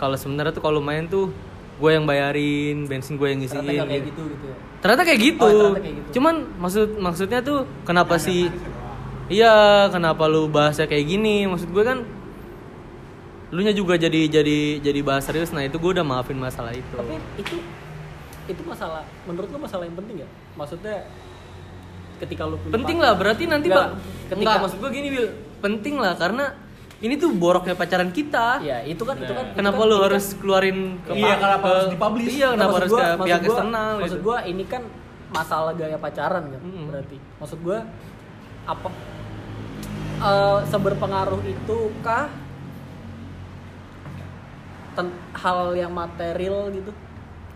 kalau 0.00 0.16
sebenarnya 0.16 0.56
tuh 0.56 0.64
kalau 0.64 0.80
main 0.80 1.04
tuh 1.04 1.28
gue 1.76 1.90
yang 1.92 2.08
bayarin 2.08 2.88
bensin 2.88 3.14
gue 3.14 3.28
yang 3.28 3.38
ngisiin 3.38 3.60
Ternyata 3.60 3.76
nggak 3.76 3.88
kayak 3.92 4.04
gitu. 4.08 4.22
gitu 4.24 4.32
gitu 4.32 4.46
ya. 4.48 4.56
ternyata 4.80 5.02
kayak 5.04 5.20
gitu 5.20 5.44
Oh, 5.44 5.50
ternyata 5.52 5.78
kayak 5.78 5.94
gitu. 5.94 6.08
cuman 6.16 6.34
maksud 6.56 6.88
maksudnya 6.96 7.38
tuh 7.38 7.58
kenapa 7.84 8.14
sih 8.16 8.48
iya 9.28 9.54
kenapa 9.86 10.24
lu 10.24 10.48
bahasnya 10.48 10.88
kayak 10.88 11.04
gini 11.06 11.44
maksud 11.44 11.68
gue 11.68 11.84
kan 11.84 12.00
lu 13.48 13.60
nya 13.60 13.72
juga 13.72 13.94
jadi 13.94 14.28
jadi 14.28 14.58
jadi 14.80 15.00
bahas 15.00 15.24
serius 15.24 15.52
nah 15.52 15.60
itu 15.60 15.76
gue 15.76 15.90
udah 15.92 16.02
maafin 16.02 16.36
masalah 16.36 16.72
itu 16.72 16.94
Tapi 16.94 17.14
itu 17.36 17.56
itu 18.48 18.62
masalah 18.64 19.04
menurut 19.24 19.48
lu 19.48 19.58
masalah 19.58 19.84
yang 19.84 19.92
penting 19.94 20.24
ya? 20.24 20.28
Maksudnya 20.56 21.04
ketika 22.18 22.42
lu 22.44 22.56
punya 22.56 22.74
penting 22.74 22.98
lah 22.98 23.12
berarti 23.14 23.44
nanti 23.44 23.68
pak. 23.68 23.94
ketika 24.26 24.34
ketika 24.34 24.56
maksud 24.60 24.78
gue 24.78 24.90
gini 24.90 25.08
Bil 25.08 25.26
penting 25.58 25.94
lah 25.96 26.14
karena 26.14 26.44
ini 26.98 27.14
tuh 27.14 27.30
boroknya 27.30 27.72
pacaran 27.72 28.10
kita. 28.10 28.58
Ya 28.58 28.82
itu 28.82 28.98
kan 29.00 29.14
itu 29.16 29.30
kan 29.30 29.44
itu 29.44 29.54
kenapa 29.54 29.78
kan- 29.78 29.86
lu 29.86 29.88
itu 29.88 29.96
kan- 29.96 30.06
harus 30.10 30.26
keluarin 30.34 30.78
ke 30.98 31.10
Iya, 31.14 31.24
pa- 31.24 31.38
kenapa 31.38 31.62
ke- 31.62 31.70
harus 31.70 31.86
dipublish? 31.88 32.26
iya 32.28 32.48
kenapa 32.50 32.74
harus 32.74 32.90
gua- 32.90 32.98
ke 32.98 33.06
pihak 33.22 33.38
gua- 33.38 33.46
eksternal 33.46 33.90
maksud 33.94 34.10
gitu. 34.10 34.26
gua 34.26 34.38
ini 34.42 34.64
kan 34.64 34.82
masalah 35.28 35.72
gaya 35.72 35.96
pacaran 35.96 36.44
kan 36.44 36.60
Mm-mm. 36.60 36.84
berarti. 36.90 37.16
Maksud 37.38 37.58
gua 37.60 37.78
apa 38.64 38.88
eh, 40.18 40.58
seberpengaruh 40.66 41.42
itu 41.44 41.76
kah 42.00 42.26
hal 45.32 45.58
yang 45.72 45.94
material 45.94 46.74
gitu? 46.74 46.90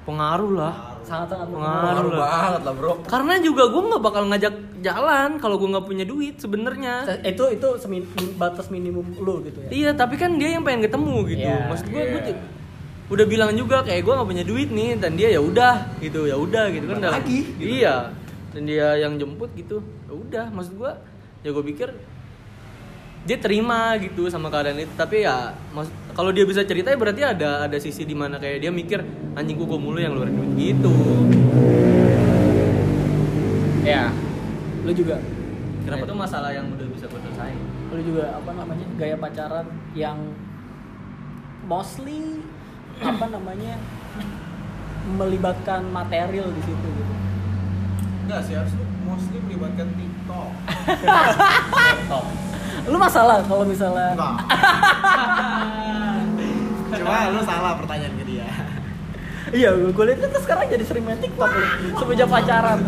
Pengaruh 0.02 0.52
lah 0.52 0.91
sangat-sangat 1.02 1.48
Pengaruh 1.48 1.82
Ngaruh 1.82 2.12
lah. 2.12 2.20
banget 2.22 2.62
lah 2.64 2.74
bro 2.74 2.92
karena 3.04 3.34
juga 3.38 3.62
gue 3.68 3.82
nggak 3.82 4.02
bakal 4.02 4.22
ngajak 4.30 4.54
jalan 4.82 5.30
kalau 5.38 5.56
gue 5.58 5.68
nggak 5.70 5.86
punya 5.86 6.04
duit 6.04 6.34
sebenarnya 6.36 6.94
itu 7.22 7.44
itu 7.50 7.68
semin, 7.78 8.02
batas 8.34 8.66
minimum 8.68 9.06
lu 9.18 9.42
gitu 9.46 9.58
ya 9.62 9.70
iya 9.70 9.90
tapi 9.92 10.16
kan 10.16 10.34
dia 10.34 10.54
yang 10.54 10.62
pengen 10.62 10.86
ketemu 10.86 11.16
gitu 11.30 11.46
Iya, 11.46 11.56
maksud 11.70 11.86
gue 11.86 12.02
gue 12.02 12.22
iya. 12.32 12.36
udah 13.12 13.26
bilang 13.28 13.50
juga 13.52 13.84
kayak 13.84 14.02
gue 14.02 14.12
nggak 14.14 14.28
punya 14.28 14.44
duit 14.44 14.68
nih 14.72 14.90
dan 14.96 15.12
dia 15.14 15.28
ya 15.30 15.40
udah 15.42 15.74
gitu 16.00 16.24
ya 16.26 16.36
udah 16.38 16.64
gitu 16.72 16.84
kan 16.88 16.98
Lagi, 17.02 17.38
gitu. 17.54 17.68
iya 17.68 18.10
dan 18.52 18.62
dia 18.68 18.88
yang 18.96 19.16
jemput 19.16 19.50
gitu 19.52 19.80
ya 20.08 20.12
udah 20.12 20.44
maksud 20.50 20.74
gue 20.76 20.92
ya 21.42 21.50
gue 21.50 21.64
pikir 21.74 21.88
dia 23.22 23.38
terima 23.38 23.94
gitu 24.02 24.26
sama 24.26 24.50
keadaan 24.50 24.82
itu 24.82 24.90
tapi 24.98 25.22
ya 25.22 25.54
kalau 26.12 26.34
dia 26.34 26.42
bisa 26.42 26.66
cerita 26.66 26.90
ya 26.90 26.98
berarti 26.98 27.22
ada 27.22 27.70
ada 27.70 27.76
sisi 27.78 28.02
di 28.02 28.18
mana 28.18 28.42
kayak 28.42 28.58
dia 28.66 28.70
mikir 28.74 28.98
anjing 29.38 29.54
gue 29.54 29.78
mulu 29.78 30.02
yang 30.02 30.10
ngeluarin 30.18 30.34
duit 30.34 30.52
gitu 30.58 30.94
ya 33.86 34.10
lu 34.82 34.90
juga 34.90 35.22
Kenapa? 35.86 36.02
itu 36.06 36.14
masalah 36.18 36.50
yang 36.50 36.66
udah 36.66 36.86
bisa 36.90 37.06
gue 37.06 37.20
selesai 37.22 37.52
lu 37.94 38.00
juga 38.02 38.24
apa 38.42 38.50
namanya 38.58 38.86
gaya 38.98 39.14
pacaran 39.14 39.66
yang 39.94 40.18
mostly 41.70 42.42
apa 42.98 43.26
namanya 43.30 43.78
melibatkan 45.02 45.82
material 45.90 46.46
di 46.54 46.62
situ 46.62 46.86
gitu. 46.94 47.14
Enggak 48.22 48.40
sih, 48.46 48.54
harus 48.54 48.70
mostly 49.02 49.42
melibatkan 49.42 49.90
TikTok. 49.98 50.50
Lu 52.88 52.96
masalah 52.98 53.38
kalau 53.46 53.64
misalnya 53.66 54.14
Enggak. 54.14 54.34
Cuma 57.02 57.32
lu 57.32 57.40
salah 57.42 57.72
pertanyaan 57.78 58.14
ke 58.20 58.24
dia. 58.28 58.46
iya 59.52 59.68
gue 59.74 60.04
lihat 60.08 60.22
itu 60.22 60.38
sekarang 60.40 60.64
jadi 60.64 60.84
sering 60.86 61.04
main 61.04 61.20
TikTok 61.20 61.50
lu 61.52 61.64
semenjak 62.00 62.28
pacaran. 62.30 62.78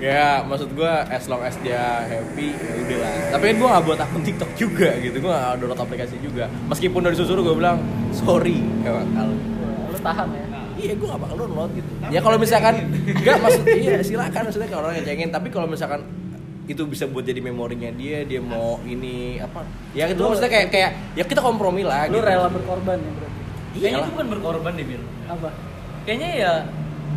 ya 0.00 0.40
maksud 0.48 0.72
gua 0.72 1.04
as 1.12 1.28
long 1.28 1.44
as 1.44 1.52
dia 1.60 2.08
happy 2.08 2.56
ya 2.56 2.72
udah 2.72 2.98
lah 3.04 3.12
tapi 3.36 3.44
kan 3.52 3.56
gua 3.60 3.68
nggak 3.76 3.84
buat 3.84 3.98
akun 4.00 4.22
TikTok 4.24 4.50
juga 4.56 4.88
gitu 4.96 5.16
gua 5.20 5.32
nggak 5.36 5.60
download 5.60 5.80
aplikasi 5.84 6.16
juga 6.24 6.48
meskipun 6.72 7.04
dari 7.04 7.16
susuruh 7.20 7.44
gua 7.44 7.54
bilang 7.54 7.78
sorry 8.16 8.64
gak 8.80 8.96
bakal 8.96 9.28
Lu 9.92 9.98
tahan 10.00 10.28
ya. 10.32 10.49
Iya 10.80 10.92
gua 10.94 11.08
gak 11.10 11.20
bakal 11.20 11.36
download 11.38 11.70
gitu 11.72 11.90
ya 12.08 12.20
kalau 12.20 12.36
misalkan 12.36 12.74
nggak 13.04 13.36
maksud 13.38 13.64
iya 13.68 13.94
silakan 14.00 14.40
maksudnya 14.42 14.68
kalau 14.68 14.82
orang 14.82 14.96
ngecengin 14.96 15.28
tapi 15.28 15.48
kalau 15.48 15.66
misalkan 15.66 16.00
itu 16.64 16.82
bisa 16.86 17.04
buat 17.04 17.22
jadi 17.22 17.40
memorinya 17.40 17.90
dia 17.92 18.22
dia 18.22 18.38
mau 18.38 18.78
ini 18.84 19.38
apa 19.38 19.66
ya 19.90 20.06
itu 20.06 20.16
Lu- 20.16 20.30
maksudnya 20.30 20.48
kayak 20.48 20.66
kayak 20.70 20.90
ya 21.12 21.24
kita 21.24 21.40
kompromi 21.40 21.82
lah 21.82 22.06
Lu 22.06 22.16
gitu. 22.16 22.24
rela 22.24 22.48
berkorban 22.48 22.96
ya 22.96 23.10
berarti. 23.12 23.40
kayaknya 23.72 23.88
Iyalah. 23.90 24.00
itu 24.00 24.10
bukan 24.12 24.28
berkorban 24.30 24.72
deh 24.72 24.86
Bil 24.86 25.02
Apa? 25.26 25.48
kayaknya 26.02 26.30
ya 26.36 26.52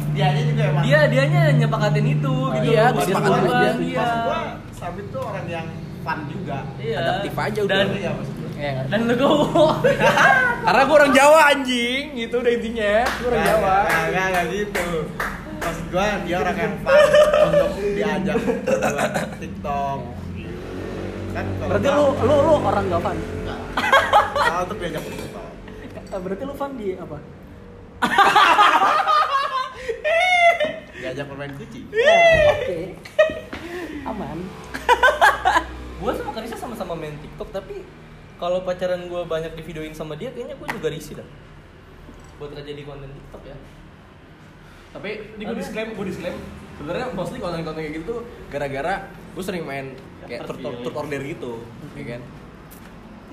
Dia 0.09 0.25
aja 0.27 0.41
juga 0.43 0.63
emang. 0.67 0.83
dia 0.83 0.99
dianya 1.05 1.41
nyepakatin 1.55 2.05
itu 2.07 2.33
gitu 2.51 2.65
iya, 2.67 2.85
buat 2.89 3.05
kesepakatan 3.05 3.41
aja. 3.45 3.69
iya. 3.79 4.01
Maksud 4.01 4.19
gua 4.25 4.39
Sabit 4.73 5.05
tuh 5.07 5.21
orang 5.21 5.45
yang 5.47 5.67
fun 6.01 6.19
juga. 6.27 6.57
iya 6.75 6.97
adaptif 6.99 7.33
aja 7.37 7.59
udah. 7.61 7.77
dan, 7.77 7.87
Iya 7.93 8.11
kan? 8.71 8.85
dan 8.87 9.01
legowo 9.07 9.75
karena 10.65 10.81
gua 10.87 10.95
orang 10.95 11.11
Jawa 11.11 11.39
anjing 11.51 12.15
gitu 12.15 12.39
udah 12.39 12.51
intinya 12.55 13.03
gua 13.19 13.27
orang 13.27 13.43
Jawa 13.43 13.73
nggak, 13.83 14.07
nggak, 14.09 14.27
nggak 14.31 14.45
gitu. 14.51 14.87
Maksud 15.63 15.85
gua 15.91 16.07
dia 16.23 16.35
orang 16.39 16.57
yang 16.59 16.75
fun 16.83 16.99
untuk 17.43 17.71
diajak 17.79 18.37
buat 18.39 19.29
TikTok. 19.39 19.99
Kan 21.33 21.45
Berarti 21.65 21.87
lu 21.89 22.13
lu 22.13 22.35
lu 22.45 22.53
orang 22.61 22.85
gak 22.87 23.01
fun. 23.01 23.17
Nggak. 23.17 23.61
Kalau 24.43 24.61
untuk 24.67 24.77
diajak 24.77 25.01
TikTok. 25.01 25.49
Eh, 26.13 26.21
Berarti 26.21 26.43
lu 26.45 26.53
fun 26.53 26.71
di 26.75 26.93
apa? 26.93 27.17
Diajak 31.03 31.25
bermain 31.27 31.51
kucing. 31.59 31.83
Ya, 31.91 32.15
Oke. 32.55 32.95
Aman. 34.03 34.37
gue 36.03 36.11
sama 36.19 36.35
Karisa 36.35 36.59
sama-sama 36.59 36.99
main 36.99 37.15
TikTok 37.23 37.47
tapi 37.55 37.79
kalau 38.43 38.59
pacaran 38.67 39.07
gue 39.07 39.21
banyak 39.23 39.55
di 39.55 39.63
videoin 39.63 39.95
sama 39.95 40.19
dia 40.19 40.27
kayaknya 40.35 40.59
gue 40.59 40.67
juga 40.67 40.91
risih 40.91 41.23
dah. 41.23 41.27
Buat 42.35 42.59
nggak 42.59 42.65
jadi 42.67 42.81
konten 42.83 43.07
TikTok 43.07 43.43
ya. 43.47 43.55
Tapi 44.91 45.09
ini 45.39 45.43
gue 45.47 45.57
disclaim 45.63 45.89
gue 45.95 46.05
disclaim 46.11 46.35
sebenarnya 46.75 47.07
mostly 47.15 47.39
konten-konten 47.39 47.79
kayak 47.79 48.03
gitu 48.03 48.27
gara-gara 48.51 49.07
gue 49.07 49.43
sering 49.47 49.63
main 49.63 49.95
kayak 50.27 50.43
tur 50.43 50.59
tur 50.59 50.91
order 50.91 51.23
gitu 51.23 51.63
ya 51.95 52.19
kan? 52.19 52.21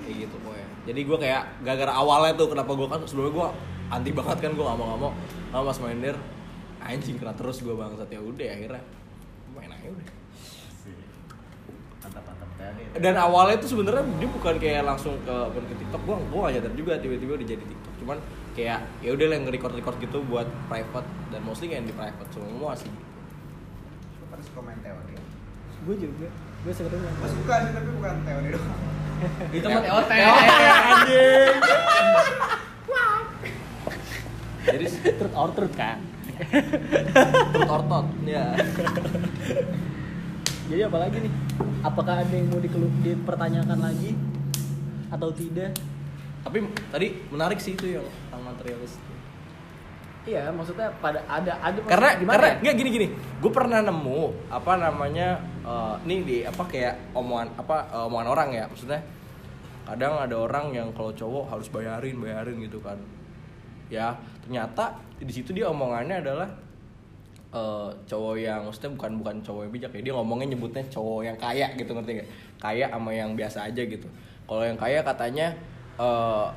Kayak 0.07 0.15
gitu 0.15 0.35
pokoknya. 0.47 0.67
Jadi 0.87 0.99
gue 1.03 1.17
kayak 1.27 1.41
gara-gara 1.67 1.91
awalnya 1.91 2.33
tuh 2.39 2.47
kenapa 2.55 2.71
gue 2.71 2.87
kan 2.87 2.99
sebelumnya 3.03 3.33
gue 3.35 3.47
anti 3.91 4.11
banget 4.15 4.37
kan 4.39 4.51
gue 4.55 4.63
nggak 4.63 4.77
mau 4.79 4.87
nggak 4.95 5.01
mau 5.03 5.11
sama 5.51 5.63
mas 5.67 5.79
Mainer 5.83 6.15
anjing 6.79 7.19
kena 7.19 7.35
terus 7.35 7.59
gue 7.59 7.75
bangsat. 7.75 8.07
Ya 8.07 8.23
udah 8.23 8.47
akhirnya 8.47 8.79
main 9.51 9.75
aja 9.75 9.91
udah. 9.91 10.20
Dan 12.99 13.15
awalnya 13.15 13.57
tuh 13.61 13.69
sebenarnya 13.71 14.03
dia 14.19 14.29
bukan 14.29 14.55
kayak 14.59 14.83
langsung 14.83 15.15
ke 15.23 15.31
akun 15.31 15.63
ke 15.67 15.75
TikTok 15.79 16.01
gua 16.03 16.15
gua 16.29 16.39
gak 16.49 16.53
nyadar 16.59 16.73
juga 16.75 16.93
tiba-tiba 16.99 17.31
udah 17.39 17.47
jadi 17.47 17.63
TikTok 17.63 17.93
cuman 18.03 18.17
kayak 18.51 18.79
ya 18.99 19.09
udah 19.15 19.25
lah 19.31 19.35
yang 19.39 19.47
record 19.47 19.73
record 19.77 19.97
gitu 20.03 20.17
buat 20.27 20.47
private 20.67 21.07
dan 21.31 21.41
mostly 21.47 21.71
kayak 21.71 21.87
di 21.87 21.95
private 21.95 22.29
semua 22.35 22.75
sih 22.75 22.89
gitu. 22.91 23.09
Suka 24.41 24.57
main 24.65 24.81
teori. 24.81 25.13
Gue 25.85 25.95
juga. 26.01 26.27
Gue 26.65 26.73
sebenarnya. 26.73 27.13
Gue 27.13 27.29
suka 27.29 27.53
sih 27.61 27.71
tapi 27.77 27.89
bukan 27.93 28.15
teori 28.25 28.49
doang. 28.57 28.79
itu 29.55 29.67
mah 29.69 29.81
TOT 29.85 30.09
anjing 30.09 31.55
jadi 34.61 34.85
Truth 35.17 35.35
or 35.35 35.49
truth 35.53 35.75
kan. 35.77 35.97
otot 37.69 38.07
ya 38.25 38.49
Jadi 40.69 40.81
apa 40.85 40.97
lagi 41.01 41.17
nih? 41.23 41.33
Apakah 41.81 42.21
ada 42.21 42.33
yang 42.33 42.51
mau 42.51 42.61
dikelu- 42.61 42.99
dipertanyakan 43.01 43.79
lagi 43.81 44.13
atau 45.09 45.29
tidak? 45.33 45.73
tapi 46.41 46.57
tadi 46.89 47.07
menarik 47.29 47.61
sih 47.61 47.77
itu 47.77 47.97
yang 47.97 48.05
tentang 48.27 48.43
materialis 48.53 48.97
Iya, 50.21 50.53
maksudnya 50.53 50.93
pada 51.01 51.17
ada 51.25 51.57
ada 51.65 51.81
karena 51.81 52.13
gimana 52.13 52.37
karena 52.37 52.49
ya? 52.53 52.61
nggak 52.61 52.75
gini 52.77 52.89
gini 52.93 53.07
gue 53.41 53.49
pernah 53.49 53.81
nemu 53.81 54.53
apa 54.53 54.77
namanya 54.77 55.41
eh, 55.65 55.95
nih 56.05 56.19
di 56.21 56.37
apa 56.45 56.61
kayak 56.69 57.17
omongan 57.17 57.57
apa 57.57 57.89
eh, 57.89 58.05
omongan 58.05 58.29
orang 58.29 58.49
ya 58.53 58.69
maksudnya 58.69 59.01
kadang 59.81 60.21
ada 60.21 60.37
orang 60.37 60.77
yang 60.77 60.93
kalau 60.93 61.09
cowok 61.09 61.57
harus 61.57 61.73
bayarin 61.73 62.21
bayarin 62.21 62.53
gitu 62.61 62.77
kan 62.85 63.01
ya 63.89 64.13
ternyata 64.45 65.01
di 65.17 65.33
situ 65.33 65.57
dia 65.57 65.65
omongannya 65.73 66.21
adalah 66.21 66.53
eh, 67.51 67.89
cowok 68.07 68.35
yang 68.39 68.63
maksudnya 68.65 68.91
bukan 68.95 69.11
bukan 69.19 69.35
cowok 69.43 69.61
yang 69.67 69.73
bijak 69.75 69.91
ya 69.95 70.01
dia 70.01 70.13
ngomongnya 70.15 70.47
nyebutnya 70.55 70.83
cowok 70.87 71.21
yang 71.27 71.37
kaya 71.37 71.67
gitu 71.75 71.91
ngerti 71.91 72.11
gak 72.23 72.29
kaya 72.59 72.85
sama 72.89 73.11
yang 73.11 73.35
biasa 73.35 73.67
aja 73.67 73.81
gitu. 73.83 74.07
Kalau 74.47 74.63
yang 74.63 74.79
kaya 74.79 74.99
katanya 75.03 75.47
eh, 75.99 76.47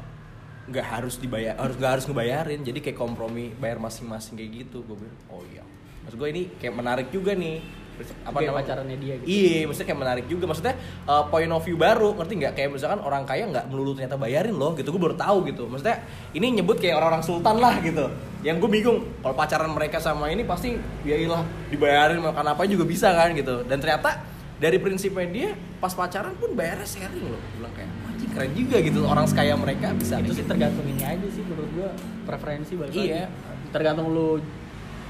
nggak 0.65 0.87
harus 0.87 1.21
dibayar 1.21 1.61
harus 1.61 1.77
nggak 1.77 1.93
harus 2.01 2.05
ngebayarin 2.09 2.65
jadi 2.65 2.81
kayak 2.81 2.97
kompromi 2.97 3.53
bayar 3.61 3.77
masing-masing 3.77 4.41
kayak 4.41 4.65
gitu 4.65 4.81
gue 4.87 4.97
bilang. 4.97 5.19
Oh 5.29 5.45
iya. 5.53 5.61
Maksud 6.05 6.16
gue 6.21 6.29
ini 6.33 6.43
kayak 6.57 6.75
menarik 6.77 7.09
juga 7.12 7.37
nih 7.37 7.84
apa 8.27 8.39
namanya? 8.43 8.55
pacarannya 8.59 8.97
dia 8.99 9.15
gitu. 9.23 9.27
Iya, 9.29 9.57
maksudnya 9.71 9.89
kayak 9.89 10.01
menarik 10.03 10.27
juga. 10.27 10.45
Maksudnya 10.51 10.75
uh, 11.07 11.25
point 11.31 11.53
of 11.53 11.62
view 11.62 11.77
baru, 11.79 12.11
ngerti 12.19 12.33
nggak? 12.43 12.53
Kayak 12.59 12.71
misalkan 12.75 13.01
orang 13.03 13.23
kaya 13.23 13.45
nggak 13.47 13.65
melulu 13.71 13.95
ternyata 13.95 14.16
bayarin 14.19 14.55
loh, 14.55 14.73
gitu. 14.75 14.89
Gue 14.91 15.03
baru 15.03 15.16
tahu 15.16 15.39
gitu. 15.49 15.65
Maksudnya 15.71 16.03
ini 16.35 16.47
nyebut 16.61 16.77
kayak 16.83 16.99
orang-orang 16.99 17.23
sultan 17.23 17.57
lah 17.62 17.79
gitu. 17.81 18.11
Yang 18.43 18.57
gue 18.61 18.71
bingung, 18.71 18.99
kalau 19.23 19.35
pacaran 19.39 19.71
mereka 19.73 19.99
sama 20.03 20.29
ini 20.29 20.43
pasti 20.45 20.77
ya 21.07 21.16
ilah 21.16 21.43
dibayarin 21.71 22.21
makan 22.21 22.55
apa 22.55 22.62
juga 22.66 22.85
bisa 22.85 23.15
kan 23.15 23.33
gitu. 23.33 23.62
Dan 23.65 23.79
ternyata 23.79 24.21
dari 24.59 24.79
prinsipnya 24.79 25.27
dia 25.31 25.51
pas 25.79 25.93
pacaran 25.93 26.35
pun 26.39 26.55
bayarnya 26.55 26.87
sharing 26.87 27.25
loh. 27.25 27.39
Gue 27.39 27.53
bilang 27.62 27.75
kayak 27.75 27.91
anjing 28.11 28.31
keren 28.31 28.53
juga 28.55 28.77
gitu 28.81 29.01
orang 29.05 29.27
sekaya 29.27 29.55
mereka 29.59 29.91
bisa 29.99 30.23
itu 30.23 30.31
gitu. 30.31 30.39
sih 30.39 30.45
tergantung 30.47 30.87
ini 30.87 31.03
aja 31.03 31.27
sih 31.35 31.43
menurut 31.43 31.71
gua 31.75 31.91
preferensi 32.25 32.73
balik 32.79 32.95
lagi. 32.95 33.11
Iya. 33.11 33.27
tergantung 33.75 34.07
lu 34.15 34.39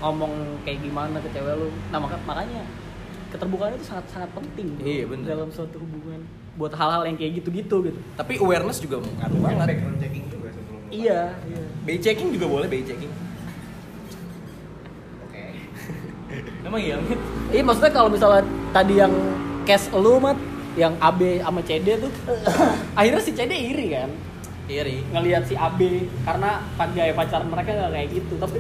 ngomong 0.05 0.33
kayak 0.63 0.79
gimana 0.81 1.17
ke 1.17 1.29
cewek 1.31 1.55
lu. 1.55 1.69
Nah 1.89 1.99
maka- 1.99 2.21
makanya 2.23 2.63
keterbukaan 3.29 3.73
itu 3.73 3.85
sangat 3.85 4.07
sangat 4.09 4.31
penting 4.31 4.67
bro, 4.73 4.85
Iya, 4.85 5.05
bener. 5.05 5.27
dalam 5.27 5.49
suatu 5.49 5.77
hubungan. 5.77 6.23
Buat 6.55 6.73
hal-hal 6.73 7.03
yang 7.05 7.17
kayak 7.17 7.33
gitu-gitu 7.37 7.77
gitu. 7.83 7.99
Tapi 8.15 8.39
awareness 8.39 8.79
juga 8.79 9.01
ngaruh 9.01 9.39
banget. 9.41 9.67
background 9.67 9.99
checking 9.99 10.25
juga 10.29 10.49
sebelum 10.49 10.79
lu 10.79 10.89
iya 10.91 11.21
iya. 11.45 11.63
BI 11.83 11.99
checking 11.99 12.29
juga 12.31 12.47
boleh 12.47 12.67
BI 12.67 12.85
checking. 12.85 13.11
oke. 15.21 15.43
Emang 16.67 16.81
iya, 16.81 16.97
iya 17.51 17.63
maksudnya 17.63 17.91
kalau 17.91 18.07
misalnya 18.09 18.43
tadi 18.71 18.95
yang 18.97 19.13
cash 19.65 19.91
lu 19.91 20.17
mat 20.19 20.39
yang 20.75 20.95
AB 20.99 21.21
sama 21.41 21.61
CD 21.61 21.87
tuh 21.97 22.11
akhirnya 22.99 23.19
si 23.21 23.31
CD 23.31 23.53
iri 23.53 23.87
kan? 23.91 24.11
Iri. 24.65 25.05
ngelihat 25.07 25.45
si 25.45 25.55
AB 25.55 25.77
karena 26.25 26.51
pan- 26.75 26.91
gaya 26.91 27.13
pacaran 27.13 27.47
mereka 27.47 27.71
nggak 27.75 27.93
kayak 27.93 28.09
gitu. 28.13 28.35
Tapi 28.39 28.59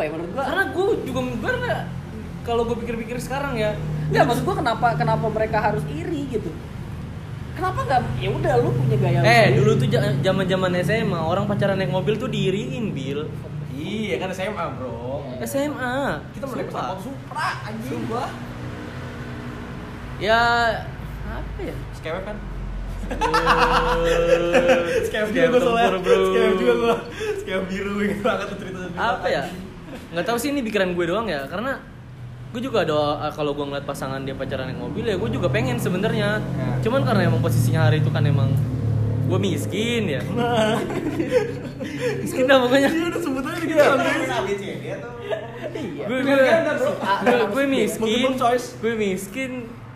apa 0.00 0.08
ya 0.08 0.16
menurut 0.16 0.32
gua 0.32 0.44
Karena 0.48 0.64
gue 0.72 0.84
juga 1.04 1.20
karena 1.44 1.72
kalau 2.40 2.62
gue 2.64 2.76
pikir-pikir 2.80 3.20
sekarang 3.20 3.52
ya, 3.52 3.76
Enggak, 4.08 4.24
maksud 4.32 4.48
gua 4.48 4.56
kenapa 4.56 4.96
kenapa 4.96 5.28
mereka 5.28 5.60
harus 5.60 5.84
iri 5.92 6.24
gitu? 6.32 6.48
Kenapa 7.52 7.84
nggak? 7.84 8.00
Ya 8.16 8.32
udah 8.32 8.54
lu 8.64 8.72
punya 8.72 8.96
gaya. 8.96 9.20
lu 9.20 9.28
eh 9.28 9.44
sendiri. 9.52 9.56
dulu 9.60 9.70
tuh 9.76 9.88
zaman-zaman 10.24 10.72
SMA 10.80 11.20
orang 11.20 11.44
pacaran 11.44 11.76
naik 11.76 11.92
mobil 11.92 12.16
tuh 12.16 12.32
diiriin, 12.32 12.96
Bil. 12.96 13.28
Iya 13.76 14.16
kan 14.24 14.32
SMA 14.32 14.64
bro. 14.80 15.20
SMA. 15.44 16.24
Kita 16.32 16.48
mulai 16.48 16.64
pesawat 16.64 16.98
Supra 17.04 17.48
anjing. 17.68 18.00
Sumpah. 18.00 18.32
Ya 20.16 20.40
apa 21.28 21.60
ya? 21.60 21.76
Skewep 22.00 22.24
kan? 22.24 22.36
Skewep 25.12 25.28
juga 25.28 25.46
gue 25.52 25.60
soalnya. 25.60 26.00
Skewep 26.00 26.54
juga 26.56 26.72
gue. 26.72 26.94
Skewep 27.44 27.64
biru 27.68 27.92
inget 28.00 28.20
banget 28.24 28.46
tuh 28.48 28.56
cerita 28.64 28.80
apa 28.96 29.28
ya 29.28 29.44
nggak 30.10 30.24
tahu 30.24 30.36
sih 30.36 30.48
ini 30.48 30.60
pikiran 30.62 30.92
gue 30.92 31.04
doang 31.04 31.26
ya 31.26 31.46
karena 31.46 31.78
gue 32.50 32.60
juga 32.60 32.82
ada 32.82 32.98
kalau 33.30 33.52
gue 33.52 33.62
ngeliat 33.62 33.84
pasangan 33.84 34.20
dia 34.20 34.32
pacaran 34.32 34.66
naik 34.66 34.80
mobil 34.80 35.04
ya 35.04 35.14
gue 35.14 35.30
juga 35.30 35.46
pengen 35.46 35.76
sebenarnya 35.76 36.38
Ya. 36.40 36.68
cuman 36.80 37.02
karena 37.02 37.26
emang 37.26 37.38
posisinya 37.38 37.86
hari 37.86 37.98
itu 37.98 38.08
kan 38.08 38.22
emang 38.22 38.50
gue 39.24 39.38
miskin 39.38 40.08
ya 40.08 40.22
miskin 42.20 42.44
dah 42.44 42.58
pokoknya 42.58 42.88
Iya 42.88 43.06
udah 43.08 43.20
sebut 43.20 43.44
aja 43.44 43.58
gitu. 43.60 43.76
dia 43.76 44.96
tuh 44.98 45.12
Iya. 45.70 46.04
gue 46.04 46.18
gue 46.20 46.36
gue- 47.22 47.46
gue 47.48 47.64
miskin 47.64 48.26
gue 48.76 48.94
miskin 48.96 49.50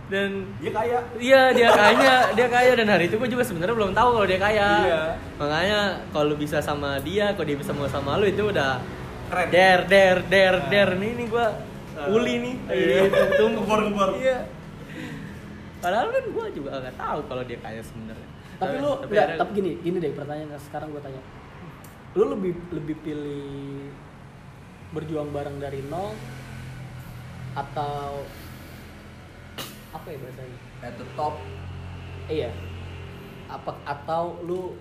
dan 0.04 0.44
Dia 0.60 0.68
kaya. 0.70 0.98
Iya 1.16 1.42
dia 1.50 1.68
kaya, 1.72 2.14
dia 2.30 2.46
kaya 2.46 2.72
dan 2.76 2.86
hari 2.86 3.08
itu 3.08 3.16
gue 3.16 3.26
juga 3.26 3.40
sebenarnya 3.40 3.72
belum 3.74 3.90
tahu 3.90 4.08
kalau 4.12 4.26
dia 4.28 4.36
kaya. 4.38 4.68
Iya. 4.78 5.02
Makanya 5.34 5.80
kalau 6.12 6.28
lu 6.28 6.36
bisa 6.36 6.60
sama 6.60 7.00
dia, 7.00 7.32
kalau 7.32 7.42
dia 7.42 7.56
bisa 7.56 7.72
mau 7.72 7.88
sama 7.88 8.14
lu 8.14 8.28
itu 8.28 8.44
udah 8.44 8.84
Keren. 9.34 9.50
Der 9.50 9.78
der 9.90 10.16
der 10.30 10.54
der 10.70 10.88
nih 10.94 11.10
nih 11.18 11.26
gue 11.26 11.46
uli 12.06 12.34
nih. 12.38 12.54
Iya. 12.70 13.00
Tumbuh. 13.34 13.66
Kebor-kebor. 13.66 14.10
Iya. 14.22 14.46
Padahal 15.82 16.08
kan 16.14 16.24
gue 16.30 16.46
juga 16.54 16.70
gak 16.80 16.96
tahu 16.96 17.18
kalau 17.26 17.42
dia 17.42 17.58
kaya 17.58 17.82
sebenarnya. 17.82 18.28
Tapi 18.54 18.74
lu 18.78 18.90
enggak, 19.02 19.10
akhirnya- 19.10 19.40
tapi 19.42 19.50
gini, 19.58 19.70
gini 19.82 19.96
deh 19.98 20.12
pertanyaan 20.14 20.62
sekarang 20.70 20.94
gue 20.94 21.02
tanya. 21.02 21.22
Lu 22.14 22.24
lebih 22.30 22.54
lebih 22.70 22.96
pilih 23.02 23.90
berjuang 24.94 25.34
bareng 25.34 25.58
dari 25.58 25.82
nol 25.90 26.14
atau 27.58 28.22
apa 29.90 30.06
ya 30.06 30.18
bahasanya? 30.22 30.58
At 30.86 30.94
the 30.94 31.06
top. 31.18 31.34
Iya. 32.30 32.54
Apa 33.50 33.74
atau 33.82 34.38
lu 34.46 34.78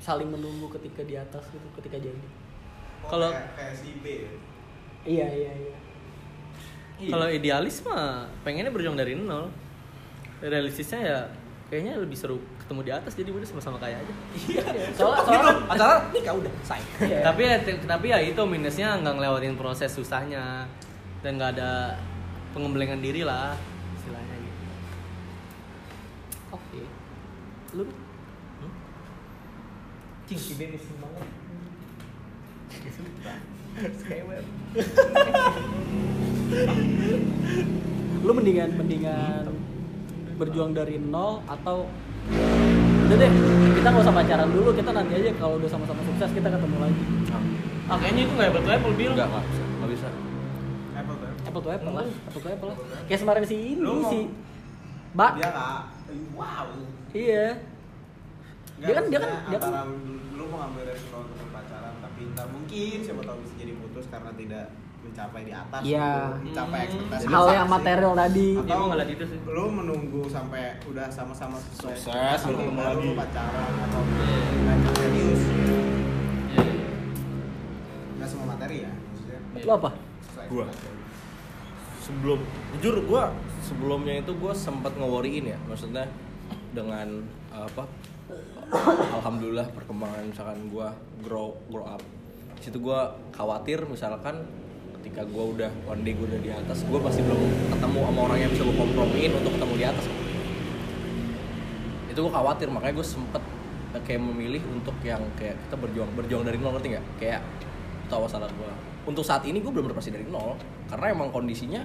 saling 0.00 0.32
menunggu 0.32 0.72
ketika 0.80 1.04
di 1.04 1.20
atas 1.20 1.44
gitu, 1.52 1.68
ketika 1.78 2.00
jadi? 2.00 2.37
Kalau- 3.08 3.32
kayak, 3.32 3.50
kayak 3.56 3.74
si 3.74 3.90
B 3.98 4.06
ya. 4.06 4.30
Iya, 5.08 5.26
iya, 5.32 5.52
iya. 5.56 5.76
Kalau 7.08 7.26
idealis 7.30 7.80
mah 7.86 8.26
pengennya 8.42 8.68
berjuang 8.68 8.98
dari 8.98 9.14
nol. 9.14 9.48
Realistisnya 10.38 11.00
ya 11.00 11.18
kayaknya 11.68 11.98
lebih 11.98 12.14
seru 12.14 12.38
ketemu 12.62 12.80
di 12.84 12.92
atas 12.92 13.12
jadi 13.12 13.30
udah 13.32 13.48
sama-sama 13.48 13.76
kaya 13.78 13.96
aja. 13.98 14.14
Soalnya 14.94 15.22
soalnya 15.24 15.52
Acara 15.68 15.94
nikah 16.12 16.34
udah 16.36 16.52
say. 16.62 16.80
Iya. 17.00 17.20
tapi 17.24 17.42
ya 17.44 17.56
tapi 17.86 18.06
ya 18.08 18.18
itu 18.20 18.42
minusnya 18.44 18.98
nggak 18.98 19.14
ngelewatin 19.18 19.54
proses 19.56 19.90
susahnya 19.90 20.64
dan 21.22 21.36
nggak 21.36 21.58
ada 21.58 21.98
pengembelengan 22.54 23.02
diri 23.02 23.22
lah 23.26 23.52
istilahnya 23.94 24.36
gitu 24.38 24.62
Oke. 26.54 26.80
Lu 27.74 27.84
Cing 30.28 30.38
si 30.38 30.54
Lu 38.24 38.32
mendingan 38.34 38.70
mendingan 38.74 39.44
berjuang 40.38 40.70
dari 40.70 40.98
nol 40.98 41.42
atau 41.46 41.86
udah 43.08 43.16
deh 43.16 43.30
kita 43.74 43.88
nggak 43.88 44.04
usah 44.04 44.14
pacaran 44.14 44.48
dulu 44.52 44.70
kita 44.76 44.90
nanti 44.92 45.12
aja 45.16 45.30
kalau 45.40 45.56
udah 45.56 45.70
sama-sama 45.70 46.00
sukses 46.04 46.30
kita 46.30 46.48
ketemu 46.50 46.76
lagi. 46.78 47.02
Ah 47.88 47.96
kayaknya 47.96 48.22
itu 48.28 48.32
nggak 48.36 48.48
apple 48.52 48.62
to 48.62 48.70
apple 48.70 48.92
bil. 48.94 49.10
Enggak, 49.16 49.28
enggak 49.32 49.42
bisa. 49.48 49.62
Enggak 49.64 49.90
bisa. 49.90 50.08
Apple 50.98 51.16
tuh 51.16 51.26
apple. 51.26 51.62
To 51.64 51.70
apple 51.72 51.92
lah 51.96 52.06
apple 52.28 52.42
to 52.42 52.48
apple 52.52 52.68
lah. 52.68 52.76
Kayak 53.08 53.20
kemarin 53.24 53.44
si 53.48 53.56
ini 53.74 53.94
si 54.06 54.20
Mbak 55.16 55.30
dia 55.40 55.48
nggak 55.48 55.80
wow. 56.36 56.66
Iya. 57.16 57.46
Dia 58.78 58.92
kan- 58.94 59.08
dia 59.10 59.18
kan- 59.18 59.34
dia 59.48 59.58
kan- 59.58 59.74
lu 60.38 60.44
mau 60.46 60.58
ngambil 60.62 60.82
resiko 60.86 61.18
untuk 62.20 62.34
pacaran 62.34 62.34
tapi 62.34 62.34
ntar 62.34 62.46
mungkin 62.50 62.96
siapa 63.00 63.22
tahu 63.22 63.38
bisa 63.40 63.54
jadi 63.56 63.72
putus 63.76 64.04
karena 64.08 64.30
tidak 64.34 64.66
mencapai 64.98 65.42
di 65.42 65.52
atas 65.54 65.80
Iya. 65.80 66.10
gitu, 66.10 66.44
mencapai 66.44 66.78
Hmm. 66.78 66.86
ekspektasi 66.90 67.24
hal 67.24 67.46
yang 67.48 67.64
sih. 67.64 67.72
material 67.72 68.12
tadi 68.14 68.46
gua 68.58 68.76
ngeliat 68.84 69.08
itu 69.08 69.24
sih. 69.24 69.38
lu 69.46 69.64
menunggu 69.70 70.22
sampai 70.26 70.62
udah 70.84 71.06
sama-sama 71.08 71.56
sukses, 71.56 72.02
baru 72.42 72.56
ketemu 72.58 72.80
lagi. 72.82 72.98
lu 73.00 73.12
pacaran 73.14 73.72
atau 73.80 74.00
ngajak 74.58 74.94
serius 74.94 75.42
iya. 76.50 76.64
nggak 78.18 78.28
semua 78.28 78.46
materi 78.48 78.76
ya 78.82 78.90
maksudnya 78.90 79.38
lu 79.60 79.72
apa 79.72 79.90
Gua. 80.48 80.66
sebelum 82.00 82.38
jujur 82.74 82.96
gue 83.00 83.22
sebelumnya 83.60 84.14
itu 84.16 84.32
gue 84.32 84.52
sempat 84.52 84.96
nge-worryin 84.96 85.44
ya 85.46 85.58
maksudnya 85.62 86.08
dengan 86.72 87.20
apa 87.50 87.84
alhamdulillah 89.16 89.66
perkembangan 89.72 90.28
misalkan 90.28 90.58
gue 90.68 90.88
grow 91.24 91.56
grow 91.72 91.86
up. 91.88 92.02
Situ 92.60 92.78
gue 92.82 93.00
khawatir 93.32 93.84
misalkan 93.88 94.44
ketika 95.00 95.24
gue 95.24 95.44
udah 95.56 95.70
one 95.88 96.02
day 96.04 96.12
gue 96.12 96.26
udah 96.26 96.40
di 96.42 96.50
atas 96.52 96.84
gue 96.84 96.98
masih 97.00 97.22
belum 97.24 97.40
ketemu 97.72 97.98
sama 98.04 98.20
orang 98.28 98.38
yang 98.44 98.50
bisa 98.52 98.62
gue 98.66 98.76
kompromiin 98.76 99.32
untuk 99.32 99.52
ketemu 99.56 99.74
di 99.74 99.84
atas. 99.86 100.06
Itu 102.12 102.18
gue 102.26 102.32
khawatir 102.32 102.68
makanya 102.68 102.94
gue 103.00 103.06
sempet 103.06 103.42
eh, 103.96 104.02
kayak 104.04 104.20
memilih 104.20 104.62
untuk 104.68 104.96
yang 105.00 105.22
kayak 105.38 105.56
kita 105.68 105.76
berjuang 105.80 106.10
berjuang 106.12 106.42
dari 106.44 106.58
nol 106.60 106.76
ngerti 106.76 106.98
nggak? 106.98 107.06
Kayak 107.16 107.40
awal 108.08 108.28
salah 108.28 108.48
gue 108.48 108.72
untuk 109.08 109.24
saat 109.24 109.44
ini 109.48 109.64
gue 109.64 109.72
belum 109.72 109.88
pasti 109.96 110.12
dari 110.12 110.28
nol 110.28 110.60
karena 110.92 111.16
emang 111.16 111.32
kondisinya 111.32 111.80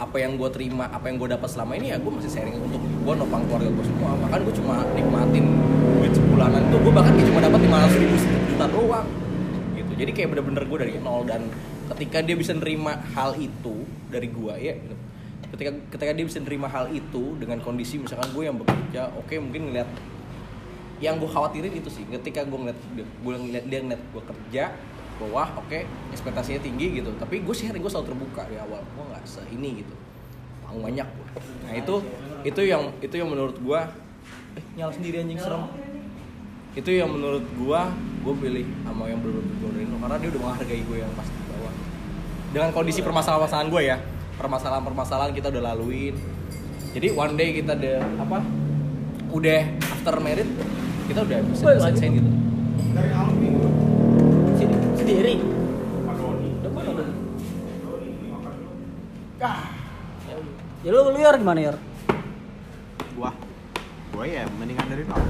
apa 0.00 0.16
yang 0.16 0.40
gue 0.40 0.48
terima 0.48 0.88
apa 0.88 1.12
yang 1.12 1.20
gue 1.20 1.28
dapat 1.28 1.48
selama 1.52 1.76
ini 1.76 1.92
ya 1.92 2.00
gue 2.00 2.08
masih 2.08 2.32
sharing 2.32 2.56
untuk 2.56 2.80
gue 2.80 3.14
nopang 3.20 3.44
keluarga 3.44 3.68
gue 3.68 3.84
semua. 3.84 4.16
Bahkan 4.16 4.38
gue 4.48 4.54
cuma 4.56 4.74
nikmatin 4.96 5.44
duit 6.00 6.12
sebulanan 6.16 6.62
tuh. 6.72 6.80
Gue 6.80 6.92
bahkan 6.96 7.12
cuma 7.20 7.38
dapat 7.44 7.60
lima 7.60 7.76
ratus 7.84 7.96
ribu 8.00 8.16
juta 8.48 8.66
doang 8.72 9.08
gitu. 9.76 9.92
Jadi 10.00 10.10
kayak 10.16 10.28
bener-bener 10.32 10.62
gue 10.64 10.78
dari 10.88 10.92
nol. 10.96 11.22
Dan 11.28 11.52
ketika 11.92 12.18
dia 12.24 12.36
bisa 12.40 12.56
nerima 12.56 12.96
hal 13.12 13.36
itu 13.36 13.84
dari 14.08 14.28
gue 14.32 14.54
ya 14.56 14.74
ketika 15.50 15.70
ketika 15.90 16.12
dia 16.14 16.24
bisa 16.30 16.38
nerima 16.38 16.70
hal 16.70 16.86
itu 16.94 17.34
dengan 17.42 17.58
kondisi 17.58 17.98
misalkan 17.98 18.30
gue 18.30 18.46
yang 18.46 18.54
bekerja 18.54 19.10
oke 19.18 19.34
mungkin 19.42 19.70
ngeliat 19.70 19.90
yang 21.00 21.16
gue 21.16 21.26
khawatirin 21.26 21.72
itu 21.72 21.88
sih. 21.88 22.04
Ketika 22.06 22.44
gue 22.44 22.58
ngeliat 22.60 22.78
gue 22.96 23.34
ngeliat 23.34 23.64
dia 23.66 23.80
ngeliat 23.80 24.02
gue 24.12 24.22
kerja 24.22 24.64
wah 25.28 25.52
oke 25.60 25.84
ekspektasinya 26.14 26.60
tinggi 26.64 27.02
gitu. 27.02 27.12
Tapi 27.20 27.44
gue 27.44 27.54
sharing 27.54 27.82
gue 27.82 27.92
selalu 27.92 28.16
terbuka 28.16 28.42
di 28.48 28.56
awal. 28.56 28.80
Gue 28.96 29.04
nggak 29.10 29.22
se 29.28 29.42
ini 29.52 29.84
gitu. 29.84 29.94
Mau 30.70 30.86
banyak 30.86 31.02
gua. 31.02 31.28
nah 31.66 31.72
itu 31.74 31.94
itu 32.46 32.60
yang 32.62 32.94
itu 33.02 33.14
yang 33.18 33.28
menurut 33.28 33.58
gue 33.58 33.80
eh 34.56 34.64
nyala 34.78 34.92
sendiri 34.94 35.20
anjing 35.26 35.40
serem. 35.42 35.66
Itu 36.78 36.90
yang 36.94 37.10
menurut 37.10 37.42
gue 37.42 37.80
gue 38.20 38.34
pilih 38.36 38.66
sama 38.86 39.08
yang 39.10 39.18
dari 39.24 39.84
nol, 39.88 39.98
karena 39.98 40.16
dia 40.20 40.28
udah 40.30 40.42
menghargai 40.44 40.82
gue 40.86 40.96
yang 41.02 41.12
pasti 41.18 41.34
di 41.34 41.44
bawah. 41.50 41.72
Dengan 42.54 42.70
kondisi 42.70 43.00
permasalahan 43.02 43.66
gue 43.66 43.82
ya 43.82 43.98
permasalahan-permasalahan 44.40 45.32
kita 45.36 45.52
udah 45.52 45.62
laluin. 45.74 46.14
Jadi 46.96 47.12
one 47.12 47.34
day 47.36 47.52
kita 47.60 47.76
udah 47.76 47.98
apa 48.24 48.38
udah 49.30 49.60
after 49.94 50.16
married 50.18 50.48
kita 51.06 51.26
udah 51.26 51.38
bisa 51.42 51.62
selesai 51.74 52.06
gitu. 52.06 52.30
Sini, 52.90 53.79
sendiri. 55.20 55.36
Depan 56.64 56.82
ada. 56.96 57.04
Ya 60.80 60.88
lu 60.96 60.98
lu 61.12 61.18
Yor 61.20 61.36
gimana 61.36 61.60
Yor? 61.60 61.76
Gua 63.12 63.30
gua 64.16 64.24
ya 64.24 64.48
mendingan 64.56 64.88
dari 64.88 65.04
nol. 65.04 65.20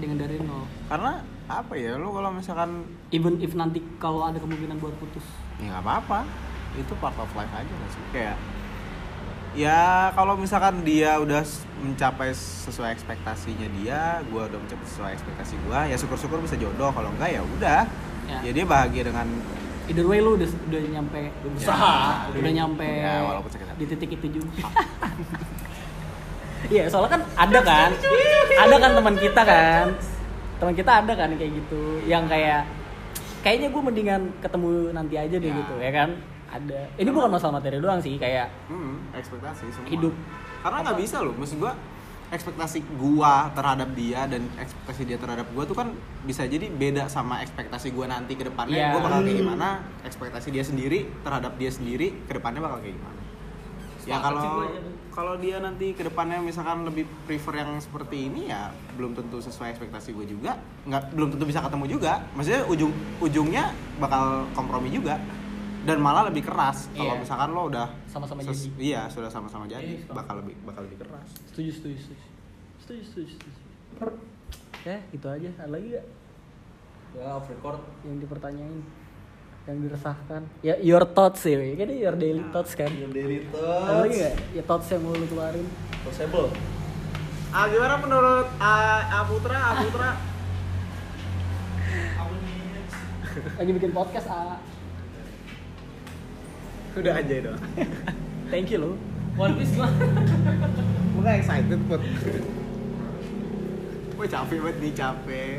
Dengan 0.00 0.16
dari 0.16 0.40
nol. 0.40 0.64
Karena 0.88 1.20
apa 1.44 1.76
ya 1.76 2.00
lu 2.00 2.08
kalau 2.16 2.32
misalkan 2.32 2.88
Even 3.12 3.36
if 3.44 3.52
nanti 3.52 3.84
kalau 4.00 4.24
ada 4.24 4.40
kemungkinan 4.40 4.80
buat 4.80 4.96
putus. 4.96 5.24
ya 5.60 5.70
nggak 5.70 5.84
apa-apa 5.86 6.26
itu 6.74 6.92
part 6.98 7.14
of 7.20 7.30
life 7.38 7.52
aja 7.54 7.68
nggak 7.70 7.90
sih 7.94 8.02
kayak 8.10 8.36
ya 9.54 10.10
kalau 10.18 10.34
misalkan 10.34 10.82
dia 10.82 11.14
udah 11.22 11.46
mencapai 11.78 12.34
sesuai 12.34 12.90
ekspektasinya 12.90 13.70
dia 13.78 14.18
gua 14.34 14.50
udah 14.50 14.58
mencapai 14.58 14.86
sesuai 14.90 15.10
ekspektasi 15.14 15.54
gua 15.62 15.86
ya 15.86 15.94
syukur-syukur 15.94 16.42
bisa 16.42 16.58
jodoh 16.58 16.90
kalau 16.90 17.14
enggak 17.14 17.38
ya 17.38 17.42
udah 17.46 17.86
Ya. 18.24 18.38
ya 18.40 18.52
dia 18.52 18.64
bahagia 18.64 19.02
dengan 19.04 19.26
Either 19.84 20.02
way 20.02 20.16
lu 20.18 20.32
udah 20.34 20.48
udah 20.48 20.80
nyampe 20.90 21.20
Usaha. 21.52 22.24
udah 22.30 22.52
nyampe 22.54 22.88
Ya, 22.88 23.20
walaupun 23.20 23.50
sakit 23.50 23.66
hati. 23.66 23.78
di 23.78 23.86
titik 23.86 24.10
itu 24.14 24.26
juga. 24.34 24.64
Iya, 26.64 26.88
soalnya 26.88 27.12
kan 27.12 27.22
ada 27.36 27.60
kan, 27.60 27.90
ada 28.56 28.76
kan 28.78 28.90
teman 28.94 29.14
kita 29.14 29.42
kan, 29.44 29.86
teman 30.56 30.72
kita 30.72 30.92
ada 30.96 31.12
kan 31.12 31.28
kayak 31.30 31.52
gitu, 31.54 32.00
yang 32.02 32.24
kayak 32.24 32.64
kayaknya 33.42 33.68
gue 33.68 33.82
mendingan 33.84 34.20
ketemu 34.40 34.68
nanti 34.90 35.14
aja 35.14 35.36
deh 35.36 35.44
Ya. 35.44 35.54
gitu, 35.54 35.74
ya 35.76 35.92
kan? 35.92 36.08
Ada. 36.48 36.80
Ini 36.96 37.10
bukan 37.10 37.28
masalah 37.28 37.60
materi 37.60 37.76
doang 37.76 38.00
sih, 38.00 38.16
kayak 38.16 38.48
hmm, 38.72 39.12
ekspektasi 39.12 39.68
semua 39.68 39.92
Hidup. 39.92 40.14
karena 40.62 40.78
nggak 40.80 40.98
bisa 40.98 41.16
loh 41.20 41.36
maksud 41.36 41.60
gua 41.60 41.76
ekspektasi 42.32 42.84
gua 42.96 43.52
terhadap 43.52 43.92
dia 43.92 44.24
dan 44.24 44.48
ekspektasi 44.56 45.02
dia 45.04 45.18
terhadap 45.20 45.48
gua 45.52 45.64
tuh 45.68 45.76
kan 45.76 45.92
bisa 46.24 46.48
jadi 46.48 46.70
beda 46.72 47.08
sama 47.12 47.44
ekspektasi 47.44 47.92
gua 47.92 48.08
nanti 48.08 48.38
ke 48.38 48.48
depannya. 48.48 48.76
Iya. 48.76 48.88
gua 48.96 49.00
bakal 49.04 49.20
kayak 49.24 49.38
gimana? 49.40 49.68
Ekspektasi 50.04 50.48
dia 50.52 50.64
sendiri 50.64 51.08
terhadap 51.20 51.56
dia 51.60 51.70
sendiri 51.70 52.14
ke 52.24 52.32
depannya 52.32 52.60
bakal 52.64 52.78
kayak 52.80 52.96
gimana? 52.96 53.20
Ya 54.04 54.20
kalau 54.20 54.40
gua, 54.44 54.68
ya. 54.68 54.80
kalau 55.16 55.34
dia 55.40 55.56
nanti 55.64 55.86
ke 55.96 56.02
depannya 56.04 56.38
misalkan 56.44 56.84
lebih 56.84 57.08
prefer 57.24 57.64
yang 57.64 57.80
seperti 57.80 58.28
ini 58.28 58.52
ya 58.52 58.68
belum 59.00 59.16
tentu 59.16 59.40
sesuai 59.40 59.72
ekspektasi 59.76 60.12
gue 60.12 60.28
juga. 60.28 60.60
Nggak 60.84 61.16
belum 61.16 61.28
tentu 61.32 61.44
bisa 61.48 61.64
ketemu 61.64 61.84
juga. 61.88 62.20
Maksudnya 62.36 62.68
ujung 62.68 62.92
ujungnya 63.24 63.72
bakal 63.96 64.44
kompromi 64.52 64.92
juga 64.92 65.16
dan 65.84 65.98
malah 65.98 66.24
lebih 66.24 66.42
keras 66.42 66.88
kalau 66.90 67.12
Iya. 67.12 67.20
misalkan 67.20 67.48
lo 67.50 67.62
udah 67.66 67.88
Sama-sama 68.06 68.40
jadi. 68.40 68.56
iya 68.78 69.04
sudah 69.06 69.28
sama-sama 69.28 69.64
jadi 69.64 70.00
sepakat. 70.00 70.16
bakal 70.16 70.34
lebih 70.40 70.54
bakal 70.64 70.82
lebih 70.82 70.98
keras 70.98 71.28
setuju, 71.46 71.70
setuju, 71.70 71.96
setuju, 71.98 72.22
setuju, 72.78 73.02
setuju, 73.04 73.30
setuju. 73.30 73.60
Ya, 74.82 75.00
itu 75.10 75.26
aja. 75.26 75.50
Ada 75.58 75.70
lagi 75.70 75.86
gak 75.90 76.06
ya 77.14 77.28
off 77.30 77.46
record 77.46 77.78
yang 78.02 78.16
dipertanyain, 78.18 78.82
yang 79.64 79.78
diresahkan? 79.78 80.42
Ya, 80.60 80.74
your 80.78 81.06
thoughts 81.06 81.40
sih, 81.40 81.52
ya. 81.52 81.62
Kayaknya 81.74 81.96
your 81.96 82.16
daily 82.16 82.44
thoughts 82.50 82.74
kan. 82.74 82.90
dari 82.90 83.46
Ada 83.46 84.02
lagi 84.02 84.16
gak? 84.18 84.34
Ya 84.52 84.62
thoughts 84.62 84.88
yang 84.88 85.00
mau 85.00 85.12
lu 85.12 85.24
keluarin. 85.24 85.64
possible 86.00 86.48
ah 87.48 87.64
gimana 87.64 87.96
menurut 87.96 88.50
A, 88.58 88.74
Putra 89.24 89.54
A 89.54 89.72
Putra 89.78 90.10
Lagi 93.56 93.70
bikin 93.72 93.90
podcast, 93.90 94.26
ah. 94.28 94.58
Udah 96.94 97.12
aja 97.14 97.34
dong 97.42 97.58
Thank 98.46 98.70
you 98.70 98.78
lo. 98.78 98.90
One 99.34 99.56
Piece 99.56 99.72
gua. 99.74 99.88
gue 101.10 101.20
gak 101.20 101.36
excited 101.40 101.80
put 101.84 101.98
gue 104.14 104.26
capek 104.28 104.56
banget 104.60 104.76
nih 104.78 104.92
capek 104.92 105.56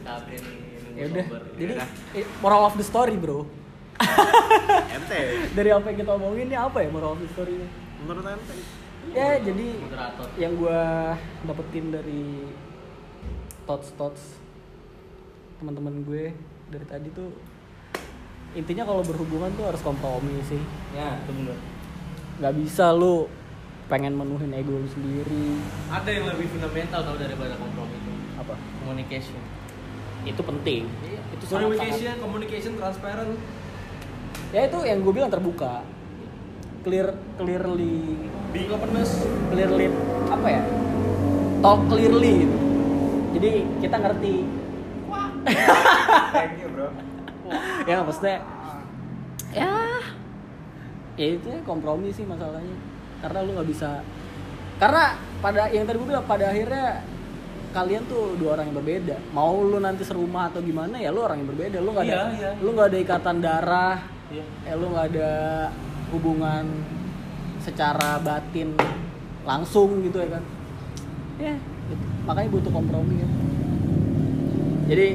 Capek 0.00 0.36
nih. 0.38 0.56
Ya 0.92 1.02
udah. 1.06 1.24
Jadi 1.54 1.72
Yaudah. 1.74 1.88
eh, 2.12 2.24
moral 2.38 2.62
of 2.62 2.74
the 2.74 2.82
story, 2.82 3.14
bro. 3.14 3.46
ente 4.90 5.20
Dari 5.50 5.68
apa 5.70 5.86
yang 5.86 5.96
kita 5.98 6.10
omongin 6.12 6.46
ini 6.46 6.56
apa 6.56 6.78
ya 6.78 6.88
moral 6.88 7.12
of 7.12 7.18
the 7.18 7.28
story-nya? 7.30 7.66
menurut 8.00 8.24
ente 8.26 8.54
Ya, 9.10 9.36
jadi 9.36 9.80
moderator. 9.80 10.24
yang 10.36 10.52
gua 10.54 10.80
dapetin 11.42 11.88
dari 11.88 12.46
thoughts 13.64 13.88
thoughts 13.92 14.22
teman-teman 15.56 16.02
gue 16.02 16.30
dari 16.68 16.84
tadi 16.84 17.08
tuh 17.10 17.32
intinya 18.52 18.82
kalau 18.82 19.00
berhubungan 19.00 19.50
tuh 19.54 19.64
harus 19.64 19.78
kompromi 19.80 20.42
sih 20.42 20.58
Ya, 20.90 21.14
itu 21.16 21.30
bener. 21.32 21.54
nggak 22.36 22.54
bisa 22.56 22.90
lu 22.90 23.30
pengen 23.86 24.12
menuhin 24.12 24.50
ego 24.50 24.74
lu 24.74 24.86
sendiri 24.86 25.58
Ada 25.86 26.08
yang 26.08 26.24
lebih 26.26 26.46
fundamental 26.48 27.00
tau 27.00 27.16
daripada 27.16 27.54
kompromi 27.54 27.94
itu. 27.94 28.12
apa 28.36 28.54
Communication. 28.80 29.38
itu 30.22 30.40
penting 30.40 30.82
Iya. 31.00 31.20
itu 31.30 31.44
sangat 31.44 31.62
Communication, 31.68 32.14
communication 32.18 32.72
transparent. 32.74 33.32
ya 34.50 34.60
itu 34.64 34.78
yang 34.82 34.98
gue 35.00 35.12
bilang 35.12 35.28
terbuka 35.28 35.86
clear 36.80 37.08
clearly 37.36 38.18
Being 38.50 38.68
openness. 38.68 39.22
clearly 39.46 39.86
apa 40.26 40.48
ya 40.48 40.62
talk 41.60 41.86
clearly 41.86 42.34
gitu. 42.40 42.56
jadi 43.32 43.50
kita 43.78 43.96
ngerti 43.96 44.34
thank 46.34 46.54
you 46.58 46.69
ya 47.90 47.96
maksudnya 48.04 48.38
ya. 49.50 49.72
Ya 51.18 51.26
itu 51.36 51.46
ya 51.52 51.60
kompromi 51.66 52.08
sih 52.14 52.24
masalahnya. 52.24 52.76
Karena 53.20 53.38
lu 53.44 53.50
nggak 53.58 53.68
bisa 53.68 54.00
karena 54.80 55.12
pada 55.44 55.68
yang 55.68 55.84
tadi 55.84 56.00
gue 56.00 56.08
bilang 56.08 56.24
pada 56.24 56.48
akhirnya 56.48 57.04
kalian 57.76 58.02
tuh 58.08 58.34
dua 58.40 58.56
orang 58.56 58.72
yang 58.72 58.76
berbeda. 58.80 59.16
Mau 59.36 59.60
lu 59.60 59.76
nanti 59.76 60.02
serumah 60.08 60.48
atau 60.48 60.64
gimana 60.64 60.96
ya 60.96 61.12
lu 61.12 61.20
orang 61.20 61.44
yang 61.44 61.48
berbeda. 61.52 61.78
Lu 61.84 61.92
nggak 61.92 62.06
ada 62.08 62.16
Iya, 62.16 62.24
iya. 62.38 62.50
lu 62.64 62.68
nggak 62.72 62.88
ada 62.88 62.98
ikatan 62.98 63.36
darah. 63.44 63.98
Iya. 64.30 64.44
eh 64.70 64.74
lu 64.78 64.86
nggak 64.94 65.06
ada 65.10 65.30
hubungan 66.14 66.64
secara 67.60 68.22
batin 68.22 68.78
langsung 69.42 70.00
gitu 70.06 70.22
ya 70.22 70.38
kan? 70.38 70.44
Ya 71.40 71.54
gitu. 71.90 72.04
makanya 72.24 72.48
butuh 72.54 72.72
kompromi 72.72 73.14
kan 73.18 73.30
jadi 74.86 75.06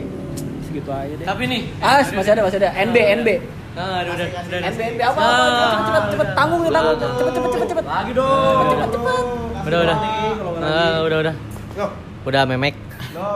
segitu 0.76 0.92
aja 0.92 1.14
deh 1.16 1.26
Tapi 1.26 1.44
nih. 1.48 1.62
ah 1.80 2.04
masih 2.04 2.32
ada 2.32 2.42
masih 2.44 2.60
ada 2.60 2.70
NB 2.76 2.98
NB 3.18 3.30
Nah, 3.76 4.00
udah 4.02 4.14
udah. 4.16 4.28
udah, 4.28 4.44
udah. 4.46 4.60
NB 4.68 4.80
NB 4.90 5.00
apa 5.02 5.20
cepet 5.20 5.84
cepet 5.86 6.04
cepet 6.12 6.28
tanggung 6.32 6.62
ya 6.62 6.70
tanggung 6.70 6.96
cepet 6.96 7.14
cepet 7.16 7.50
cepet 7.50 7.68
cepet 7.72 7.86
Lagi 7.86 8.12
dong. 8.12 8.66
cepet 8.66 8.90
cepet 8.90 9.24
Udah 9.66 9.80
udah. 9.82 9.98
Nah, 10.62 10.96
udah 11.02 11.18
udah. 11.24 11.36
Udah 12.24 12.42
memek. 12.46 12.76
no 13.12 13.30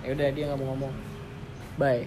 ya 0.00 0.10
udah 0.12 0.26
dia 0.28 0.44
nggak 0.46 0.58
mau 0.58 0.66
ngomong 0.70 0.92
bye 1.76 2.02